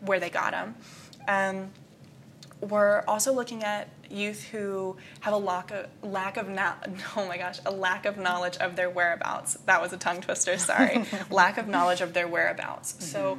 where 0.00 0.20
they 0.20 0.30
got 0.30 0.52
them. 0.52 0.74
Um, 1.26 1.70
we're 2.60 3.02
also 3.06 3.32
looking 3.32 3.64
at 3.64 3.88
youth 4.08 4.44
who 4.44 4.96
have 5.20 5.34
a 5.34 5.36
lack 5.36 5.70
of 5.72 5.86
lack 6.02 6.36
of 6.36 6.48
no- 6.48 6.72
oh 7.16 7.26
my 7.26 7.36
gosh 7.36 7.58
a 7.66 7.70
lack 7.70 8.06
of 8.06 8.16
knowledge 8.16 8.56
of 8.58 8.76
their 8.76 8.88
whereabouts. 8.88 9.54
That 9.66 9.82
was 9.82 9.92
a 9.92 9.96
tongue 9.96 10.20
twister. 10.20 10.56
Sorry, 10.56 11.04
lack 11.30 11.58
of 11.58 11.68
knowledge 11.68 12.00
of 12.00 12.12
their 12.14 12.28
whereabouts. 12.28 13.04
So 13.04 13.38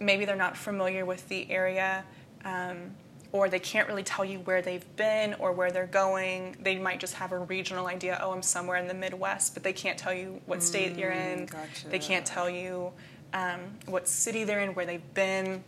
maybe 0.00 0.24
they're 0.24 0.36
not 0.36 0.56
familiar 0.56 1.04
with 1.04 1.28
the 1.28 1.50
area. 1.50 2.04
Um, 2.44 2.94
or 3.32 3.48
they 3.48 3.58
can't 3.58 3.86
really 3.88 4.02
tell 4.02 4.24
you 4.24 4.38
where 4.40 4.62
they've 4.62 4.96
been 4.96 5.34
or 5.34 5.52
where 5.52 5.70
they're 5.70 5.86
going. 5.86 6.56
They 6.60 6.78
might 6.78 6.98
just 6.98 7.14
have 7.14 7.32
a 7.32 7.38
regional 7.38 7.86
idea, 7.86 8.18
oh, 8.22 8.32
I'm 8.32 8.42
somewhere 8.42 8.76
in 8.78 8.88
the 8.88 8.94
Midwest, 8.94 9.54
but 9.54 9.62
they 9.62 9.72
can't 9.72 9.98
tell 9.98 10.14
you 10.14 10.40
what 10.46 10.62
state 10.62 10.96
you're 10.96 11.10
in. 11.10 11.46
gotcha. 11.46 11.88
They 11.88 11.98
can't 11.98 12.24
tell 12.24 12.48
you 12.48 12.92
um, 13.34 13.60
what 13.86 14.08
city 14.08 14.44
they're 14.44 14.60
in, 14.60 14.74
where 14.74 14.86
they've 14.86 15.14
been 15.14 15.62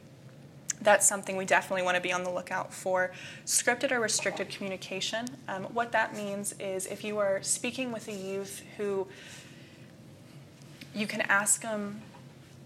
that's 0.82 1.06
something 1.06 1.36
we 1.36 1.44
definitely 1.44 1.82
want 1.82 1.96
to 1.96 2.00
be 2.00 2.12
on 2.12 2.24
the 2.24 2.30
lookout 2.30 2.72
for. 2.72 3.10
Scripted 3.44 3.92
or 3.92 4.00
restricted 4.00 4.48
communication. 4.48 5.26
Um, 5.48 5.64
what 5.64 5.92
that 5.92 6.16
means 6.16 6.54
is 6.58 6.86
if 6.86 7.04
you 7.04 7.18
are 7.18 7.42
speaking 7.42 7.92
with 7.92 8.08
a 8.08 8.14
youth 8.14 8.62
who 8.76 9.06
you 10.94 11.06
can 11.06 11.20
ask 11.22 11.62
them 11.62 12.00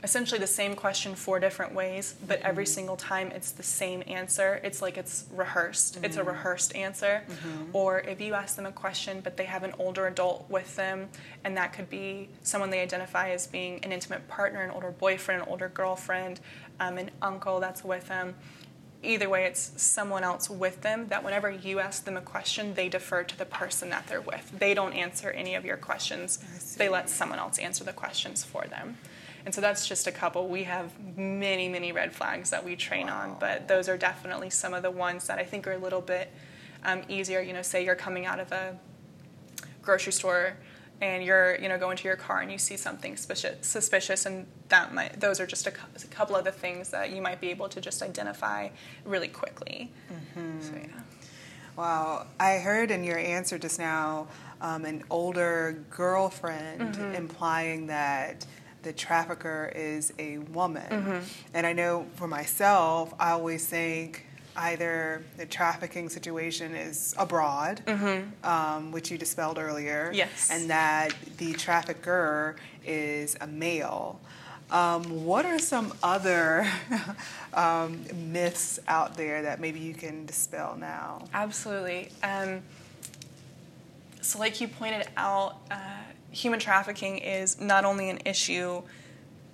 essentially 0.05 0.39
the 0.39 0.47
same 0.47 0.77
question 0.77 1.15
four 1.15 1.41
different 1.41 1.75
ways, 1.75 2.15
but 2.29 2.41
every 2.43 2.65
mm-hmm. 2.65 2.75
single 2.75 2.97
time 2.97 3.33
it's 3.33 3.51
the 3.53 3.63
same 3.63 4.03
answer. 4.07 4.61
It's 4.63 4.83
like 4.83 4.99
it's 4.99 5.25
rehearsed. 5.33 5.99
It's 6.05 6.17
a 6.17 6.21
mm-hmm. 6.21 6.29
rehearsed 6.29 6.77
answer. 6.77 7.25
Mm-hmm. 7.27 7.71
Or 7.73 8.01
if 8.01 8.21
you 8.21 8.35
ask 8.35 8.55
them 8.55 8.67
a 8.67 8.73
question, 8.73 9.21
but 9.25 9.39
they 9.39 9.47
have 9.47 9.65
an 9.65 9.73
older 9.79 10.07
adult 10.07 10.49
with 10.51 10.77
them, 10.77 11.09
and 11.43 11.57
that 11.57 11.73
could 11.73 11.89
be 11.89 12.29
someone 12.43 12.69
they 12.71 12.81
identify 12.81 13.31
as 13.31 13.47
being 13.47 13.83
an 13.83 13.93
intimate 13.93 14.29
partner, 14.29 14.61
an 14.61 14.71
older 14.71 14.91
boyfriend, 14.91 15.43
an 15.43 15.49
older 15.49 15.71
girlfriend, 15.71 16.39
um, 16.79 16.99
an 16.99 17.11
uncle 17.23 17.59
that's 17.59 17.83
with 17.83 18.07
them. 18.07 18.35
Either 19.03 19.29
way, 19.29 19.45
it's 19.45 19.73
someone 19.77 20.25
else 20.25 20.49
with 20.49 20.81
them 20.83 21.09
that 21.09 21.25
whenever 21.25 21.51
you 21.51 21.79
ask 21.79 22.05
them 22.05 22.17
a 22.17 22.23
question, 22.23 22.75
they 22.75 22.89
defer 22.89 23.23
to 23.23 23.37
the 23.37 23.45
person 23.45 23.91
that 23.91 24.07
they're 24.07 24.21
with. 24.21 24.53
They 24.59 24.75
don't 24.75 24.95
answer 24.95 25.31
any 25.31 25.55
of 25.55 25.65
your 25.65 25.77
questions, 25.77 26.39
they 26.77 26.89
let 26.89 27.09
someone 27.09 27.39
else 27.39 27.59
answer 27.59 27.85
the 27.85 27.93
questions 27.93 28.45
for 28.45 28.67
them. 28.67 28.99
And 29.45 29.55
so 29.55 29.61
that's 29.61 29.87
just 29.87 30.07
a 30.07 30.13
couple. 30.13 30.49
We 30.49 30.65
have 30.65 30.91
many, 31.17 31.69
many 31.69 31.93
red 31.93 32.13
flags 32.13 32.51
that 32.51 32.65
we 32.65 32.77
train 32.77 33.09
on, 33.11 33.37
but 33.39 33.69
those 33.69 33.89
are 33.91 33.97
definitely 33.99 34.51
some 34.51 34.73
of 34.73 34.83
the 34.83 34.91
ones 34.91 35.27
that 35.27 35.39
I 35.39 35.45
think 35.45 35.67
are 35.67 35.73
a 35.73 35.79
little 35.79 36.01
bit 36.01 36.31
um, 36.85 37.03
easier. 37.09 37.41
You 37.41 37.53
know, 37.53 37.63
say 37.63 37.85
you're 37.85 37.95
coming 37.95 38.25
out 38.25 38.41
of 38.41 38.53
a 38.53 38.79
grocery 39.83 40.13
store 40.13 40.57
and 41.01 41.23
you're 41.25 41.57
you 41.61 41.69
know 41.69 41.77
going 41.79 41.97
to 41.97 42.05
your 42.05 42.17
car 42.17 42.41
and 42.41 42.51
you 42.51 42.57
see 42.57 42.77
something 42.77 43.17
suspicious, 43.17 43.67
suspicious 43.67 44.25
and 44.27 44.47
that 44.69 44.95
might 44.95 45.21
those 45.21 45.41
are 45.41 45.47
just 45.47 45.67
a, 45.67 45.71
cou- 45.73 45.89
a 46.03 46.07
couple 46.07 46.37
of 46.37 46.45
the 46.45 46.53
things 46.53 46.91
that 46.91 47.11
you 47.11 47.21
might 47.21 47.41
be 47.41 47.51
able 47.51 47.69
to 47.69 47.81
just 47.81 48.01
identify 48.03 48.69
really 49.05 49.29
quickly. 49.29 49.93
So 50.61 50.73
yeah. 50.75 51.01
Wow, 51.77 52.27
I 52.39 52.55
heard 52.59 52.91
in 52.93 53.03
your 53.05 53.19
answer 53.19 53.59
just 53.59 53.79
now 53.81 54.29
um, 54.61 54.85
an 54.85 55.03
older 55.11 55.85
girlfriend 55.91 56.95
Mm-hmm. 56.95 57.15
implying 57.17 57.89
that 57.89 58.47
the 58.85 58.93
trafficker 58.93 59.72
is 59.74 60.12
a 60.18 60.39
woman. 60.39 60.89
Mm-hmm. 60.89 61.18
And 61.55 61.66
I 61.66 61.72
know 61.72 62.07
for 62.16 62.28
myself, 62.28 63.12
I 63.18 63.30
always 63.32 63.66
think 63.66 64.26
either 64.57 65.24
the 65.37 65.47
trafficking 65.47 66.09
situation 66.09 66.76
is 66.76 67.12
abroad, 67.18 67.82
um, 68.45 68.93
which 68.93 69.11
you 69.11 69.18
dispelled 69.18 69.59
earlier, 69.59 70.07
Mm-hmm. 70.07 70.14
Yes. 70.14 70.49
and 70.53 70.70
that 70.70 71.12
the 71.39 71.53
trafficker 71.55 72.55
is 72.87 73.37
a 73.41 73.47
male. 73.49 74.20
Um, 74.70 75.24
what 75.24 75.45
are 75.45 75.59
some 75.59 75.93
other 76.03 76.66
um, 77.55 78.05
myths 78.32 78.78
out 78.89 79.16
there 79.16 79.43
that 79.43 79.61
maybe 79.61 79.78
you 79.80 79.95
can 79.95 80.24
dispel 80.26 80.76
now? 80.78 81.24
Absolutely. 81.35 82.11
Um, 82.22 82.62
so, 84.20 84.39
like 84.39 84.61
you 84.61 84.68
pointed 84.68 85.07
out, 85.16 85.57
uh, 85.70 85.74
human 86.35 86.59
trafficking 86.59 87.18
is 87.18 87.61
not 87.61 87.85
only 87.85 88.11
an 88.11 88.18
issue 88.24 88.82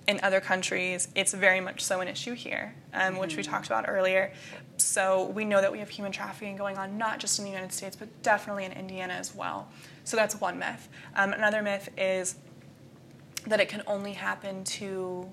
in 0.07 0.19
other 0.23 0.41
countries, 0.41 1.07
it's 1.15 1.33
very 1.33 1.61
much 1.61 1.81
so 1.81 2.01
an 2.01 2.07
issue 2.07 2.33
here, 2.33 2.73
um, 2.93 3.17
which 3.17 3.37
we 3.37 3.43
talked 3.43 3.67
about 3.67 3.85
earlier. 3.87 4.31
So 4.77 5.25
we 5.27 5.45
know 5.45 5.61
that 5.61 5.71
we 5.71 5.77
have 5.79 5.89
human 5.89 6.11
trafficking 6.11 6.57
going 6.57 6.77
on 6.77 6.97
not 6.97 7.19
just 7.19 7.37
in 7.37 7.45
the 7.45 7.51
United 7.51 7.71
States, 7.71 7.95
but 7.95 8.09
definitely 8.23 8.65
in 8.65 8.71
Indiana 8.71 9.13
as 9.13 9.35
well. 9.35 9.69
So 10.03 10.17
that's 10.17 10.41
one 10.41 10.57
myth. 10.57 10.89
Um, 11.15 11.33
another 11.33 11.61
myth 11.61 11.89
is 11.97 12.35
that 13.45 13.59
it 13.59 13.69
can 13.69 13.83
only 13.85 14.13
happen 14.13 14.63
to 14.63 15.29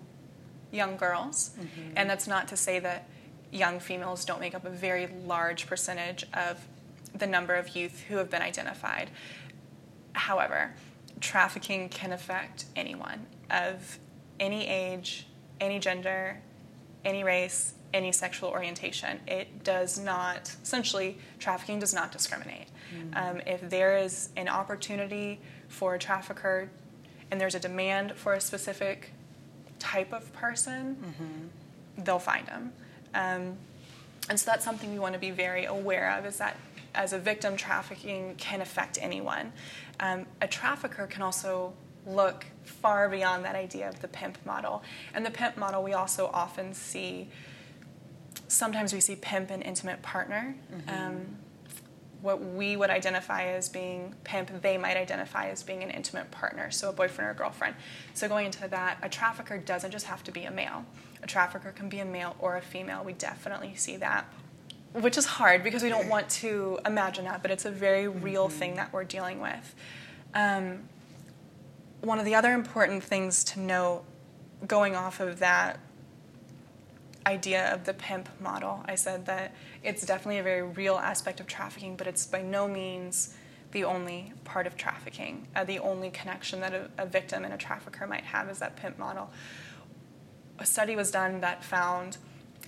young 0.71 0.97
girls, 0.97 1.53
and 1.97 2.09
that's 2.09 2.27
not 2.27 2.47
to 2.49 2.57
say 2.57 2.79
that 2.79 3.09
young 3.51 3.81
females 3.81 4.27
don't 4.27 4.41
make 4.41 4.55
up 4.55 4.67
a 4.67 4.71
very 4.71 5.09
large 5.25 5.67
percentage 5.67 6.27
of 6.35 6.67
the 7.15 7.27
number 7.27 7.55
of 7.55 7.75
youth 7.75 8.05
who 8.09 8.17
have 8.17 8.29
been 8.29 8.43
identified. 8.43 9.11
However, 10.13 10.75
trafficking 11.21 11.89
can 11.89 12.13
affect 12.13 12.67
anyone 12.77 13.27
of 13.51 13.99
any 14.39 14.67
age, 14.67 15.27
any 15.61 15.79
gender, 15.79 16.41
any 17.05 17.25
race, 17.25 17.75
any 17.95 18.13
sexual 18.13 18.51
orientation. 18.51 19.21
It 19.27 19.65
does 19.65 19.99
not, 19.99 20.55
essentially, 20.63 21.19
trafficking 21.39 21.79
does 21.79 21.95
not 21.95 22.13
discriminate. 22.13 22.69
Um, 23.15 23.41
if 23.47 23.69
there 23.69 23.99
is 23.99 24.31
an 24.37 24.49
opportunity 24.49 25.41
for 25.69 25.95
a 25.95 25.99
trafficker 25.99 26.71
and 27.31 27.41
there's 27.41 27.55
a 27.55 27.61
demand 27.61 28.13
for 28.13 28.33
a 28.35 28.41
specific 28.41 29.13
type 29.79 30.13
of 30.13 30.33
person, 30.33 31.51
they'll 31.97 32.19
find 32.19 32.47
them. 32.47 32.73
Um, 33.15 33.57
and 34.29 34.39
so 34.39 34.51
that's 34.51 34.65
something 34.65 34.93
we 34.93 34.99
want 34.99 35.15
to 35.15 35.19
be 35.21 35.31
very 35.31 35.65
aware 35.65 36.17
of 36.19 36.27
is 36.27 36.37
that 36.39 36.57
as 36.95 37.13
a 37.13 37.19
victim, 37.19 37.57
trafficking 37.57 38.35
can 38.37 38.61
affect 38.61 38.99
anyone. 39.01 39.53
Um, 40.01 40.27
a 40.41 40.49
trafficker 40.49 41.07
can 41.07 41.23
also 41.23 41.73
look 42.07 42.47
far 42.65 43.09
beyond 43.09 43.45
that 43.45 43.55
idea 43.55 43.89
of 43.89 44.01
the 44.01 44.09
pimp 44.09 44.39
model. 44.47 44.83
And 45.15 45.27
the 45.27 45.31
pimp 45.31 45.57
model, 45.57 45.83
we 45.83 45.93
also 45.93 46.31
often 46.33 46.73
see, 46.73 47.29
sometimes 48.47 48.93
we 48.93 49.01
see 49.01 49.17
pimp 49.17 49.51
and 49.51 49.63
intimate 49.63 50.03
partner. 50.03 50.55
Um, 50.89 51.37
what 52.21 52.43
we 52.43 52.77
would 52.77 52.91
identify 52.91 53.45
as 53.45 53.69
being 53.69 54.15
pimp, 54.25 54.63
they 54.63 54.77
might 54.77 54.97
identify 54.97 55.51
as 55.51 55.63
being 55.63 55.85
an 55.85 55.91
intimate 55.91 56.31
partner, 56.33 56.71
so 56.71 56.89
a 56.89 56.93
boyfriend 56.93 57.29
or 57.29 57.31
a 57.31 57.35
girlfriend. 57.35 57.77
So 58.15 58.27
going 58.29 58.47
into 58.47 58.67
that, 58.69 58.99
a 59.03 59.09
trafficker 59.09 59.59
doesn't 59.59 59.93
just 59.93 60.07
have 60.07 60.25
to 60.25 60.33
be 60.33 60.45
a 60.45 60.51
male. 60.51 60.85
A 61.23 61.27
trafficker 61.27 61.71
can 61.71 61.89
be 61.89 62.01
a 62.01 62.05
male 62.05 62.35
or 62.41 62.57
a 62.57 62.61
female. 62.61 63.05
We 63.05 63.13
definitely 63.13 63.75
see 63.77 63.97
that. 63.99 64.27
Which 64.93 65.19
is 65.19 65.27
hard 65.27 65.63
because 65.63 65.83
we 65.83 65.89
don't 65.89 66.09
want 66.09 66.29
to 66.31 66.79
imagine 66.87 67.25
that, 67.27 67.43
but 67.43 67.51
it's 67.51 67.65
a 67.65 67.71
very 67.71 68.09
real 68.09 68.49
thing 68.49 68.77
that 68.77 68.93
we're 68.93 69.05
dealing 69.05 69.41
with. 69.41 69.75
Um, 70.35 70.89
one 72.01 72.19
of 72.19 72.25
the 72.25 72.35
other 72.35 72.53
important 72.53 73.03
things 73.03 73.45
to 73.45 73.61
note 73.61 74.05
going 74.67 74.97
off 74.97 75.21
of 75.21 75.39
that 75.41 75.79
idea 77.27 77.73
of 77.75 77.85
the 77.85 77.93
pimp 77.93 78.29
model. 78.41 78.83
I 78.87 78.95
said 78.95 79.27
that 79.27 79.55
it's 79.83 80.05
definitely 80.07 80.39
a 80.39 80.43
very 80.43 80.63
real 80.63 80.97
aspect 80.97 81.41
of 81.41 81.47
trafficking, 81.47 81.97
but 81.97 82.07
it's 82.07 82.27
by 82.27 82.43
no 82.43 82.67
means 82.67 83.35
the 83.73 83.85
only 83.85 84.33
part 84.45 84.67
of 84.67 84.77
trafficking. 84.77 85.47
Uh, 85.55 85.65
the 85.65 85.79
only 85.79 86.11
connection 86.11 86.61
that 86.61 86.73
a, 86.73 86.89
a 86.97 87.07
victim 87.07 87.45
and 87.45 87.53
a 87.53 87.59
trafficker 87.59 88.07
might 88.07 88.25
have 88.25 88.49
is 88.49 88.59
that 88.61 88.77
pimp 88.77 88.99
model. 88.99 89.31
A 90.59 90.65
study 90.65 90.97
was 90.97 91.11
done 91.11 91.41
that 91.41 91.63
found 91.63 92.17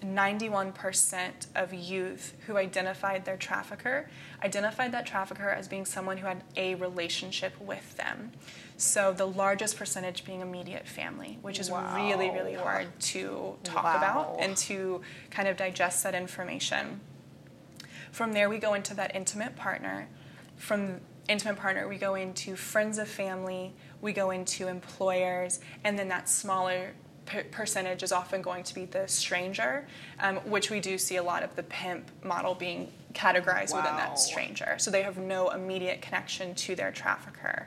91% 0.03 1.47
of 1.55 1.75
youth 1.75 2.35
who 2.47 2.57
identified 2.57 3.25
their 3.25 3.37
trafficker 3.37 4.09
identified 4.43 4.93
that 4.93 5.07
trafficker 5.07 5.51
as 5.51 5.69
being 5.69 5.85
someone 5.85 6.19
who 6.19 6.27
had 6.27 6.43
a 6.57 6.75
relationship 6.77 7.53
with 7.61 7.97
them. 7.97 8.33
So 8.77 9.13
the 9.13 9.27
largest 9.27 9.77
percentage 9.77 10.25
being 10.25 10.41
immediate 10.41 10.89
family, 10.89 11.39
which 11.43 11.59
is 11.59 11.71
really, 11.71 12.31
really 12.31 12.55
hard 12.55 12.89
to 13.01 13.57
talk 13.63 13.85
Wow. 13.85 13.97
about 13.99 14.37
and 14.41 14.57
to 14.59 15.03
kind 15.31 15.49
of 15.49 15.57
digest 15.57 16.03
that 16.05 16.15
information. 16.15 17.01
From 18.11 18.33
there, 18.33 18.49
we 18.49 18.59
go 18.59 18.75
into 18.75 18.95
that 18.95 19.15
intimate 19.15 19.55
partner. 19.57 20.09
From 20.57 21.01
intimate 21.29 21.57
partner, 21.57 21.87
we 21.87 21.97
go 21.97 22.15
into 22.15 22.57
friends 22.57 22.99
of 22.99 23.09
family, 23.09 23.75
we 24.01 24.13
go 24.13 24.31
into 24.31 24.67
employers, 24.67 25.61
and 25.85 25.99
then 25.99 26.09
that 26.09 26.29
smaller 26.29 26.93
per- 27.31 27.45
percentage 27.45 28.03
is 28.03 28.13
often 28.13 28.43
going 28.43 28.65
to 28.65 28.75
be 28.75 28.85
the 28.87 29.07
stranger, 29.07 29.87
um, 30.19 30.37
which 30.39 30.71
we 30.71 30.81
do 30.81 30.99
see 30.99 31.17
a 31.17 31.23
lot 31.23 31.43
of 31.43 31.55
the 31.57 31.63
pimp 31.63 32.11
model 32.25 32.55
being 32.55 32.93
categorized 33.15 33.75
within 33.75 33.97
that 33.97 34.19
stranger. 34.19 34.75
So 34.79 34.91
they 34.91 35.03
have 35.03 35.19
no 35.19 35.51
immediate 35.51 36.03
connection 36.03 36.55
to 36.57 36.75
their 36.75 36.91
trafficker 36.93 37.67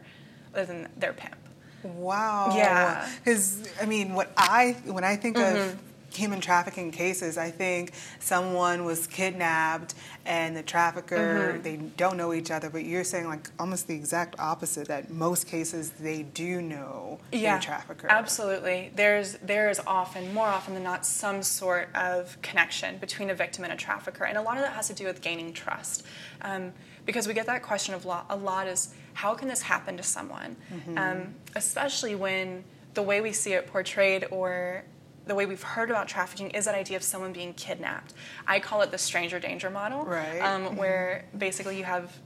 other 0.53 0.65
than 0.65 0.87
their 0.97 1.13
pimp. 1.13 1.35
Wow. 1.83 2.53
Yeah. 2.55 3.09
Because 3.23 3.69
I 3.81 3.85
mean, 3.85 4.13
what 4.13 4.31
I 4.37 4.77
when 4.85 5.03
I 5.03 5.15
think 5.15 5.37
Mm-hmm. 5.37 5.57
of 5.71 5.79
human 6.15 6.39
trafficking 6.41 6.91
cases, 6.91 7.37
I 7.37 7.49
think 7.51 7.91
someone 8.19 8.85
was 8.85 9.07
kidnapped 9.07 9.95
and 10.25 10.55
the 10.55 10.63
trafficker 10.63 11.53
Mm-hmm. 11.53 11.61
they 11.63 11.77
don't 11.77 12.17
know 12.17 12.33
each 12.33 12.51
other. 12.51 12.69
But 12.69 12.85
you're 12.85 13.03
saying 13.03 13.27
like 13.27 13.49
almost 13.59 13.87
the 13.87 13.95
exact 13.95 14.39
opposite. 14.39 14.87
That 14.87 15.09
most 15.11 15.47
cases 15.47 15.91
they 15.91 16.23
do 16.23 16.61
know 16.61 17.19
yeah, 17.31 17.53
their 17.53 17.61
trafficker. 17.61 18.07
Absolutely. 18.09 18.91
There's 18.95 19.33
there 19.43 19.69
is 19.69 19.81
often, 19.85 20.33
more 20.33 20.47
often 20.47 20.73
than 20.73 20.83
not, 20.83 21.05
some 21.05 21.43
sort 21.43 21.89
of 21.95 22.37
connection 22.41 22.97
between 22.97 23.29
a 23.29 23.35
victim 23.35 23.63
and 23.63 23.73
a 23.73 23.77
trafficker, 23.77 24.23
and 24.25 24.37
a 24.37 24.41
lot 24.41 24.57
of 24.57 24.63
that 24.63 24.73
has 24.73 24.87
to 24.87 24.93
do 24.93 25.05
with 25.05 25.21
gaining 25.21 25.53
trust. 25.53 26.03
Um, 26.41 26.73
because 27.05 27.27
we 27.27 27.33
get 27.33 27.47
that 27.47 27.63
question 27.63 27.93
of 27.93 28.05
lot, 28.05 28.25
a 28.29 28.35
lot 28.35 28.67
is 28.67 28.93
how 29.13 29.33
can 29.35 29.47
this 29.49 29.61
happen 29.61 29.97
to 29.97 30.03
someone, 30.03 30.55
Mm-hmm. 30.73 30.97
um, 30.97 31.35
especially 31.55 32.15
when 32.15 32.63
the 32.93 33.01
way 33.03 33.19
we 33.21 33.31
see 33.33 33.53
it 33.53 33.67
portrayed 33.67 34.25
or 34.31 34.83
the 35.25 35.35
way 35.35 35.45
we've 35.45 35.63
heard 35.63 35.89
about 35.89 36.07
trafficking 36.07 36.49
is 36.51 36.65
that 36.65 36.75
idea 36.75 36.97
of 36.97 37.03
someone 37.03 37.31
being 37.33 37.53
kidnapped. 37.53 38.13
I 38.47 38.59
call 38.59 38.81
it 38.81 38.91
the 38.91 38.97
stranger 38.97 39.39
danger 39.39 39.69
model, 39.69 40.03
Right. 40.05 40.39
um, 40.41 40.75
where 40.75 41.25
basically 41.37 41.77
you 41.77 41.83
have 41.85 42.17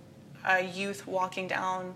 a 0.46 0.64
youth 0.64 1.06
walking 1.08 1.48
down 1.48 1.94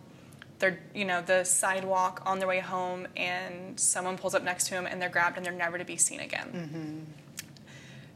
their 0.60 0.80
you 0.94 1.06
know 1.06 1.22
the 1.22 1.44
sidewalk 1.44 2.22
on 2.26 2.38
their 2.38 2.48
way 2.48 2.60
home 2.60 3.08
and 3.18 3.80
someone 3.80 4.16
pulls 4.18 4.36
up 4.36 4.44
next 4.44 4.66
to 4.66 4.72
them, 4.72 4.86
and 4.86 5.02
they're 5.02 5.10
grabbed 5.10 5.36
and 5.38 5.44
they're 5.46 5.52
never 5.54 5.78
to 5.80 5.86
be 5.86 5.98
seen 5.98 6.20
again 6.20 7.08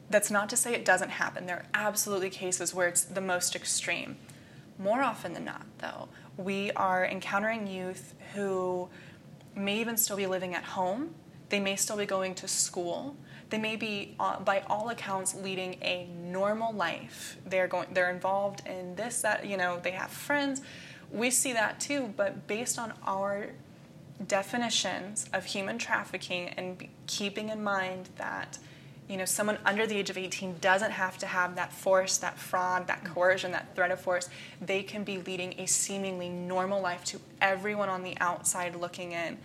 that's 0.10 0.30
not 0.30 0.48
to 0.50 0.56
say 0.56 0.74
it 0.74 0.86
doesn't 0.86 1.10
happen 1.10 1.48
there 1.48 1.56
are 1.58 1.66
absolutely 1.74 2.30
cases 2.30 2.72
where 2.74 2.88
it's 2.88 3.02
the 3.04 3.22
most 3.22 3.56
extreme 3.56 4.16
more 4.78 5.02
often 5.02 5.34
than 5.34 5.44
not 5.44 5.66
though 5.80 6.08
we 6.38 6.72
are 6.74 7.04
encountering 7.06 7.66
youth 7.66 8.14
who 8.36 8.88
may 9.56 9.80
even 9.80 9.98
still 9.98 10.16
be 10.18 10.28
living 10.28 10.54
at 10.54 10.64
home 10.64 11.16
they 11.50 11.60
may 11.60 11.76
still 11.76 11.98
be 11.98 12.06
going 12.06 12.36
to 12.36 12.48
school. 12.48 13.16
They 13.50 13.58
may 13.58 13.76
be 13.76 14.16
uh, 14.20 14.40
by 14.40 14.62
all 14.68 14.90
accounts 14.90 15.36
leading 15.36 15.76
a 15.82 16.08
normal 16.18 16.74
life. 16.74 17.38
They're 17.46 17.68
going 17.68 17.88
they're 17.94 18.10
involved 18.10 18.64
in 18.68 18.96
this 18.96 19.22
that 19.22 19.46
you 19.46 19.58
know 19.58 19.80
they 19.82 19.92
have 19.92 20.10
friends. 20.10 20.62
We 21.12 21.30
see 21.30 21.54
that 21.54 21.80
too 21.80 22.14
but 22.18 22.48
based 22.48 22.80
on 22.80 22.94
our 23.06 23.50
definitions 24.28 25.26
of 25.34 25.46
human 25.46 25.78
trafficking 25.78 26.50
and 26.50 26.88
keeping 27.06 27.50
in 27.50 27.64
mind 27.64 28.10
that 28.18 28.58
you 29.10 29.18
know 29.18 29.26
someone 29.26 29.58
under 29.66 29.86
the 29.86 29.96
age 29.96 30.10
of 30.10 30.18
18 30.18 30.56
doesn't 30.62 30.92
have 30.92 31.18
to 31.18 31.28
have 31.28 31.56
that 31.56 31.72
force 31.72 32.18
that 32.18 32.40
fraud 32.40 32.88
that 32.88 33.04
coercion 33.04 33.52
that 33.52 33.76
threat 33.76 33.92
of 33.92 34.00
force 34.00 34.30
they 34.62 34.82
can 34.82 35.04
be 35.04 35.18
leading 35.20 35.54
a 35.60 35.66
seemingly 35.68 36.30
normal 36.30 36.82
life 36.82 37.04
to 37.04 37.20
everyone 37.42 37.90
on 37.90 38.04
the 38.04 38.18
outside 38.20 38.76
looking 38.76 39.12
in 39.12 39.38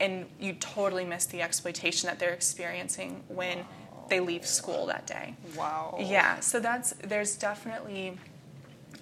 and 0.00 0.26
you 0.40 0.54
totally 0.54 1.04
miss 1.04 1.26
the 1.26 1.42
exploitation 1.42 2.08
that 2.08 2.18
they're 2.18 2.32
experiencing 2.32 3.22
when 3.28 3.64
they 4.08 4.20
leave 4.20 4.46
school 4.46 4.86
that 4.86 5.06
day. 5.06 5.34
Wow. 5.56 5.96
yeah, 6.00 6.40
so 6.40 6.58
that's 6.58 6.92
there's 7.04 7.36
definitely 7.36 8.18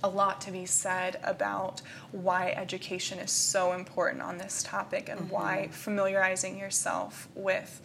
a 0.05 0.09
lot 0.09 0.41
to 0.43 0.51
be 0.51 0.67
said 0.67 1.19
about 1.25 1.81
why 2.13 2.51
education 2.51 3.19
is 3.19 3.31
so 3.31 3.73
important 3.73 4.23
on 4.23 4.39
this 4.39 4.63
topic 4.63 5.09
and 5.09 5.29
why 5.31 5.69
familiarizing 5.73 6.59
yourself 6.59 7.29
with 7.35 7.81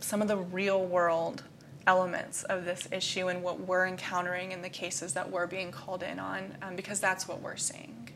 some 0.00 0.20
of 0.20 0.28
the 0.28 0.36
real 0.36 0.84
world 0.84 1.42
elements 1.86 2.42
of 2.44 2.64
this 2.64 2.86
issue 2.92 3.28
and 3.28 3.42
what 3.42 3.60
we're 3.60 3.86
encountering 3.86 4.52
in 4.52 4.62
the 4.62 4.68
cases 4.68 5.14
that 5.14 5.30
we're 5.30 5.46
being 5.46 5.70
called 5.72 6.02
in 6.02 6.18
on, 6.18 6.56
um, 6.62 6.76
because 6.76 7.00
that's 7.00 7.26
what 7.26 7.40
we're 7.40 7.56
seeing. 7.56 8.10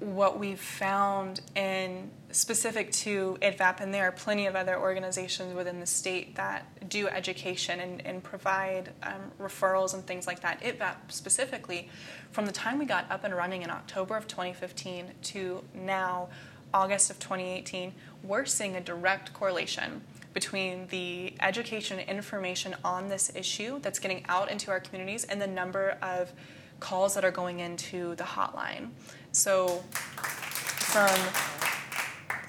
What 0.00 0.38
we've 0.38 0.60
found 0.60 1.40
in 1.56 2.10
specific 2.30 2.92
to 2.92 3.38
ITVAP, 3.40 3.80
and 3.80 3.92
there 3.92 4.04
are 4.04 4.12
plenty 4.12 4.46
of 4.46 4.54
other 4.54 4.78
organizations 4.78 5.54
within 5.54 5.80
the 5.80 5.86
state 5.86 6.34
that 6.36 6.88
do 6.88 7.08
education 7.08 7.80
and, 7.80 8.04
and 8.04 8.22
provide 8.22 8.90
um, 9.02 9.32
referrals 9.40 9.94
and 9.94 10.06
things 10.06 10.26
like 10.26 10.40
that. 10.40 10.60
ITVAP 10.62 10.96
specifically, 11.08 11.88
from 12.30 12.46
the 12.46 12.52
time 12.52 12.78
we 12.78 12.84
got 12.84 13.10
up 13.10 13.24
and 13.24 13.34
running 13.34 13.62
in 13.62 13.70
October 13.70 14.16
of 14.16 14.28
2015 14.28 15.10
to 15.22 15.64
now, 15.74 16.28
August 16.74 17.10
of 17.10 17.18
2018, 17.18 17.94
we're 18.22 18.44
seeing 18.44 18.76
a 18.76 18.80
direct 18.80 19.32
correlation 19.32 20.02
between 20.34 20.86
the 20.88 21.32
education 21.40 21.98
information 22.00 22.76
on 22.84 23.08
this 23.08 23.32
issue 23.34 23.80
that's 23.80 23.98
getting 23.98 24.24
out 24.28 24.50
into 24.50 24.70
our 24.70 24.78
communities 24.78 25.24
and 25.24 25.40
the 25.40 25.46
number 25.46 25.96
of 26.02 26.32
calls 26.78 27.14
that 27.14 27.24
are 27.24 27.30
going 27.30 27.60
into 27.60 28.14
the 28.16 28.24
hotline. 28.24 28.90
So 29.32 29.82
from 29.88 31.10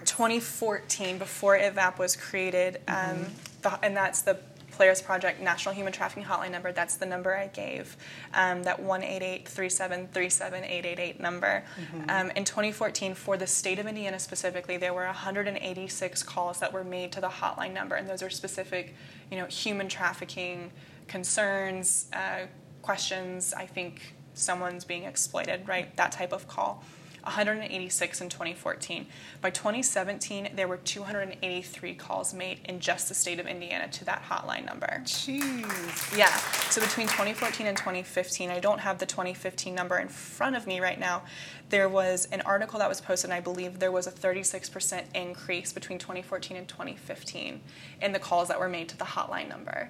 2014, 0.06 1.18
before 1.18 1.58
ITVAP 1.58 1.98
was 1.98 2.16
created, 2.16 2.80
um, 2.88 3.26
the, 3.62 3.78
and 3.84 3.96
that's 3.96 4.22
the 4.22 4.38
Polaris 4.72 5.02
Project 5.02 5.42
National 5.42 5.76
Human 5.76 5.92
Trafficking 5.92 6.24
Hotline 6.24 6.52
number. 6.52 6.72
That's 6.72 6.96
the 6.96 7.06
number 7.06 7.36
I 7.36 7.48
gave, 7.48 7.98
um, 8.34 8.64
that 8.64 8.82
188-3737888 8.82 11.20
number. 11.20 11.66
Um, 12.08 12.32
in 12.32 12.46
2014, 12.46 13.14
for 13.14 13.36
the 13.36 13.46
state 13.46 13.78
of 13.78 13.88
Indiana 13.88 14.20
specifically, 14.20 14.78
there 14.78 14.94
were 14.94 15.06
186 15.06 16.24
calls 16.24 16.60
that 16.60 16.72
were 16.72 16.86
made 16.86 17.12
to 17.12 17.20
the 17.20 17.28
hotline 17.28 17.74
number, 17.74 17.96
and 17.96 18.10
those 18.10 18.24
are 18.24 18.30
specific, 18.30 18.96
you 19.30 19.38
know, 19.38 19.48
human 19.48 19.90
trafficking 19.90 20.72
concerns, 21.10 22.08
uh, 22.14 22.46
questions. 22.82 23.54
I 23.54 23.66
think 23.66 24.14
someone's 24.34 24.86
being 24.86 25.04
exploited, 25.04 25.68
right? 25.68 25.94
That 25.98 26.14
type 26.14 26.32
of 26.32 26.48
call. 26.48 26.86
186 27.24 28.22
in 28.22 28.30
2014. 28.30 29.06
By 29.42 29.50
2017, 29.50 30.50
there 30.56 30.68
were 30.68 30.78
283 30.78 31.96
calls 31.96 32.34
made 32.34 32.60
in 32.66 32.80
just 32.80 33.10
the 33.10 33.16
state 33.16 33.40
of 33.40 33.48
Indiana 33.48 33.88
to 33.90 34.06
that 34.06 34.24
hotline 34.24 34.66
number. 34.66 35.02
Jeez. 35.06 36.18
Yeah. 36.18 36.36
So 36.70 36.82
between 36.82 37.08
2014 37.08 37.68
and 37.68 37.78
2015, 37.78 38.50
I 38.50 38.60
don't 38.60 38.80
have 38.80 39.00
the 39.00 39.06
2015 39.06 39.74
number 39.76 39.98
in 39.98 40.08
front 40.08 40.56
of 40.56 40.68
me 40.68 40.80
right 40.80 41.00
now. 41.00 41.24
There 41.70 41.90
was 41.90 42.28
an 42.32 42.42
article 42.42 42.80
that 42.80 42.90
was 42.90 43.00
posted, 43.02 43.30
and 43.30 43.38
I 43.38 43.42
believe 43.42 43.80
there 43.80 43.92
was 43.92 44.08
a 44.08 44.12
36% 44.12 45.04
increase 45.14 45.72
between 45.72 46.00
2014 46.00 46.58
and 46.58 46.68
2015 46.68 47.62
in 48.02 48.12
the 48.12 48.20
calls 48.20 48.48
that 48.48 48.60
were 48.60 48.70
made 48.70 48.90
to 48.90 48.98
the 48.98 49.06
hotline 49.06 49.50
number. 49.50 49.90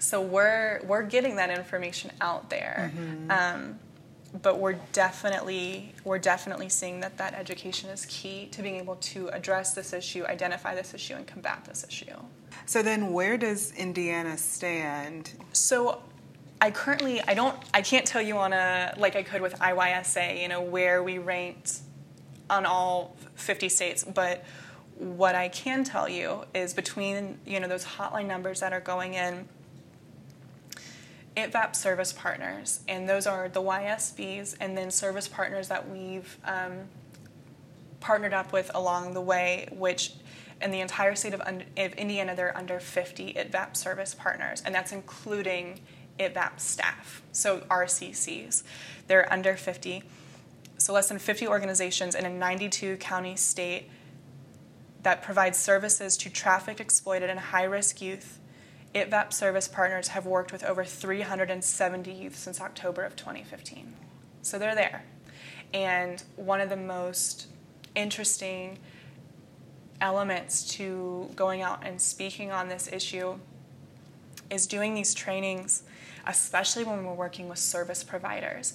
So 0.00 0.20
we're 0.20 0.80
we're 0.84 1.04
getting 1.04 1.36
that 1.36 1.50
information 1.50 2.10
out 2.20 2.50
there. 2.50 2.92
Um, 3.30 3.78
but 4.40 4.58
we're 4.58 4.78
definitely 4.92 5.92
we're 6.04 6.18
definitely 6.18 6.68
seeing 6.68 7.00
that 7.00 7.18
that 7.18 7.34
education 7.34 7.90
is 7.90 8.06
key 8.06 8.46
to 8.52 8.62
being 8.62 8.76
able 8.76 8.96
to 8.96 9.28
address 9.28 9.74
this 9.74 9.92
issue, 9.92 10.24
identify 10.24 10.74
this 10.74 10.94
issue, 10.94 11.14
and 11.14 11.26
combat 11.26 11.64
this 11.66 11.84
issue. 11.86 12.16
So 12.64 12.82
then, 12.82 13.12
where 13.12 13.36
does 13.36 13.72
Indiana 13.72 14.38
stand? 14.38 15.32
So 15.52 16.02
I 16.60 16.70
currently 16.70 17.20
I 17.22 17.34
don't 17.34 17.56
I 17.74 17.82
can't 17.82 18.06
tell 18.06 18.22
you 18.22 18.38
on 18.38 18.52
a 18.52 18.94
like 18.96 19.16
I 19.16 19.22
could 19.22 19.42
with 19.42 19.58
IYSA, 19.58 20.40
you 20.40 20.48
know, 20.48 20.62
where 20.62 21.02
we 21.02 21.18
ranked 21.18 21.80
on 22.48 22.64
all 22.64 23.16
50 23.34 23.68
states, 23.68 24.04
but 24.04 24.44
what 24.96 25.34
I 25.34 25.48
can 25.48 25.84
tell 25.84 26.08
you 26.08 26.44
is 26.54 26.72
between 26.72 27.38
you 27.44 27.60
know 27.60 27.68
those 27.68 27.84
hotline 27.84 28.26
numbers 28.26 28.60
that 28.60 28.72
are 28.72 28.80
going 28.80 29.14
in 29.14 29.48
ITVAP 31.36 31.74
service 31.74 32.12
partners, 32.12 32.80
and 32.88 33.08
those 33.08 33.26
are 33.26 33.48
the 33.48 33.62
YSBs, 33.62 34.56
and 34.60 34.76
then 34.76 34.90
service 34.90 35.28
partners 35.28 35.68
that 35.68 35.88
we've 35.88 36.38
um, 36.44 36.80
partnered 38.00 38.34
up 38.34 38.52
with 38.52 38.70
along 38.74 39.14
the 39.14 39.20
way, 39.20 39.68
which 39.72 40.14
in 40.60 40.70
the 40.70 40.80
entire 40.80 41.14
state 41.14 41.34
of, 41.34 41.40
of 41.40 41.92
Indiana, 41.94 42.36
there 42.36 42.48
are 42.48 42.56
under 42.56 42.78
50 42.78 43.34
ITVAP 43.34 43.76
service 43.76 44.14
partners, 44.14 44.62
and 44.64 44.74
that's 44.74 44.92
including 44.92 45.80
ITVAP 46.18 46.60
staff, 46.60 47.22
so 47.32 47.60
RCCs. 47.70 48.62
They're 49.06 49.32
under 49.32 49.56
50. 49.56 50.02
So 50.78 50.92
less 50.92 51.08
than 51.08 51.18
50 51.18 51.46
organizations 51.48 52.14
in 52.14 52.24
a 52.24 52.30
92 52.30 52.96
county 52.96 53.36
state 53.36 53.88
that 55.02 55.22
provides 55.22 55.58
services 55.58 56.16
to 56.18 56.30
trafficked, 56.30 56.80
exploited, 56.80 57.30
and 57.30 57.38
high 57.38 57.64
risk 57.64 58.00
youth. 58.00 58.38
ITVAP 58.94 59.32
service 59.32 59.68
partners 59.68 60.08
have 60.08 60.26
worked 60.26 60.52
with 60.52 60.62
over 60.64 60.84
370 60.84 62.12
youth 62.12 62.36
since 62.36 62.60
October 62.60 63.02
of 63.02 63.16
2015. 63.16 63.94
So 64.42 64.58
they're 64.58 64.74
there. 64.74 65.04
And 65.72 66.22
one 66.36 66.60
of 66.60 66.68
the 66.68 66.76
most 66.76 67.46
interesting 67.94 68.78
elements 70.00 70.68
to 70.74 71.30
going 71.36 71.62
out 71.62 71.86
and 71.86 72.00
speaking 72.00 72.50
on 72.50 72.68
this 72.68 72.88
issue 72.92 73.38
is 74.50 74.66
doing 74.66 74.94
these 74.94 75.14
trainings, 75.14 75.84
especially 76.26 76.84
when 76.84 77.04
we're 77.04 77.14
working 77.14 77.48
with 77.48 77.58
service 77.58 78.04
providers 78.04 78.74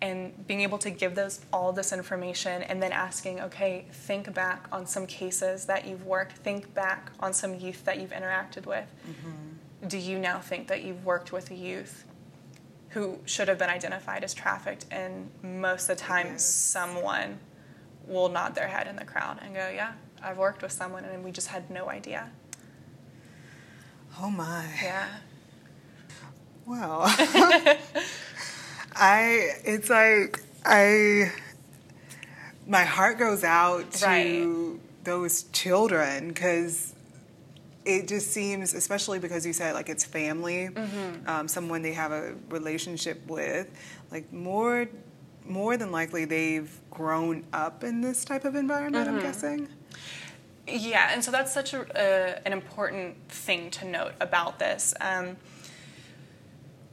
and 0.00 0.46
being 0.46 0.60
able 0.60 0.78
to 0.78 0.90
give 0.90 1.14
those 1.14 1.40
all 1.52 1.72
this 1.72 1.92
information 1.92 2.62
and 2.62 2.82
then 2.82 2.92
asking 2.92 3.40
okay 3.40 3.84
think 3.90 4.32
back 4.32 4.66
on 4.70 4.86
some 4.86 5.06
cases 5.06 5.64
that 5.66 5.86
you've 5.86 6.06
worked 6.06 6.32
think 6.38 6.72
back 6.74 7.10
on 7.20 7.32
some 7.32 7.58
youth 7.58 7.84
that 7.84 7.98
you've 7.98 8.12
interacted 8.12 8.64
with 8.66 8.86
mm-hmm. 9.08 9.54
Do 9.86 9.96
you 9.98 10.18
now 10.18 10.38
think 10.40 10.68
that 10.68 10.82
you've 10.82 11.04
worked 11.04 11.30
with 11.32 11.50
a 11.50 11.54
youth 11.54 12.04
who 12.90 13.18
should 13.26 13.48
have 13.48 13.58
been 13.58 13.70
identified 13.70 14.24
as 14.24 14.34
trafficked 14.34 14.86
and 14.90 15.30
most 15.42 15.88
of 15.88 15.96
the 15.98 16.02
time 16.02 16.26
Yes. 16.28 16.44
someone 16.44 17.38
will 18.06 18.28
nod 18.28 18.54
their 18.54 18.68
head 18.68 18.86
in 18.88 18.96
the 18.96 19.04
crowd 19.04 19.38
and 19.42 19.54
go 19.54 19.68
yeah 19.74 19.92
i've 20.22 20.38
worked 20.38 20.62
with 20.62 20.72
someone 20.72 21.04
and 21.04 21.22
we 21.22 21.30
just 21.30 21.48
had 21.48 21.70
no 21.70 21.88
idea 21.90 22.30
Oh 24.20 24.30
my. 24.30 24.64
yeah 24.82 25.06
Well, 26.66 27.02
I 28.96 29.50
it's 29.64 29.88
like 29.90 30.40
I 30.64 31.30
my 32.66 32.82
heart 32.84 33.18
goes 33.18 33.44
out 33.44 33.92
to 33.92 34.04
Right. 34.06 35.04
those 35.04 35.44
children 35.52 36.28
because 36.28 36.94
it 37.88 38.06
just 38.06 38.30
seems, 38.32 38.74
especially 38.74 39.18
because 39.18 39.46
you 39.46 39.52
said 39.52 39.74
like 39.74 39.88
it's 39.88 40.04
family, 40.04 40.68
Mm-hmm. 40.68 41.28
um, 41.28 41.48
someone 41.48 41.80
they 41.82 41.94
have 41.94 42.12
a 42.12 42.34
relationship 42.50 43.26
with, 43.26 43.66
like 44.10 44.32
more 44.32 44.86
more 45.46 45.78
than 45.78 45.90
likely 45.90 46.26
they've 46.26 46.70
grown 46.90 47.42
up 47.54 47.82
in 47.82 48.02
this 48.02 48.22
type 48.24 48.44
of 48.44 48.54
environment. 48.54 49.06
Mm-hmm. 49.08 49.16
I'm 49.16 49.22
guessing. 49.22 49.68
Yeah, 50.66 51.08
and 51.14 51.24
so 51.24 51.30
that's 51.30 51.54
such 51.54 51.72
a, 51.72 51.80
uh, 51.80 52.40
an 52.44 52.52
important 52.52 53.16
thing 53.30 53.70
to 53.70 53.86
note 53.86 54.12
about 54.20 54.58
this. 54.58 54.92
Um, 55.00 55.38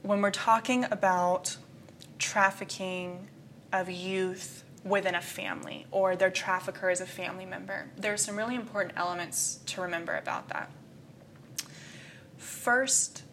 when 0.03 0.21
we're 0.21 0.31
talking 0.31 0.85
about 0.85 1.57
trafficking 2.17 3.27
of 3.73 3.89
youth 3.89 4.63
within 4.85 5.15
a 5.15 5.21
family 5.21 5.85
or 5.91 6.15
their 6.15 6.29
trafficker 6.31 6.89
is 6.89 7.01
a 7.01 7.05
family 7.05 7.45
member, 7.45 7.87
There 7.97 8.13
are 8.13 8.17
some 8.17 8.37
really 8.37 8.55
important 8.55 8.93
elements 8.95 9.59
to 9.65 9.81
remember 9.81 10.15
about 10.15 10.47
that. 10.49 10.69
First, 12.45 13.23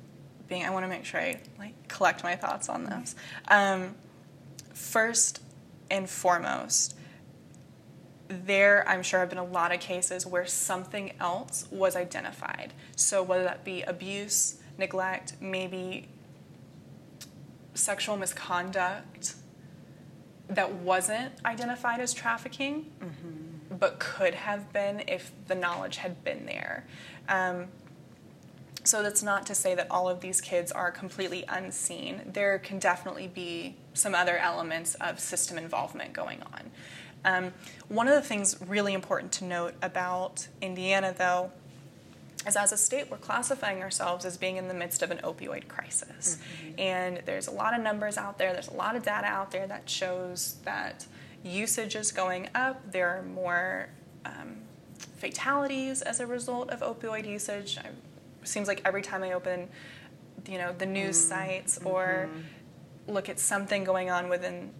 being 0.48 0.64
I 0.64 0.70
want 0.70 0.84
to 0.84 0.88
make 0.88 1.04
sure 1.04 1.20
I 1.20 1.40
like 1.58 1.88
collect 1.88 2.24
my 2.24 2.34
thoughts 2.34 2.68
on 2.68 2.84
this. 2.84 3.14
Um, 3.48 3.94
first 4.72 5.42
and 5.90 6.08
foremost, 6.08 6.96
there 8.28 8.82
i'm 8.88 9.02
sure 9.02 9.20
have 9.20 9.28
been 9.28 9.36
a 9.36 9.44
lot 9.44 9.74
of 9.74 9.80
cases 9.80 10.24
where 10.24 10.46
something 10.46 11.12
else 11.20 11.66
was 11.70 11.94
identified. 11.94 12.72
So 12.96 13.22
whether 13.22 13.44
that 13.44 13.62
be 13.64 13.82
abuse 13.82 14.56
neglect 14.78 15.34
maybe 15.38 16.08
sexual 17.74 18.16
misconduct 18.16 19.34
that 20.48 20.72
wasn't 20.72 21.32
identified 21.44 22.00
as 22.00 22.14
trafficking 22.14 22.90
but 23.70 23.98
could 23.98 24.34
have 24.34 24.72
been 24.72 25.02
if 25.08 25.32
the 25.46 25.54
knowledge 25.54 25.98
had 25.98 26.24
been 26.24 26.46
there. 26.46 26.86
Um, 27.28 27.68
so 28.84 29.02
that's 29.02 29.22
not 29.22 29.46
to 29.46 29.54
say 29.54 29.74
that 29.74 29.86
all 29.90 30.08
of 30.08 30.20
these 30.20 30.40
kids 30.40 30.72
are 30.72 30.90
completely 30.90 31.44
unseen. 31.48 32.22
There 32.26 32.58
can 32.58 32.78
definitely 32.78 33.28
be 33.28 33.76
some 33.94 34.14
other 34.14 34.38
elements 34.38 34.94
of 34.96 35.20
system 35.20 35.58
involvement 35.58 36.12
going 36.12 36.42
on. 36.42 36.70
Um, 37.24 37.52
one 37.88 38.08
of 38.08 38.14
the 38.14 38.22
things 38.22 38.60
really 38.66 38.94
important 38.94 39.32
to 39.32 39.44
note 39.44 39.74
about 39.82 40.48
Indiana, 40.60 41.14
though, 41.16 41.52
is 42.46 42.56
as 42.56 42.72
a 42.72 42.76
state, 42.76 43.10
we're 43.10 43.18
classifying 43.18 43.82
ourselves 43.82 44.24
as 44.24 44.36
being 44.36 44.56
in 44.56 44.66
the 44.66 44.74
midst 44.74 45.02
of 45.02 45.10
an 45.10 45.18
opioid 45.18 45.68
crisis. 45.68 46.38
And 46.76 47.22
there's 47.24 47.46
a 47.46 47.52
lot 47.52 47.74
of 47.74 47.82
numbers 47.82 48.16
out 48.16 48.38
there, 48.38 48.52
there's 48.52 48.68
a 48.68 48.74
lot 48.74 48.96
of 48.96 49.04
data 49.04 49.26
out 49.26 49.52
there 49.52 49.66
that 49.68 49.88
shows 49.88 50.56
that 50.64 51.06
usage 51.44 51.94
is 51.94 52.10
going 52.10 52.48
up. 52.54 52.90
There 52.90 53.08
are 53.08 53.22
more 53.22 53.88
um, 54.24 54.56
fatalities 55.16 56.02
as 56.02 56.18
a 56.20 56.26
result 56.26 56.70
of 56.70 56.80
opioid 56.80 57.28
usage. 57.28 57.78
I, 57.78 57.90
seems 58.44 58.68
like 58.68 58.82
every 58.84 59.02
time 59.02 59.22
I 59.22 59.32
open, 59.32 59.68
you 60.48 60.58
know, 60.58 60.74
the 60.76 60.86
news 60.86 61.18
mm-hmm. 61.18 61.28
sites 61.28 61.78
mm-hmm. 61.78 61.88
or 61.88 62.28
look 63.06 63.28
at 63.28 63.38
something 63.38 63.84
going 63.84 64.10
on 64.10 64.28
within 64.28 64.70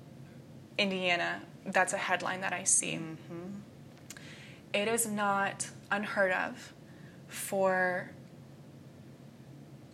Indiana, 0.78 1.42
that's 1.66 1.92
a 1.92 1.98
headline 1.98 2.40
that 2.40 2.52
I 2.52 2.64
see. 2.64 2.94
Mm-hmm. 2.94 3.58
It 4.72 4.88
is 4.88 5.06
not 5.06 5.68
unheard 5.90 6.32
of 6.32 6.72
for 7.28 8.10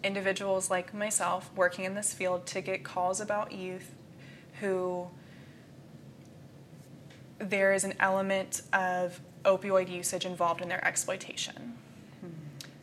individuals 0.04 0.70
like 0.70 0.94
myself 0.94 1.50
working 1.56 1.84
in 1.84 1.94
this 1.94 2.12
field 2.12 2.46
to 2.46 2.60
get 2.60 2.84
calls 2.84 3.20
about 3.20 3.52
youth 3.52 3.94
who 4.60 5.08
there 7.38 7.72
is 7.72 7.84
an 7.84 7.94
element 8.00 8.62
of 8.72 9.20
opioid 9.44 9.88
usage 9.88 10.24
involved 10.24 10.60
in 10.60 10.68
their 10.68 10.84
exploitation. 10.86 11.77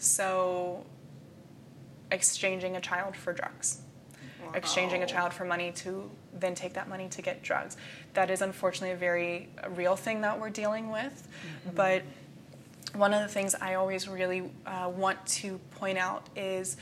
So, 0.05 0.85
exchanging 2.11 2.75
a 2.75 2.81
child 2.81 3.15
for 3.15 3.33
drugs. 3.33 3.81
exchanging 4.53 5.01
a 5.03 5.07
child 5.07 5.33
for 5.33 5.43
money 5.43 5.71
to 5.71 6.09
then 6.33 6.53
take 6.55 6.73
that 6.73 6.87
money 6.87 7.09
to 7.09 7.21
get 7.21 7.41
drugs. 7.41 7.75
That 8.13 8.29
is 8.29 8.41
unfortunately 8.41 8.91
a 8.91 8.97
very 8.97 9.49
real 9.69 9.95
thing 9.95 10.21
that 10.21 10.39
we're 10.39 10.51
dealing 10.51 10.91
with. 10.91 11.27
Mm-hmm. 11.65 11.75
But 11.75 12.03
one 12.93 13.13
of 13.13 13.21
the 13.21 13.27
things 13.27 13.55
I 13.55 13.73
always 13.73 14.07
really 14.07 14.49
uh, 14.65 14.91
want 14.95 15.25
to 15.27 15.59
point 15.71 15.97
out 15.97 16.29
is 16.35 16.77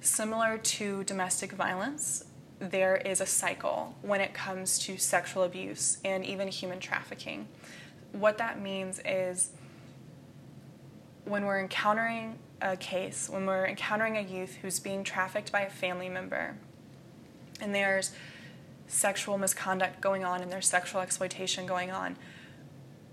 similar 0.00 0.58
to 0.58 1.04
domestic 1.04 1.52
violence, 1.52 2.24
there 2.60 2.96
is 2.96 3.20
a 3.20 3.26
cycle 3.26 3.94
when 4.02 4.20
it 4.20 4.32
comes 4.32 4.78
to 4.80 4.96
sexual 4.96 5.42
abuse 5.42 5.98
and 6.04 6.24
even 6.24 6.48
human 6.48 6.78
trafficking. 6.80 7.48
What 8.12 8.38
that 8.38 8.60
means 8.60 9.00
is 9.04 9.50
when 11.24 11.44
we're 11.44 11.60
encountering 11.60 12.38
a 12.60 12.76
case, 12.76 13.28
when 13.28 13.46
we're 13.46 13.66
encountering 13.66 14.16
a 14.16 14.22
youth 14.22 14.56
who's 14.62 14.80
being 14.80 15.04
trafficked 15.04 15.52
by 15.52 15.60
a 15.60 15.70
family 15.70 16.08
member, 16.08 16.56
and 17.60 17.74
there's 17.74 18.12
sexual 18.86 19.38
misconduct 19.38 20.00
going 20.00 20.24
on 20.24 20.40
and 20.40 20.50
there's 20.50 20.66
sexual 20.66 21.00
exploitation 21.00 21.66
going 21.66 21.90
on, 21.90 22.16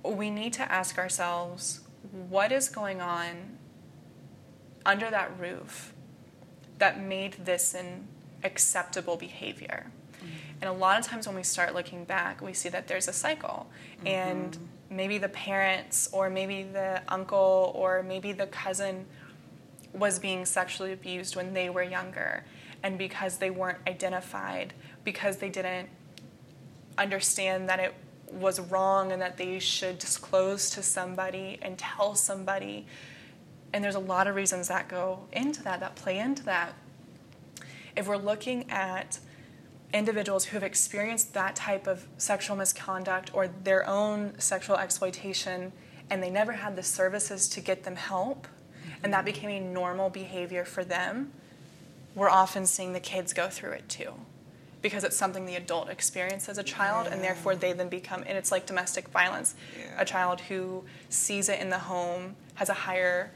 we 0.04 0.30
need 0.30 0.54
to 0.54 0.72
ask 0.72 0.98
ourselves 0.98 1.82
what 2.30 2.52
is 2.52 2.70
going 2.70 3.02
on 3.02 3.58
under 4.86 5.10
that 5.10 5.32
roof 5.40 5.94
that 6.78 7.02
made 7.02 7.34
this 7.46 7.74
an 7.74 8.08
acceptable 8.44 9.18
behavior. 9.18 9.88
Mm-hmm. 10.18 10.28
And 10.62 10.70
a 10.70 10.74
lot 10.74 11.00
of 11.00 11.06
times 11.06 11.28
when 11.28 11.36
we 11.36 11.44
start 11.44 11.74
looking 11.74 12.06
back, 12.06 12.42
we 12.42 12.54
see 12.54 12.70
that 12.70 12.88
there's 12.88 13.08
a 13.08 13.14
cycle. 13.14 13.68
Mm-hmm. 13.98 14.08
And 14.08 14.58
maybe 14.90 15.18
the 15.18 15.30
parents, 15.30 16.10
or 16.12 16.30
maybe 16.30 16.64
the 16.64 17.02
uncle, 17.08 17.72
or 17.76 18.04
maybe 18.04 18.32
the 18.32 18.48
cousin 18.48 19.06
was 19.96 20.20
being 20.20 20.46
sexually 20.46 20.92
abused 20.92 21.36
when 21.36 21.54
they 21.54 21.70
were 21.70 21.84
younger. 21.84 22.46
And 22.84 22.98
because 22.98 23.38
they 23.38 23.50
weren't 23.50 23.80
identified, 23.88 24.74
because 25.04 25.38
they 25.38 25.50
didn't 25.50 25.90
understand 26.98 27.68
that 27.70 27.80
it 27.80 27.96
was 28.32 28.60
wrong 28.60 29.12
and 29.12 29.22
that 29.22 29.38
they 29.38 29.60
should 29.60 29.98
disclose 29.98 30.70
to 30.72 30.84
somebody 30.84 31.58
and 31.62 31.78
tell 31.78 32.16
somebody. 32.16 32.86
And 33.74 33.84
there's 33.84 33.96
a 33.96 34.00
lot 34.00 34.28
of 34.28 34.36
reasons 34.36 34.68
that 34.68 34.88
go 34.88 35.22
into 35.32 35.64
that, 35.64 35.80
that 35.80 35.96
play 35.96 36.20
into 36.20 36.44
that. 36.44 36.74
If 37.96 38.08
we're 38.08 38.18
looking 38.18 38.70
at 38.70 39.20
individuals 39.94 40.46
who 40.46 40.56
have 40.56 40.64
experienced 40.64 41.34
that 41.34 41.56
type 41.56 41.88
of 41.88 42.06
sexual 42.18 42.58
misconduct 42.58 43.32
or 43.34 43.48
their 43.48 43.88
own 43.88 44.38
sexual 44.40 44.76
exploitation 44.76 45.72
and 46.10 46.22
they 46.22 46.30
never 46.30 46.52
had 46.52 46.76
the 46.76 46.84
services 46.84 47.48
to 47.50 47.62
get 47.62 47.84
them 47.84 47.96
help, 47.96 48.48
and 49.04 49.14
that 49.14 49.26
became 49.26 49.50
a 49.50 49.60
normal 49.60 50.10
behavior 50.10 50.66
for 50.66 50.84
them, 50.84 51.32
we're 52.16 52.30
often 52.30 52.66
seeing 52.66 52.94
the 52.94 53.00
kids 53.00 53.34
go 53.34 53.50
through 53.50 53.72
it 53.72 53.90
too 53.90 54.14
because 54.86 55.04
it's 55.04 55.18
something 55.18 55.48
the 55.48 55.56
adult 55.56 55.90
experienced 55.90 56.48
as 56.48 56.60
a 56.60 56.64
child, 56.64 57.08
yeah. 57.08 57.14
and 57.14 57.24
therefore 57.24 57.56
they 57.56 57.74
then 57.74 57.90
become, 57.90 58.24
and 58.28 58.38
it's 58.38 58.52
like 58.52 58.68
domestic 58.68 59.08
violence. 59.08 59.56
Yeah. 59.76 60.00
A 60.00 60.06
child 60.06 60.42
who 60.42 60.84
sees 61.10 61.50
it 61.50 61.60
in 61.60 61.72
the 61.72 61.80
home 61.80 62.36
has 62.54 62.70
a 62.70 62.76
higher 62.76 63.32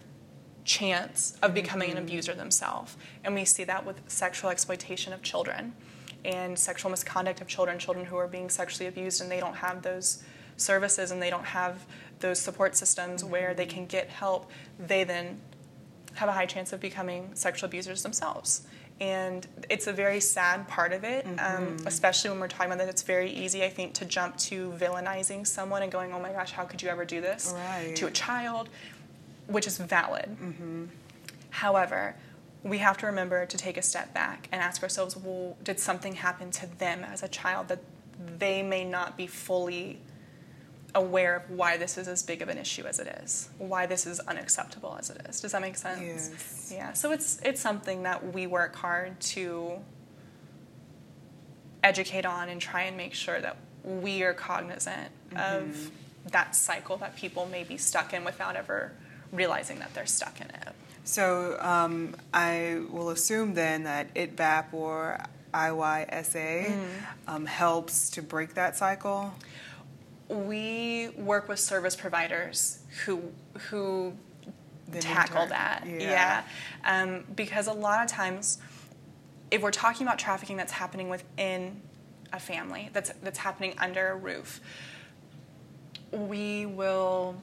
chance 0.63 1.35
of 1.41 1.55
becoming 1.55 1.89
mm-hmm. 1.89 1.97
an 1.97 2.03
abuser 2.03 2.35
themselves. 2.35 2.97
And 3.23 3.33
we 3.33 3.45
see 3.45 3.63
that 3.63 3.83
with 3.83 3.99
sexual 4.07 4.51
exploitation 4.51 5.11
of 5.11 5.23
children 5.23 5.73
and 6.23 6.59
sexual 6.59 6.91
misconduct 6.91 7.41
of 7.41 7.47
children, 7.47 7.79
children 7.79 8.05
who 8.05 8.17
are 8.17 8.27
being 8.27 8.51
sexually 8.51 8.87
abused 8.87 9.19
and 9.19 9.31
they 9.31 9.39
don't 9.39 9.55
have 9.55 9.81
those 9.81 10.21
services 10.55 11.09
and 11.09 11.19
they 11.19 11.31
don't 11.31 11.45
have 11.45 11.83
those 12.19 12.39
support 12.39 12.75
systems 12.75 13.21
mm-hmm. 13.21 13.31
where 13.31 13.53
they 13.53 13.65
can 13.65 13.85
get 13.85 14.09
help, 14.09 14.49
they 14.79 15.03
then 15.03 15.39
have 16.15 16.29
a 16.29 16.33
high 16.33 16.45
chance 16.45 16.73
of 16.73 16.79
becoming 16.79 17.31
sexual 17.33 17.67
abusers 17.67 18.03
themselves 18.03 18.67
and 19.01 19.47
it's 19.69 19.87
a 19.87 19.93
very 19.93 20.19
sad 20.19 20.67
part 20.67 20.91
of 20.91 21.03
it, 21.03 21.25
um, 21.25 21.37
mm-hmm. 21.37 21.65
um, 21.77 21.77
especially 21.85 22.29
when 22.29 22.39
we're 22.39 22.47
talking 22.47 22.67
about 22.67 22.79
that. 22.79 22.89
It's 22.89 23.03
very 23.03 23.31
easy, 23.31 23.63
I 23.63 23.69
think, 23.69 23.93
to 23.95 24.05
jump 24.05 24.37
to 24.37 24.71
villainizing 24.71 25.47
someone 25.47 25.83
and 25.83 25.91
going, 25.91 26.11
"Oh 26.13 26.19
my 26.19 26.31
gosh, 26.31 26.51
how 26.51 26.65
could 26.65 26.81
you 26.81 26.89
ever 26.89 27.05
do 27.05 27.21
this 27.21 27.53
right. 27.55 27.95
to 27.95 28.07
a 28.07 28.11
child?" 28.11 28.69
Which 29.47 29.67
is 29.67 29.77
valid. 29.77 30.37
Mm-hmm. 30.41 30.85
However, 31.49 32.15
we 32.63 32.79
have 32.79 32.97
to 32.97 33.05
remember 33.05 33.45
to 33.45 33.57
take 33.57 33.77
a 33.77 33.81
step 33.81 34.13
back 34.13 34.47
and 34.51 34.61
ask 34.61 34.83
ourselves, 34.83 35.15
"Well, 35.15 35.57
did 35.63 35.79
something 35.79 36.15
happen 36.15 36.51
to 36.51 36.67
them 36.77 37.03
as 37.03 37.23
a 37.23 37.27
child 37.27 37.69
that 37.69 37.79
they 38.37 38.61
may 38.61 38.83
not 38.83 39.15
be 39.15 39.27
fully 39.27 39.99
aware 40.95 41.35
of 41.35 41.49
why 41.49 41.77
this 41.77 41.97
is 41.97 42.07
as 42.07 42.23
big 42.23 42.41
of 42.41 42.49
an 42.49 42.57
issue 42.57 42.85
as 42.85 42.99
it 42.99 43.07
is, 43.23 43.49
why 43.57 43.85
this 43.85 44.05
is 44.05 44.19
unacceptable 44.21 44.95
as 44.99 45.09
it 45.09 45.21
is. 45.29 45.39
Does 45.39 45.51
that 45.51 45.61
make 45.61 45.75
sense? 45.75 46.01
Yes. 46.01 46.71
Yeah. 46.73 46.93
So 46.93 47.11
it's 47.11 47.39
it's 47.43 47.61
something 47.61 48.03
that 48.03 48.33
we 48.33 48.47
work 48.47 48.75
hard 48.75 49.19
to 49.19 49.79
educate 51.83 52.25
on 52.25 52.49
and 52.49 52.59
try 52.59 52.83
and 52.83 52.97
make 52.97 53.13
sure 53.13 53.39
that 53.39 53.57
we 53.83 54.23
are 54.23 54.33
cognizant 54.33 55.11
mm-hmm. 55.31 55.69
of 55.69 55.91
that 56.31 56.55
cycle 56.55 56.97
that 56.97 57.15
people 57.15 57.47
may 57.47 57.63
be 57.63 57.77
stuck 57.77 58.13
in 58.13 58.23
without 58.23 58.55
ever 58.55 58.91
realizing 59.31 59.79
that 59.79 59.93
they're 59.93 60.05
stuck 60.05 60.41
in 60.41 60.47
it. 60.47 60.73
So 61.03 61.57
um, 61.59 62.15
I 62.33 62.81
will 62.89 63.09
assume 63.09 63.53
then 63.53 63.83
that 63.83 64.13
ITVAP 64.13 64.73
or 64.73 65.19
IYSA 65.53 66.65
mm. 66.65 66.87
um, 67.27 67.45
helps 67.45 68.11
to 68.11 68.21
break 68.21 68.53
that 68.55 68.77
cycle 68.77 69.33
we 70.29 71.09
work 71.17 71.47
with 71.49 71.59
service 71.59 71.95
providers 71.95 72.79
who 73.05 73.21
who 73.69 74.13
the 74.87 74.99
tackle 74.99 75.47
that. 75.47 75.83
Yeah. 75.85 75.99
yeah. 75.99 76.43
Um, 76.85 77.23
because 77.35 77.67
a 77.67 77.73
lot 77.73 78.03
of 78.03 78.09
times, 78.09 78.59
if 79.51 79.61
we're 79.61 79.71
talking 79.71 80.05
about 80.05 80.19
trafficking 80.19 80.57
that's 80.57 80.71
happening 80.71 81.09
within 81.09 81.81
a 82.31 82.39
family, 82.39 82.89
that's 82.93 83.11
that's 83.23 83.39
happening 83.39 83.73
under 83.79 84.09
a 84.09 84.15
roof, 84.15 84.61
we 86.11 86.65
will 86.65 87.41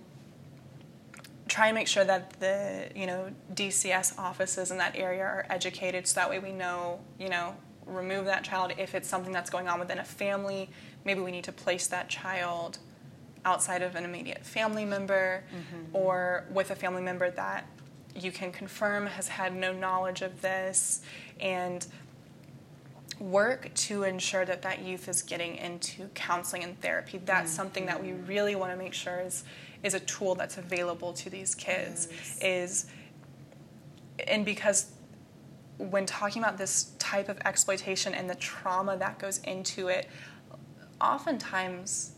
try 1.49 1.69
and 1.69 1.75
make 1.75 1.89
sure 1.89 2.05
that 2.05 2.39
the 2.41 2.89
you 2.95 3.07
know 3.07 3.31
DCS 3.55 4.19
offices 4.19 4.71
in 4.71 4.79
that 4.79 4.97
area 4.97 5.23
are 5.23 5.47
educated, 5.51 6.07
so 6.07 6.21
that 6.21 6.31
way 6.31 6.39
we 6.39 6.53
know 6.53 7.01
you 7.19 7.29
know 7.29 7.55
remove 7.87 8.25
that 8.25 8.43
child 8.43 8.73
if 8.79 8.97
it's 8.97 9.09
something 9.09 9.33
that's 9.33 9.49
going 9.49 9.69
on 9.69 9.79
within 9.79 9.99
a 9.99 10.05
family 10.05 10.69
maybe 11.07 11.21
we 11.21 11.31
need 11.31 11.45
to 11.45 11.53
place 11.53 11.87
that 11.87 12.11
child 12.11 12.79
outside 13.47 13.81
of 13.81 13.95
an 13.95 14.05
immediate 14.05 14.45
family 14.45 14.85
member 14.85 15.45
mm-hmm. 15.55 15.97
or 15.97 16.45
with 16.51 16.71
a 16.73 16.75
family 16.75 17.01
member 17.01 17.31
that 17.31 17.65
you 18.15 18.33
can 18.33 18.51
confirm 18.51 19.07
has 19.07 19.29
had 19.29 19.55
no 19.55 19.73
knowledge 19.73 20.21
of 20.21 20.43
this 20.43 21.01
and 21.39 21.87
work 23.21 23.73
to 23.75 24.03
ensure 24.03 24.45
that 24.45 24.63
that 24.63 24.83
youth 24.83 25.09
is 25.09 25.23
getting 25.23 25.57
into 25.57 26.09
counseling 26.09 26.65
and 26.65 26.79
therapy 26.83 27.19
that's 27.25 27.51
mm-hmm. 27.51 27.57
something 27.57 27.87
that 27.87 28.03
we 28.03 28.13
really 28.13 28.55
want 28.55 28.71
to 28.71 28.77
make 28.77 28.93
sure 28.93 29.21
is 29.21 29.45
is 29.83 29.95
a 29.95 30.01
tool 30.01 30.35
that's 30.35 30.59
available 30.59 31.13
to 31.13 31.31
these 31.31 31.55
kids 31.55 32.09
yes. 32.11 32.39
is 32.43 32.87
and 34.27 34.45
because 34.45 34.93
when 35.79 36.05
talking 36.07 36.43
about 36.43 36.59
this 36.59 36.93
type 36.99 37.29
of 37.29 37.39
exploitation 37.45 38.15
and 38.15 38.29
the 38.29 38.35
trauma 38.35 38.97
that 38.97 39.19
goes 39.19 39.39
into 39.45 39.89
it 39.89 40.09
oftentimes 41.01 42.13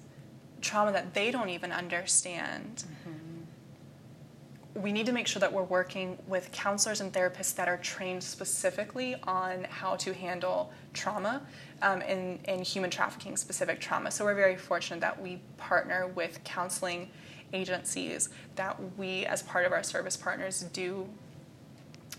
trauma 0.61 0.93
that 0.93 1.15
they 1.15 1.31
don't 1.31 1.49
even 1.49 1.73
understand. 1.73 2.85
Mm-hmm. 2.85 4.83
We 4.83 4.93
need 4.93 5.07
to 5.07 5.13
make 5.13 5.27
sure 5.27 5.41
that 5.41 5.53
we're 5.53 5.63
working 5.65 6.19
with 6.29 6.53
counselors 6.53 7.01
and 7.01 7.13
therapists 7.13 7.55
that 7.57 7.69
are 7.69 7.79
trained 7.79 8.23
specifically 8.23 9.17
on 9.25 9.65
how 9.65 9.97
to 9.97 10.13
handle 10.13 10.73
trauma 10.93 11.43
um, 11.83 12.01
and, 12.03 12.39
and 12.45 12.63
human 12.63 12.91
trafficking 12.91 13.37
specific 13.37 13.81
trauma. 13.81 14.11
So 14.11 14.25
we're 14.25 14.35
very 14.35 14.57
fortunate 14.57 15.01
that 15.01 15.21
we 15.21 15.41
partner 15.57 16.07
with 16.15 16.45
counseling 16.45 17.11
agencies 17.53 18.29
that 18.57 18.77
we, 18.97 19.25
as 19.27 19.43
part 19.43 19.67
of 19.67 19.73
our 19.73 19.83
service 19.83 20.17
partners, 20.17 20.63
do 20.73 21.09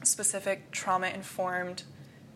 specific 0.03 0.71
trauma 0.71 1.07
informed 1.07 1.83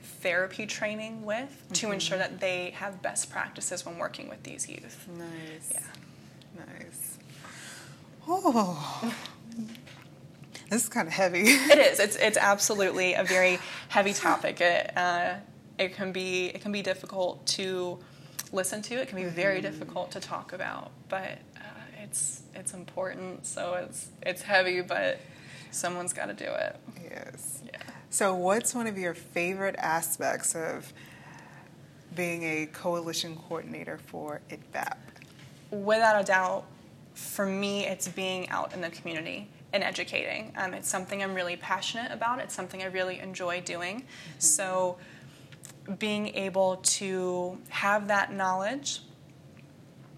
therapy 0.04 0.66
training 0.66 1.24
with 1.26 1.39
mm-hmm. 1.39 1.74
to 1.74 1.91
ensure 1.91 2.18
that 2.18 2.39
they 2.39 2.72
have 2.72 3.01
best 3.01 3.32
practices 3.32 3.86
when 3.86 3.97
working 3.97 4.30
with 4.30 4.43
these 4.43 4.68
youth. 4.70 5.08
Nice. 5.18 5.72
Yeah. 5.72 6.66
Nice. 6.66 7.18
Oh. 8.28 9.16
this 10.70 10.84
is 10.84 10.89
kind 10.89 11.08
of 11.08 11.14
heavy. 11.14 11.41
it 11.41 11.80
is. 11.80 11.99
It's 11.99 12.16
it's 12.22 12.38
absolutely 12.38 13.14
a 13.14 13.24
very 13.24 13.60
heavy 13.89 14.14
topic. 14.14 14.62
It 14.62 14.95
uh, 14.95 15.36
it 15.78 15.95
can 15.95 16.12
be 16.12 16.47
it 16.47 16.62
can 16.62 16.72
be 16.72 16.82
difficult 16.82 17.45
to 17.47 17.99
listen 18.51 18.82
to. 18.84 18.95
It 18.95 19.08
can 19.08 19.18
be 19.18 19.26
very 19.26 19.56
mm-hmm. 19.56 19.72
difficult 19.72 20.12
to 20.12 20.20
talk 20.20 20.54
about, 20.54 20.91
but 21.10 21.39
uh, 21.58 22.04
it's 22.04 22.43
it's 22.56 22.74
important. 22.74 23.45
So 23.45 23.74
it's 23.74 24.10
it's 24.22 24.41
heavy, 24.41 24.82
but 24.82 25.20
someone's 25.72 26.14
got 26.14 26.28
to 26.28 26.34
do 26.34 26.45
it. 26.45 26.76
Yes. 27.04 27.62
So, 28.14 28.36
what's 28.36 28.76
one 28.76 28.86
of 28.86 28.95
your 28.95 29.16
favorite 29.16 29.76
aspects 29.80 30.53
of 30.53 30.93
being 32.16 32.43
a 32.43 32.68
coalition 32.68 33.36
coordinator 33.36 33.97
for 33.97 34.39
ITVAP? 34.51 34.97
Without 35.72 36.22
a 36.22 36.24
doubt, 36.24 36.66
for 37.16 37.47
me, 37.47 37.88
it's 37.88 38.07
being 38.07 38.47
out 38.49 38.72
in 38.76 38.82
the 38.82 38.91
community 38.91 39.49
and 39.74 39.84
educating. 39.84 40.53
Um, 40.57 40.76
it's 40.76 40.88
something 40.88 41.24
I'm 41.24 41.34
really 41.34 41.55
passionate 41.55 42.11
about. 42.11 42.38
It's 42.38 42.53
something 42.53 42.84
I 42.84 42.86
really 42.86 43.18
enjoy 43.18 43.61
doing. 43.61 44.01
Mm-hmm. 44.01 44.39
So, 44.39 44.97
being 45.97 46.36
able 46.36 46.76
to 46.84 47.57
have 47.70 48.09
that 48.09 48.32
knowledge 48.32 49.01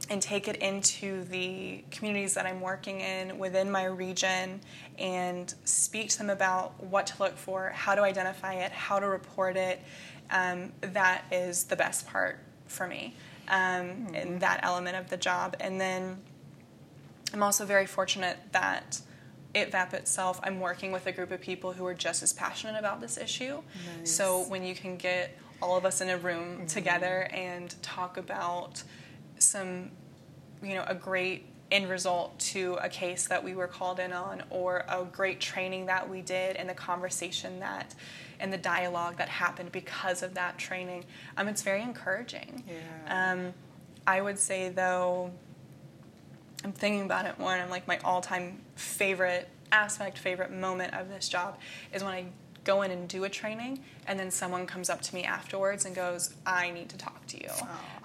and 0.10 0.22
take 0.22 0.48
it 0.48 0.58
into 0.58 1.24
the 1.26 1.84
communities 1.92 2.36
that 2.36 2.46
I'm 2.46 2.62
working 2.62 3.02
in 3.02 3.38
within 3.40 3.72
my 3.72 3.86
region 3.86 4.62
and 5.00 5.54
speak 5.64 6.10
to 6.10 6.18
them 6.20 6.30
about 6.30 6.82
what 6.84 7.08
to 7.08 7.24
look 7.24 7.38
for, 7.38 7.70
how 7.70 7.96
to 7.96 8.04
identify 8.04 8.54
it, 8.56 8.72
how 8.72 9.00
to 9.00 9.08
report 9.08 9.58
it. 9.58 9.82
Um, 10.30 10.72
that 10.82 11.26
is 11.32 11.66
the 11.66 11.76
best 11.76 12.08
part 12.08 12.40
for 12.68 12.88
me, 12.88 13.16
um, 13.48 13.56
mm-hmm. 13.58 14.16
in 14.16 14.40
that 14.40 14.60
element 14.64 14.96
of 14.96 15.10
the 15.10 15.18
job. 15.18 15.56
And 15.60 15.80
then 15.82 16.18
I'm 17.34 17.44
also 17.44 17.66
very 17.66 17.86
fortunate 17.86 18.38
that 18.52 19.02
ITVAP 19.54 19.94
itself, 19.94 20.40
I'm 20.44 20.60
working 20.60 20.92
with 20.92 21.08
a 21.08 21.12
group 21.12 21.32
of 21.32 21.42
people 21.42 21.74
who 21.74 21.86
are 21.86 21.94
just 21.94 22.22
as 22.22 22.34
passionate 22.34 22.78
about 22.78 23.02
this 23.02 23.18
issue. 23.18 23.62
Nice. 24.00 24.12
So 24.12 24.44
when 24.50 24.64
you 24.64 24.76
can 24.76 24.98
get 24.98 25.38
all 25.62 25.78
of 25.78 25.86
us 25.86 26.02
in 26.02 26.10
a 26.10 26.18
room 26.18 26.58
mm-hmm. 26.58 26.66
together 26.66 27.28
and 27.32 27.74
talk 27.82 28.18
about 28.18 28.84
some, 29.40 29.92
you 30.62 30.76
know, 30.76 30.84
a 30.88 30.96
great 30.96 31.46
end 31.72 31.90
result 31.90 32.38
to 32.38 32.78
a 32.82 32.90
case 32.90 33.28
that 33.28 33.44
we 33.44 33.56
were 33.56 33.68
called 33.68 34.00
in 34.00 34.14
on 34.14 34.44
or 34.50 34.86
a 34.88 35.04
great 35.04 35.40
training 35.40 35.88
that 35.88 36.08
we 36.08 36.22
did 36.22 36.56
and 36.56 36.70
the 36.70 36.74
conversation 36.74 37.60
that 37.60 37.96
and 38.40 38.54
the 38.54 38.58
dialogue 38.58 39.18
that 39.18 39.30
happened 39.30 39.72
because 39.72 40.22
of 40.22 40.36
that 40.36 40.58
training 40.58 41.04
um, 41.38 41.48
it's 41.48 41.64
very 41.64 41.82
encouraging 41.82 42.64
yeah. 42.68 43.32
um, 43.34 43.54
i 44.06 44.22
would 44.22 44.38
say 44.38 44.70
though 44.70 45.32
i'm 46.64 46.72
thinking 46.72 47.02
about 47.02 47.26
it 47.26 47.40
more 47.40 47.54
and 47.54 47.62
i'm 47.62 47.70
like 47.70 47.88
my 47.88 47.98
all-time 48.04 48.62
favorite 48.76 49.50
aspect 49.72 50.20
favorite 50.20 50.52
moment 50.52 50.94
of 50.94 51.10
this 51.10 51.28
job 51.28 51.58
is 51.92 52.04
when 52.04 52.14
i 52.14 52.26
go 52.66 52.82
in 52.82 52.92
and 52.92 53.08
do 53.08 53.24
a 53.24 53.30
training 53.30 53.80
and 54.08 54.20
then 54.20 54.30
someone 54.30 54.68
comes 54.68 54.90
up 54.90 55.02
to 55.02 55.16
me 55.16 55.24
afterwards 55.24 55.86
and 55.86 55.96
goes 55.96 56.34
i 56.46 56.70
need 56.72 56.90
to 56.90 56.98
talk 56.98 57.26
to 57.28 57.42
you 57.42 57.50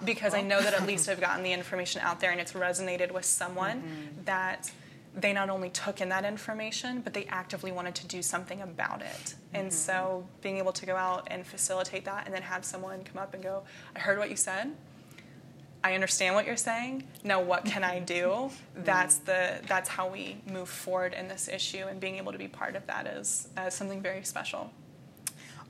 because 0.05 0.33
i 0.33 0.41
know 0.41 0.61
that 0.61 0.73
at 0.73 0.87
least 0.87 1.09
i've 1.09 1.19
gotten 1.19 1.43
the 1.43 1.51
information 1.51 2.01
out 2.01 2.19
there 2.21 2.31
and 2.31 2.39
it's 2.39 2.53
resonated 2.53 3.11
with 3.11 3.25
someone 3.25 3.81
mm-hmm. 3.81 4.23
that 4.25 4.71
they 5.13 5.33
not 5.33 5.49
only 5.49 5.69
took 5.69 5.99
in 5.99 6.07
that 6.07 6.23
information 6.23 7.01
but 7.01 7.13
they 7.13 7.25
actively 7.25 7.71
wanted 7.71 7.93
to 7.93 8.07
do 8.07 8.21
something 8.21 8.61
about 8.61 9.01
it 9.01 9.07
mm-hmm. 9.09 9.57
and 9.57 9.73
so 9.73 10.25
being 10.41 10.57
able 10.57 10.71
to 10.71 10.85
go 10.85 10.95
out 10.95 11.27
and 11.29 11.45
facilitate 11.45 12.05
that 12.05 12.25
and 12.25 12.33
then 12.33 12.41
have 12.41 12.63
someone 12.63 13.03
come 13.03 13.21
up 13.21 13.33
and 13.33 13.43
go 13.43 13.63
i 13.95 13.99
heard 13.99 14.17
what 14.17 14.29
you 14.29 14.37
said 14.37 14.71
I 15.83 15.93
understand 15.95 16.35
what 16.35 16.45
you're 16.45 16.57
saying. 16.57 17.03
Now, 17.23 17.41
what 17.41 17.65
can 17.65 17.83
I 17.83 17.99
do? 17.99 18.51
That's 18.75 19.17
the 19.17 19.59
that's 19.67 19.89
how 19.89 20.09
we 20.09 20.37
move 20.51 20.69
forward 20.69 21.13
in 21.13 21.27
this 21.27 21.47
issue, 21.47 21.85
and 21.89 21.99
being 21.99 22.17
able 22.17 22.31
to 22.31 22.37
be 22.37 22.47
part 22.47 22.75
of 22.75 22.85
that 22.87 23.07
is 23.07 23.47
uh, 23.57 23.69
something 23.69 24.01
very 24.01 24.23
special. 24.23 24.71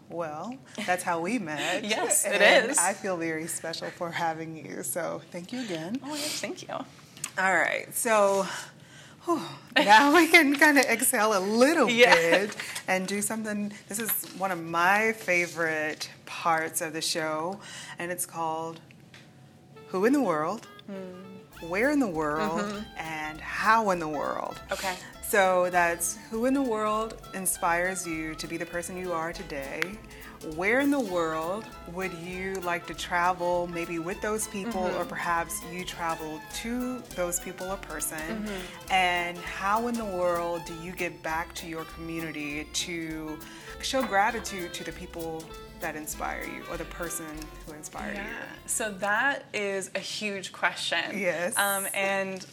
Well, 0.09 0.57
that's 0.86 1.03
how 1.03 1.22
we 1.22 1.39
met. 1.39 1.84
yes, 1.86 2.26
it 2.26 2.41
and 2.41 2.72
is. 2.72 2.78
I 2.78 2.93
feel 2.93 3.16
very 3.16 3.47
special 3.47 3.89
for 3.91 4.12
having 4.12 4.57
you. 4.57 4.84
So, 4.84 5.22
thank 5.32 5.53
you 5.53 5.62
again. 5.62 5.99
Oh, 6.03 6.14
yes, 6.14 6.41
thank 6.41 6.64
you. 6.64 6.74
All 6.74 7.55
right. 7.55 7.88
So, 7.95 8.45
whew, 9.24 9.41
now 9.78 10.14
we 10.14 10.28
can 10.28 10.57
kind 10.57 10.78
of 10.78 10.84
exhale 10.86 11.38
a 11.38 11.39
little 11.39 11.89
yeah. 11.89 12.14
bit 12.14 12.57
and 12.89 13.07
do 13.07 13.22
something. 13.22 13.72
This 13.88 13.99
is 13.99 14.12
one 14.38 14.51
of 14.51 14.62
my 14.62 15.14
favorite 15.14 16.09
parts 16.26 16.82
of 16.82 16.91
the 16.91 17.01
show, 17.01 17.62
and 17.97 18.12
it's 18.12 18.26
called 18.26 18.82
who 19.92 20.06
in 20.06 20.14
the 20.14 20.22
world, 20.22 20.68
mm. 20.89 21.70
where 21.70 21.92
in 21.92 22.00
the 22.00 22.08
world, 22.08 22.62
mm-hmm. 22.62 22.80
and 22.98 23.42
how 23.42 23.89
in 23.89 24.00
the 24.00 24.08
world. 24.08 24.60
Okay. 24.72 24.96
So 25.22 25.70
that's 25.70 26.18
who 26.30 26.46
in 26.46 26.54
the 26.54 26.62
world 26.62 27.22
inspires 27.34 28.08
you 28.08 28.34
to 28.36 28.48
be 28.48 28.58
the 28.58 28.66
person 28.66 28.98
you 28.98 29.12
are 29.12 29.34
today. 29.34 29.82
Where 30.56 30.80
in 30.80 30.92
the 30.92 31.00
world 31.00 31.66
would 31.94 32.14
you 32.14 32.56
like 32.56 32.88
to 32.88 32.94
travel, 32.94 33.68
maybe 33.68 34.00
with 34.00 34.20
those 34.22 34.48
people, 34.48 34.82
mm-hmm. 34.82 34.98
or 34.98 35.06
perhaps 35.06 35.62
you 35.72 35.86
travel 35.86 36.42
to 36.62 37.00
those 37.16 37.39
people 37.42 37.68
or 37.68 37.78
person? 37.78 38.18
Mm-hmm. 38.18 38.92
And 38.92 39.38
how 39.38 39.88
in 39.88 39.96
the 39.96 40.06
world 40.06 40.64
do 40.66 40.74
you 40.82 40.94
give 40.94 41.22
back 41.22 41.54
to 41.56 41.68
your 41.68 41.84
community 41.84 42.66
to 42.74 43.38
show 43.82 44.02
gratitude 44.04 44.74
to 44.74 44.84
the 44.84 44.92
people 44.94 45.44
that 45.82 45.96
inspire 45.96 46.44
you 46.44 46.64
or 46.70 46.78
the 46.78 46.86
person 46.86 47.26
who 47.66 47.74
inspired 47.74 48.16
yeah. 48.16 48.24
you? 48.24 48.36
So 48.68 48.92
that 49.00 49.46
is 49.54 49.92
a 49.96 50.00
huge 50.00 50.52
question. 50.52 51.20
Yes. 51.20 51.58
Um, 51.58 51.88
and 51.94 52.46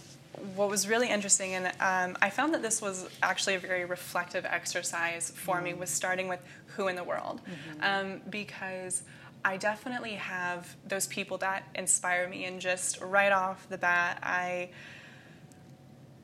what 0.55 0.71
was 0.71 0.89
really 0.89 1.09
interesting, 1.09 1.55
and 1.55 1.67
um, 1.81 2.17
I 2.23 2.31
found 2.31 2.55
that 2.55 2.63
this 2.63 2.81
was 2.81 3.09
actually 3.23 3.57
a 3.57 3.59
very 3.59 3.85
reflective 3.85 4.45
exercise 4.45 5.31
for 5.31 5.57
mm-hmm. 5.57 5.65
me, 5.65 5.75
was 5.75 5.91
starting 5.91 6.29
with 6.29 6.41
who 6.77 6.89
in 6.89 6.97
the 6.97 7.05
world, 7.05 7.41
mm-hmm. 7.41 7.81
um, 7.83 8.21
because 8.31 9.03
I 9.45 9.57
definitely 9.57 10.15
have 10.15 10.77
those 10.87 11.07
people 11.07 11.39
that 11.39 11.65
inspire 11.75 12.29
me, 12.29 12.45
and 12.45 12.61
just 12.61 13.01
right 13.01 13.33
off 13.33 13.69
the 13.69 13.79
bat, 13.79 14.21
I 14.23 14.71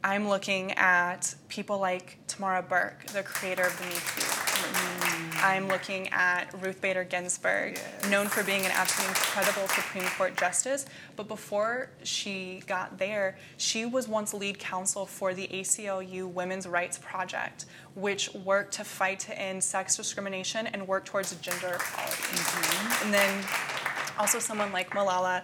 I'm 0.04 0.28
looking 0.28 0.72
at 0.72 1.34
people 1.48 1.78
like 1.78 2.18
Tarana 2.28 2.68
Burke, 2.68 3.06
the 3.06 3.22
creator 3.22 3.64
of 3.64 3.78
the 3.78 3.86
Me 3.86 3.94
Too 3.94 3.98
mm. 3.98 5.03
I'm 5.44 5.68
looking 5.68 6.08
at 6.08 6.46
Ruth 6.62 6.80
Bader 6.80 7.04
Ginsburg, 7.04 7.74
yes. 7.74 8.10
known 8.10 8.28
for 8.28 8.42
being 8.42 8.64
an 8.64 8.70
absolutely 8.70 9.14
incredible 9.14 9.68
Supreme 9.68 10.06
Court 10.16 10.38
justice. 10.38 10.86
But 11.16 11.28
before 11.28 11.90
she 12.02 12.62
got 12.66 12.96
there, 12.96 13.36
she 13.58 13.84
was 13.84 14.08
once 14.08 14.32
lead 14.32 14.58
counsel 14.58 15.04
for 15.04 15.34
the 15.34 15.46
ACLU 15.48 16.32
Women's 16.32 16.66
Rights 16.66 16.96
Project, 16.96 17.66
which 17.94 18.32
worked 18.32 18.72
to 18.76 18.84
fight 18.84 19.20
to 19.20 19.38
end 19.38 19.62
sex 19.62 19.98
discrimination 19.98 20.66
and 20.68 20.88
work 20.88 21.04
towards 21.04 21.34
gender 21.36 21.74
equality. 21.74 22.22
Mm-hmm. 22.22 23.04
And 23.04 23.12
then 23.12 23.44
also 24.18 24.38
someone 24.38 24.72
like 24.72 24.90
Malala 24.90 25.42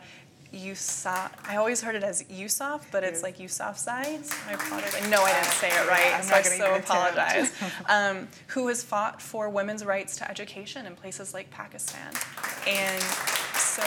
Yousaf. 0.53 1.30
I 1.46 1.57
always 1.57 1.80
heard 1.80 1.94
it 1.94 2.03
as 2.03 2.24
Yusuf, 2.28 2.86
but 2.90 3.05
it's 3.05 3.22
like 3.22 3.38
Yousafzai. 3.38 4.48
I 4.48 4.53
apologize. 4.53 4.96
I 5.01 5.09
know 5.09 5.22
I 5.22 5.32
didn't 5.32 5.53
say 5.53 5.68
it 5.68 5.88
right, 5.88 6.12
I'm 6.14 6.22
so 6.22 6.34
I 6.34 6.42
so 6.42 6.74
apologize. 6.74 7.53
um, 7.88 8.28
who 8.48 8.66
has 8.68 8.82
fought 8.82 9.22
for 9.22 9.48
women's 9.48 9.84
rights 9.84 10.16
to 10.16 10.30
education 10.30 10.86
in 10.86 10.96
places 10.96 11.32
like 11.32 11.51
Pakistan, 11.51 12.12
and 12.66 13.03
so 13.55 13.82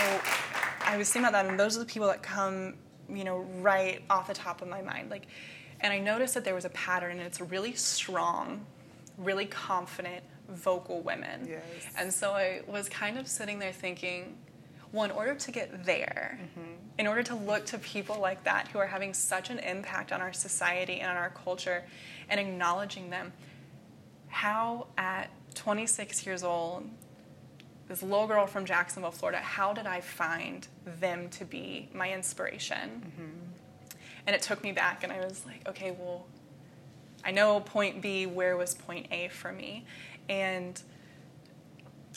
I 0.85 0.97
was 0.97 1.11
thinking 1.11 1.27
about 1.27 1.43
that, 1.43 1.49
and 1.49 1.59
those 1.59 1.75
are 1.75 1.79
the 1.79 1.85
people 1.85 2.07
that 2.07 2.23
come, 2.23 2.75
you 3.09 3.23
know, 3.23 3.39
right 3.59 4.01
off 4.09 4.27
the 4.27 4.33
top 4.33 4.61
of 4.61 4.67
my 4.67 4.81
mind. 4.81 5.09
Like, 5.09 5.27
and 5.81 5.91
I 5.91 5.99
noticed 5.99 6.33
that 6.35 6.45
there 6.45 6.55
was 6.55 6.65
a 6.65 6.69
pattern, 6.69 7.11
and 7.11 7.21
it's 7.21 7.41
really 7.41 7.73
strong, 7.73 8.65
really 9.17 9.45
confident, 9.45 10.23
vocal 10.49 11.01
women. 11.01 11.47
Yes. 11.47 11.61
And 11.97 12.13
so 12.13 12.31
I 12.31 12.61
was 12.67 12.87
kind 12.87 13.17
of 13.17 13.27
sitting 13.27 13.59
there 13.59 13.71
thinking 13.71 14.37
well, 14.93 15.03
in 15.03 15.11
order 15.11 15.33
to 15.33 15.51
get 15.51 15.85
there, 15.85 16.37
mm-hmm. 16.39 16.71
in 16.99 17.07
order 17.07 17.23
to 17.23 17.35
look 17.35 17.65
to 17.65 17.79
people 17.79 18.19
like 18.19 18.43
that 18.43 18.67
who 18.67 18.77
are 18.77 18.85
having 18.85 19.13
such 19.13 19.49
an 19.49 19.57
impact 19.59 20.11
on 20.11 20.21
our 20.21 20.31
society 20.31 20.99
and 20.99 21.09
on 21.09 21.17
our 21.17 21.31
culture 21.31 21.83
and 22.29 22.39
acknowledging 22.39 23.09
them, 23.09 23.33
how 24.29 24.85
at 24.97 25.29
26 25.55 26.25
years 26.27 26.43
old, 26.43 26.87
this 27.87 28.03
little 28.03 28.27
girl 28.27 28.45
from 28.45 28.65
Jacksonville, 28.65 29.11
Florida, 29.11 29.39
how 29.39 29.73
did 29.73 29.87
I 29.87 29.99
find 29.99 30.67
them 30.99 31.27
to 31.29 31.43
be 31.43 31.89
my 31.91 32.13
inspiration? 32.13 33.03
Mm-hmm. 33.07 33.97
And 34.27 34.35
it 34.35 34.43
took 34.43 34.63
me 34.63 34.71
back, 34.71 35.03
and 35.03 35.11
I 35.11 35.17
was 35.17 35.43
like, 35.45 35.67
okay, 35.67 35.91
well, 35.91 36.27
I 37.25 37.31
know 37.31 37.59
point 37.59 38.01
B, 38.01 38.25
where 38.25 38.55
was 38.55 38.75
point 38.75 39.07
A 39.11 39.27
for 39.29 39.51
me? 39.51 39.85
And 40.29 40.81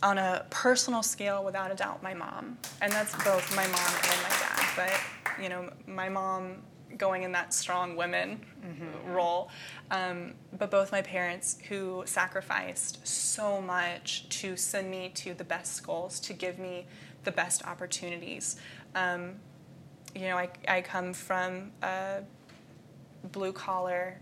on 0.03 0.19
a 0.19 0.45
personal 0.51 1.03
scale, 1.03 1.45
without 1.45 1.71
a 1.71 1.75
doubt, 1.75 2.03
my 2.03 2.15
mom. 2.15 2.59
And 2.83 2.93
that's 2.93 3.15
both 3.25 3.55
my 3.57 3.67
mom 3.67 3.93
and 4.11 4.23
my 4.23 4.29
dad. 4.29 4.69
But, 4.77 5.43
you 5.43 5.49
know, 5.49 5.71
my 5.87 6.09
mom 6.09 6.63
going 6.97 7.23
in 7.23 7.33
that 7.33 7.53
strong 7.53 7.97
women 7.97 8.41
mm-hmm. 8.65 9.11
role. 9.11 9.51
Um, 9.91 10.35
but 10.59 10.71
both 10.71 10.93
my 10.93 11.03
parents 11.03 11.59
who 11.69 12.03
sacrificed 12.07 13.07
so 13.07 13.61
much 13.61 14.29
to 14.41 14.57
send 14.57 14.91
me 14.91 15.11
to 15.17 15.35
the 15.35 15.45
best 15.45 15.75
schools, 15.75 16.21
to 16.21 16.33
give 16.33 16.59
me 16.59 16.87
the 17.25 17.33
best 17.33 17.67
opportunities. 17.67 18.57
Um, 18.95 19.35
you 20.15 20.23
know, 20.23 20.37
I, 20.37 20.49
I 20.69 20.81
come 20.81 21.13
from 21.13 21.73
a 21.83 22.23
blue 23.33 23.53
collar, 23.53 24.19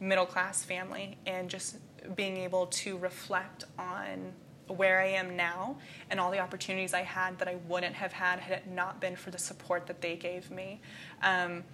middle 0.00 0.26
class 0.26 0.64
family, 0.64 1.18
and 1.26 1.48
just 1.48 1.76
being 2.16 2.36
able 2.38 2.66
to 2.66 2.96
reflect 2.98 3.64
on 3.78 4.32
where 4.68 5.00
I 5.00 5.06
am 5.06 5.36
now 5.36 5.76
and 6.10 6.20
all 6.20 6.30
the 6.30 6.38
opportunities 6.38 6.94
I 6.94 7.02
had 7.02 7.38
that 7.38 7.48
I 7.48 7.56
wouldn't 7.68 7.94
have 7.94 8.12
had 8.12 8.40
had 8.40 8.58
it 8.58 8.70
not 8.70 9.00
been 9.00 9.16
for 9.16 9.30
the 9.30 9.38
support 9.38 9.86
that 9.86 10.00
they 10.00 10.16
gave 10.16 10.50
me. 10.50 10.80
Um, 11.22 11.64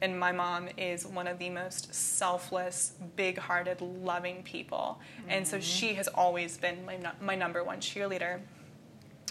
and 0.00 0.18
my 0.18 0.32
mom 0.32 0.68
is 0.76 1.06
one 1.06 1.26
of 1.26 1.38
the 1.38 1.48
most 1.48 1.94
selfless, 1.94 2.92
big 3.16 3.38
hearted, 3.38 3.80
loving 3.80 4.42
people. 4.42 5.00
Mm-hmm. 5.20 5.30
And 5.30 5.48
so 5.48 5.60
she 5.60 5.94
has 5.94 6.08
always 6.08 6.58
been 6.58 6.84
my, 6.84 6.98
my 7.20 7.34
number 7.34 7.64
one 7.64 7.78
cheerleader. 7.78 8.40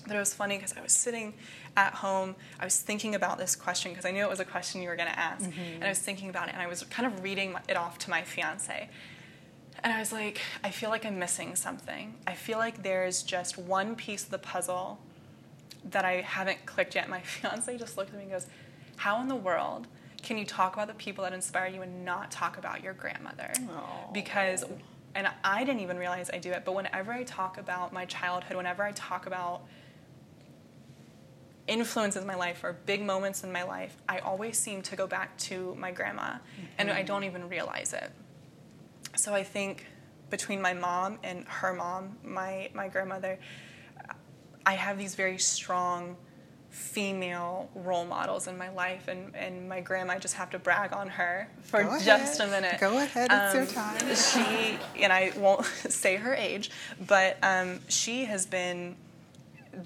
But 0.08 0.16
it 0.16 0.20
was 0.20 0.34
funny 0.34 0.58
because 0.58 0.74
I 0.76 0.82
was 0.82 0.92
sitting 0.92 1.34
at 1.78 1.94
home, 1.94 2.36
I 2.60 2.66
was 2.66 2.80
thinking 2.80 3.16
about 3.16 3.38
this 3.38 3.56
question 3.56 3.92
because 3.92 4.06
I 4.06 4.12
knew 4.12 4.24
it 4.24 4.30
was 4.30 4.40
a 4.40 4.46
question 4.46 4.82
you 4.82 4.90
were 4.90 4.96
going 4.96 5.10
to 5.10 5.20
ask. 5.20 5.46
Mm-hmm. 5.46 5.76
And 5.76 5.84
I 5.84 5.90
was 5.90 6.00
thinking 6.00 6.30
about 6.30 6.48
it 6.50 6.54
and 6.54 6.62
I 6.62 6.68
was 6.68 6.84
kind 6.84 7.06
of 7.06 7.24
reading 7.24 7.56
it 7.68 7.78
off 7.78 7.98
to 8.00 8.10
my 8.10 8.22
fiance. 8.22 8.90
And 9.84 9.92
I 9.92 10.00
was 10.00 10.12
like, 10.12 10.42
I 10.64 10.70
feel 10.70 10.90
like 10.90 11.06
I'm 11.06 11.20
missing 11.20 11.56
something. 11.56 12.16
I 12.28 12.36
feel 12.36 12.58
like 12.58 12.84
there's 12.84 13.24
just 13.24 13.58
one 13.58 13.96
piece 13.96 14.24
of 14.24 14.30
the 14.30 14.38
puzzle 14.38 15.00
that 15.92 16.06
I 16.06 16.22
haven't 16.22 16.66
clicked 16.66 16.96
yet. 16.96 17.10
My 17.10 17.22
fiance 17.22 17.78
just 17.78 17.98
looked 17.98 18.12
at 18.12 18.18
me 18.18 18.24
and 18.24 18.32
goes, 18.32 18.48
"How 18.98 19.22
in 19.22 19.28
the 19.28 19.36
world 19.36 19.88
can 20.22 20.38
you 20.38 20.46
talk 20.46 20.74
about 20.74 20.88
the 20.88 20.94
people 20.94 21.24
that 21.24 21.34
inspire 21.34 21.68
you 21.68 21.82
and 21.82 22.06
not 22.06 22.32
talk 22.32 22.58
about 22.58 22.84
your 22.84 22.94
grandmother?" 22.94 23.52
Because 24.14 24.64
and 25.16 25.30
I 25.44 25.64
didn't 25.64 25.82
even 25.82 25.98
realize 25.98 26.30
I 26.34 26.40
do 26.40 26.52
it, 26.52 26.64
but 26.66 26.74
whenever 26.74 27.12
I 27.12 27.24
talk 27.24 27.58
about 27.58 27.94
my 27.94 28.06
childhood, 28.06 28.58
whenever 28.58 28.84
I 28.84 28.92
talk 28.94 29.28
about 29.28 29.62
influences 31.68 32.22
in 32.22 32.28
my 32.28 32.36
life 32.36 32.64
or 32.64 32.74
big 32.74 33.02
moments 33.02 33.44
in 33.44 33.52
my 33.52 33.64
life, 33.64 33.96
I 34.10 34.20
always 34.20 34.58
seem 34.58 34.82
to 34.84 34.96
go 34.96 35.08
back 35.08 35.38
to 35.40 35.76
my 35.76 35.92
grandma, 35.92 36.38
and 36.78 36.90
I 36.90 36.96
mm-hmm. 36.96 37.06
don't 37.06 37.24
even 37.24 37.48
realize 37.48 37.94
it. 37.94 38.12
So 39.16 39.34
I 39.34 39.44
think 39.44 39.86
between 40.30 40.62
my 40.62 40.74
mom 40.74 41.20
and 41.24 41.46
her 41.48 41.74
mom, 41.74 42.18
my 42.24 42.70
my 42.74 42.88
grandmother, 42.88 43.38
I 44.66 44.74
have 44.74 44.98
these 44.98 45.16
very 45.16 45.38
strong 45.38 46.16
female 46.70 47.70
role 47.76 48.06
models 48.06 48.48
in 48.48 48.58
my 48.58 48.70
life, 48.70 49.08
and, 49.08 49.36
and 49.36 49.70
my 49.70 49.80
grandma. 49.80 50.14
I 50.14 50.20
just 50.20 50.34
have 50.36 50.50
to 50.52 50.60
brag 50.60 50.92
on 50.92 51.08
her 51.08 51.48
for 51.62 51.84
just 52.04 52.40
a 52.40 52.48
minute. 52.48 52.80
Go 52.80 52.98
ahead, 52.98 53.28
it's 53.32 53.54
your 53.54 53.64
Um, 53.64 53.68
time. 53.70 54.16
She 54.16 54.80
and 55.04 55.14
I 55.14 55.32
won't 55.38 55.66
say 55.90 56.16
her 56.16 56.34
age, 56.34 56.72
but 57.08 57.38
um, 57.44 57.80
she 57.90 58.26
has 58.26 58.46
been 58.48 58.96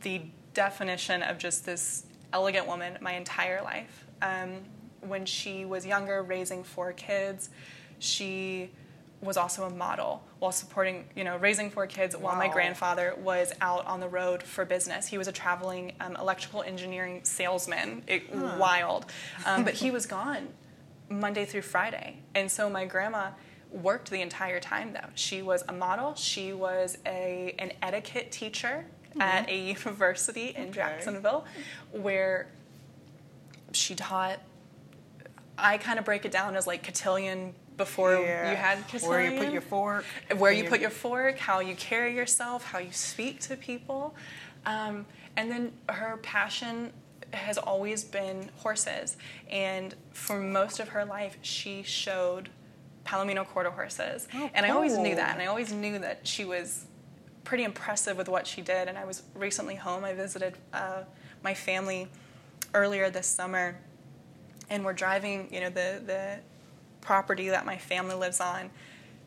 the 0.01 0.21
definition 0.53 1.21
of 1.23 1.37
just 1.37 1.65
this 1.65 2.05
elegant 2.31 2.67
woman 2.67 2.97
my 3.01 3.13
entire 3.13 3.61
life. 3.61 4.05
Um, 4.21 4.61
when 5.01 5.25
she 5.25 5.65
was 5.65 5.85
younger, 5.85 6.23
raising 6.23 6.63
four 6.63 6.91
kids, 6.93 7.49
she 7.99 8.69
was 9.21 9.35
also 9.35 9.63
a 9.63 9.69
model 9.69 10.23
while 10.39 10.51
supporting, 10.51 11.05
you 11.15 11.23
know, 11.23 11.37
raising 11.37 11.71
four 11.71 11.87
kids 11.87 12.15
while 12.15 12.35
my 12.35 12.47
grandfather 12.47 13.15
was 13.17 13.51
out 13.61 13.85
on 13.87 13.99
the 13.99 14.07
road 14.07 14.43
for 14.43 14.63
business. 14.63 15.07
He 15.07 15.17
was 15.17 15.27
a 15.27 15.31
traveling 15.31 15.93
um, 15.99 16.15
electrical 16.15 16.61
engineering 16.61 17.21
salesman. 17.23 18.03
It, 18.07 18.33
Wild. 18.33 19.07
Um, 19.45 19.63
but 19.63 19.73
he 19.73 19.89
was 19.89 20.05
gone 20.05 20.49
Monday 21.09 21.45
through 21.45 21.63
Friday. 21.63 22.17
And 22.35 22.51
so 22.51 22.69
my 22.69 22.85
grandma 22.85 23.31
worked 23.71 24.11
the 24.11 24.21
entire 24.21 24.59
time 24.59 24.93
though. 24.93 25.09
She 25.15 25.41
was 25.41 25.63
a 25.67 25.73
model, 25.73 26.15
she 26.15 26.53
was 26.53 26.97
a 27.05 27.55
an 27.59 27.73
etiquette 27.81 28.31
teacher 28.31 28.85
at 29.19 29.49
a 29.49 29.57
university 29.67 30.49
in 30.55 30.71
Jacksonville 30.71 31.45
where 31.91 32.47
she 33.71 33.95
taught 33.95 34.39
I 35.57 35.77
kind 35.77 35.97
of 35.97 36.05
break 36.05 36.23
it 36.23 36.31
down 36.31 36.55
as 36.55 36.67
like 36.67 36.83
cotillion 36.83 37.55
before 37.77 38.13
Yeah. 38.15 38.49
you 38.49 38.57
had 38.57 38.87
cotillion. 38.87 39.09
Where 39.09 39.31
you 39.31 39.39
put 39.39 39.51
your 39.53 39.61
fork. 39.61 40.05
Where 40.35 40.51
and 40.51 40.63
you 40.63 40.69
put 40.69 40.81
your 40.81 40.89
fork, 40.89 41.37
how 41.37 41.59
you 41.59 41.75
carry 41.75 42.15
yourself, 42.15 42.65
how 42.65 42.79
you 42.79 42.91
speak 42.91 43.39
to 43.41 43.55
people. 43.55 44.15
Um, 44.65 45.05
and 45.35 45.49
then 45.51 45.71
her 45.89 46.17
passion 46.23 46.91
has 47.33 47.57
always 47.57 48.03
been 48.03 48.49
horses. 48.57 49.17
And 49.49 49.95
for 50.11 50.39
most 50.39 50.79
of 50.79 50.89
her 50.89 51.05
life, 51.05 51.37
she 51.41 51.83
showed 51.83 52.49
Palomino 53.05 53.45
quarter 53.45 53.69
horses. 53.69 54.27
Oh, 54.33 54.49
and 54.53 54.65
I 54.65 54.69
always 54.69 54.97
knew 54.97 55.15
that. 55.15 55.33
And 55.33 55.41
I 55.41 55.45
always 55.45 55.71
knew 55.71 55.99
that 55.99 56.27
she 56.27 56.43
was 56.43 56.85
pretty 57.43 57.63
impressive 57.63 58.17
with 58.17 58.27
what 58.27 58.45
she 58.47 58.61
did. 58.61 58.87
And 58.87 58.97
I 58.97 59.05
was 59.05 59.23
recently 59.35 59.75
home. 59.75 60.03
I 60.03 60.13
visited 60.13 60.57
uh, 60.73 61.03
my 61.43 61.53
family 61.53 62.07
earlier 62.73 63.09
this 63.09 63.27
summer 63.27 63.77
and 64.69 64.83
we're 64.83 64.93
driving, 64.93 65.47
you 65.51 65.61
know, 65.61 65.69
the 65.69 66.01
the 66.05 66.39
property 67.07 67.47
that 67.47 67.65
my 67.65 67.77
family 67.77 68.15
lives 68.15 68.41
on. 68.41 68.69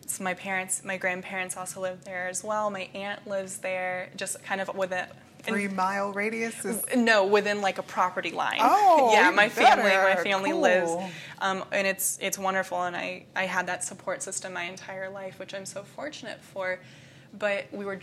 So 0.06 0.22
my 0.22 0.34
parents, 0.34 0.84
my 0.84 0.98
grandparents 0.98 1.56
also 1.56 1.80
live 1.80 2.04
there 2.04 2.28
as 2.28 2.44
well. 2.44 2.68
My 2.68 2.88
aunt 2.94 3.26
lives 3.26 3.58
there, 3.58 4.10
just 4.16 4.42
kind 4.44 4.60
of 4.60 4.74
with 4.76 4.92
a 4.92 5.08
Three 5.42 5.68
mile 5.68 6.12
radius 6.12 6.66
is 6.66 6.84
no, 6.94 7.24
within 7.24 7.62
like 7.62 7.78
a 7.78 7.82
property 7.82 8.30
line. 8.30 8.58
Oh, 8.60 9.10
yeah, 9.10 9.30
my 9.30 9.48
family, 9.48 9.90
my 9.90 10.16
family 10.16 10.50
Cool. 10.50 10.60
lives, 10.60 10.92
um, 11.38 11.64
and 11.72 11.86
it's 11.86 12.18
it's 12.20 12.38
wonderful. 12.38 12.82
And 12.82 12.94
I 12.94 13.24
I 13.34 13.46
had 13.46 13.66
that 13.68 13.82
support 13.82 14.22
system 14.22 14.52
my 14.52 14.64
entire 14.64 15.08
life, 15.08 15.38
which 15.38 15.54
I'm 15.54 15.64
so 15.64 15.82
fortunate 15.82 16.42
for. 16.42 16.78
But 17.38 17.68
we 17.72 17.86
were 17.86 18.00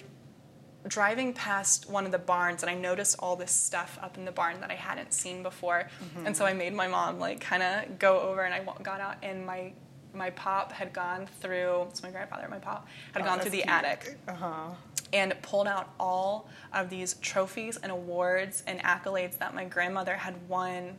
driving 0.87 1.33
past 1.33 1.89
one 1.89 2.05
of 2.05 2.11
the 2.11 2.17
barns, 2.19 2.63
and 2.63 2.69
I 2.69 2.73
noticed 2.75 3.15
all 3.19 3.35
this 3.35 3.51
stuff 3.51 3.97
up 4.01 4.17
in 4.17 4.25
the 4.25 4.31
barn 4.31 4.59
that 4.61 4.71
I 4.71 4.75
hadn't 4.75 5.13
seen 5.13 5.43
before. 5.43 5.89
And 6.25 6.35
so 6.35 6.45
I 6.45 6.53
made 6.53 6.73
my 6.73 6.87
mom 6.87 7.19
like 7.19 7.39
kind 7.41 7.63
of 7.63 7.99
go 7.99 8.19
over, 8.21 8.41
and 8.43 8.53
I 8.53 8.61
got 8.83 8.99
out, 9.01 9.17
and 9.23 9.45
my 9.45 9.73
my 10.13 10.29
pop 10.31 10.71
had 10.71 10.93
gone 10.93 11.27
through. 11.41 11.83
It's 11.89 12.01
my 12.01 12.09
grandfather. 12.09 12.47
My 12.49 12.57
pop 12.59 12.87
had 13.13 13.23
gone 13.23 13.39
through 13.39 13.51
the 13.51 13.65
attic 13.65 14.17
Uh-huh. 14.27 14.69
and 15.13 15.35
pulled 15.43 15.67
out 15.67 15.93
all 15.99 16.49
of 16.73 16.89
these 16.89 17.13
trophies 17.15 17.77
and 17.77 17.91
awards 17.91 18.63
and 18.65 18.79
accolades 18.79 19.37
that 19.37 19.53
my 19.53 19.65
grandmother 19.65 20.15
had 20.15 20.35
won 20.49 20.95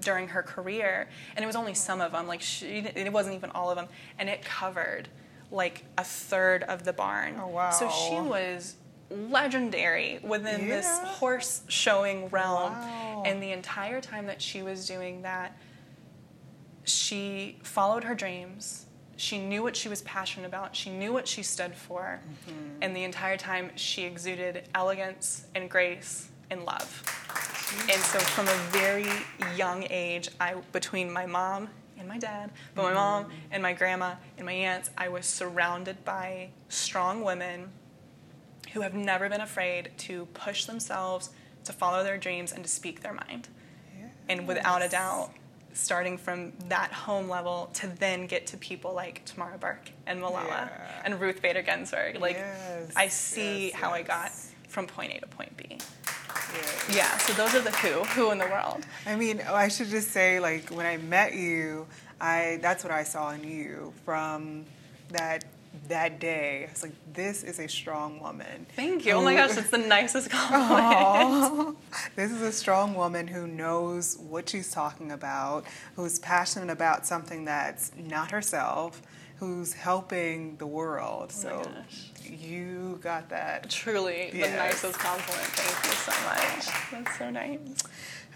during 0.00 0.28
her 0.28 0.42
career 0.42 1.08
and 1.36 1.42
it 1.44 1.46
was 1.46 1.54
only 1.56 1.74
some 1.74 2.00
of 2.00 2.10
them 2.12 2.26
like 2.26 2.40
she 2.40 2.78
it 2.78 3.12
wasn't 3.12 3.34
even 3.34 3.50
all 3.50 3.70
of 3.70 3.76
them 3.76 3.86
and 4.18 4.28
it 4.28 4.42
covered 4.44 5.08
like 5.52 5.84
a 5.96 6.02
third 6.02 6.62
of 6.64 6.82
the 6.84 6.92
barn 6.92 7.36
Oh, 7.40 7.46
wow. 7.48 7.70
so 7.70 7.88
she 7.88 8.14
was 8.20 8.74
legendary 9.12 10.20
within 10.22 10.68
this 10.68 10.98
horse 11.00 11.62
showing 11.68 12.28
realm 12.28 12.72
Wow. 12.72 13.22
and 13.24 13.42
the 13.42 13.52
entire 13.52 14.00
time 14.00 14.26
that 14.26 14.40
she 14.40 14.62
was 14.62 14.86
doing 14.86 15.22
that 15.22 15.56
she 16.84 17.58
followed 17.62 18.04
her 18.04 18.14
dreams. 18.14 18.86
She 19.16 19.38
knew 19.38 19.62
what 19.62 19.76
she 19.76 19.88
was 19.88 20.02
passionate 20.02 20.46
about. 20.46 20.74
She 20.74 20.90
knew 20.90 21.12
what 21.12 21.28
she 21.28 21.42
stood 21.42 21.74
for. 21.74 22.20
Mm-hmm. 22.48 22.82
And 22.82 22.96
the 22.96 23.04
entire 23.04 23.36
time, 23.36 23.70
she 23.76 24.02
exuded 24.02 24.68
elegance 24.74 25.46
and 25.54 25.70
grace 25.70 26.28
and 26.50 26.64
love. 26.64 27.02
And 27.90 28.00
so, 28.00 28.18
from 28.18 28.48
a 28.48 28.54
very 28.70 29.08
young 29.56 29.86
age, 29.90 30.28
I 30.40 30.54
between 30.72 31.10
my 31.10 31.26
mom 31.26 31.68
and 31.98 32.08
my 32.08 32.18
dad, 32.18 32.50
but 32.74 32.82
my 32.82 32.88
mm-hmm. 32.88 32.96
mom 32.96 33.26
and 33.50 33.62
my 33.62 33.72
grandma 33.72 34.14
and 34.36 34.44
my 34.44 34.52
aunts, 34.52 34.90
I 34.98 35.08
was 35.08 35.24
surrounded 35.24 36.04
by 36.04 36.50
strong 36.68 37.22
women 37.22 37.70
who 38.72 38.80
have 38.80 38.94
never 38.94 39.28
been 39.28 39.40
afraid 39.40 39.90
to 39.98 40.26
push 40.26 40.64
themselves, 40.64 41.30
to 41.64 41.72
follow 41.72 42.02
their 42.04 42.18
dreams, 42.18 42.52
and 42.52 42.64
to 42.64 42.70
speak 42.70 43.02
their 43.02 43.12
mind. 43.12 43.48
And 44.28 44.46
without 44.48 44.82
a 44.82 44.88
doubt 44.88 45.30
starting 45.74 46.18
from 46.18 46.52
that 46.68 46.92
home 46.92 47.28
level 47.28 47.70
to 47.74 47.86
then 47.98 48.26
get 48.26 48.46
to 48.48 48.56
people 48.58 48.92
like 48.94 49.24
Tarana 49.24 49.58
Burke 49.58 49.90
and 50.06 50.20
Malala 50.20 50.46
Yeah. 50.46 51.02
and 51.04 51.20
Ruth 51.20 51.40
Bader 51.42 51.62
Ginsburg. 51.62 52.20
Like 52.20 52.36
Yes, 52.36 52.92
I 52.94 53.08
see 53.08 53.66
yes, 53.68 53.74
how 53.74 53.90
I 53.90 54.02
got 54.02 54.30
from 54.68 54.86
point 54.86 55.12
A 55.14 55.20
to 55.20 55.26
point 55.26 55.56
B. 55.56 55.64
Yeah. 55.70 56.94
yeah 56.94 57.16
so 57.18 57.32
those 57.34 57.54
are 57.54 57.60
the 57.62 57.70
who 57.72 58.04
who 58.04 58.30
in 58.30 58.38
the 58.38 58.46
world. 58.46 58.84
I 59.06 59.16
mean, 59.16 59.42
oh, 59.48 59.54
I 59.54 59.68
should 59.68 59.88
just 59.88 60.10
say, 60.10 60.40
like, 60.40 60.68
when 60.70 60.86
I 60.86 60.98
met 60.98 61.34
you, 61.34 61.86
I 62.20 62.58
that's 62.62 62.84
what 62.84 62.92
I 62.92 63.04
saw 63.04 63.30
in 63.30 63.42
you 63.44 63.92
from 64.04 64.64
that 65.08 65.44
that 65.88 66.18
day. 66.20 66.66
I 66.68 66.72
was 66.72 66.82
like, 66.82 66.92
this 67.12 67.42
is 67.42 67.58
a 67.58 67.68
strong 67.68 68.20
woman. 68.20 68.66
thank 68.76 69.04
you 69.04 69.12
oh 69.12 69.22
my 69.22 69.34
gosh 69.34 69.52
that's 69.52 69.70
the 69.70 69.78
nicest 69.78 70.30
compliment 70.36 71.76
this 72.16 72.30
is 72.30 72.40
a 72.42 72.52
strong 72.52 72.94
woman 72.94 73.26
who 73.26 73.46
knows 73.46 74.16
what 74.18 74.48
she's 74.48 74.70
talking 74.70 75.12
about, 75.12 75.64
who's 75.96 76.18
passionate 76.18 76.70
about 76.70 77.06
something 77.06 77.44
that's 77.44 77.92
not 77.96 78.30
herself, 78.30 79.02
who's 79.38 79.72
helping 79.74 80.56
the 80.56 80.66
world. 80.66 81.30
Oh 81.34 81.40
so 81.40 81.62
you 82.24 82.98
got 83.02 83.28
that. 83.30 83.68
truly 83.68 84.30
the 84.32 84.38
nicest 84.48 84.98
compliment 84.98 85.46
thank 85.48 85.84
you 85.84 85.98
so 85.98 86.12
much 86.24 86.92
that's 87.04 87.18
so 87.18 87.30
nice 87.30 87.58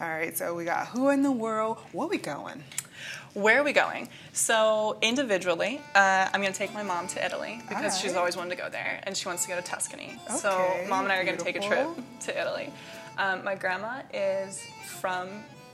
All 0.00 0.08
right, 0.08 0.36
so 0.36 0.54
we 0.54 0.64
got 0.64 0.88
who 0.88 1.08
in 1.10 1.22
the 1.22 1.32
world? 1.32 1.78
Where 1.92 2.08
we 2.08 2.18
going? 2.18 2.64
Where 3.36 3.60
are 3.60 3.64
we 3.64 3.74
going? 3.74 4.08
So 4.32 4.96
individually, 5.02 5.78
uh, 5.94 6.26
I'm 6.32 6.40
going 6.40 6.54
to 6.54 6.58
take 6.58 6.72
my 6.72 6.82
mom 6.82 7.06
to 7.08 7.22
Italy 7.22 7.60
because 7.68 8.00
she's 8.00 8.14
always 8.14 8.34
wanted 8.34 8.56
to 8.56 8.56
go 8.56 8.70
there, 8.70 8.98
and 9.02 9.14
she 9.14 9.28
wants 9.28 9.42
to 9.42 9.50
go 9.50 9.56
to 9.56 9.62
Tuscany. 9.62 10.18
so 10.38 10.58
mom 10.88 11.04
and 11.04 11.12
I 11.12 11.18
are 11.18 11.24
going 11.24 11.36
to 11.36 11.44
take 11.44 11.56
a 11.56 11.60
trip 11.60 11.86
to 12.20 12.40
Italy. 12.40 12.72
Um, 13.18 13.44
my 13.44 13.54
grandma 13.54 14.00
is 14.14 14.64
from 14.86 15.28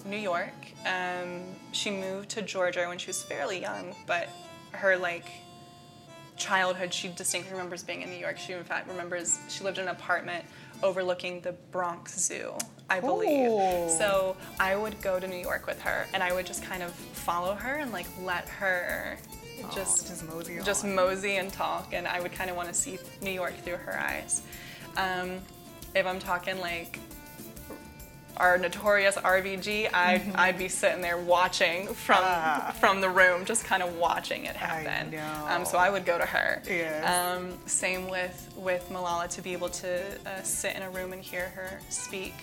New 0.04 0.16
York. 0.16 0.52
Um, 0.84 1.42
she 1.70 1.92
moved 1.92 2.30
to 2.30 2.42
Georgia 2.42 2.84
when 2.88 2.98
she 2.98 3.06
was 3.06 3.22
fairly 3.22 3.60
young, 3.60 3.94
but 4.08 4.28
her 4.72 4.96
like 4.96 5.26
childhood, 6.36 6.92
she 6.92 7.10
distinctly 7.10 7.52
remembers 7.52 7.84
being 7.84 8.02
in 8.02 8.10
New 8.10 8.18
York. 8.18 8.38
She 8.38 8.54
in 8.54 8.64
fact 8.64 8.88
remembers 8.88 9.38
she 9.48 9.62
lived 9.62 9.78
in 9.78 9.84
an 9.84 9.90
apartment 9.90 10.44
overlooking 10.82 11.40
the 11.40 11.52
Bronx 11.70 12.18
Zoo, 12.18 12.54
I 12.90 13.00
believe. 13.00 13.90
So 13.90 14.36
I 14.58 14.76
would 14.76 15.00
go 15.02 15.18
to 15.20 15.26
New 15.26 15.36
York 15.36 15.66
with 15.66 15.80
her, 15.82 16.06
and 16.12 16.22
I 16.22 16.32
would 16.32 16.46
just 16.46 16.62
kind 16.62 16.82
of 16.82 16.92
follow 16.92 17.54
her 17.54 17.76
and 17.76 17.92
like 17.92 18.06
let 18.22 18.48
her 18.48 19.18
just 19.72 20.08
just 20.08 20.28
mosey 20.28 20.58
just 20.64 20.84
mosey 20.84 21.36
and 21.36 21.52
talk, 21.52 21.92
and 21.92 22.06
I 22.06 22.20
would 22.20 22.32
kind 22.32 22.50
of 22.50 22.56
want 22.56 22.68
to 22.68 22.74
see 22.74 22.98
New 23.20 23.30
York 23.30 23.54
through 23.64 23.76
her 23.76 23.98
eyes. 23.98 24.42
Um, 24.96 25.38
if 25.94 26.06
I'm 26.06 26.18
talking 26.18 26.58
like 26.60 26.98
our 28.36 28.58
notorious 28.58 29.16
RBG, 29.16 29.92
I'd, 29.92 30.22
I'd 30.34 30.58
be 30.58 30.68
sitting 30.68 31.00
there 31.02 31.18
watching 31.18 31.86
from 31.88 32.16
Mm-hmm. 32.16 32.24
Ah. 32.68 32.74
from 32.80 33.00
the 33.00 33.08
room, 33.10 33.44
just 33.44 33.64
kind 33.64 33.82
of 33.82 33.96
watching 33.96 34.44
it 34.46 34.56
happen. 34.56 35.10
know. 35.12 35.46
Um, 35.48 35.64
so 35.64 35.78
I 35.78 35.90
would 35.90 36.04
go 36.06 36.18
to 36.18 36.24
her. 36.26 36.62
Yes. 36.66 37.06
Um, 37.08 37.58
same 37.66 38.08
with 38.08 38.52
with 38.56 38.88
Malala 38.90 39.28
to 39.30 39.42
be 39.42 39.52
able 39.52 39.68
to 39.70 40.02
uh, 40.26 40.42
sit 40.42 40.74
in 40.76 40.82
a 40.82 40.90
room 40.90 41.12
and 41.12 41.22
hear 41.22 41.48
her 41.50 41.78
speak. 41.88 42.34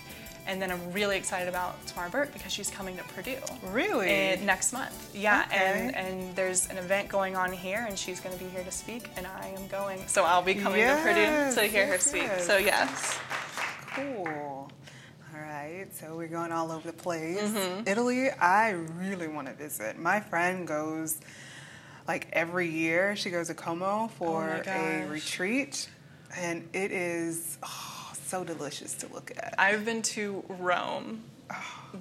And 0.46 0.60
then 0.60 0.70
I'm 0.70 0.92
really 0.92 1.16
excited 1.18 1.48
about 1.48 1.84
Tarana 1.86 2.10
Burke 2.10 2.32
because 2.32 2.50
she's 2.50 2.70
coming 2.70 2.96
to 2.96 3.04
Purdue. 3.04 3.36
Really? 3.70 4.10
in- 4.32 4.46
next 4.46 4.72
month. 4.72 5.14
Yeah, 5.14 5.46
and, 5.52 5.90
Okay. 5.90 5.98
and 5.98 6.34
there's 6.34 6.68
an 6.70 6.78
event 6.78 7.08
going 7.08 7.36
on 7.36 7.52
here, 7.52 7.84
and 7.86 7.96
she's 7.98 8.20
going 8.20 8.36
to 8.36 8.42
be 8.42 8.48
here 8.50 8.64
to 8.64 8.70
speak, 8.72 9.10
and 9.16 9.26
I 9.26 9.48
am 9.56 9.66
going. 9.68 10.02
So 10.08 10.24
I'll 10.24 10.42
be 10.42 10.54
coming 10.54 10.80
Yes, 10.80 10.98
to 11.04 11.54
Purdue 11.54 11.60
to 11.62 11.68
hear 11.72 11.86
her 11.86 11.98
speak. 11.98 12.30
So, 12.38 12.56
yes. 12.56 13.18
Cool. 13.94 14.70
Right, 15.50 15.88
so 15.92 16.16
we're 16.16 16.28
going 16.28 16.52
all 16.52 16.70
over 16.70 16.86
the 16.86 16.96
place. 16.96 17.40
Mm-hmm. 17.40 17.88
Italy, 17.88 18.30
I 18.30 18.70
really 18.70 19.26
want 19.26 19.48
to 19.48 19.52
visit. 19.54 19.98
My 19.98 20.20
friend 20.20 20.64
goes 20.64 21.18
like 22.06 22.28
every 22.32 22.68
year. 22.68 23.16
She 23.16 23.30
goes 23.30 23.48
to 23.48 23.54
Como 23.54 24.06
for 24.16 24.62
Oh 24.64 24.70
a 24.70 25.06
retreat, 25.08 25.88
and 26.36 26.68
it 26.72 26.92
is 26.92 27.58
oh, 27.64 28.12
so 28.26 28.44
delicious 28.44 28.94
to 28.94 29.12
look 29.12 29.32
at. 29.36 29.56
I've 29.58 29.84
been 29.84 30.02
to 30.02 30.44
Rome 30.46 31.24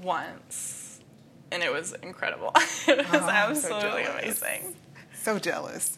once, 0.04 1.00
and 1.52 1.64
it 1.64 1.72
was 1.72 1.94
incredible. 2.04 2.52
it 2.88 2.98
was 2.98 3.08
Oh, 3.12 3.20
so 3.20 3.30
absolutely 3.30 4.04
jealous. 4.04 4.42
amazing. 4.44 4.76
So 5.24 5.40
jealous. 5.40 5.98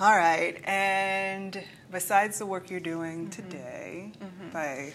All 0.00 0.16
right, 0.16 0.60
and 0.68 1.64
besides 1.90 2.38
the 2.38 2.46
work 2.46 2.70
you're 2.70 2.78
doing 2.78 3.28
Mm-hmm. 3.28 3.48
today 3.50 4.12
by 4.52 4.92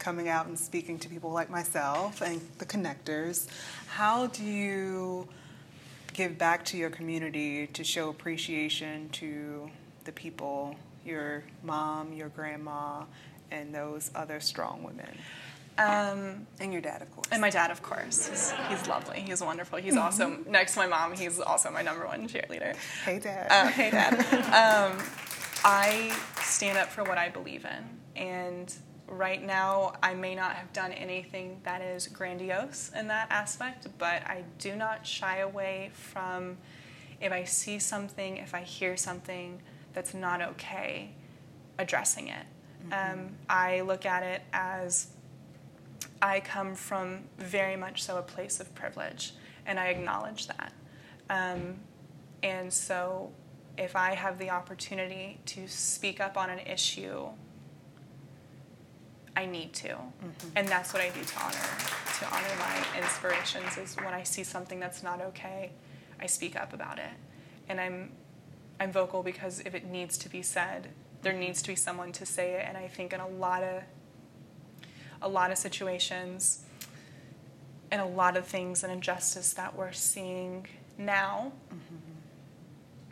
coming 0.00 0.28
out 0.28 0.46
and 0.46 0.58
speaking 0.58 0.98
to 0.98 1.08
people 1.08 1.30
like 1.30 1.48
myself 1.50 2.20
and 2.22 2.40
the 2.58 2.64
connectors, 2.66 3.46
how 3.86 4.26
do 4.28 4.42
you 4.42 5.28
give 6.12 6.36
back 6.36 6.64
to 6.64 6.76
your 6.76 6.90
community 6.90 7.68
to 7.68 7.84
show 7.84 8.08
appreciation 8.08 9.08
to 9.10 9.70
the 10.04 10.12
people, 10.12 10.74
your 11.04 11.44
mom, 11.62 12.12
your 12.12 12.30
grandma, 12.30 13.04
and 13.52 13.72
those 13.72 14.10
other 14.14 14.40
strong 14.40 14.82
women? 14.82 15.16
Um, 15.78 16.46
And 16.58 16.72
your 16.72 16.82
dad, 16.82 17.00
of 17.00 17.10
course. 17.14 17.28
and 17.32 17.40
my 17.40 17.48
dad, 17.48 17.70
of 17.70 17.82
course, 17.82 18.26
he's, 18.28 18.52
he's 18.68 18.86
lovely. 18.86 19.20
He's 19.20 19.40
wonderful. 19.40 19.78
He's 19.78 19.96
also 19.96 20.36
next 20.46 20.74
to 20.74 20.80
my 20.80 20.86
mom. 20.86 21.14
He's 21.16 21.38
also 21.40 21.70
my 21.70 21.80
number 21.80 22.06
one 22.06 22.28
cheerleader. 22.28 22.74
hey, 23.04 23.18
dad. 23.18 23.46
Uh, 23.50 23.68
hey, 23.68 23.90
Dad. 23.90 24.14
um, 24.92 24.98
I 25.64 26.14
stand 26.42 26.76
up 26.76 26.88
for 26.88 27.02
what 27.04 27.16
I 27.16 27.28
believe 27.30 27.64
in. 27.64 28.22
And 28.22 28.74
right 29.10 29.44
now, 29.44 29.94
I 30.02 30.14
may 30.14 30.34
not 30.34 30.54
have 30.54 30.72
done 30.72 30.92
anything 30.92 31.60
that 31.64 31.82
is 31.82 32.06
grandiose 32.06 32.90
in 32.96 33.08
that 33.08 33.26
aspect, 33.30 33.88
but 33.98 34.22
I 34.26 34.44
do 34.58 34.76
not 34.76 35.06
shy 35.06 35.38
away 35.38 35.90
from 35.92 36.56
if 37.20 37.32
I 37.32 37.44
see 37.44 37.78
something, 37.78 38.38
if 38.38 38.54
I 38.54 38.62
hear 38.62 38.96
something 38.96 39.60
that's 39.92 40.14
not 40.14 40.40
okay, 40.40 41.10
addressing 41.78 42.28
it. 42.28 42.46
Um, 42.92 43.36
I 43.48 43.82
look 43.82 44.06
at 44.06 44.22
it 44.22 44.42
as 44.52 45.08
I 46.22 46.40
come 46.40 46.74
from 46.74 47.24
very 47.38 47.76
much 47.76 48.02
so 48.02 48.16
a 48.16 48.22
place 48.22 48.60
of 48.60 48.74
privilege, 48.74 49.34
and 49.66 49.78
I 49.78 49.86
acknowledge 49.86 50.46
that. 50.46 50.72
Um, 51.28 51.80
and 52.42 52.72
so, 52.72 53.32
if 53.76 53.96
I 53.96 54.14
have 54.14 54.38
the 54.38 54.50
opportunity 54.50 55.40
to 55.46 55.68
speak 55.68 56.20
up 56.20 56.36
on 56.36 56.50
an 56.50 56.60
issue, 56.60 57.28
I 59.36 59.46
need 59.46 59.72
to, 59.74 59.88
mm-hmm. 59.88 60.48
and 60.56 60.66
that's 60.68 60.92
what 60.92 61.02
I 61.02 61.10
do 61.10 61.22
to 61.22 61.40
honor 61.40 61.68
to 62.18 62.26
honor 62.34 62.54
my 62.58 62.98
inspirations. 62.98 63.78
Is 63.78 63.96
when 63.96 64.12
I 64.12 64.22
see 64.22 64.44
something 64.44 64.80
that's 64.80 65.02
not 65.02 65.20
okay, 65.20 65.70
I 66.20 66.26
speak 66.26 66.56
up 66.56 66.72
about 66.72 66.98
it, 66.98 67.12
and 67.68 67.80
I'm 67.80 68.10
I'm 68.80 68.90
vocal 68.90 69.22
because 69.22 69.60
if 69.60 69.74
it 69.74 69.84
needs 69.84 70.16
to 70.18 70.28
be 70.28 70.42
said, 70.42 70.88
there 71.22 71.34
needs 71.34 71.60
to 71.62 71.68
be 71.68 71.76
someone 71.76 72.12
to 72.12 72.24
say 72.24 72.54
it. 72.54 72.64
And 72.66 72.76
I 72.76 72.88
think 72.88 73.12
in 73.12 73.20
a 73.20 73.28
lot 73.28 73.62
of 73.62 73.82
a 75.22 75.28
lot 75.28 75.50
of 75.50 75.58
situations 75.58 76.62
and 77.90 78.00
a 78.00 78.06
lot 78.06 78.36
of 78.36 78.46
things 78.46 78.82
and 78.82 78.92
injustice 78.92 79.52
that 79.52 79.76
we're 79.76 79.92
seeing 79.92 80.66
now, 80.96 81.52
mm-hmm. 81.68 81.96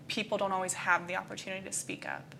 people 0.07 0.39
don't 0.39 0.53
always 0.53 0.73
have 0.73 1.07
the 1.07 1.16
opportunity 1.16 1.65
to 1.66 1.73
speak 1.73 2.09
up. 2.09 2.35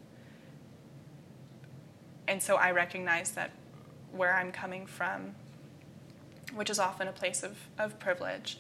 And 2.27 2.43
so 2.43 2.57
I 2.57 2.71
recognize 2.71 3.33
that 3.33 3.51
where 4.13 4.35
I'm 4.35 4.53
coming 4.53 4.87
from, 4.87 5.35
which 6.55 6.71
is 6.71 6.79
often 6.79 7.09
a 7.09 7.13
place 7.13 7.43
of, 7.43 7.57
of 7.79 7.99
privilege, 7.99 8.59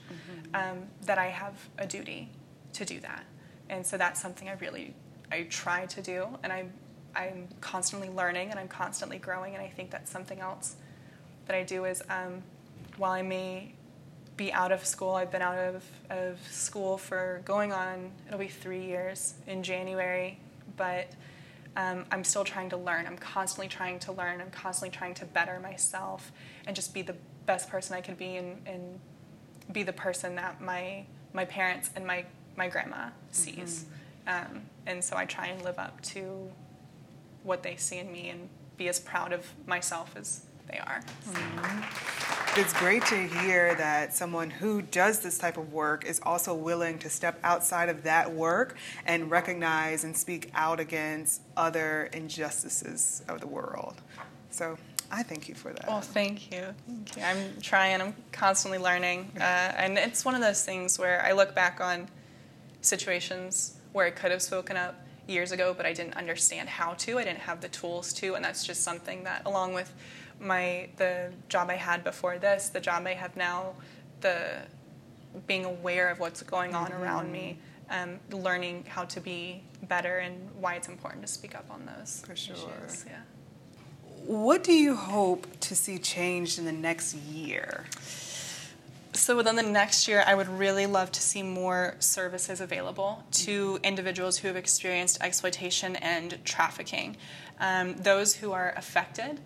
um, 0.55 0.85
that 1.07 1.19
I 1.19 1.27
have 1.27 1.69
a 1.79 1.87
duty 1.87 2.29
to 2.75 2.85
do 2.85 3.01
that. 3.01 3.25
And 3.69 3.87
so 3.87 3.97
that's 3.97 4.20
something 4.20 4.49
I 4.49 4.55
really 4.55 4.95
I 5.31 5.43
try 5.43 5.87
to 5.87 6.03
do, 6.03 6.27
and 6.43 6.53
I'm 6.53 6.73
I'm 7.15 7.49
constantly 7.61 8.09
learning 8.11 8.51
and 8.51 8.59
I'm 8.59 8.69
constantly 8.69 9.19
growing, 9.19 9.55
and 9.55 9.62
I 9.62 9.69
think 9.69 9.91
that's 9.91 10.11
something 10.11 10.41
else 10.41 10.77
that 11.47 11.57
I 11.57 11.65
do 11.65 11.85
is 11.85 12.03
um, 12.09 12.43
while 12.97 13.12
I 13.12 13.23
may 13.23 13.73
be 14.37 14.53
out 14.53 14.70
of 14.70 14.85
school, 14.87 15.15
I've 15.15 15.33
been 15.33 15.43
out 15.43 15.59
of, 15.59 15.85
of 16.11 16.39
school 16.49 16.97
for 16.97 17.43
going 17.45 17.73
on, 17.73 18.12
it'll 18.27 18.39
be 18.39 18.47
three 18.47 18.85
years 18.85 19.35
in 19.47 19.62
January, 19.62 20.39
but 20.77 21.09
um, 21.77 22.05
I'm 22.11 22.24
still 22.24 22.45
trying 22.45 22.70
to 22.70 22.77
learn. 22.77 23.07
I'm 23.07 23.19
constantly 23.19 23.69
trying 23.69 23.99
to 24.01 24.12
learn. 24.12 24.40
I'm 24.40 24.51
constantly 24.51 24.97
trying 24.97 25.15
to 25.15 25.24
better 25.24 25.61
myself 25.61 26.32
and 26.66 26.74
just 26.74 26.93
be 26.93 27.03
the 27.03 27.15
best 27.47 27.69
person 27.69 27.97
I 27.97 28.01
could 28.01 28.19
be 28.19 28.36
and, 28.36 28.61
and 28.66 29.01
be 29.73 29.82
the 29.82 29.93
person 29.93 30.35
that 30.36 30.61
my, 30.61 31.05
my 31.32 31.45
parents 31.45 31.90
and 31.95 32.07
my, 32.07 32.24
my 32.57 32.69
grandma 32.69 33.11
sees. 33.31 33.85
Um, 34.27 34.62
and 34.86 35.03
so 35.03 35.16
I 35.16 35.24
try 35.24 35.47
and 35.47 35.62
live 35.62 35.78
up 35.78 36.01
to 36.03 36.51
what 37.43 37.62
they 37.62 37.77
see 37.77 37.99
in 37.99 38.11
me 38.12 38.28
and 38.28 38.49
be 38.77 38.89
as 38.89 39.01
proud 39.01 39.32
of 39.32 39.47
myself 39.66 40.15
as 40.16 40.43
they 40.70 40.78
are. 40.78 41.01
It's 42.57 42.73
great 42.73 43.05
to 43.07 43.16
hear 43.16 43.74
that 43.77 44.15
someone 44.15 44.51
who 44.51 44.82
does 44.82 45.20
this 45.20 45.39
type 45.39 45.57
of 45.57 45.73
work 45.73 46.05
is 46.05 46.20
also 46.24 46.55
willing 46.55 46.99
to 47.01 47.09
step 47.09 47.39
outside 47.45 47.89
of 47.89 48.03
that 48.03 48.32
work 48.32 48.77
and 49.07 49.31
recognize 49.31 50.03
and 50.03 50.16
speak 50.16 50.51
out 50.55 50.81
against 50.81 51.43
other 51.57 52.09
injustices 52.12 53.23
of 53.28 53.40
the 53.40 53.47
world. 53.47 54.01
So 54.51 54.77
I 55.11 55.23
thank 55.23 55.49
you 55.49 55.55
for 55.55 55.73
that. 55.73 55.86
Well, 55.86 56.01
thank 56.01 56.51
you. 56.53 56.74
Thank 56.86 57.16
you. 57.16 57.23
I'm 57.23 57.61
trying. 57.61 58.01
I'm 58.01 58.15
constantly 58.32 58.78
learning, 58.78 59.31
uh, 59.36 59.43
and 59.77 59.97
it's 59.97 60.24
one 60.24 60.35
of 60.35 60.40
those 60.40 60.65
things 60.65 60.99
where 60.99 61.23
I 61.24 61.32
look 61.32 61.55
back 61.55 61.81
on 61.81 62.09
situations 62.81 63.77
where 63.93 64.07
I 64.07 64.11
could 64.11 64.31
have 64.31 64.43
spoken 64.43 64.77
up 64.77 65.07
years 65.27 65.53
ago, 65.53 65.74
but 65.74 65.86
I 65.86 65.93
didn't 65.93 66.16
understand 66.16 66.69
how 66.69 66.95
to. 66.95 67.19
I 67.19 67.24
didn't 67.24 67.40
have 67.40 67.61
the 67.61 67.69
tools 67.69 68.12
to, 68.15 68.35
and 68.35 68.45
that's 68.45 68.66
just 68.66 68.82
something 68.82 69.24
that, 69.24 69.43
along 69.47 69.74
with 69.74 69.93
my 70.40 70.89
the 70.97 71.32
job 71.48 71.70
I 71.70 71.74
had 71.77 72.05
before 72.05 72.39
this, 72.39 72.69
the 72.69 72.81
job 72.81 73.06
I 73.06 73.15
have 73.15 73.36
now, 73.36 73.74
the 74.20 74.62
being 75.47 75.65
aware 75.65 76.09
of 76.09 76.19
what's 76.20 76.43
going 76.43 76.74
on 76.74 76.93
around 76.93 77.31
me, 77.31 77.59
um, 77.90 78.19
learning 78.31 78.85
how 78.89 79.05
to 79.05 79.20
be 79.20 79.62
better, 79.89 80.19
and 80.19 80.48
why 80.60 80.74
it's 80.74 80.89
important 80.89 81.23
to 81.27 81.32
speak 81.32 81.55
up 81.55 81.66
on 81.70 81.86
those 81.86 82.23
For 82.27 82.35
sure. 82.36 82.56
issues. 82.56 83.05
Yeah. 83.06 83.20
what 84.27 84.65
do 84.65 84.73
you 84.73 84.94
hope 84.97 85.47
to 85.60 85.74
see 85.77 85.98
changed 85.98 86.59
in 86.59 86.65
the 86.65 86.73
next 86.73 87.15
year? 87.15 87.86
So 89.15 89.36
within 89.36 89.56
the 89.56 89.62
next 89.62 90.06
year, 90.06 90.23
I 90.27 90.35
would 90.35 90.48
really 90.48 90.86
love 90.86 91.10
to 91.12 91.20
see 91.20 91.43
more 91.43 91.97
services 91.98 92.60
available 92.60 93.24
to 93.32 93.81
individuals 93.82 94.39
who 94.39 94.48
have 94.48 94.56
experienced 94.56 95.19
exploitation 95.20 95.97
and 95.97 96.39
trafficking. 96.44 97.16
Um, 97.59 97.97
those 97.97 98.35
who 98.36 98.52
are 98.52 98.73
affected 98.77 99.40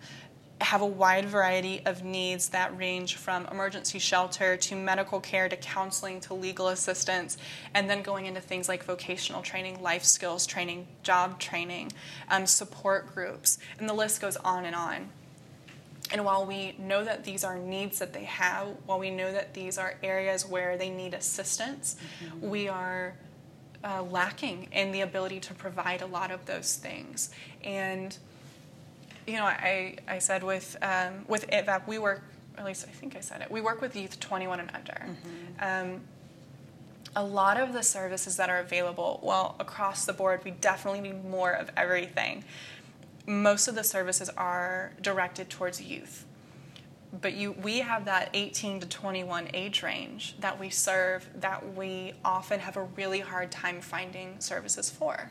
have 0.61 0.81
a 0.81 0.85
wide 0.85 1.25
variety 1.25 1.81
of 1.85 2.03
needs 2.03 2.49
that 2.49 2.77
range 2.77 3.15
from 3.15 3.45
emergency 3.47 3.99
shelter 3.99 4.55
to 4.55 4.75
medical 4.75 5.19
care 5.19 5.49
to 5.49 5.55
counseling 5.57 6.19
to 6.21 6.33
legal 6.33 6.69
assistance, 6.69 7.37
and 7.73 7.89
then 7.89 8.01
going 8.01 8.25
into 8.25 8.39
things 8.39 8.69
like 8.69 8.83
vocational 8.83 9.41
training, 9.41 9.81
life 9.81 10.03
skills 10.03 10.45
training, 10.45 10.87
job 11.03 11.39
training, 11.39 11.91
um, 12.29 12.45
support 12.45 13.13
groups, 13.13 13.57
and 13.79 13.89
the 13.89 13.93
list 13.93 14.21
goes 14.21 14.37
on 14.37 14.65
and 14.65 14.75
on. 14.75 15.09
And 16.11 16.23
while 16.23 16.45
we 16.45 16.75
know 16.77 17.03
that 17.03 17.23
these 17.23 17.43
are 17.43 17.57
needs 17.57 17.99
that 17.99 18.13
they 18.13 18.25
have, 18.25 18.67
while 18.85 18.99
we 18.99 19.09
know 19.09 19.31
that 19.31 19.53
these 19.53 19.77
are 19.77 19.95
areas 20.03 20.45
where 20.45 20.77
they 20.77 20.89
need 20.89 21.13
assistance, 21.13 21.95
we 22.39 22.67
are 22.67 23.15
uh, 23.83 24.03
lacking 24.03 24.67
in 24.71 24.91
the 24.91 25.01
ability 25.01 25.39
to 25.39 25.53
provide 25.53 26.01
a 26.01 26.05
lot 26.05 26.29
of 26.29 26.45
those 26.45 26.75
things. 26.75 27.31
And 27.63 28.17
you 29.27 29.33
know, 29.37 29.45
I, 29.45 29.95
I 30.07 30.19
said 30.19 30.43
with 30.43 30.75
um, 30.81 31.25
with 31.27 31.47
ITVAP, 31.49 31.87
we 31.87 31.97
work, 31.99 32.23
at 32.57 32.65
least 32.65 32.85
I 32.87 32.91
think 32.91 33.15
I 33.15 33.19
said 33.19 33.41
it, 33.41 33.49
we 33.51 33.61
work 33.61 33.81
with 33.81 33.95
youth 33.95 34.19
21 34.19 34.59
and 34.59 34.71
under. 34.73 35.07
Um, 35.59 36.01
a 37.15 37.23
lot 37.23 37.59
of 37.59 37.73
the 37.73 37.83
services 37.83 38.37
that 38.37 38.49
are 38.49 38.57
available, 38.59 39.19
well, 39.21 39.55
across 39.59 40.05
the 40.05 40.13
board, 40.13 40.41
we 40.43 40.51
definitely 40.51 41.01
need 41.01 41.23
more 41.25 41.51
of 41.51 41.69
everything. 41.77 42.43
Most 43.27 43.67
of 43.67 43.75
the 43.75 43.83
services 43.83 44.29
are 44.35 44.93
directed 45.01 45.49
towards 45.49 45.79
youth. 45.81 46.25
But 47.21 47.33
you, 47.35 47.51
we 47.51 47.79
have 47.79 48.05
that 48.05 48.29
18 48.33 48.79
to 48.79 48.87
21 48.87 49.49
age 49.53 49.83
range 49.83 50.35
that 50.39 50.59
we 50.59 50.69
serve 50.71 51.27
that 51.39 51.75
we 51.75 52.13
often 52.25 52.59
have 52.59 52.75
a 52.75 52.83
really 52.83 53.19
hard 53.19 53.51
time 53.51 53.81
finding 53.81 54.39
services 54.39 54.89
for. 54.89 55.29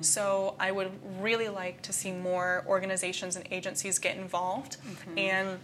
So 0.00 0.54
I 0.60 0.70
would 0.70 0.92
really 1.20 1.48
like 1.48 1.82
to 1.82 1.92
see 1.92 2.12
more 2.12 2.64
organizations 2.68 3.34
and 3.34 3.44
agencies 3.50 3.98
get 3.98 4.16
involved 4.16 4.76
and 5.18 5.58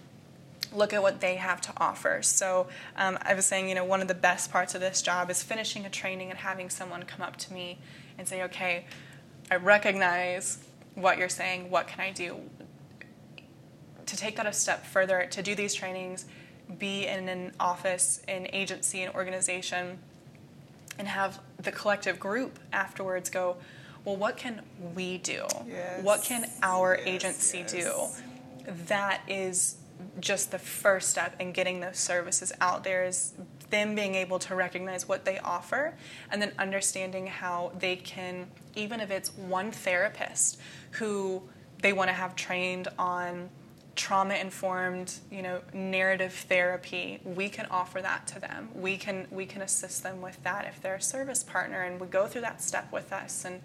look 0.74 0.92
at 0.92 1.02
what 1.02 1.20
they 1.20 1.36
have 1.36 1.60
to 1.62 1.72
offer. 1.76 2.20
So 2.22 2.66
um, 2.97 3.18
I 3.22 3.34
was 3.34 3.44
saying, 3.47 3.68
you 3.68 3.74
know, 3.76 3.84
one 3.84 4.01
of 4.02 4.09
the 4.09 4.14
best 4.14 4.51
parts 4.51 4.74
of 4.74 4.80
this 4.80 5.02
job 5.02 5.30
is 5.30 5.42
finishing 5.42 5.84
a 5.86 5.90
training 5.90 6.30
and 6.30 6.38
having 6.38 6.68
someone 6.70 7.02
come 7.05 7.22
up 7.22 7.36
to 7.38 7.52
me 7.52 7.78
and 8.18 8.26
say, 8.28 8.42
okay, 8.44 8.86
I 9.51 9.56
recognize 9.56 10.59
what 10.94 11.18
you're 11.18 11.28
saying. 11.28 11.70
What 11.70 11.86
can 11.88 12.01
I 12.01 12.10
do? 12.12 12.40
To 14.11 14.16
take 14.16 14.35
that 14.39 14.47
a 14.47 14.53
step 14.53 14.85
further, 14.85 15.28
to 15.31 15.41
do 15.41 15.55
these 15.55 15.73
trainings, 15.73 16.24
be 16.81 17.07
in 17.07 17.28
an 17.28 17.53
office, 17.61 18.20
an 18.27 18.49
agency, 18.53 19.03
an 19.03 19.15
organization, 19.15 20.01
and 20.99 21.07
have 21.07 21.39
the 21.62 21.70
collective 21.70 22.19
group 22.19 22.59
afterwards 22.73 23.31
go, 23.31 23.57
well, 24.05 24.16
what 24.16 24.37
can 24.37 24.62
we 24.97 25.19
do? 25.19 25.47
Yes. 25.65 26.03
What 26.03 26.24
can 26.24 26.51
our 26.61 26.97
Yes, 26.99 27.07
agency 27.07 27.59
yes. 27.59 27.70
do? 27.73 28.73
That 28.89 29.20
is 29.28 29.77
just 30.19 30.51
the 30.51 30.59
first 30.59 31.11
step 31.11 31.37
in 31.41 31.53
getting 31.53 31.78
those 31.78 31.97
services 31.97 32.53
out 32.61 32.82
there 32.82 33.05
is 33.05 33.35
them 33.70 33.95
being 33.95 34.16
able 34.16 34.41
to 34.41 34.57
recognize 34.57 35.07
what 35.07 35.24
they 35.24 35.39
offer 35.39 35.95
and 36.32 36.43
then 36.43 36.51
understanding 36.59 37.28
how 37.28 37.70
they 37.78 37.95
can 37.95 38.49
even 38.74 38.99
if 38.99 39.12
it's 39.12 39.32
one 39.37 39.70
therapist 39.70 40.59
who 40.93 41.41
they 41.81 41.93
want 41.93 42.09
to 42.09 42.15
have 42.15 42.35
trained 42.35 42.89
on 42.99 43.49
trauma 43.96 44.34
informed 44.34 45.14
you 45.30 45.42
know 45.42 45.60
narrative 45.72 46.32
therapy 46.32 47.20
we 47.24 47.48
can 47.48 47.66
offer 47.66 48.00
that 48.00 48.26
to 48.28 48.40
them. 48.40 48.68
We 48.74 48.96
can 48.96 49.26
we 49.30 49.46
can 49.46 49.62
assist 49.62 50.02
them 50.02 50.20
with 50.20 50.42
that 50.44 50.66
if 50.66 50.80
they're 50.80 50.96
a 50.96 51.02
service 51.02 51.42
partner 51.42 51.82
and 51.82 52.00
we 52.00 52.06
go 52.06 52.26
through 52.26 52.42
that 52.42 52.62
step 52.62 52.92
with 52.92 53.12
us 53.12 53.44
and 53.44 53.60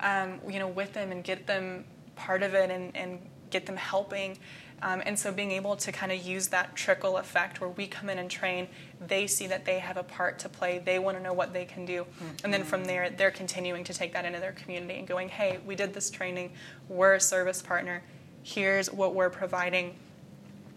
um, 0.00 0.40
you 0.50 0.58
know 0.58 0.68
with 0.68 0.92
them 0.92 1.12
and 1.12 1.22
get 1.24 1.46
them 1.46 1.84
part 2.16 2.42
of 2.42 2.54
it 2.54 2.70
and, 2.70 2.96
and 2.96 3.18
get 3.50 3.66
them 3.66 3.76
helping. 3.76 4.38
Um, 4.82 5.02
and 5.06 5.18
so 5.18 5.32
being 5.32 5.52
able 5.52 5.76
to 5.76 5.92
kind 5.92 6.12
of 6.12 6.22
use 6.22 6.48
that 6.48 6.74
trickle 6.74 7.16
effect 7.16 7.60
where 7.60 7.70
we 7.70 7.86
come 7.86 8.10
in 8.10 8.18
and 8.18 8.28
train 8.30 8.68
they 9.06 9.26
see 9.26 9.46
that 9.46 9.64
they 9.64 9.78
have 9.78 9.96
a 9.96 10.02
part 10.02 10.38
to 10.40 10.48
play 10.48 10.82
they 10.84 10.98
want 10.98 11.16
to 11.16 11.22
know 11.22 11.32
what 11.32 11.52
they 11.52 11.64
can 11.64 11.84
do. 11.84 12.06
And 12.42 12.52
then 12.52 12.64
from 12.64 12.84
there 12.84 13.10
they're 13.10 13.30
continuing 13.30 13.84
to 13.84 13.94
take 13.94 14.12
that 14.12 14.24
into 14.24 14.40
their 14.40 14.52
community 14.52 14.98
and 14.98 15.06
going 15.08 15.28
hey 15.28 15.58
we 15.66 15.74
did 15.74 15.94
this 15.94 16.10
training. 16.10 16.52
We're 16.88 17.14
a 17.14 17.20
service 17.20 17.62
partner 17.62 18.02
here's 18.44 18.92
what 18.92 19.14
we're 19.14 19.30
providing. 19.30 19.96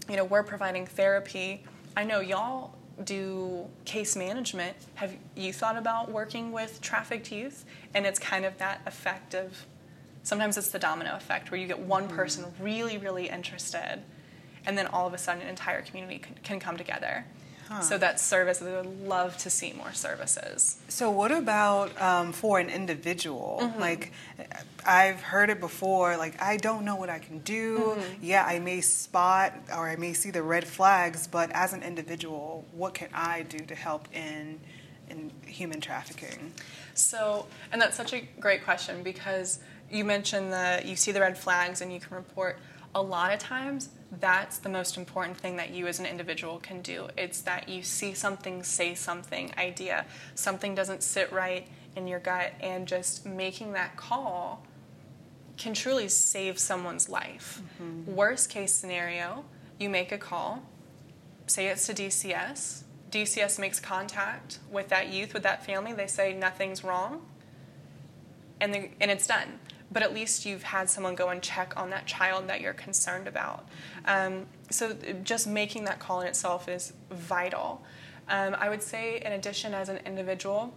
You 0.10 0.16
know 0.16 0.24
we're 0.24 0.44
providing 0.44 0.88
therapy. 0.88 1.64
I 1.96 2.04
know 2.04 2.22
y'all 2.22 2.74
do 3.04 3.68
case 3.86 4.16
management. 4.16 4.76
Have 4.96 5.16
you 5.36 5.54
thought 5.54 5.78
about 5.78 6.10
working 6.10 6.52
with 6.52 6.82
trafficked 6.82 7.32
youth? 7.32 7.64
And 7.94 8.08
it's 8.08 8.18
kind 8.18 8.44
of 8.46 8.58
that 8.58 8.82
effect 8.88 9.36
of 9.36 9.66
sometimes 10.28 10.58
it's 10.58 10.70
the 10.70 10.80
domino 10.80 11.16
effect 11.16 11.52
where 11.52 11.60
you 11.60 11.68
get 11.68 11.80
one 11.80 12.08
person 12.08 12.44
mm-hmm. 12.44 12.64
really 12.64 12.98
really 12.98 13.30
interested 13.30 14.02
and 14.66 14.78
then 14.78 14.86
all 14.88 15.08
of 15.08 15.14
a 15.14 15.18
sudden 15.18 15.42
an 15.42 15.48
entire 15.48 15.82
community 15.82 16.20
can, 16.20 16.36
can 16.44 16.60
come 16.60 16.76
together 16.76 17.26
so 17.82 17.98
that 17.98 18.20
service 18.20 18.62
i 18.62 18.66
would 18.66 19.08
love 19.08 19.38
to 19.38 19.50
see 19.50 19.74
more 19.74 19.94
services 19.94 20.78
So, 20.90 21.12
what 21.12 21.32
about 21.32 21.90
um, 22.02 22.32
for 22.32 22.60
an 22.60 22.70
individual? 22.70 23.60
Mm-hmm. 23.62 23.80
Like, 23.80 24.12
I've 24.86 25.22
heard 25.22 25.50
it 25.50 25.60
before. 25.60 26.18
Like, 26.18 26.42
I 26.42 26.58
don't 26.58 26.84
know 26.86 26.96
what 26.96 27.10
I 27.10 27.20
can 27.20 27.40
do. 27.40 27.78
Mm-hmm. 27.80 28.26
Yeah, 28.26 28.44
I 28.46 28.60
may 28.60 28.82
spot 28.82 29.54
or 29.76 29.88
I 29.90 29.96
may 29.96 30.14
see 30.14 30.32
the 30.32 30.42
red 30.44 30.66
flags, 30.66 31.28
but 31.28 31.52
as 31.52 31.74
an 31.74 31.84
individual, 31.84 32.66
what 32.72 32.94
can 32.94 33.10
I 33.14 33.44
do 33.44 33.60
to 33.60 33.76
help 33.76 34.08
in 34.14 34.60
in 35.10 35.32
human 35.46 35.80
trafficking? 35.82 36.54
So, 36.94 37.46
and 37.72 37.82
that's 37.82 37.96
such 37.96 38.14
a 38.14 38.22
great 38.40 38.64
question 38.64 39.04
because 39.04 39.60
you 39.92 40.04
mentioned 40.04 40.52
that 40.54 40.86
you 40.86 40.96
see 40.96 41.12
the 41.12 41.22
red 41.22 41.38
flags 41.38 41.82
and 41.82 41.92
you 41.94 42.00
can 42.00 42.16
report. 42.16 42.58
A 42.96 43.02
lot 43.02 43.32
of 43.34 43.40
times, 43.40 43.90
that's 44.12 44.58
the 44.60 44.70
most 44.70 44.98
important 44.98 45.38
thing 45.38 45.58
that 45.58 45.72
you 45.72 45.88
as 45.88 46.00
an 46.00 46.06
individual 46.06 46.60
can 46.60 46.82
do. 46.82 47.08
It's 47.18 47.42
that 47.42 47.68
you 47.68 47.84
see 47.84 48.14
something, 48.14 48.64
say 48.64 48.96
something, 48.96 49.52
idea, 49.58 50.06
something 50.36 50.76
doesn't 50.76 51.04
sit 51.04 51.32
right 51.32 51.68
in 51.96 52.08
your 52.08 52.20
gut, 52.20 52.54
and 52.62 52.88
just 52.88 53.26
making 53.26 53.74
that 53.74 53.98
call 53.98 54.66
can 55.58 55.74
truly 55.74 56.08
save 56.08 56.60
someone's 56.60 57.10
life. 57.10 57.62
Mm-hmm. 57.82 58.16
Worst 58.16 58.50
case 58.50 58.72
scenario, 58.74 59.44
you 59.80 59.90
make 59.90 60.12
a 60.12 60.18
call, 60.18 60.64
say 61.48 61.68
it's 61.68 61.86
to 61.88 61.94
DCS. 61.94 62.84
DCS 63.12 63.60
makes 63.60 63.80
contact 63.80 64.60
with 64.72 64.90
that 64.90 65.10
youth, 65.10 65.34
with 65.34 65.44
that 65.44 65.66
family. 65.66 65.94
They 65.94 66.08
say 66.08 66.34
nothing's 66.34 66.84
wrong, 66.84 67.26
and 68.62 68.74
they, 68.74 68.92
and 69.02 69.10
it's 69.10 69.28
done. 69.28 69.60
But 69.92 70.04
at 70.04 70.14
least 70.14 70.46
you've 70.46 70.64
had 70.64 70.90
someone 70.90 71.16
go 71.16 71.30
and 71.30 71.42
check 71.42 71.78
on 71.78 71.90
that 71.92 72.06
child 72.06 72.48
that 72.48 72.60
you're 72.62 72.74
concerned 72.74 73.28
about. 73.28 73.68
Um, 74.06 74.46
so 74.70 74.96
just 75.24 75.48
making 75.48 75.86
that 75.86 76.00
call 76.00 76.22
in 76.22 76.28
itself 76.28 76.68
is 76.68 76.94
vital. 77.10 77.84
Um, 78.28 78.56
I 78.60 78.68
would 78.70 78.84
say, 78.84 79.22
in 79.24 79.32
addition, 79.32 79.74
as 79.74 79.88
an 79.88 80.00
individual, 80.06 80.74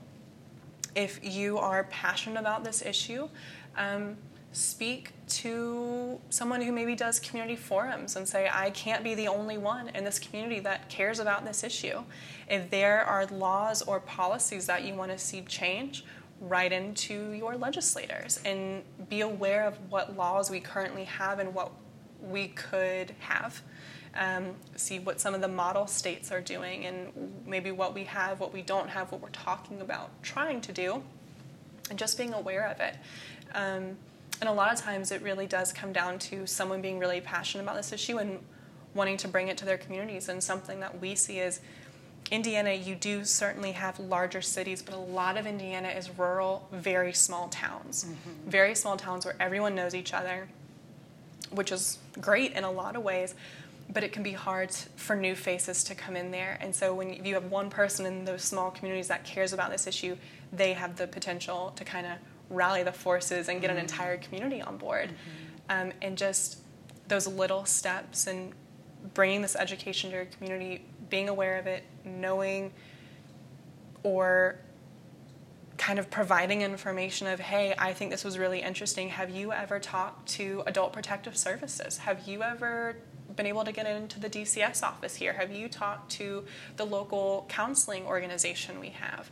if 0.94 1.18
you 1.22 1.58
are 1.58 1.84
passionate 1.84 2.38
about 2.38 2.62
this 2.64 2.82
issue, 2.82 3.28
um, 3.76 4.16
speak 4.52 5.12
to 5.28 6.20
someone 6.28 6.60
who 6.60 6.72
maybe 6.72 6.96
does 6.96 7.20
community 7.20 7.54
forums 7.54 8.16
and 8.16 8.28
say, 8.28 8.48
I 8.52 8.70
can't 8.70 9.04
be 9.04 9.14
the 9.14 9.28
only 9.28 9.58
one 9.58 9.88
in 9.90 10.04
this 10.04 10.18
community 10.18 10.58
that 10.60 10.88
cares 10.88 11.20
about 11.20 11.44
this 11.44 11.62
issue. 11.62 12.02
If 12.48 12.70
there 12.70 13.04
are 13.04 13.26
laws 13.26 13.82
or 13.82 14.00
policies 14.00 14.66
that 14.66 14.84
you 14.84 14.94
want 14.94 15.12
to 15.12 15.18
see 15.18 15.42
change, 15.42 16.04
write 16.40 16.72
into 16.72 17.32
your 17.32 17.56
legislators 17.56 18.40
and 18.44 18.82
be 19.08 19.20
aware 19.20 19.66
of 19.66 19.76
what 19.90 20.16
laws 20.16 20.50
we 20.50 20.60
currently 20.60 21.04
have 21.04 21.38
and 21.38 21.54
what 21.54 21.70
we 22.20 22.48
could 22.48 23.14
have. 23.20 23.62
Um, 24.18 24.54
see 24.74 24.98
what 24.98 25.20
some 25.20 25.34
of 25.34 25.40
the 25.40 25.48
model 25.48 25.86
states 25.86 26.32
are 26.32 26.40
doing 26.40 26.86
and 26.86 27.12
maybe 27.46 27.70
what 27.70 27.94
we 27.94 28.04
have, 28.04 28.40
what 28.40 28.52
we 28.52 28.62
don't 28.62 28.88
have, 28.88 29.12
what 29.12 29.20
we're 29.20 29.28
talking 29.28 29.80
about 29.80 30.10
trying 30.22 30.60
to 30.62 30.72
do, 30.72 31.02
and 31.90 31.98
just 31.98 32.18
being 32.18 32.32
aware 32.32 32.66
of 32.66 32.80
it. 32.80 32.96
Um, 33.54 33.96
and 34.40 34.48
a 34.48 34.52
lot 34.52 34.72
of 34.72 34.80
times 34.80 35.12
it 35.12 35.22
really 35.22 35.46
does 35.46 35.72
come 35.72 35.92
down 35.92 36.18
to 36.20 36.46
someone 36.46 36.80
being 36.80 36.98
really 36.98 37.20
passionate 37.20 37.62
about 37.62 37.76
this 37.76 37.92
issue 37.92 38.18
and 38.18 38.40
wanting 38.94 39.16
to 39.18 39.28
bring 39.28 39.48
it 39.48 39.56
to 39.58 39.64
their 39.64 39.78
communities. 39.78 40.28
And 40.28 40.42
something 40.42 40.80
that 40.80 41.00
we 41.00 41.14
see 41.14 41.38
is 41.38 41.60
Indiana, 42.30 42.72
you 42.72 42.94
do 42.94 43.24
certainly 43.24 43.72
have 43.72 43.98
larger 43.98 44.40
cities, 44.40 44.82
but 44.82 44.94
a 44.94 44.98
lot 44.98 45.36
of 45.36 45.46
Indiana 45.46 45.88
is 45.88 46.10
rural, 46.16 46.68
very 46.70 47.12
small 47.12 47.48
towns. 47.48 48.04
Mm-hmm. 48.04 48.50
Very 48.50 48.74
small 48.74 48.96
towns 48.96 49.24
where 49.24 49.34
everyone 49.40 49.74
knows 49.74 49.94
each 49.94 50.14
other, 50.14 50.48
which 51.50 51.72
is 51.72 51.98
great 52.20 52.52
in 52.52 52.62
a 52.62 52.70
lot 52.70 52.94
of 52.94 53.02
ways, 53.02 53.34
but 53.92 54.04
it 54.04 54.12
can 54.12 54.22
be 54.22 54.32
hard 54.32 54.70
for 54.70 55.16
new 55.16 55.34
faces 55.34 55.82
to 55.84 55.94
come 55.94 56.16
in 56.16 56.30
there. 56.30 56.56
And 56.60 56.74
so 56.74 56.94
when 56.94 57.24
you 57.24 57.34
have 57.34 57.46
one 57.50 57.68
person 57.68 58.06
in 58.06 58.24
those 58.24 58.42
small 58.42 58.70
communities 58.70 59.08
that 59.08 59.24
cares 59.24 59.52
about 59.52 59.72
this 59.72 59.88
issue, 59.88 60.16
they 60.52 60.72
have 60.74 60.96
the 60.96 61.08
potential 61.08 61.72
to 61.74 61.84
kind 61.84 62.06
of 62.06 62.12
rally 62.48 62.82
the 62.84 62.92
forces 62.92 63.48
and 63.48 63.60
get 63.60 63.70
an 63.70 63.76
mm-hmm. 63.76 63.86
entire 63.86 64.16
community 64.18 64.62
on 64.62 64.76
board. 64.76 65.08
Mm-hmm. 65.08 65.88
Um, 65.88 65.92
and 66.02 66.16
just 66.16 66.58
those 67.08 67.26
little 67.26 67.64
steps 67.64 68.28
and 68.28 68.52
bringing 69.14 69.42
this 69.42 69.56
education 69.56 70.10
to 70.10 70.16
your 70.16 70.24
community, 70.26 70.84
being 71.10 71.28
aware 71.28 71.58
of 71.58 71.66
it, 71.66 71.84
knowing 72.04 72.72
or 74.02 74.58
kind 75.80 75.98
of 75.98 76.10
providing 76.10 76.60
information 76.60 77.26
of, 77.26 77.40
hey, 77.40 77.74
I 77.78 77.94
think 77.94 78.10
this 78.10 78.22
was 78.22 78.38
really 78.38 78.60
interesting. 78.60 79.08
Have 79.08 79.30
you 79.30 79.50
ever 79.50 79.78
talked 79.78 80.28
to 80.30 80.62
Adult 80.66 80.92
Protective 80.92 81.36
Services? 81.36 81.98
Have 81.98 82.28
you 82.28 82.42
ever 82.42 82.96
been 83.34 83.46
able 83.46 83.64
to 83.64 83.72
get 83.72 83.86
into 83.86 84.20
the 84.20 84.28
DCS 84.28 84.82
office 84.82 85.14
here? 85.14 85.32
Have 85.32 85.50
you 85.50 85.68
talked 85.68 86.10
to 86.12 86.44
the 86.76 86.84
local 86.84 87.46
counseling 87.48 88.04
organization 88.04 88.78
we 88.78 88.90
have? 88.90 89.30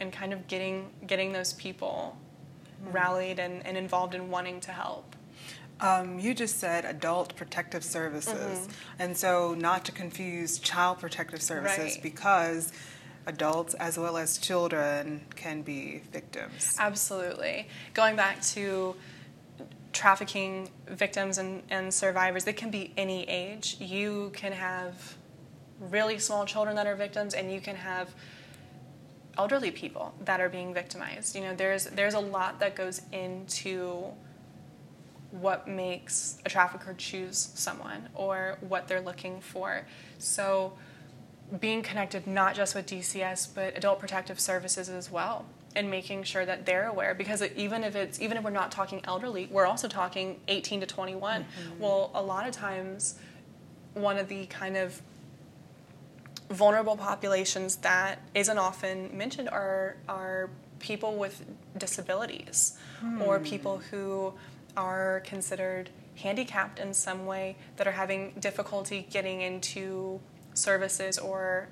And 0.00 0.10
kind 0.10 0.32
of 0.32 0.48
getting 0.48 0.88
getting 1.06 1.32
those 1.32 1.52
people 1.52 2.16
hmm. 2.82 2.92
rallied 2.92 3.38
and, 3.38 3.64
and 3.66 3.76
involved 3.76 4.14
in 4.14 4.30
wanting 4.30 4.60
to 4.60 4.72
help. 4.72 5.14
Um, 5.80 6.18
you 6.18 6.34
just 6.34 6.58
said 6.58 6.84
adult 6.84 7.34
protective 7.36 7.82
services, 7.84 8.34
Mm-hmm. 8.34 8.72
and 9.02 9.16
so 9.16 9.54
not 9.54 9.84
to 9.86 9.92
confuse 9.92 10.58
child 10.58 10.98
protective 10.98 11.40
services 11.42 11.94
Right. 11.94 12.02
because 12.02 12.72
adults 13.26 13.74
as 13.74 13.98
well 13.98 14.16
as 14.16 14.38
children 14.38 15.24
can 15.36 15.62
be 15.62 16.02
victims. 16.12 16.76
Absolutely. 16.78 17.68
Going 17.94 18.16
back 18.16 18.42
to 18.54 18.94
trafficking 19.92 20.68
victims 20.86 21.38
and, 21.38 21.62
and 21.70 21.92
survivors, 21.92 22.44
they 22.44 22.52
can 22.52 22.70
be 22.70 22.92
any 22.96 23.28
age. 23.28 23.76
You 23.80 24.30
can 24.34 24.52
have 24.52 25.16
really 25.78 26.18
small 26.18 26.44
children 26.44 26.76
that 26.76 26.86
are 26.86 26.94
victims, 26.94 27.34
and 27.34 27.52
you 27.52 27.60
can 27.60 27.76
have 27.76 28.14
elderly 29.38 29.70
people 29.70 30.12
that 30.24 30.40
are 30.40 30.48
being 30.48 30.74
victimized. 30.74 31.34
You 31.34 31.42
know, 31.42 31.54
there's 31.54 31.84
there's 31.86 32.14
a 32.14 32.20
lot 32.20 32.60
that 32.60 32.74
goes 32.76 33.00
into 33.12 34.04
what 35.30 35.68
makes 35.68 36.38
a 36.44 36.48
trafficker 36.48 36.94
choose 36.94 37.50
someone 37.54 38.08
or 38.14 38.58
what 38.60 38.88
they're 38.88 39.00
looking 39.00 39.40
for. 39.40 39.86
So 40.18 40.72
being 41.58 41.82
connected 41.82 42.26
not 42.26 42.54
just 42.54 42.74
with 42.74 42.86
DCS 42.86 43.48
but 43.54 43.76
adult 43.76 43.98
protective 43.98 44.38
services 44.38 44.88
as 44.88 45.10
well 45.10 45.44
and 45.74 45.90
making 45.90 46.22
sure 46.22 46.44
that 46.44 46.66
they're 46.66 46.86
aware 46.86 47.14
because 47.14 47.42
even 47.56 47.82
if 47.82 47.96
it's 47.96 48.20
even 48.20 48.36
if 48.36 48.44
we're 48.44 48.50
not 48.50 48.70
talking 48.70 49.00
elderly 49.04 49.48
we're 49.50 49.66
also 49.66 49.88
talking 49.88 50.38
18 50.46 50.80
to 50.80 50.86
21 50.86 51.42
mm-hmm. 51.42 51.82
well 51.82 52.10
a 52.14 52.22
lot 52.22 52.46
of 52.46 52.52
times 52.52 53.18
one 53.94 54.16
of 54.16 54.28
the 54.28 54.46
kind 54.46 54.76
of 54.76 55.00
vulnerable 56.50 56.96
populations 56.96 57.76
that 57.76 58.20
isn't 58.34 58.58
often 58.58 59.16
mentioned 59.16 59.48
are 59.48 59.96
are 60.08 60.50
people 60.78 61.16
with 61.16 61.44
disabilities 61.76 62.78
or 63.22 63.38
hmm. 63.38 63.44
people 63.44 63.78
who 63.90 64.32
are 64.76 65.22
considered 65.24 65.90
handicapped 66.16 66.78
in 66.78 66.92
some 66.92 67.26
way 67.26 67.56
that 67.76 67.86
are 67.86 67.92
having 67.92 68.32
difficulty 68.40 69.06
getting 69.10 69.40
into 69.40 70.20
services 70.54 71.18
or 71.18 71.68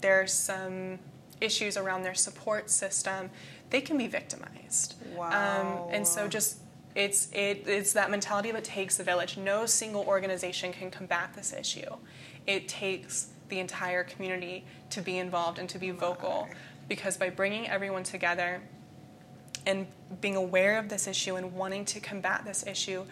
there's 0.00 0.32
some 0.32 0.98
issues 1.40 1.76
around 1.76 2.02
their 2.02 2.14
support 2.14 2.70
system 2.70 3.30
they 3.70 3.80
can 3.80 3.98
be 3.98 4.06
victimized. 4.06 4.94
Wow. 5.16 5.88
um, 5.88 5.94
and 5.94 6.06
so 6.06 6.28
just 6.28 6.58
it's 6.94 7.30
it, 7.32 7.64
it's 7.66 7.92
that 7.92 8.10
mentality 8.10 8.48
of 8.48 8.56
it 8.56 8.64
takes 8.64 8.98
a 9.00 9.04
village. 9.04 9.36
No 9.36 9.66
single 9.66 10.02
organization 10.04 10.72
can 10.72 10.90
combat 10.90 11.34
this 11.34 11.52
issue. 11.52 11.96
It 12.46 12.68
takes 12.68 13.28
the 13.48 13.58
entire 13.58 14.02
community 14.04 14.64
to 14.90 15.00
be 15.00 15.18
involved 15.18 15.58
and 15.58 15.68
to 15.68 15.78
be 15.78 15.90
vocal 15.90 16.48
because 16.88 17.16
by 17.16 17.30
bringing 17.30 17.68
everyone 17.68 18.02
together 18.02 18.62
and 19.66 19.86
being 20.20 20.36
aware 20.36 20.78
of 20.78 20.88
this 20.88 21.06
issue 21.06 21.36
and 21.36 21.52
wanting 21.52 21.84
to 21.84 22.00
combat 22.00 22.44
this 22.44 22.64
issue, 22.66 23.04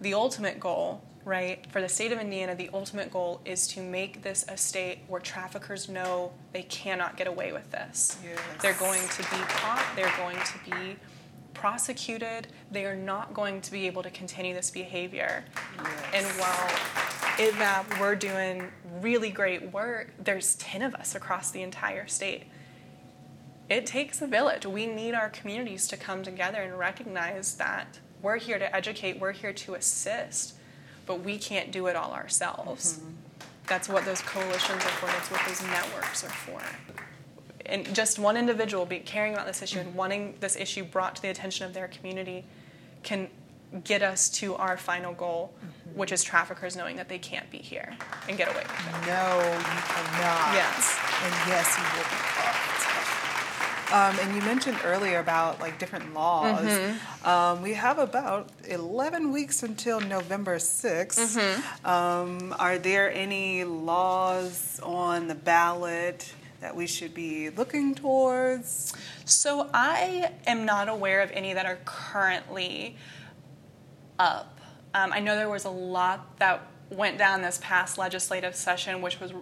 the 0.00 0.14
ultimate 0.14 0.58
goal, 0.58 1.02
right, 1.24 1.64
for 1.70 1.80
the 1.80 1.88
state 1.88 2.10
of 2.10 2.18
Indiana, 2.18 2.54
the 2.54 2.70
ultimate 2.72 3.12
goal 3.12 3.40
is 3.44 3.68
to 3.68 3.82
make 3.82 4.22
this 4.22 4.44
a 4.48 4.56
state 4.56 5.00
where 5.06 5.20
traffickers 5.20 5.88
know 5.88 6.32
they 6.52 6.62
cannot 6.62 7.16
get 7.16 7.26
away 7.26 7.52
with 7.52 7.70
this. 7.70 8.18
Yes. 8.24 8.38
They're 8.62 8.74
going 8.74 9.06
to 9.06 9.22
be 9.22 9.36
caught, 9.48 9.84
they're 9.94 10.12
going 10.16 10.38
to 10.38 10.70
be 10.70 10.96
prosecuted, 11.52 12.48
they 12.70 12.86
are 12.86 12.96
not 12.96 13.34
going 13.34 13.60
to 13.60 13.70
be 13.70 13.86
able 13.86 14.02
to 14.02 14.10
continue 14.10 14.54
this 14.54 14.70
behavior. 14.70 15.44
And 16.14 16.24
while 16.38 16.68
ITVAP, 17.36 18.00
we're 18.00 18.14
doing 18.14 18.70
really 19.02 19.30
great 19.30 19.70
work, 19.70 20.14
there's 20.18 20.54
10 20.54 20.80
of 20.80 20.94
us 20.94 21.14
across 21.14 21.50
the 21.50 21.60
entire 21.60 22.06
state 22.06 22.44
it 23.70 23.86
takes 23.86 24.20
a 24.20 24.26
village. 24.26 24.66
We 24.66 24.86
need 24.86 25.14
our 25.14 25.30
communities 25.30 25.86
to 25.88 25.96
come 25.96 26.24
together 26.24 26.60
and 26.60 26.76
recognize 26.78 27.54
that 27.54 28.00
we're 28.20 28.36
here 28.36 28.58
to 28.58 28.76
educate, 28.76 29.18
we're 29.18 29.32
here 29.32 29.52
to 29.52 29.74
assist, 29.74 30.54
but 31.06 31.20
we 31.20 31.38
can't 31.38 31.70
do 31.70 31.86
it 31.86 31.96
all 31.96 32.12
ourselves. 32.12 32.98
Mm-hmm. 32.98 33.10
That's 33.68 33.88
what 33.88 34.04
those 34.04 34.20
coalitions 34.22 34.84
are 34.84 34.96
for, 34.98 35.06
that's 35.06 35.30
what 35.30 35.40
those 35.46 35.62
networks 35.62 36.24
are 36.24 36.28
for. 36.28 36.60
And 37.64 37.94
just 37.94 38.18
one 38.18 38.36
individual 38.36 38.84
be 38.84 38.98
caring 38.98 39.34
about 39.34 39.46
this 39.46 39.62
issue 39.62 39.78
and 39.78 39.94
wanting 39.94 40.34
this 40.40 40.56
issue 40.56 40.82
brought 40.82 41.14
to 41.16 41.22
the 41.22 41.28
attention 41.28 41.64
of 41.64 41.72
their 41.72 41.86
community 41.86 42.44
can 43.04 43.28
get 43.84 44.02
us 44.02 44.28
to 44.28 44.56
our 44.56 44.76
final 44.76 45.14
goal, 45.14 45.54
mm-hmm. 45.56 45.98
which 45.98 46.10
is 46.10 46.24
traffickers 46.24 46.74
knowing 46.74 46.96
that 46.96 47.08
they 47.08 47.18
can't 47.18 47.48
be 47.52 47.58
here 47.58 47.94
and 48.28 48.36
get 48.36 48.48
away 48.48 48.62
with 48.62 48.72
it. 48.72 49.06
No, 49.06 49.38
you 49.38 49.82
cannot. 49.86 50.52
Yes. 50.52 50.98
And 51.22 51.32
yes, 51.46 51.78
you 51.78 51.84
will 51.96 52.10
be 52.10 52.16
caught. 52.16 52.79
Um, 53.92 54.16
and 54.20 54.36
you 54.36 54.42
mentioned 54.42 54.78
earlier 54.84 55.18
about 55.18 55.60
like 55.60 55.78
different 55.78 56.14
laws. 56.14 56.64
Mm-hmm. 56.64 57.28
Um, 57.28 57.62
we 57.62 57.74
have 57.74 57.98
about 57.98 58.48
11 58.68 59.32
weeks 59.32 59.64
until 59.64 60.00
November 60.00 60.56
6th. 60.56 61.36
Mm-hmm. 61.36 61.86
Um, 61.86 62.54
are 62.58 62.78
there 62.78 63.12
any 63.12 63.64
laws 63.64 64.78
on 64.82 65.26
the 65.26 65.34
ballot 65.34 66.32
that 66.60 66.76
we 66.76 66.86
should 66.86 67.14
be 67.14 67.50
looking 67.50 67.94
towards? 67.96 68.92
So 69.24 69.68
I 69.74 70.32
am 70.46 70.64
not 70.64 70.88
aware 70.88 71.22
of 71.22 71.30
any 71.32 71.54
that 71.54 71.66
are 71.66 71.78
currently 71.84 72.96
up. 74.20 74.60
Um, 74.94 75.12
I 75.12 75.18
know 75.18 75.34
there 75.34 75.48
was 75.48 75.64
a 75.64 75.70
lot 75.70 76.38
that 76.38 76.66
went 76.90 77.18
down 77.18 77.42
this 77.42 77.58
past 77.62 77.98
legislative 77.98 78.54
session, 78.54 79.02
which 79.02 79.20
was 79.20 79.32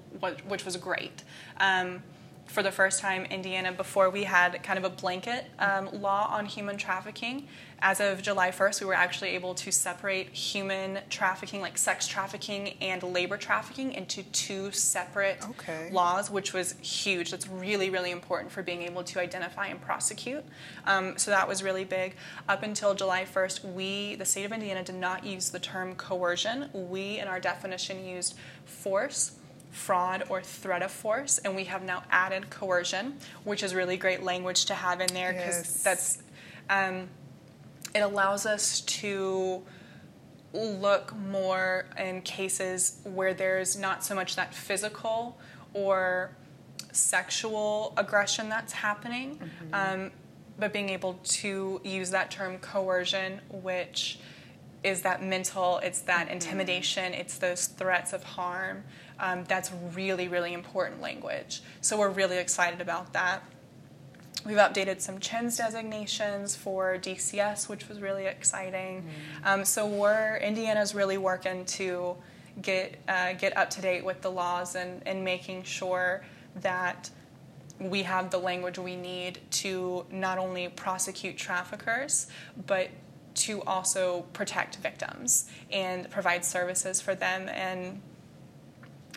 which 0.47 0.65
was 0.65 0.77
great. 0.77 1.23
Um, 1.59 2.03
for 2.49 2.63
the 2.63 2.73
first 2.73 3.01
time, 3.01 3.25
Indiana, 3.27 3.73
before 3.73 4.11
we 4.11 4.25
had 4.25 4.63
kind 4.63 4.79
of 4.79 4.85
a 4.85 4.91
blanket 4.91 5.45
um, 5.59 5.89
law 6.01 6.29
on 6.31 6.47
human 6.47 6.77
trafficking, 6.77 7.47
as 7.81 8.01
of 8.01 8.23
July 8.23 8.51
1st, 8.51 8.81
we 8.81 8.87
were 8.87 8.95
actually 8.95 9.31
able 9.31 9.55
to 9.55 9.71
separate 9.71 10.31
human 10.31 10.99
trafficking, 11.11 11.61
like 11.61 11.79
sex 11.79 12.09
trafficking 12.09 12.75
and 12.81 13.03
labor 13.05 13.37
trafficking, 13.37 13.93
into 13.93 14.23
two 14.25 14.73
separate 14.73 15.39
Okay. 15.51 15.89
laws, 15.93 16.31
which 16.31 16.53
was 16.53 16.75
huge. 16.81 17.31
That's 17.31 17.47
really, 17.47 17.91
really 17.91 18.11
important 18.11 18.51
for 18.51 18.63
being 18.63 18.83
able 18.83 19.05
to 19.05 19.21
identify 19.21 19.67
and 19.69 19.81
prosecute. 19.81 20.45
Um, 20.87 21.17
so 21.19 21.31
that 21.31 21.47
was 21.47 21.63
really 21.63 21.85
big. 21.85 22.17
Up 22.49 22.63
until 22.65 22.95
July 22.95 23.25
1st, 23.25 23.73
we, 23.73 24.17
the 24.17 24.25
state 24.25 24.45
of 24.45 24.53
Indiana, 24.53 24.83
did 24.83 24.97
not 24.97 25.25
use 25.25 25.51
the 25.51 25.61
term 25.61 25.95
coercion. 25.95 26.71
We, 26.73 27.19
in 27.21 27.29
our 27.29 27.39
definition, 27.39 28.05
used 28.05 28.35
force. 28.65 29.33
Fraud 29.79 30.25
or 30.29 30.43
threat 30.43 30.83
of 30.83 30.91
force, 30.91 31.39
and 31.39 31.55
we 31.55 31.65
have 31.65 31.83
now 31.83 32.03
added 32.11 32.51
coercion, 32.51 33.17
which 33.45 33.63
is 33.63 33.75
really 33.75 33.97
great 33.97 34.23
language 34.23 34.65
to 34.67 34.75
have 34.75 35.01
in 35.01 35.07
there 35.15 35.33
because 35.33 35.57
Yes. 35.57 35.83
that's 35.83 36.19
um, 36.69 37.09
it 37.95 38.01
allows 38.01 38.45
us 38.45 38.81
to 38.83 39.63
look 40.53 41.15
more 41.17 41.87
in 41.99 42.21
cases 42.23 43.01
where 43.05 43.33
there's 43.35 43.79
not 43.79 44.05
so 44.05 44.15
much 44.15 44.37
that 44.37 44.55
physical 44.55 45.39
or 45.73 46.31
sexual 46.93 47.93
aggression 47.97 48.49
that's 48.49 48.73
happening, 48.73 49.39
um, 49.73 50.11
but 50.59 50.73
being 50.73 50.89
able 50.91 51.15
to 51.23 51.81
use 51.85 52.11
that 52.11 52.31
term 52.31 52.59
coercion, 52.59 53.41
which 53.63 54.19
is 54.85 55.03
that 55.03 55.23
mental, 55.23 55.79
it's 55.79 56.01
that 56.03 56.29
intimidation, 56.31 57.13
it's 57.15 57.39
those 57.39 57.67
threats 57.67 58.13
of 58.13 58.23
harm. 58.25 58.85
Um, 59.21 59.45
that's 59.45 59.73
really, 59.95 60.29
really 60.29 60.53
important 60.53 61.01
language. 61.01 61.63
So 61.81 61.99
we're 61.99 62.11
really 62.11 62.39
excited 62.39 62.81
about 62.81 63.13
that. 63.13 63.43
We've 64.47 64.57
updated 64.57 65.01
some 65.01 65.19
CHINS 65.19 65.57
designations 65.57 66.55
for 66.55 66.97
DCS, 66.97 67.69
which 67.69 67.89
was 67.89 68.01
really 68.01 68.27
exciting. 68.27 69.09
Um, 69.45 69.65
so 69.65 69.87
we're 69.87 70.37
Indiana's 70.37 70.95
really 70.95 71.19
working 71.19 71.65
to 71.67 72.17
get 72.63 72.99
uh, 73.09 73.33
get 73.35 73.57
up 73.57 73.71
to 73.71 73.81
date 73.81 74.05
with 74.05 74.23
the 74.23 74.31
laws 74.31 74.75
and, 74.75 75.03
and 75.07 75.25
making 75.25 75.65
sure 75.65 76.25
that 76.57 77.11
we 77.81 78.03
have 78.03 78.31
the 78.31 78.39
language 78.39 78.79
we 78.79 78.97
need 78.97 79.39
to 79.51 80.05
not 80.11 80.39
only 80.39 80.69
prosecute 80.69 81.37
traffickers, 81.37 82.27
but 82.67 82.89
to 83.35 83.63
also 83.63 84.23
protect 84.33 84.77
victims 84.77 85.49
and 85.71 86.11
provide 86.11 86.45
services 86.45 87.01
for 87.01 87.15
them. 87.15 87.49
And 87.49 88.03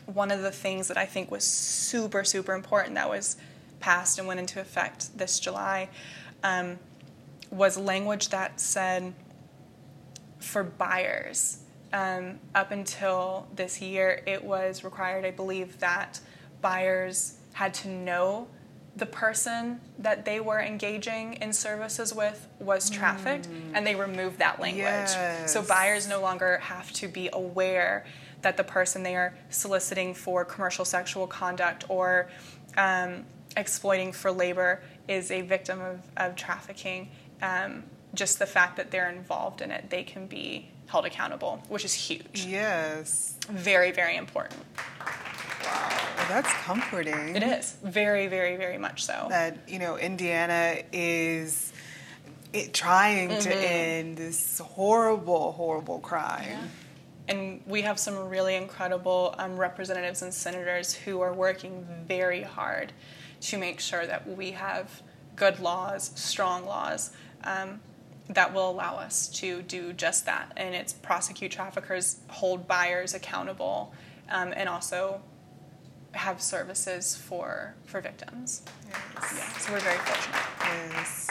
one 0.05 0.31
of 0.31 0.41
the 0.41 0.51
things 0.51 0.87
that 0.87 0.97
I 0.97 1.05
think 1.05 1.31
was 1.31 1.43
super, 1.43 2.23
super 2.23 2.53
important 2.53 2.95
that 2.95 3.09
was 3.09 3.37
passed 3.79 4.19
and 4.19 4.27
went 4.27 4.39
into 4.39 4.59
effect 4.59 5.17
this 5.17 5.39
July 5.39 5.89
um, 6.43 6.79
was 7.49 7.77
language 7.77 8.29
that 8.29 8.59
said 8.59 9.13
for 10.39 10.63
buyers. 10.63 11.57
Um, 11.93 12.39
up 12.55 12.71
until 12.71 13.47
this 13.55 13.81
year, 13.81 14.21
it 14.25 14.43
was 14.43 14.83
required, 14.83 15.25
I 15.25 15.31
believe, 15.31 15.79
that 15.79 16.21
buyers 16.61 17.35
had 17.53 17.73
to 17.75 17.89
know 17.89 18.47
the 18.95 19.05
person 19.05 19.79
that 19.99 20.23
they 20.25 20.39
were 20.39 20.59
engaging 20.59 21.33
in 21.35 21.51
services 21.53 22.13
with 22.13 22.47
was 22.59 22.89
trafficked, 22.89 23.47
and 23.73 23.85
they 23.85 23.95
removed 23.95 24.39
that 24.39 24.59
language. 24.59 24.85
So 25.47 25.61
buyers 25.63 26.07
no 26.07 26.21
longer 26.21 26.57
have 26.59 26.91
to 26.93 27.07
be 27.07 27.29
aware 27.33 28.05
that 28.41 28.57
the 28.57 28.63
person 28.63 29.03
they 29.03 29.15
are 29.15 29.33
soliciting 29.49 30.13
for 30.13 30.43
commercial 30.45 30.85
sexual 30.85 31.27
conduct 31.27 31.85
or 31.89 32.29
um, 32.77 33.25
exploiting 33.57 34.11
for 34.11 34.31
labor 34.31 34.81
is 35.07 35.31
a 35.31 35.41
victim 35.41 35.81
of, 35.81 35.99
of 36.17 36.35
trafficking. 36.35 37.09
Um, 37.41 37.83
just 38.13 38.39
the 38.39 38.45
fact 38.45 38.77
that 38.77 38.91
they're 38.91 39.09
involved 39.09 39.61
in 39.61 39.71
it, 39.71 39.89
they 39.89 40.03
can 40.03 40.27
be 40.27 40.69
held 40.87 41.05
accountable, 41.05 41.63
which 41.69 41.85
is 41.85 41.93
huge. 41.93 42.45
Yes. 42.45 43.35
Very, 43.49 43.91
very 43.91 44.17
important. 44.17 44.59
Well, 44.99 46.27
that's 46.27 46.51
comforting. 46.63 47.35
It 47.35 47.43
is. 47.43 47.77
Very, 47.83 48.27
very, 48.27 48.57
very 48.57 48.77
much 48.77 49.05
so. 49.05 49.27
that 49.29 49.57
you 49.69 49.79
know 49.79 49.97
Indiana 49.97 50.77
is 50.91 51.71
it, 52.53 52.73
trying 52.73 53.29
Mm-hmm. 53.29 53.39
to 53.49 53.55
end 53.55 54.17
this 54.17 54.59
horrible, 54.59 55.53
horrible 55.53 55.99
crime. 55.99 56.69
And 57.31 57.61
we 57.65 57.83
have 57.83 57.97
some 57.97 58.27
really 58.27 58.55
incredible 58.55 59.35
um, 59.37 59.55
representatives 59.55 60.21
and 60.21 60.33
senators 60.33 60.93
who 60.93 61.21
are 61.21 61.33
working 61.33 61.87
very 62.05 62.41
hard 62.41 62.91
to 63.41 63.57
make 63.57 63.79
sure 63.79 64.05
that 64.05 64.27
we 64.27 64.51
have 64.51 65.01
good 65.37 65.61
laws, 65.61 66.11
strong 66.15 66.65
laws 66.65 67.11
um, 67.45 67.79
that 68.27 68.53
will 68.53 68.69
allow 68.69 68.97
us 68.97 69.29
to 69.39 69.61
do 69.61 69.93
just 69.93 70.25
that. 70.25 70.51
And 70.57 70.75
it's 70.75 70.91
prosecute 70.91 71.51
traffickers, 71.51 72.17
hold 72.27 72.67
buyers 72.67 73.13
accountable, 73.13 73.93
um, 74.27 74.51
and 74.53 74.67
also 74.67 75.21
have 76.11 76.41
services 76.41 77.15
for 77.15 77.75
for 77.85 78.01
victims. 78.01 78.63
Yeah, 78.89 79.53
so 79.53 79.71
we're 79.71 79.79
very 79.79 79.99
fortunate. 79.99 80.91
Yes. 80.91 81.29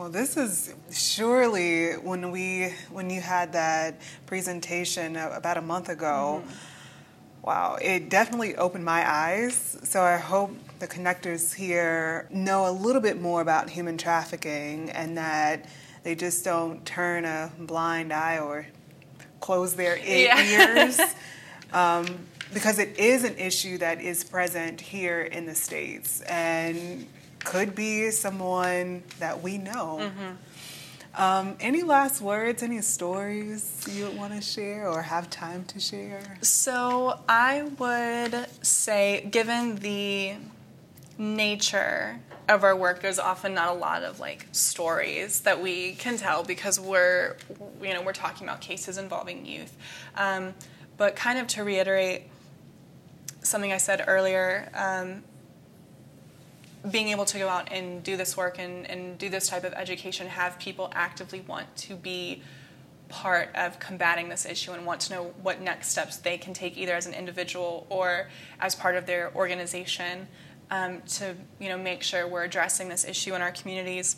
Well, 0.00 0.08
this 0.08 0.38
is 0.38 0.72
surely 0.90 1.92
when 1.92 2.30
we 2.30 2.72
when 2.90 3.10
you 3.10 3.20
had 3.20 3.52
that 3.52 4.00
presentation 4.24 5.14
about 5.14 5.58
a 5.58 5.60
month 5.60 5.90
ago. 5.90 6.42
Wow, 7.42 7.76
it 7.82 8.08
definitely 8.08 8.56
opened 8.56 8.86
my 8.86 9.06
eyes. 9.06 9.76
So 9.84 10.00
I 10.00 10.16
hope 10.16 10.56
the 10.78 10.88
connectors 10.88 11.52
here 11.52 12.26
know 12.30 12.66
a 12.66 12.72
little 12.72 13.02
bit 13.02 13.20
more 13.20 13.42
about 13.42 13.68
human 13.68 13.98
trafficking 13.98 14.88
and 14.88 15.18
that 15.18 15.66
they 16.02 16.14
just 16.14 16.46
don't 16.46 16.82
turn 16.86 17.26
a 17.26 17.52
blind 17.58 18.10
eye 18.10 18.38
or 18.38 18.66
close 19.40 19.74
their 19.74 19.98
yeah. 19.98 20.78
ears. 20.78 20.98
um, 21.74 22.06
because 22.54 22.78
it 22.78 22.98
is 22.98 23.24
an 23.24 23.36
issue 23.36 23.76
that 23.76 24.00
is 24.00 24.24
present 24.24 24.80
here 24.80 25.20
in 25.20 25.44
the 25.44 25.54
States 25.54 26.22
and 26.22 27.06
could 27.44 27.74
be 27.74 28.10
someone 28.10 29.02
that 29.18 29.42
we 29.42 29.58
know. 29.58 29.98
Mm-hmm. 30.00 31.22
Um, 31.22 31.56
any 31.58 31.82
last 31.82 32.20
words, 32.20 32.62
any 32.62 32.80
stories 32.82 33.84
you 33.90 34.04
would 34.04 34.16
want 34.16 34.32
to 34.32 34.40
share 34.40 34.88
or 34.88 35.02
have 35.02 35.28
time 35.28 35.64
to 35.66 35.80
share? 35.80 36.38
So, 36.40 37.20
I 37.28 37.62
would 37.78 38.46
say, 38.64 39.26
given 39.30 39.76
the 39.76 40.34
nature 41.18 42.20
of 42.48 42.64
our 42.64 42.76
work, 42.76 43.00
there's 43.02 43.18
often 43.18 43.54
not 43.54 43.70
a 43.70 43.74
lot 43.74 44.02
of 44.04 44.20
like 44.20 44.46
stories 44.52 45.40
that 45.40 45.60
we 45.60 45.94
can 45.94 46.16
tell 46.16 46.44
because 46.44 46.78
we're, 46.78 47.36
you 47.82 47.92
know, 47.92 48.02
we're 48.02 48.12
talking 48.12 48.46
about 48.46 48.60
cases 48.60 48.96
involving 48.96 49.44
youth. 49.44 49.76
Um, 50.16 50.54
but 50.96 51.16
kind 51.16 51.38
of 51.38 51.46
to 51.48 51.64
reiterate 51.64 52.22
something 53.42 53.72
I 53.72 53.78
said 53.78 54.04
earlier, 54.06 54.70
um, 54.74 55.22
being 56.88 57.08
able 57.08 57.24
to 57.26 57.38
go 57.38 57.48
out 57.48 57.70
and 57.70 58.02
do 58.02 58.16
this 58.16 58.36
work 58.36 58.58
and, 58.58 58.88
and 58.88 59.18
do 59.18 59.28
this 59.28 59.48
type 59.48 59.64
of 59.64 59.72
education, 59.74 60.26
have 60.28 60.58
people 60.58 60.90
actively 60.94 61.40
want 61.40 61.74
to 61.76 61.94
be 61.94 62.42
part 63.10 63.50
of 63.56 63.78
combating 63.80 64.28
this 64.28 64.46
issue 64.46 64.72
and 64.72 64.86
want 64.86 65.00
to 65.00 65.12
know 65.12 65.24
what 65.42 65.60
next 65.60 65.88
steps 65.88 66.16
they 66.18 66.38
can 66.38 66.54
take 66.54 66.78
either 66.78 66.94
as 66.94 67.06
an 67.06 67.12
individual 67.12 67.86
or 67.90 68.28
as 68.60 68.74
part 68.74 68.94
of 68.94 69.04
their 69.04 69.34
organization 69.34 70.28
um, 70.70 71.02
to 71.02 71.34
you 71.58 71.68
know 71.68 71.76
make 71.76 72.02
sure 72.02 72.26
we're 72.26 72.44
addressing 72.44 72.88
this 72.88 73.04
issue 73.04 73.34
in 73.34 73.42
our 73.42 73.50
communities 73.50 74.16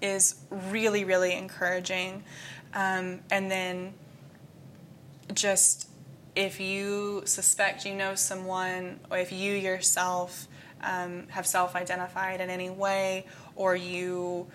is 0.00 0.36
really 0.50 1.04
really 1.04 1.36
encouraging. 1.36 2.22
Um, 2.74 3.20
and 3.30 3.50
then 3.50 3.94
just 5.34 5.88
if 6.34 6.60
you 6.60 7.22
suspect 7.24 7.84
you 7.84 7.94
know 7.94 8.14
someone 8.14 9.00
or 9.10 9.18
if 9.18 9.32
you 9.32 9.54
yourself 9.54 10.46
um, 10.82 11.26
have 11.28 11.46
self 11.46 11.74
identified 11.74 12.40
in 12.40 12.50
any 12.50 12.70
way, 12.70 13.26
or 13.56 13.76
you 13.76 14.46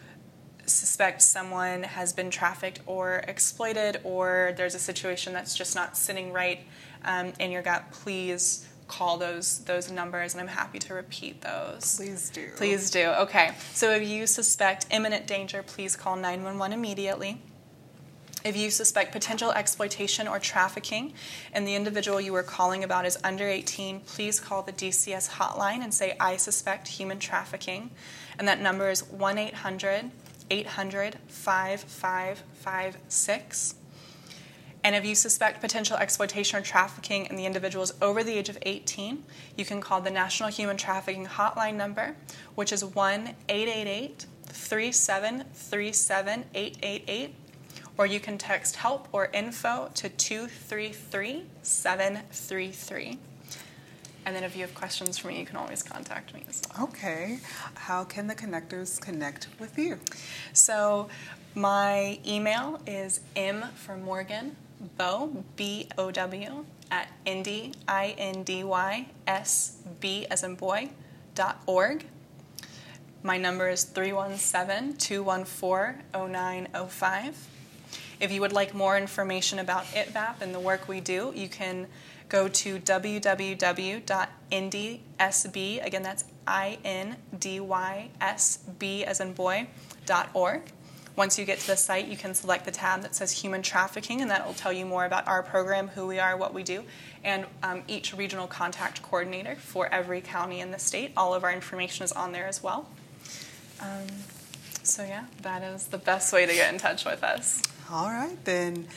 suspect 0.66 1.22
someone 1.22 1.84
has 1.84 2.12
been 2.12 2.30
trafficked 2.30 2.82
or 2.86 3.24
exploited, 3.28 4.00
or 4.04 4.54
there's 4.58 4.76
a 4.76 4.80
situation 4.80 5.34
that's 5.34 5.56
just 5.56 5.76
not 5.76 5.98
sitting 5.98 6.34
right 6.34 6.60
um, 7.06 7.34
in 7.40 7.52
your 7.52 7.62
gut, 7.62 7.92
please 7.92 8.68
call 8.88 9.18
those 9.18 9.60
those 9.66 9.92
numbers 9.92 10.34
and 10.34 10.42
I'm 10.42 10.48
happy 10.48 10.80
to 10.80 10.94
repeat 10.94 11.42
those. 11.42 11.98
Please 11.98 12.30
do. 12.30 12.50
Please 12.56 12.90
do. 12.90 13.08
Okay. 13.20 13.52
So 13.74 13.92
if 13.92 14.08
you 14.08 14.26
suspect 14.28 14.86
imminent 14.92 15.28
danger, 15.28 15.64
please 15.64 15.96
call 15.96 16.16
911 16.16 16.78
immediately. 16.78 17.42
If 18.44 18.56
you 18.56 18.70
suspect 18.70 19.12
potential 19.12 19.52
exploitation 19.52 20.28
or 20.28 20.38
trafficking 20.40 21.14
and 21.54 21.68
the 21.68 21.74
individual 21.76 22.22
you 22.22 22.36
are 22.36 22.44
calling 22.44 22.84
about 22.84 23.06
is 23.06 23.18
under 23.24 23.48
18, 23.48 24.02
please 24.02 24.40
call 24.40 24.62
the 24.62 24.72
DCS 24.72 25.32
hotline 25.32 25.84
and 25.84 25.92
say, 25.94 26.16
I 26.20 26.38
suspect 26.38 26.88
human 26.88 27.18
trafficking. 27.20 27.90
And 28.38 28.48
that 28.48 28.62
number 28.62 28.90
is 28.90 29.10
1 29.10 29.38
800 29.38 30.12
800 30.50 31.18
5556. 31.28 33.76
And 34.84 34.96
if 34.96 35.04
you 35.04 35.16
suspect 35.16 35.60
potential 35.60 35.98
exploitation 35.98 36.60
or 36.60 36.62
trafficking 36.62 37.28
and 37.28 37.38
the 37.38 37.46
individual 37.46 37.84
is 37.84 37.94
over 38.02 38.24
the 38.24 38.38
age 38.38 38.48
of 38.48 38.58
18, 38.62 39.26
you 39.58 39.66
can 39.66 39.82
call 39.82 40.00
the 40.00 40.12
National 40.12 40.50
Human 40.50 40.78
Trafficking 40.78 41.26
Hotline 41.26 41.76
number, 41.76 42.16
which 42.56 42.72
is 42.72 42.86
1 42.86 43.36
888 43.50 44.26
3737 44.46 46.46
888 46.54 47.36
or 47.98 48.06
you 48.06 48.20
can 48.20 48.38
text 48.38 48.78
help 48.78 49.08
or 49.12 49.30
info 49.34 49.90
to 49.96 50.10
233 50.10 51.44
733. 51.62 53.18
And 54.26 54.36
then 54.36 54.44
if 54.44 54.56
you 54.56 54.62
have 54.62 54.76
questions 54.76 55.18
for 55.18 55.30
me, 55.30 55.40
you 55.40 55.46
can 55.46 55.56
always 55.56 55.82
contact 55.82 56.34
me 56.34 56.44
as 56.50 56.62
well. 56.76 56.90
Okay. 56.90 57.40
How 57.76 58.04
can 58.04 58.28
the 58.28 58.36
connectors 58.36 59.00
connect 59.00 59.48
with 59.58 59.78
you? 59.78 60.00
So 60.52 61.08
my 61.56 62.20
email 62.28 62.82
is 62.86 63.22
m 63.36 63.64
for 63.76 63.96
Morgan, 63.96 64.58
Bow, 64.98 65.44
B 65.56 65.88
O 65.98 66.12
W, 66.12 66.66
at 66.92 67.10
Indy, 67.26 67.74
I 67.88 68.16
N 68.18 68.44
D 68.44 68.64
Y, 68.64 69.08
S 69.26 69.78
B 70.00 70.26
as 70.30 70.44
in 70.44 70.56
boy, 70.56 70.90
dot 71.34 71.62
org. 71.66 72.06
My 73.24 73.38
number 73.38 73.70
is 73.70 73.84
317 73.86 74.98
214 74.98 76.04
0905. 76.14 77.48
If 78.20 78.32
you 78.32 78.42
would 78.42 78.54
like 78.54 78.74
more 78.74 78.98
information 78.98 79.60
about 79.60 79.86
ITVAP 79.86 80.42
and 80.42 80.56
the 80.56 80.60
work 80.60 80.88
we 80.88 81.00
do, 81.00 81.32
you 81.36 81.48
can 81.48 81.88
go 82.30 82.48
to 82.48 82.80
www.indysb, 82.80 84.06
again 85.86 86.04
that's 86.04 86.26
I-N-D-Y-S-B 86.48 87.16
as 89.06 89.20
in 89.20 89.34
boy, 89.34 89.68
dot 90.06 90.30
org. 90.34 90.62
Once 91.16 91.38
you 91.40 91.46
get 91.46 91.60
to 91.60 91.68
the 91.68 91.76
site, 91.76 92.08
you 92.08 92.16
can 92.16 92.34
select 92.36 92.66
the 92.66 92.72
tab 92.72 93.02
that 93.02 93.16
says 93.16 93.32
Human 93.32 93.64
Trafficking, 93.64 94.22
and 94.22 94.30
that 94.30 94.46
will 94.46 94.54
tell 94.54 94.72
you 94.72 94.86
more 94.86 95.06
about 95.06 95.28
our 95.28 95.42
program, 95.42 95.88
who 95.90 96.06
we 96.06 96.20
are, 96.20 96.38
what 96.38 96.54
we 96.54 96.62
do, 96.62 96.84
and 97.24 97.46
um, 97.64 97.82
each 97.88 98.14
regional 98.16 98.46
contact 98.46 99.02
coordinator 99.02 99.56
for 99.56 99.88
every 99.92 100.22
county 100.22 100.60
in 100.60 100.70
the 100.70 100.78
state. 100.78 101.12
All 101.18 101.34
of 101.34 101.44
our 101.44 101.52
information 101.52 102.04
is 102.04 102.12
on 102.12 102.34
there 102.34 102.46
as 102.46 102.62
well. 102.62 102.88
Um, 103.82 104.06
so, 104.84 105.04
yeah, 105.04 105.26
that 105.42 105.64
is 105.64 105.88
the 105.88 105.98
best 105.98 106.32
way 106.32 106.46
to 106.46 106.54
get 106.54 106.72
in 106.72 106.80
touch 106.80 107.04
with 107.04 107.24
us. 107.24 107.64
All 107.92 108.10
right, 108.10 108.44
then. 108.46 108.88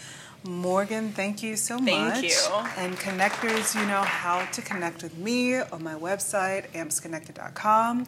Morgan, 0.43 1.11
thank 1.13 1.43
you 1.43 1.55
so 1.55 1.77
thank 1.77 1.91
much. 1.91 2.21
Thank 2.21 2.33
you. 2.33 2.39
And 2.83 2.97
connectors, 2.97 3.79
you 3.79 3.87
know 3.87 4.01
how 4.01 4.47
to 4.47 4.63
connect 4.63 5.03
with 5.03 5.19
me 5.19 5.57
on 5.57 5.83
my 5.85 5.95
website, 5.95 6.71
ampsconnected.com. 6.73 8.07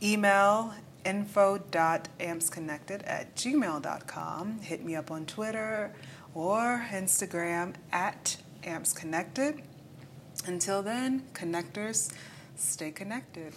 Email 0.00 0.72
info.ampsconnected 1.04 3.02
at 3.06 3.34
gmail.com. 3.34 4.60
Hit 4.60 4.84
me 4.84 4.94
up 4.94 5.10
on 5.10 5.26
Twitter 5.26 5.92
or 6.34 6.86
Instagram 6.90 7.74
at 7.92 8.36
ampsconnected. 8.62 9.62
Until 10.46 10.82
then, 10.82 11.24
connectors, 11.34 12.12
stay 12.56 12.90
connected. 12.90 13.52